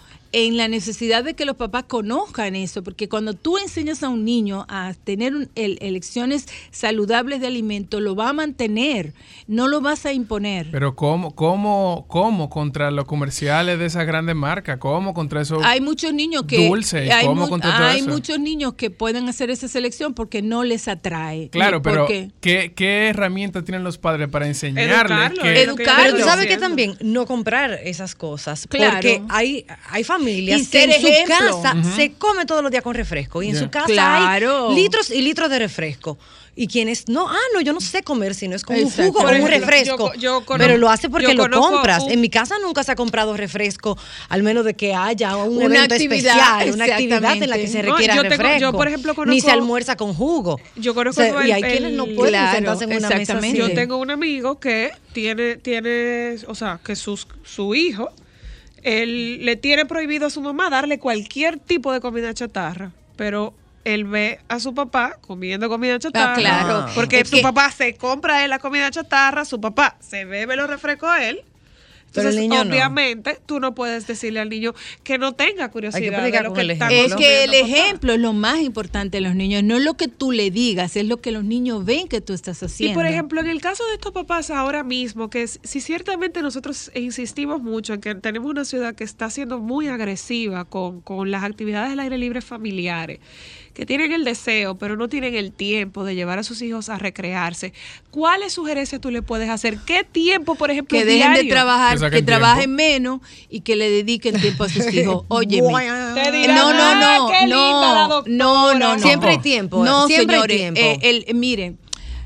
en 0.46 0.56
la 0.58 0.68
necesidad 0.68 1.24
de 1.24 1.34
que 1.34 1.46
los 1.46 1.56
papás 1.56 1.86
conozcan 1.88 2.56
eso, 2.56 2.84
porque 2.84 3.10
cuando 3.10 3.34
tú 3.34 3.58
enseñas 3.58 4.04
a 4.04 4.10
un 4.10 4.24
niño 4.24 4.66
a 4.70 4.94
tener 5.04 5.36
un- 5.36 5.50
el- 5.56 5.80
elecciones 5.82 6.46
saludables 6.72 7.42
de 7.42 7.48
alimentos, 7.48 8.02
lo 8.02 8.16
va 8.16 8.30
a 8.30 8.34
mantener, 8.34 9.14
no 9.48 9.68
lo 9.68 9.82
vas 9.82 10.06
a 10.06 10.14
imponer. 10.14 10.68
Pero 10.72 10.96
¿cómo, 10.96 11.34
cómo, 11.34 12.06
cómo 12.08 12.50
contra 12.52 12.92
los 12.92 13.06
comerciales 13.06 13.80
de 13.80 13.86
esas 13.88 14.06
grandes 14.06 14.36
marcas? 14.36 14.78
¿Cómo 14.78 15.14
contra 15.16 15.42
esos 15.42 15.64
Hay 15.64 15.82
muchos 15.82 16.14
niños 16.14 16.44
que 16.48 16.68
dulces? 16.68 17.10
hay, 17.10 17.26
¿Cómo 17.26 17.44
mu- 17.44 17.50
contra 17.50 17.76
todo 17.76 17.88
hay 17.88 18.02
eso? 18.02 18.10
muchos 18.10 18.40
niños 18.40 18.74
que 18.76 18.92
pueden 18.92 19.28
hacer 19.30 19.50
esa 19.50 19.68
selección 19.68 20.14
porque 20.14 20.44
no 20.44 20.64
les 20.64 20.88
atrae. 20.88 21.50
Claro, 21.50 21.78
¿Y 21.78 21.82
pero 21.82 22.06
qué? 22.06 22.30
¿qué, 22.42 22.74
qué 22.76 23.08
herramientas 23.08 23.64
tienen 23.66 23.84
los 23.84 23.98
padres 23.98 24.30
para 24.30 24.46
enseñarles? 24.48 24.94
Educarlo, 24.96 25.42
que- 25.42 25.86
Pero 26.04 26.16
tú 26.16 26.24
sabes 26.24 26.46
que 26.46 26.58
también 26.58 26.96
no 27.02 27.26
comprar 27.26 27.80
esas 27.84 28.14
cosas. 28.14 28.68
Claro. 28.70 28.94
Porque 28.94 29.22
hay, 29.30 29.66
hay 29.90 30.04
familias 30.04 30.27
Y 30.28 30.66
que 30.68 30.84
en 30.84 30.92
su 31.02 31.08
ejemplo. 31.08 31.62
casa 31.62 31.76
se 31.96 32.14
come 32.14 32.46
todos 32.46 32.62
los 32.62 32.72
días 32.72 32.84
con 32.84 32.94
refresco. 32.94 33.42
Y 33.44 33.50
en 33.50 33.56
su 33.58 33.70
casa 33.70 33.86
Claro. 33.88 34.70
hay 34.70 34.76
litros 34.76 35.10
y 35.10 35.22
litros 35.22 35.50
de 35.50 35.60
refresco. 35.60 36.18
Y 36.60 36.66
quienes 36.66 37.08
no, 37.08 37.30
ah, 37.30 37.38
no, 37.54 37.62
yo 37.62 37.72
no 37.72 37.80
sé 37.80 38.02
comer 38.02 38.34
si 38.34 38.48
no 38.48 38.56
es 38.56 38.64
con 38.64 38.76
un 38.78 38.90
jugo 38.90 39.20
o 39.20 39.30
un 39.30 39.48
refresco. 39.48 40.12
yo- 40.16 40.20
yo 40.20 40.32
conozco- 40.44 40.58
pero 40.58 40.78
lo 40.80 40.90
hace 40.90 41.08
porque 41.08 41.36
lo 41.36 41.44
conozco 41.44 41.70
compras. 41.72 42.02
un- 42.02 42.12
En 42.12 42.20
mi 42.20 42.30
casa 42.32 42.56
nunca 42.60 42.84
se 42.84 42.92
ha 42.92 42.96
comprado 42.96 43.38
refresco, 43.38 43.96
al 44.28 44.42
menos 44.42 44.66
de 44.66 44.74
que 44.74 44.96
haya 44.96 45.36
un 45.38 45.58
Una 45.58 45.66
evento 45.66 45.94
actividad, 45.94 46.62
especial, 46.64 46.74
una 46.74 46.86
actividad 46.86 47.44
en 47.44 47.50
la 47.52 47.58
que 47.58 47.68
se 47.68 47.84
No, 47.84 47.92
requiera 47.92 48.16
tengo- 48.16 48.24
yo, 48.24 48.30
refresco. 48.30 48.72
por 48.72 48.88
ejemplo, 48.88 49.14
Ni 49.28 49.40
se 49.40 49.46
conozco- 49.46 49.52
almuerza 49.52 49.96
con 49.98 50.16
jugo. 50.16 50.60
Yo 50.76 50.96
conozco 50.96 51.22
O 51.22 51.26
sea, 51.26 51.42
el- 51.42 51.48
y 51.48 51.52
hay 51.52 51.62
el- 51.62 51.70
quienes 51.72 51.94
no 51.94 52.06
pueden 52.08 52.34
Claro, 52.34 52.56
sentarse 52.56 52.84
en 52.86 52.90
una 52.98 53.10
mesa 53.10 53.38
así. 53.38 53.54
Yo 53.56 53.74
tengo 53.76 53.98
un 53.98 54.10
amigo 54.10 54.60
que 54.60 54.90
tiene, 55.14 55.58
tiene, 55.58 56.38
o 56.48 56.56
sea, 56.56 56.80
que 56.84 56.96
sus, 56.96 57.28
su 57.44 57.76
hijo, 57.76 58.10
él 58.88 59.44
le 59.46 59.56
tiene 59.58 59.86
prohibido 59.86 60.28
a 60.28 60.30
su 60.30 60.42
mamá 60.42 60.70
darle 60.70 61.00
cualquier 61.00 61.60
tipo 61.60 61.92
de 61.92 62.00
comida 62.00 62.34
chatarra, 62.34 62.92
pero 63.16 63.54
él 63.84 64.06
ve 64.06 64.40
a 64.48 64.60
su 64.60 64.74
papá 64.74 65.18
comiendo 65.22 65.70
comida 65.70 66.00
chatarra. 66.00 66.34
Ah, 66.34 66.36
claro. 66.38 66.86
Porque 66.96 67.20
Es 67.22 67.30
su 67.30 67.38
que- 67.38 67.42
papá 67.42 67.72
se 67.72 67.96
compra 67.96 68.44
él 68.44 68.50
la 68.50 68.60
comida 68.60 68.90
chatarra, 68.92 69.46
su 69.46 69.60
papá 69.62 69.96
se 70.00 70.26
bebe 70.26 70.56
los 70.56 70.70
refrescos 70.70 71.10
a 71.10 71.28
él. 72.08 72.14
Pero 72.14 72.30
el 72.30 72.38
Entonces, 72.38 72.66
no. 72.68 72.74
obviamente, 72.74 73.38
tú 73.46 73.60
no 73.60 73.76
puedes 73.76 74.08
decirle 74.08 74.40
al 74.40 74.50
niño 74.50 74.74
que 75.04 75.18
no 75.18 75.34
tenga 75.34 75.70
curiosidad. 75.70 76.12
de 76.12 76.18
predicar 76.18 76.46
lo 76.46 76.54
que 76.54 76.62
el 76.62 76.72
está 76.72 76.90
Es 76.92 77.14
que 77.16 77.44
el 77.44 77.54
ejemplo 77.54 78.14
es 78.14 78.20
lo 78.20 78.34
más 78.34 78.60
importante 78.62 79.18
de 79.18 79.22
los 79.22 79.36
niños, 79.36 79.64
no 79.64 79.78
es 79.78 79.84
lo 79.84 79.96
que 79.96 80.08
tú 80.08 80.32
le 80.32 80.50
digas, 80.52 80.96
es 80.96 81.06
lo 81.06 81.18
que 81.18 81.32
los 81.32 81.44
niños 81.44 81.86
ven 81.86 82.08
que 82.08 82.22
tú 82.22 82.34
estás 82.34 82.62
Y 82.62 82.66
haciendo. 82.66 82.96
por 83.00 83.06
ejemplo, 83.06 83.42
en 83.42 83.48
el 83.48 83.62
caso 83.62 83.86
de 83.88 83.94
estos 83.96 84.12
papás 84.14 84.50
ahora 84.50 84.84
mismo, 84.84 85.30
que 85.30 85.44
es- 85.44 85.60
si 85.64 85.82
ciertamente 85.82 86.42
nosotros 86.42 86.92
insistimos 86.96 87.62
mucho 87.62 87.94
en 87.94 88.02
que 88.02 88.16
tenemos 88.16 88.50
una 88.50 88.66
ciudad 88.66 88.96
que 88.96 89.04
está 89.04 89.30
siendo 89.30 89.60
muy 89.60 89.88
agresiva 89.88 90.66
con, 90.66 91.02
con 91.02 91.30
las 91.30 91.44
actividades 91.44 91.90
del 91.92 92.00
aire 92.00 92.18
libre 92.18 92.42
familiares, 92.42 93.20
que 93.78 93.86
tienen 93.86 94.12
el 94.12 94.24
deseo, 94.24 94.76
pero 94.80 94.98
no 94.98 95.08
tienen 95.08 95.36
el 95.36 95.52
tiempo 95.52 96.04
de 96.04 96.16
llevar 96.16 96.40
a 96.40 96.44
sus 96.44 96.64
hijos 96.64 96.90
a 96.90 96.98
recrearse, 96.98 97.74
¿cuáles 98.10 98.54
sugerencias 98.54 99.00
tú 99.00 99.12
le 99.12 99.22
puedes 99.22 99.52
hacer? 99.52 99.78
¿Qué 99.86 100.04
tiempo, 100.04 100.56
por 100.56 100.72
ejemplo, 100.72 100.98
que 100.98 101.06
dejen 101.06 101.36
de 101.36 101.44
trabajar, 101.44 102.00
Que 102.00 102.10
que, 102.10 102.22
trabajen 102.24 102.74
menos 102.74 103.22
y 103.52 103.62
que 103.62 103.76
le 103.76 103.92
dediquen 103.92 104.42
tiempo 104.42 104.64
a 104.64 104.70
sus 104.70 104.84
hijos. 104.94 105.26
Oye, 105.28 105.62
dirán, 105.62 106.56
no, 106.56 106.74
no, 106.74 106.80
"Ah, 106.82 106.96
no, 106.96 107.30
la 107.30 107.46
no, 107.48 108.08
doctora". 108.08 108.26
no, 108.36 108.74
no, 108.74 108.96
no. 108.96 109.00
Siempre 109.00 109.30
hay 109.30 109.38
tiempo, 109.38 109.86
No, 109.86 110.08
siempre 110.08 110.38
hay 110.38 110.42
señores, 110.42 110.58
tiempo. 110.58 110.80
eh, 110.82 111.24
el, 111.28 111.36
miren. 111.36 111.78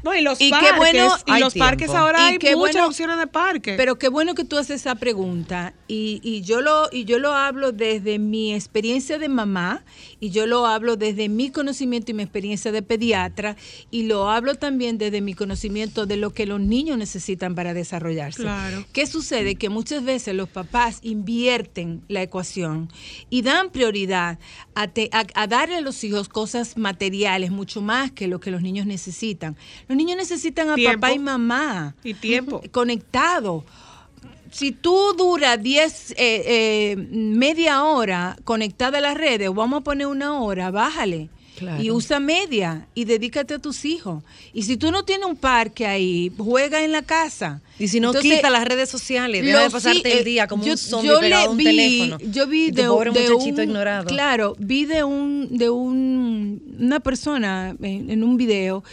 No, 0.03 0.15
y 0.15 0.21
los 0.21 0.39
Y 0.41 0.45
qué 0.45 0.51
parques, 0.51 0.77
bueno- 0.77 1.15
y 1.27 1.39
los 1.39 1.53
parques 1.53 1.89
ahora 1.91 2.19
Y 2.19 2.31
hay 2.31 2.33
muchas 2.55 2.55
bueno- 2.55 2.87
opciones 2.87 3.17
de 3.19 3.27
parques. 3.27 3.77
Pero 3.77 3.97
qué 3.99 4.09
bueno 4.09 4.33
que 4.35 4.43
tú 4.45 4.57
haces 4.57 4.81
esa 4.81 4.95
pregunta 4.95 5.73
y, 5.87 6.19
y 6.23 6.41
yo 6.41 6.61
lo 6.61 6.89
y 6.91 7.05
yo 7.05 7.19
lo 7.19 7.33
hablo 7.33 7.71
desde 7.71 8.17
mi 8.19 8.53
experiencia 8.53 9.19
de 9.19 9.29
mamá 9.29 9.83
y 10.19 10.29
yo 10.31 10.47
lo 10.47 10.65
hablo 10.65 10.95
desde 10.95 11.29
mi 11.29 11.49
conocimiento 11.51 12.11
y 12.11 12.13
mi 12.15 12.23
experiencia 12.23 12.71
de 12.71 12.81
pediatra 12.81 13.55
y 13.91 14.03
lo 14.03 14.29
hablo 14.29 14.55
también 14.55 14.97
desde 14.97 15.21
mi 15.21 15.33
conocimiento 15.33 16.05
de 16.05 16.17
lo 16.17 16.31
que 16.31 16.45
los 16.45 16.59
niños 16.59 16.97
necesitan 16.97 17.53
para 17.55 17.73
desarrollarse. 17.73 18.41
Claro. 18.41 18.85
¿Qué 18.93 19.05
sucede? 19.05 19.55
Que 19.55 19.69
muchas 19.69 20.03
veces 20.03 20.33
los 20.35 20.49
papás 20.49 20.99
invierten 21.01 22.01
la 22.07 22.21
ecuación 22.21 22.89
y 23.29 23.41
dan 23.41 23.69
prioridad 23.71 24.37
a, 24.75 24.87
te- 24.87 25.09
a- 25.11 25.25
a 25.35 25.47
darle 25.47 25.77
a 25.77 25.81
los 25.81 26.03
hijos 26.03 26.29
cosas 26.29 26.77
materiales 26.77 27.51
mucho 27.51 27.81
más 27.81 28.11
que 28.11 28.27
lo 28.27 28.39
que 28.39 28.51
los 28.51 28.61
niños 28.61 28.85
necesitan. 28.85 29.55
Los 29.91 29.97
niños 29.97 30.15
necesitan 30.15 30.69
a 30.69 30.75
Tiempo. 30.75 31.01
papá 31.01 31.11
y 31.11 31.19
mamá 31.19 31.95
y 32.01 32.13
tiempo. 32.13 32.61
conectado. 32.71 33.65
Si 34.49 34.71
tú 34.71 35.13
duras 35.17 35.61
10, 35.61 36.11
eh, 36.11 36.15
eh, 36.17 36.95
media 36.95 37.83
hora 37.83 38.37
conectada 38.45 38.99
a 38.99 39.01
las 39.01 39.17
redes, 39.17 39.53
vamos 39.53 39.81
a 39.81 39.83
poner 39.83 40.07
una 40.07 40.39
hora, 40.39 40.71
bájale. 40.71 41.27
Claro. 41.61 41.83
Y 41.83 41.91
usa 41.91 42.19
media 42.19 42.87
y 42.95 43.05
dedícate 43.05 43.53
a 43.53 43.59
tus 43.59 43.85
hijos. 43.85 44.23
Y 44.51 44.63
si 44.63 44.77
tú 44.77 44.91
no 44.91 45.05
tienes 45.05 45.27
un 45.27 45.35
parque 45.35 45.85
ahí, 45.85 46.31
juega 46.37 46.83
en 46.83 46.91
la 46.91 47.03
casa. 47.03 47.61
Y 47.77 47.87
si 47.87 47.99
no, 47.99 48.09
Entonces, 48.09 48.33
quita 48.37 48.49
las 48.49 48.65
redes 48.65 48.89
sociales, 48.89 49.45
deja 49.45 49.63
de 49.63 49.69
pasarte 49.69 50.01
sí, 50.11 50.17
el 50.17 50.19
eh, 50.19 50.23
día 50.23 50.47
como 50.47 50.65
yo- 50.65 50.71
un 50.73 50.77
zombie 50.77 51.07
yo 51.09 51.19
pegado 51.19 51.47
a 51.47 51.51
un 51.51 51.57
vi- 51.57 51.63
teléfono. 51.63 52.17
Yo 52.31 52.47
vi 52.47 52.65
Y 52.65 52.71
de, 52.71 52.87
pobre 52.87 53.11
de 53.11 53.29
muchachito 53.29 53.61
un- 53.61 53.67
ignorado. 53.69 54.07
Claro, 54.07 54.55
vi 54.57 54.85
de 54.85 55.03
un 55.03 55.47
de 55.51 55.69
un, 55.69 56.61
una 56.79 56.99
persona 56.99 57.75
en, 57.81 58.09
en 58.09 58.23
un 58.23 58.37
video 58.37 58.83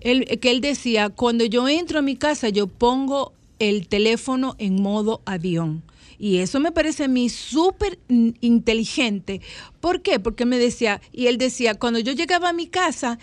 él- 0.00 0.38
que 0.40 0.50
él 0.50 0.60
decía, 0.60 1.08
cuando 1.08 1.44
yo 1.44 1.68
entro 1.68 1.98
a 1.98 2.02
mi 2.02 2.14
casa 2.16 2.48
yo 2.50 2.66
pongo 2.68 3.32
el 3.58 3.88
teléfono 3.88 4.54
en 4.58 4.80
modo 4.80 5.20
avión. 5.24 5.82
Y 6.24 6.38
eso 6.38 6.60
me 6.60 6.70
parece 6.70 7.02
a 7.02 7.08
mí 7.08 7.28
súper 7.28 7.98
inteligente 8.40 9.40
¿Por 9.80 10.02
qué? 10.02 10.20
Porque 10.20 10.44
me 10.46 10.58
decía, 10.58 11.00
y 11.12 11.26
él 11.26 11.38
decía, 11.38 11.74
cuando 11.74 11.98
yo 11.98 12.12
llegaba 12.12 12.50
a 12.50 12.52
mi 12.52 12.68
casa, 12.68 13.18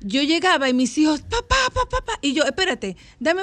yo 0.00 0.22
llegaba 0.22 0.68
y 0.68 0.72
mis 0.72 0.96
hijos, 0.96 1.22
papá, 1.22 1.56
papá, 1.74 1.88
papá, 1.90 2.12
y 2.22 2.34
yo, 2.34 2.44
espérate, 2.44 2.96
dame 3.18 3.42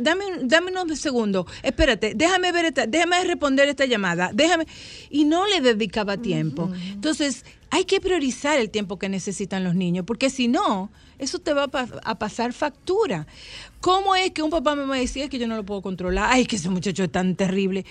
dame, 0.00 0.24
dame 0.42 0.70
unos 0.72 0.98
segundos, 0.98 1.46
espérate, 1.62 2.12
déjame 2.14 2.52
ver 2.52 2.66
esta, 2.66 2.86
déjame 2.86 3.24
responder 3.24 3.66
esta 3.70 3.86
llamada, 3.86 4.30
déjame, 4.34 4.66
y 5.08 5.24
no 5.24 5.46
le 5.46 5.62
dedicaba 5.62 6.18
tiempo. 6.18 6.70
Entonces, 6.92 7.46
hay 7.70 7.84
que 7.86 7.98
priorizar 8.02 8.58
el 8.58 8.68
tiempo 8.68 8.98
que 8.98 9.08
necesitan 9.08 9.64
los 9.64 9.74
niños, 9.74 10.04
porque 10.06 10.28
si 10.28 10.48
no, 10.48 10.90
eso 11.18 11.38
te 11.38 11.54
va 11.54 11.62
a, 11.64 11.68
pa- 11.68 11.88
a 12.04 12.18
pasar 12.18 12.52
factura. 12.52 13.26
¿Cómo 13.80 14.14
es 14.14 14.32
que 14.32 14.42
un 14.42 14.50
papá 14.50 14.74
me 14.76 14.84
va 14.84 14.96
a 14.96 14.98
decir 14.98 15.22
"Es 15.22 15.30
que 15.30 15.38
yo 15.38 15.48
no 15.48 15.56
lo 15.56 15.64
puedo 15.64 15.80
controlar? 15.80 16.28
Ay, 16.30 16.44
que 16.44 16.56
ese 16.56 16.68
muchacho 16.68 17.04
es 17.04 17.10
tan 17.12 17.36
terrible. 17.36 17.86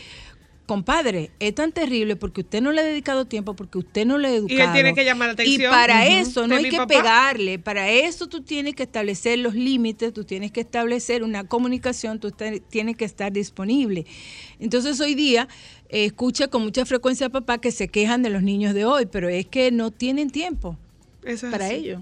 Compadre, 0.66 1.32
es 1.40 1.54
tan 1.54 1.72
terrible 1.72 2.16
porque 2.16 2.42
usted 2.42 2.60
no 2.62 2.72
le 2.72 2.82
ha 2.82 2.84
dedicado 2.84 3.26
tiempo, 3.26 3.56
porque 3.56 3.78
usted 3.78 4.06
no 4.06 4.18
le 4.18 4.28
ha 4.30 4.34
educado. 4.34 4.60
Y 4.60 4.62
él 4.62 4.74
tiene 4.74 4.94
que 4.96 5.06
llamar 5.06 5.28
la 5.28 5.34
atención. 5.34 5.62
Y 5.62 5.66
para 5.74 6.08
eso 6.08 6.48
no 6.48 6.56
hay 6.56 6.70
que 6.70 6.78
papá. 6.78 6.88
pegarle, 6.88 7.60
para 7.60 7.90
eso 7.92 8.28
tú 8.28 8.42
tienes 8.42 8.74
que 8.74 8.84
establecer 8.84 9.38
los 9.40 9.54
límites, 9.54 10.12
tú 10.12 10.24
tienes 10.24 10.52
que 10.52 10.62
establecer 10.62 11.22
una 11.24 11.44
comunicación, 11.44 12.20
tú 12.20 12.32
tienes 12.70 12.98
que 12.98 13.06
estar 13.06 13.32
disponible. 13.32 14.06
Entonces 14.60 15.00
hoy 15.00 15.14
día 15.14 15.48
eh, 15.90 16.06
escucha 16.06 16.48
con 16.48 16.64
mucha 16.64 16.84
frecuencia 16.86 17.28
a 17.28 17.30
papá 17.30 17.60
que 17.60 17.72
se 17.72 17.88
quejan 17.88 18.24
de 18.24 18.32
los 18.32 18.42
niños 18.42 18.74
de 18.74 18.86
hoy, 18.86 19.06
pero 19.06 19.30
es 19.30 19.46
que 19.46 19.72
no 19.72 19.92
tienen 19.92 20.32
tiempo 20.32 20.78
Eso 21.24 21.46
es 21.46 21.52
para 21.52 21.68
así. 21.68 21.76
ello. 21.76 22.02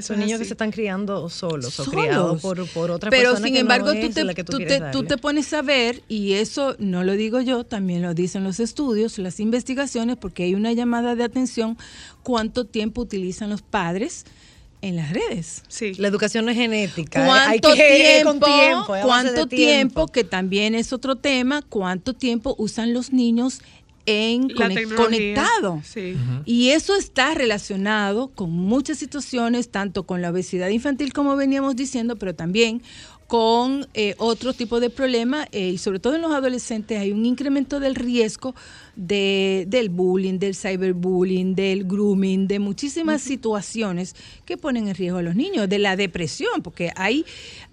Son 0.00 0.18
niños 0.18 0.38
que 0.38 0.44
se 0.46 0.54
están 0.54 0.70
criando 0.70 1.28
solos, 1.28 1.78
o 1.78 1.84
Solos. 1.84 2.00
criados 2.04 2.40
por, 2.40 2.66
por 2.68 2.90
otra 2.90 3.10
Pero 3.10 3.30
persona 3.30 3.46
sin 3.46 3.54
que 3.54 3.60
embargo, 3.60 3.88
no 3.92 4.00
tú, 4.00 4.06
es 4.06 4.14
te, 4.14 4.24
la 4.24 4.32
que 4.34 4.44
tú, 4.44 4.52
tú 4.52 4.58
te- 4.58 4.80
tú 4.92 5.02
te 5.04 5.18
pones 5.18 5.52
a 5.52 5.60
ver, 5.60 6.02
y 6.08 6.32
eso 6.34 6.76
no 6.78 7.04
lo 7.04 7.12
digo 7.12 7.40
yo, 7.40 7.64
también 7.64 8.00
lo 8.00 8.14
dicen 8.14 8.44
los 8.44 8.60
estudios, 8.60 9.18
las 9.18 9.40
investigaciones, 9.40 10.16
porque 10.16 10.44
hay 10.44 10.54
una 10.54 10.72
llamada 10.72 11.14
de 11.16 11.24
atención, 11.24 11.76
cuánto 12.22 12.64
tiempo 12.64 13.02
utilizan 13.02 13.50
los 13.50 13.60
padres 13.60 14.24
en 14.80 14.96
las 14.96 15.12
redes. 15.12 15.62
Sí. 15.68 15.94
La 15.94 16.08
educación 16.08 16.44
no 16.44 16.50
es 16.50 16.56
genética. 16.56 17.22
hay 17.46 17.60
¿Cuánto 17.60 17.74
que 17.76 18.22
tiempo, 18.22 18.30
con 18.30 18.40
tiempo, 18.40 18.94
cuánto 19.04 19.46
de 19.46 19.56
tiempo, 19.56 20.06
que 20.08 20.24
también 20.24 20.74
es 20.74 20.92
otro 20.92 21.16
tema, 21.16 21.62
cuánto 21.68 22.14
tiempo 22.14 22.54
usan 22.58 22.92
los 22.92 23.12
niños 23.12 23.60
en 24.06 24.48
conectado? 24.50 25.80
Sí. 25.84 26.16
Y 26.44 26.70
eso 26.70 26.96
está 26.96 27.34
relacionado 27.34 28.28
con 28.28 28.50
muchas 28.50 28.98
situaciones, 28.98 29.70
tanto 29.70 30.04
con 30.04 30.22
la 30.22 30.30
obesidad 30.30 30.68
infantil 30.68 31.12
como 31.12 31.36
veníamos 31.36 31.76
diciendo, 31.76 32.16
pero 32.16 32.34
también 32.34 32.82
con 33.32 33.88
eh, 33.94 34.14
otro 34.18 34.52
tipo 34.52 34.78
de 34.78 34.90
problemas 34.90 35.48
eh, 35.52 35.70
y 35.70 35.78
sobre 35.78 35.98
todo 35.98 36.16
en 36.16 36.20
los 36.20 36.32
adolescentes 36.32 37.00
hay 37.00 37.12
un 37.12 37.24
incremento 37.24 37.80
del 37.80 37.94
riesgo 37.94 38.54
de, 38.96 39.64
del 39.68 39.88
bullying, 39.88 40.38
del 40.38 40.54
cyberbullying, 40.54 41.54
del 41.54 41.84
grooming, 41.84 42.46
de 42.46 42.58
muchísimas 42.58 43.22
situaciones 43.22 44.14
que 44.44 44.56
ponen 44.56 44.88
en 44.88 44.94
riesgo 44.94 45.18
a 45.18 45.22
los 45.22 45.34
niños, 45.34 45.68
de 45.68 45.78
la 45.78 45.96
depresión, 45.96 46.62
porque 46.62 46.92
hay, 46.96 47.24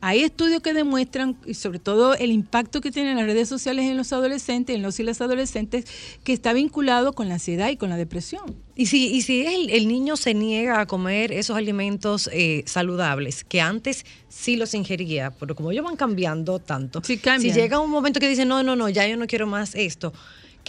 hay 0.02 0.22
estudios 0.22 0.62
que 0.62 0.74
demuestran, 0.74 1.38
y 1.46 1.54
sobre 1.54 1.80
todo 1.80 2.14
el 2.16 2.32
impacto 2.32 2.82
que 2.82 2.91
tienen 2.91 3.18
las 3.18 3.26
redes 3.26 3.50
sociales 3.50 3.86
en 3.86 3.98
los 3.98 4.14
adolescentes, 4.14 4.76
en 4.76 4.82
los 4.82 5.00
y 5.00 5.04
las 5.04 5.22
adolescentes, 5.22 5.86
que 6.24 6.34
está 6.34 6.54
vinculado 6.54 7.14
con 7.14 7.28
la 7.28 7.36
ansiedad 7.36 7.70
y 7.70 7.78
con 7.78 7.90
la 7.90 7.98
depresión. 7.98 8.56
Y 8.76 8.86
si, 8.86 9.08
y 9.08 9.22
si 9.24 9.46
el, 9.46 9.70
el 9.72 9.90
niño 9.90 10.16
se 10.16 10.34
niega 10.34 10.80
a 10.80 10.86
comer 10.86 11.34
esos 11.34 11.58
alimentos 11.58 12.30
eh, 12.32 12.64
saludables, 12.66 13.44
que 13.44 13.60
antes 13.60 14.06
sí 14.30 14.56
los 14.56 14.74
ingería, 14.74 15.32
pero 15.32 15.54
como 15.54 15.72
ellos 15.72 15.84
van 15.84 15.98
cambiando 15.98 16.60
tanto, 16.60 17.02
si 17.04 17.18
llega 17.18 17.80
un 17.80 17.90
momento 17.90 18.22
que 18.22 18.30
dice, 18.30 18.46
no, 18.46 18.64
no, 18.64 18.76
no, 18.78 18.88
ya 18.88 19.06
yo 19.06 19.18
no 19.18 19.28
quiero 19.28 19.48
más 19.48 19.76
esto, 19.76 20.14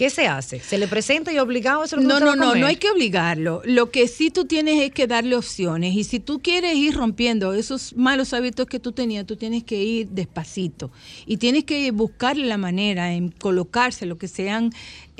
¿qué 0.01 0.09
se 0.09 0.25
hace? 0.25 0.59
¿Se 0.59 0.79
le 0.79 0.87
presenta 0.87 1.31
y 1.31 1.37
obligado 1.37 1.83
a 1.83 1.87
que 1.87 1.95
No, 1.97 2.19
no, 2.19 2.35
no, 2.35 2.55
no 2.55 2.65
hay 2.65 2.77
que 2.77 2.89
obligarlo. 2.89 3.61
Lo 3.65 3.91
que 3.91 4.07
sí 4.07 4.31
tú 4.31 4.45
tienes 4.45 4.81
es 4.81 4.91
que 4.91 5.05
darle 5.05 5.35
opciones. 5.35 5.93
Y 5.93 6.05
si 6.05 6.19
tú 6.19 6.41
quieres 6.41 6.75
ir 6.75 6.95
rompiendo 6.95 7.53
esos 7.53 7.95
malos 7.95 8.33
hábitos 8.33 8.65
que 8.65 8.79
tú 8.79 8.93
tenías, 8.93 9.27
tú 9.27 9.35
tienes 9.35 9.63
que 9.63 9.75
ir 9.83 10.07
despacito. 10.09 10.89
Y 11.27 11.37
tienes 11.37 11.65
que 11.65 11.91
buscarle 11.91 12.47
la 12.47 12.57
manera 12.57 13.13
en 13.13 13.29
colocarse 13.29 14.07
lo 14.07 14.17
que 14.17 14.27
sean 14.27 14.71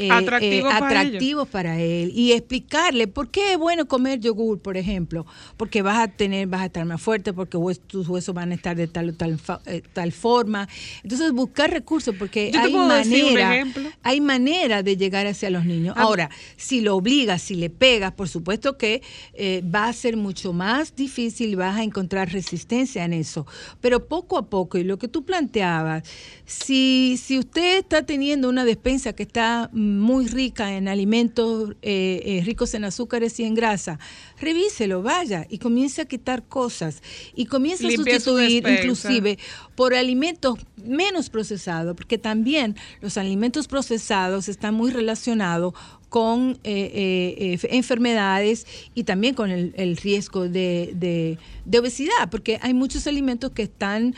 eh, 0.01 0.11
Atractivos 0.11 0.73
eh, 0.73 0.79
para 0.79 1.01
atractivos 1.01 1.47
para 1.47 1.79
él. 1.79 2.11
Y 2.15 2.31
explicarle 2.33 3.07
por 3.07 3.29
qué 3.29 3.53
es 3.53 3.57
bueno 3.57 3.87
comer 3.87 4.19
yogur, 4.19 4.59
por 4.59 4.77
ejemplo. 4.77 5.25
Porque 5.57 5.81
vas 5.81 5.99
a 5.99 6.07
tener, 6.07 6.47
vas 6.47 6.61
a 6.61 6.65
estar 6.65 6.85
más 6.85 7.01
fuerte, 7.01 7.33
porque 7.33 7.57
tus 7.87 8.07
huesos 8.07 8.33
van 8.33 8.51
a 8.51 8.55
estar 8.55 8.75
de 8.75 8.87
tal 8.87 9.09
o 9.09 9.13
tal, 9.13 9.39
eh, 9.65 9.81
tal 9.93 10.11
forma. 10.11 10.67
Entonces 11.03 11.31
buscar 11.31 11.71
recursos, 11.71 12.15
porque 12.17 12.51
hay 12.57 12.73
manera, 12.73 13.65
hay 14.03 14.21
manera 14.21 14.83
de 14.83 14.97
llegar 14.97 15.27
hacia 15.27 15.49
los 15.49 15.65
niños. 15.65 15.95
Ah. 15.97 16.03
Ahora, 16.03 16.29
si 16.57 16.81
lo 16.81 16.95
obligas, 16.95 17.41
si 17.41 17.55
le 17.55 17.69
pegas, 17.69 18.13
por 18.13 18.29
supuesto 18.29 18.77
que 18.77 19.01
eh, 19.33 19.63
va 19.63 19.87
a 19.87 19.93
ser 19.93 20.17
mucho 20.17 20.53
más 20.53 20.95
difícil, 20.95 21.55
vas 21.55 21.77
a 21.77 21.83
encontrar 21.83 22.31
resistencia 22.31 23.03
en 23.03 23.13
eso. 23.13 23.45
Pero 23.79 24.07
poco 24.07 24.37
a 24.37 24.49
poco, 24.49 24.77
y 24.77 24.83
lo 24.83 24.97
que 24.97 25.07
tú 25.07 25.23
planteabas, 25.23 26.03
si, 26.45 27.17
si 27.21 27.39
usted 27.39 27.79
está 27.79 28.05
teniendo 28.05 28.49
una 28.49 28.65
despensa 28.65 29.13
que 29.13 29.23
está 29.23 29.69
muy 29.99 30.27
rica 30.27 30.75
en 30.75 30.87
alimentos 30.87 31.71
eh, 31.81 32.21
eh, 32.25 32.43
ricos 32.45 32.73
en 32.73 32.83
azúcares 32.85 33.39
y 33.39 33.43
en 33.43 33.53
grasa, 33.55 33.99
revíselo, 34.39 35.01
vaya, 35.01 35.45
y 35.49 35.57
comience 35.57 36.01
a 36.01 36.05
quitar 36.05 36.43
cosas. 36.47 37.01
Y 37.35 37.45
comience 37.45 37.83
a 37.85 37.89
sustituir 38.15 38.63
inclusive 38.79 39.37
por 39.75 39.93
alimentos 39.93 40.57
menos 40.83 41.29
procesados, 41.29 41.95
porque 41.95 42.17
también 42.17 42.75
los 43.01 43.17
alimentos 43.17 43.67
procesados 43.67 44.49
están 44.49 44.73
muy 44.75 44.91
relacionados 44.91 45.73
con 46.09 46.59
eh, 46.63 47.57
enfermedades 47.69 48.65
y 48.93 49.03
también 49.05 49.33
con 49.33 49.49
el, 49.49 49.73
el 49.77 49.95
riesgo 49.97 50.49
de, 50.49 50.91
de- 50.95 51.37
de 51.65 51.79
obesidad, 51.79 52.29
porque 52.29 52.59
hay 52.61 52.73
muchos 52.73 53.07
alimentos 53.07 53.51
que 53.51 53.63
están 53.63 54.13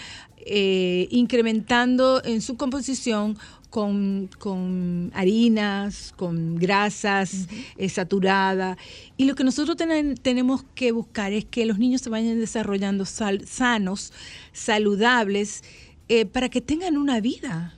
eh, 0.46 1.08
incrementando 1.12 2.22
en 2.26 2.42
su 2.42 2.58
composición 2.58 3.38
con, 3.74 4.30
con 4.38 5.10
harinas, 5.16 6.14
con 6.16 6.58
grasas 6.58 7.48
eh, 7.76 7.90
saturadas. 7.90 8.78
Y 9.18 9.26
lo 9.26 9.34
que 9.34 9.44
nosotros 9.44 9.76
tenemos 10.22 10.64
que 10.76 10.92
buscar 10.92 11.34
es 11.34 11.44
que 11.46 11.66
los 11.66 11.80
niños 11.80 12.02
se 12.02 12.12
vayan 12.12 12.40
desarrollando 12.40 13.04
sal- 13.06 13.48
sanos, 13.48 14.14
saludables, 14.52 15.64
eh, 16.08 16.28
para 16.28 16.50
que 16.50 16.62
tengan 16.62 16.98
una 16.98 17.20
vida. 17.20 17.74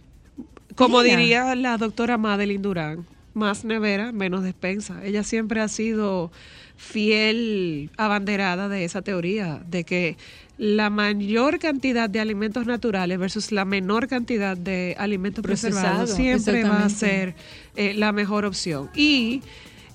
Como 0.75 1.01
diría 1.01 1.55
la 1.55 1.77
doctora 1.77 2.17
Madeline 2.17 2.61
Durán, 2.61 3.05
más 3.33 3.63
nevera, 3.63 4.11
menos 4.11 4.43
despensa. 4.43 5.01
Ella 5.01 5.23
siempre 5.23 5.61
ha 5.61 5.69
sido 5.69 6.29
fiel 6.75 7.89
abanderada 7.95 8.67
de 8.67 8.83
esa 8.83 9.01
teoría, 9.01 9.63
de 9.69 9.85
que 9.85 10.17
la 10.57 10.89
mayor 10.89 11.59
cantidad 11.59 12.09
de 12.09 12.19
alimentos 12.19 12.65
naturales 12.65 13.19
versus 13.19 13.51
la 13.51 13.65
menor 13.65 14.07
cantidad 14.07 14.55
de 14.55 14.95
alimentos 14.97 15.43
preservados 15.43 16.11
Procesado, 16.11 16.15
siempre 16.15 16.63
va 16.63 16.85
a 16.85 16.89
ser 16.89 17.35
eh, 17.75 17.93
la 17.93 18.11
mejor 18.11 18.45
opción. 18.45 18.89
Y 18.95 19.41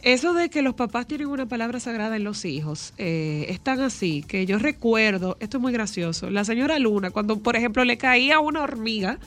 eso 0.02 0.34
de 0.34 0.50
que 0.50 0.62
los 0.62 0.74
papás 0.74 1.06
tienen 1.06 1.28
una 1.28 1.46
palabra 1.46 1.80
sagrada 1.80 2.16
en 2.16 2.24
los 2.24 2.44
hijos, 2.44 2.94
eh, 2.98 3.46
es 3.48 3.60
tan 3.60 3.80
así 3.80 4.22
que 4.26 4.46
yo 4.46 4.58
recuerdo, 4.58 5.36
esto 5.40 5.58
es 5.58 5.60
muy 5.62 5.72
gracioso, 5.72 6.30
la 6.30 6.44
señora 6.44 6.78
Luna, 6.78 7.10
cuando 7.10 7.38
por 7.38 7.56
ejemplo 7.56 7.84
le 7.84 7.98
caía 7.98 8.38
una 8.38 8.62
hormiga, 8.62 9.18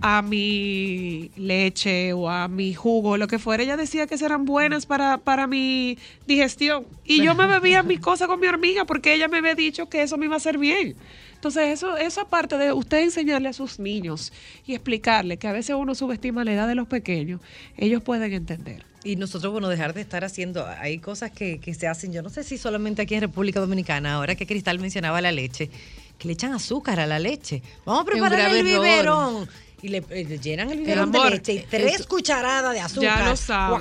a 0.00 0.22
mi 0.22 1.30
leche 1.36 2.12
o 2.12 2.28
a 2.30 2.48
mi 2.48 2.74
jugo, 2.74 3.16
lo 3.16 3.26
que 3.26 3.38
fuera, 3.38 3.62
ella 3.62 3.76
decía 3.76 4.06
que 4.06 4.14
eran 4.14 4.44
buenas 4.44 4.86
para, 4.86 5.18
para 5.18 5.46
mi 5.46 5.98
digestión. 6.26 6.86
Y 7.04 7.22
yo 7.22 7.34
me 7.34 7.46
bebía 7.46 7.82
mi 7.82 7.98
cosa 7.98 8.26
con 8.26 8.38
mi 8.40 8.46
hormiga 8.46 8.84
porque 8.84 9.14
ella 9.14 9.28
me 9.28 9.38
había 9.38 9.54
dicho 9.54 9.88
que 9.88 10.02
eso 10.02 10.16
me 10.16 10.26
iba 10.26 10.34
a 10.34 10.38
hacer 10.38 10.58
bien. 10.58 10.94
Entonces, 11.34 11.68
eso, 11.68 11.96
eso 11.96 12.20
aparte 12.20 12.58
de 12.58 12.72
usted 12.72 12.98
enseñarle 12.98 13.48
a 13.48 13.52
sus 13.52 13.78
niños 13.78 14.32
y 14.66 14.74
explicarle 14.74 15.36
que 15.36 15.46
a 15.46 15.52
veces 15.52 15.76
uno 15.78 15.94
subestima 15.94 16.44
la 16.44 16.52
edad 16.52 16.68
de 16.68 16.74
los 16.74 16.88
pequeños, 16.88 17.40
ellos 17.76 18.02
pueden 18.02 18.32
entender. 18.32 18.84
Y 19.04 19.14
nosotros, 19.14 19.52
bueno, 19.52 19.68
dejar 19.68 19.94
de 19.94 20.00
estar 20.00 20.24
haciendo, 20.24 20.66
hay 20.66 20.98
cosas 20.98 21.30
que, 21.30 21.60
que 21.60 21.74
se 21.74 21.86
hacen, 21.86 22.12
yo 22.12 22.22
no 22.22 22.28
sé 22.28 22.42
si 22.42 22.58
solamente 22.58 23.02
aquí 23.02 23.14
en 23.14 23.20
República 23.20 23.60
Dominicana, 23.60 24.14
ahora 24.14 24.34
que 24.34 24.46
Cristal 24.46 24.80
mencionaba 24.80 25.20
la 25.20 25.30
leche, 25.30 25.70
que 26.18 26.26
le 26.26 26.34
echan 26.34 26.52
azúcar 26.52 26.98
a 26.98 27.06
la 27.06 27.20
leche. 27.20 27.62
Vamos 27.84 28.02
a 28.02 28.04
preparar 28.04 28.50
el 28.50 28.66
error. 28.66 28.82
biberón. 28.82 29.48
Y 29.80 29.88
le, 29.88 29.98
eh, 30.10 30.24
le 30.28 30.38
llenan 30.40 30.70
el 30.70 30.78
biberón 30.80 31.12
de 31.12 31.30
leche 31.30 31.52
y 31.54 31.58
tres 31.60 31.94
eso- 32.00 32.08
cucharadas 32.08 32.72
de 32.74 32.80
azúcar. 32.80 33.18
Ya 33.24 33.28
lo 33.30 33.36
sabe. 33.36 33.76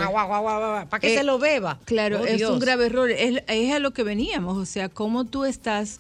para 0.89 0.99
que 0.99 1.13
Eh, 1.13 1.17
se 1.17 1.23
lo 1.23 1.39
beba. 1.39 1.79
Claro, 1.85 2.21
Oh, 2.21 2.25
es 2.25 2.37
Dios. 2.37 2.51
un 2.51 2.59
grave 2.59 2.85
error. 2.85 3.09
Es, 3.09 3.41
es 3.47 3.73
a 3.73 3.79
lo 3.79 3.91
que 3.93 4.03
veníamos. 4.03 4.57
O 4.57 4.65
sea, 4.65 4.89
cómo 4.89 5.25
tú 5.25 5.43
estás 5.45 5.99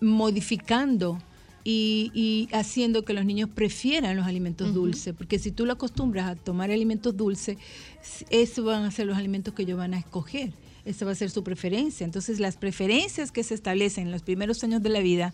modificando 0.00 1.22
y, 1.62 2.10
y 2.14 2.48
haciendo 2.52 3.04
que 3.04 3.12
los 3.12 3.24
niños 3.24 3.48
prefieran 3.54 4.16
los 4.16 4.26
alimentos 4.26 4.74
dulces. 4.74 5.14
Porque 5.16 5.38
si 5.38 5.52
tú 5.52 5.64
lo 5.66 5.72
acostumbras 5.74 6.26
a 6.28 6.34
tomar 6.36 6.70
alimentos 6.70 7.16
dulces, 7.16 7.56
esos 8.30 8.64
van 8.64 8.84
a 8.84 8.90
ser 8.90 9.06
los 9.06 9.16
alimentos 9.16 9.54
que 9.54 9.62
ellos 9.62 9.78
van 9.78 9.94
a 9.94 9.98
escoger. 9.98 10.52
Esa 10.84 11.04
va 11.04 11.12
a 11.12 11.14
ser 11.16 11.30
su 11.30 11.42
preferencia. 11.44 12.04
Entonces, 12.04 12.38
las 12.40 12.56
preferencias 12.56 13.32
que 13.32 13.42
se 13.42 13.54
establecen 13.54 14.06
en 14.06 14.12
los 14.12 14.22
primeros 14.22 14.62
años 14.64 14.82
de 14.82 14.88
la 14.88 15.00
vida, 15.00 15.32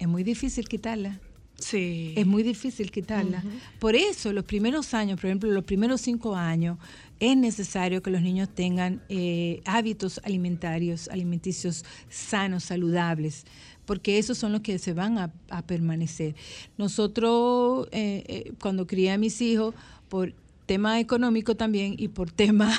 es 0.00 0.08
muy 0.08 0.22
difícil 0.24 0.68
quitarlas. 0.68 1.18
Sí. 1.60 2.14
Es 2.16 2.26
muy 2.26 2.42
difícil 2.42 2.90
quitarla. 2.90 3.42
Por 3.78 3.94
eso, 3.94 4.32
los 4.32 4.44
primeros 4.44 4.92
años, 4.94 5.20
por 5.20 5.26
ejemplo, 5.26 5.50
los 5.50 5.64
primeros 5.64 6.00
cinco 6.00 6.34
años, 6.34 6.78
es 7.20 7.36
necesario 7.36 8.02
que 8.02 8.10
los 8.10 8.22
niños 8.22 8.48
tengan 8.54 9.02
eh, 9.08 9.60
hábitos 9.66 10.20
alimentarios, 10.24 11.08
alimenticios 11.08 11.84
sanos, 12.08 12.64
saludables, 12.64 13.44
porque 13.84 14.18
esos 14.18 14.38
son 14.38 14.52
los 14.52 14.62
que 14.62 14.78
se 14.78 14.94
van 14.94 15.18
a, 15.18 15.30
a 15.50 15.62
permanecer. 15.62 16.34
Nosotros, 16.78 17.88
eh, 17.92 18.24
eh, 18.26 18.52
cuando 18.60 18.86
crié 18.86 19.12
a 19.12 19.18
mis 19.18 19.40
hijos, 19.42 19.74
por 20.08 20.32
tema 20.66 20.98
económico 21.00 21.56
también 21.56 21.94
y 21.98 22.08
por 22.08 22.30
tema 22.42 22.72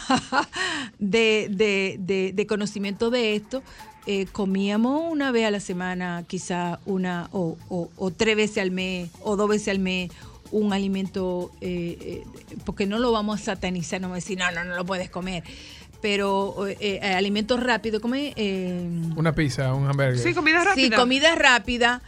de, 1.00 1.48
de- 1.52 1.98
de- 2.00 2.32
de 2.34 2.48
conocimiento 2.48 3.10
de 3.10 3.36
esto, 3.36 3.62
eh, 4.08 4.26
comíamos 4.32 5.04
una 5.12 5.32
vez 5.32 5.46
a 5.46 5.52
la 5.52 5.60
semana, 5.60 6.24
quizá 6.28 6.80
una 6.86 7.30
o, 7.32 7.58
o- 7.70 7.90
o 7.98 8.12
tres 8.12 8.36
veces 8.36 8.58
al 8.60 8.72
mes 8.72 9.10
o 9.22 9.36
dos 9.36 9.48
veces 9.50 9.68
al 9.70 9.80
mes 9.80 10.12
un 10.52 10.74
alimento, 10.74 11.50
eh, 11.62 11.98
eh, 12.02 12.24
porque 12.66 12.86
no 12.86 13.00
lo 13.00 13.12
vamos 13.14 13.40
a 13.42 13.44
satanizar, 13.44 14.02
no 14.02 14.08
vamos 14.10 14.18
a 14.18 14.22
decir, 14.26 14.38
no, 14.38 14.52
no, 14.52 14.64
no 14.66 14.76
lo 14.76 14.86
puedes 14.86 15.10
comer. 15.10 15.44
Pero 16.02 16.68
eh, 16.68 16.78
eh, 16.82 17.14
alimentos 17.14 17.62
rápidos, 17.62 18.02
come 18.02 18.34
eh, 18.36 18.86
Una 19.16 19.34
pizza, 19.34 19.74
un 19.74 19.86
hamburger. 19.88 20.18
Sí, 20.74 20.90
comida 20.98 21.36
rápida. 21.36 22.02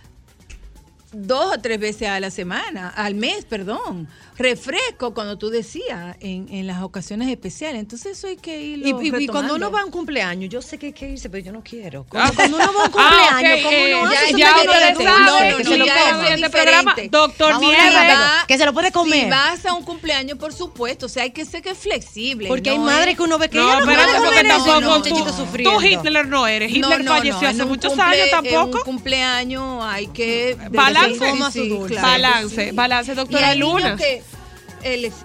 Dos 1.15 1.57
o 1.57 1.61
tres 1.61 1.80
veces 1.80 2.07
a 2.10 2.20
la 2.20 2.32
semana, 2.32 2.90
al 2.90 3.14
mes, 3.14 3.45
perdón. 3.45 4.07
Refresco, 4.38 5.14
cuando 5.14 5.38
tú 5.38 5.50
decías, 5.50 6.16
en, 6.20 6.48
en 6.50 6.68
las 6.68 6.82
ocasiones 6.82 7.30
especiales. 7.30 7.80
Entonces 7.80 8.18
eso 8.18 8.28
hay 8.28 8.38
que 8.38 8.60
irlo 8.62 9.02
Y, 9.02 9.10
y- 9.10 9.24
y 9.24 9.28
cuando 9.28 9.56
uno 9.56 9.72
va 9.72 9.82
a 9.82 9.86
un 9.86 9.92
cumpleaños, 9.92 10.50
yo 10.50 10.62
sé 10.62 10.78
que 10.78 10.88
hay 10.88 10.94
que 10.94 11.10
irse, 11.10 11.30
pero 11.30 11.44
yo 11.46 11.52
no 11.52 11.62
quiero. 11.64 12.06
Ah, 12.14 12.32
Cuando, 12.36 12.36
cuando 12.36 12.58
uno 12.58 12.66
va 12.74 12.84
a 12.84 12.88
un 12.88 12.94
ah, 12.98 13.30
cumpleaños, 13.30 13.60
ok, 13.60 13.64
¿cómo 13.64 13.78
eh, 13.78 13.96
uno 14.02 14.12
ya- 14.14 14.20
hace? 14.20 14.34
Ya 14.38 14.54
me 14.54 14.62
ustedes 14.62 14.98
saben, 14.98 15.06
No, 15.06 15.26
no, 15.52 15.58
que 15.58 15.64
no, 15.64 15.70
se 15.70 15.78
lo 15.78 15.86
ya 15.86 15.94
es 16.28 16.32
este 16.36 16.50
programa. 16.50 16.96
Doctor 17.10 17.60
Nieves. 17.60 17.94
Que 18.48 18.58
se 18.58 18.66
lo 18.66 18.74
puede 18.74 18.92
comer. 18.92 19.24
Si 19.24 19.30
vas 19.30 19.66
a 19.66 19.74
un 19.74 19.84
cumpleaños, 19.84 20.38
por 20.38 20.54
supuesto, 20.54 21.06
o 21.06 21.10
sea, 21.10 21.24
hay 21.24 21.32
que 21.32 21.46
ser 21.46 21.62
que 21.62 21.70
es 21.72 21.78
flexible. 21.78 22.48
Porque 22.48 22.72
hay 22.72 22.80
madres 22.80 23.10
es- 23.12 23.18
que 23.18 23.24
uno 23.24 23.38
ve 23.38 23.50
que 23.50 23.58
No, 23.58 23.80
espérate, 23.80 24.12
porque 24.24 24.44
tampoco 24.48 24.82
no, 24.82 25.02
tú, 25.02 25.64
tú 25.64 25.82
Hitler 25.82 26.28
no 26.28 26.48
eres. 26.48 26.72
Hitler 26.72 27.00
No, 27.04 27.12
no, 27.12 27.18
falleció 27.18 27.42
no, 27.42 27.48
hace 27.50 27.66
muchos 27.66 28.00
años 28.00 28.30
tampoco. 28.32 28.78
un 28.78 28.84
cumpleaños 28.84 29.84
hay 29.84 30.08
que... 30.08 30.58
Balance. 30.72 31.20
Coma 31.20 31.52
Balance, 32.02 32.72
balance, 32.74 33.16
doctora 33.16 33.56
Luna. 33.56 33.98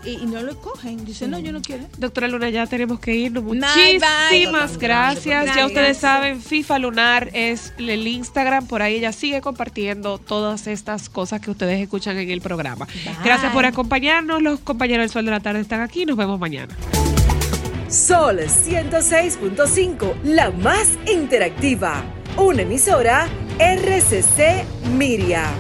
Y, 0.04 0.26
no 0.26 0.42
lo 0.42 0.52
escogen. 0.52 1.04
Dicen, 1.04 1.30
no, 1.30 1.38
yo 1.38 1.52
no 1.52 1.60
quiero. 1.60 1.84
Doctora 1.98 2.28
Luna, 2.28 2.50
ya 2.50 2.66
tenemos 2.66 3.00
que 3.00 3.14
irnos. 3.14 3.42
Muchísimas 3.44 4.30
bye. 4.30 4.78
gracias. 4.78 5.26
Gracias. 5.26 5.56
Ya 5.56 5.66
ustedes 5.66 5.96
saben, 5.98 6.40
FIFA 6.40 6.78
Lunar 6.78 7.30
es 7.32 7.72
el 7.78 8.06
Instagram. 8.06 8.66
Por 8.66 8.82
ahí 8.82 8.96
ella 8.96 9.12
sigue 9.12 9.40
compartiendo 9.40 10.18
todas 10.18 10.66
estas 10.66 11.08
cosas 11.08 11.40
que 11.40 11.50
ustedes 11.50 11.80
escuchan 11.80 12.18
en 12.18 12.30
el 12.30 12.40
programa. 12.40 12.86
Gracias 13.24 13.52
por 13.52 13.64
acompañarnos. 13.64 14.42
Los 14.42 14.60
compañeros 14.60 15.04
del 15.04 15.10
Sol 15.10 15.24
de 15.24 15.30
la 15.30 15.40
Tarde 15.40 15.60
están 15.60 15.80
aquí. 15.80 16.06
Nos 16.06 16.16
vemos 16.16 16.38
mañana. 16.38 16.76
Sol 17.88 18.38
106.5, 18.38 20.22
la 20.24 20.50
más 20.50 20.98
interactiva. 21.10 22.04
Una 22.36 22.62
emisora 22.62 23.26
RCC 23.58 24.64
Miria. 24.96 25.50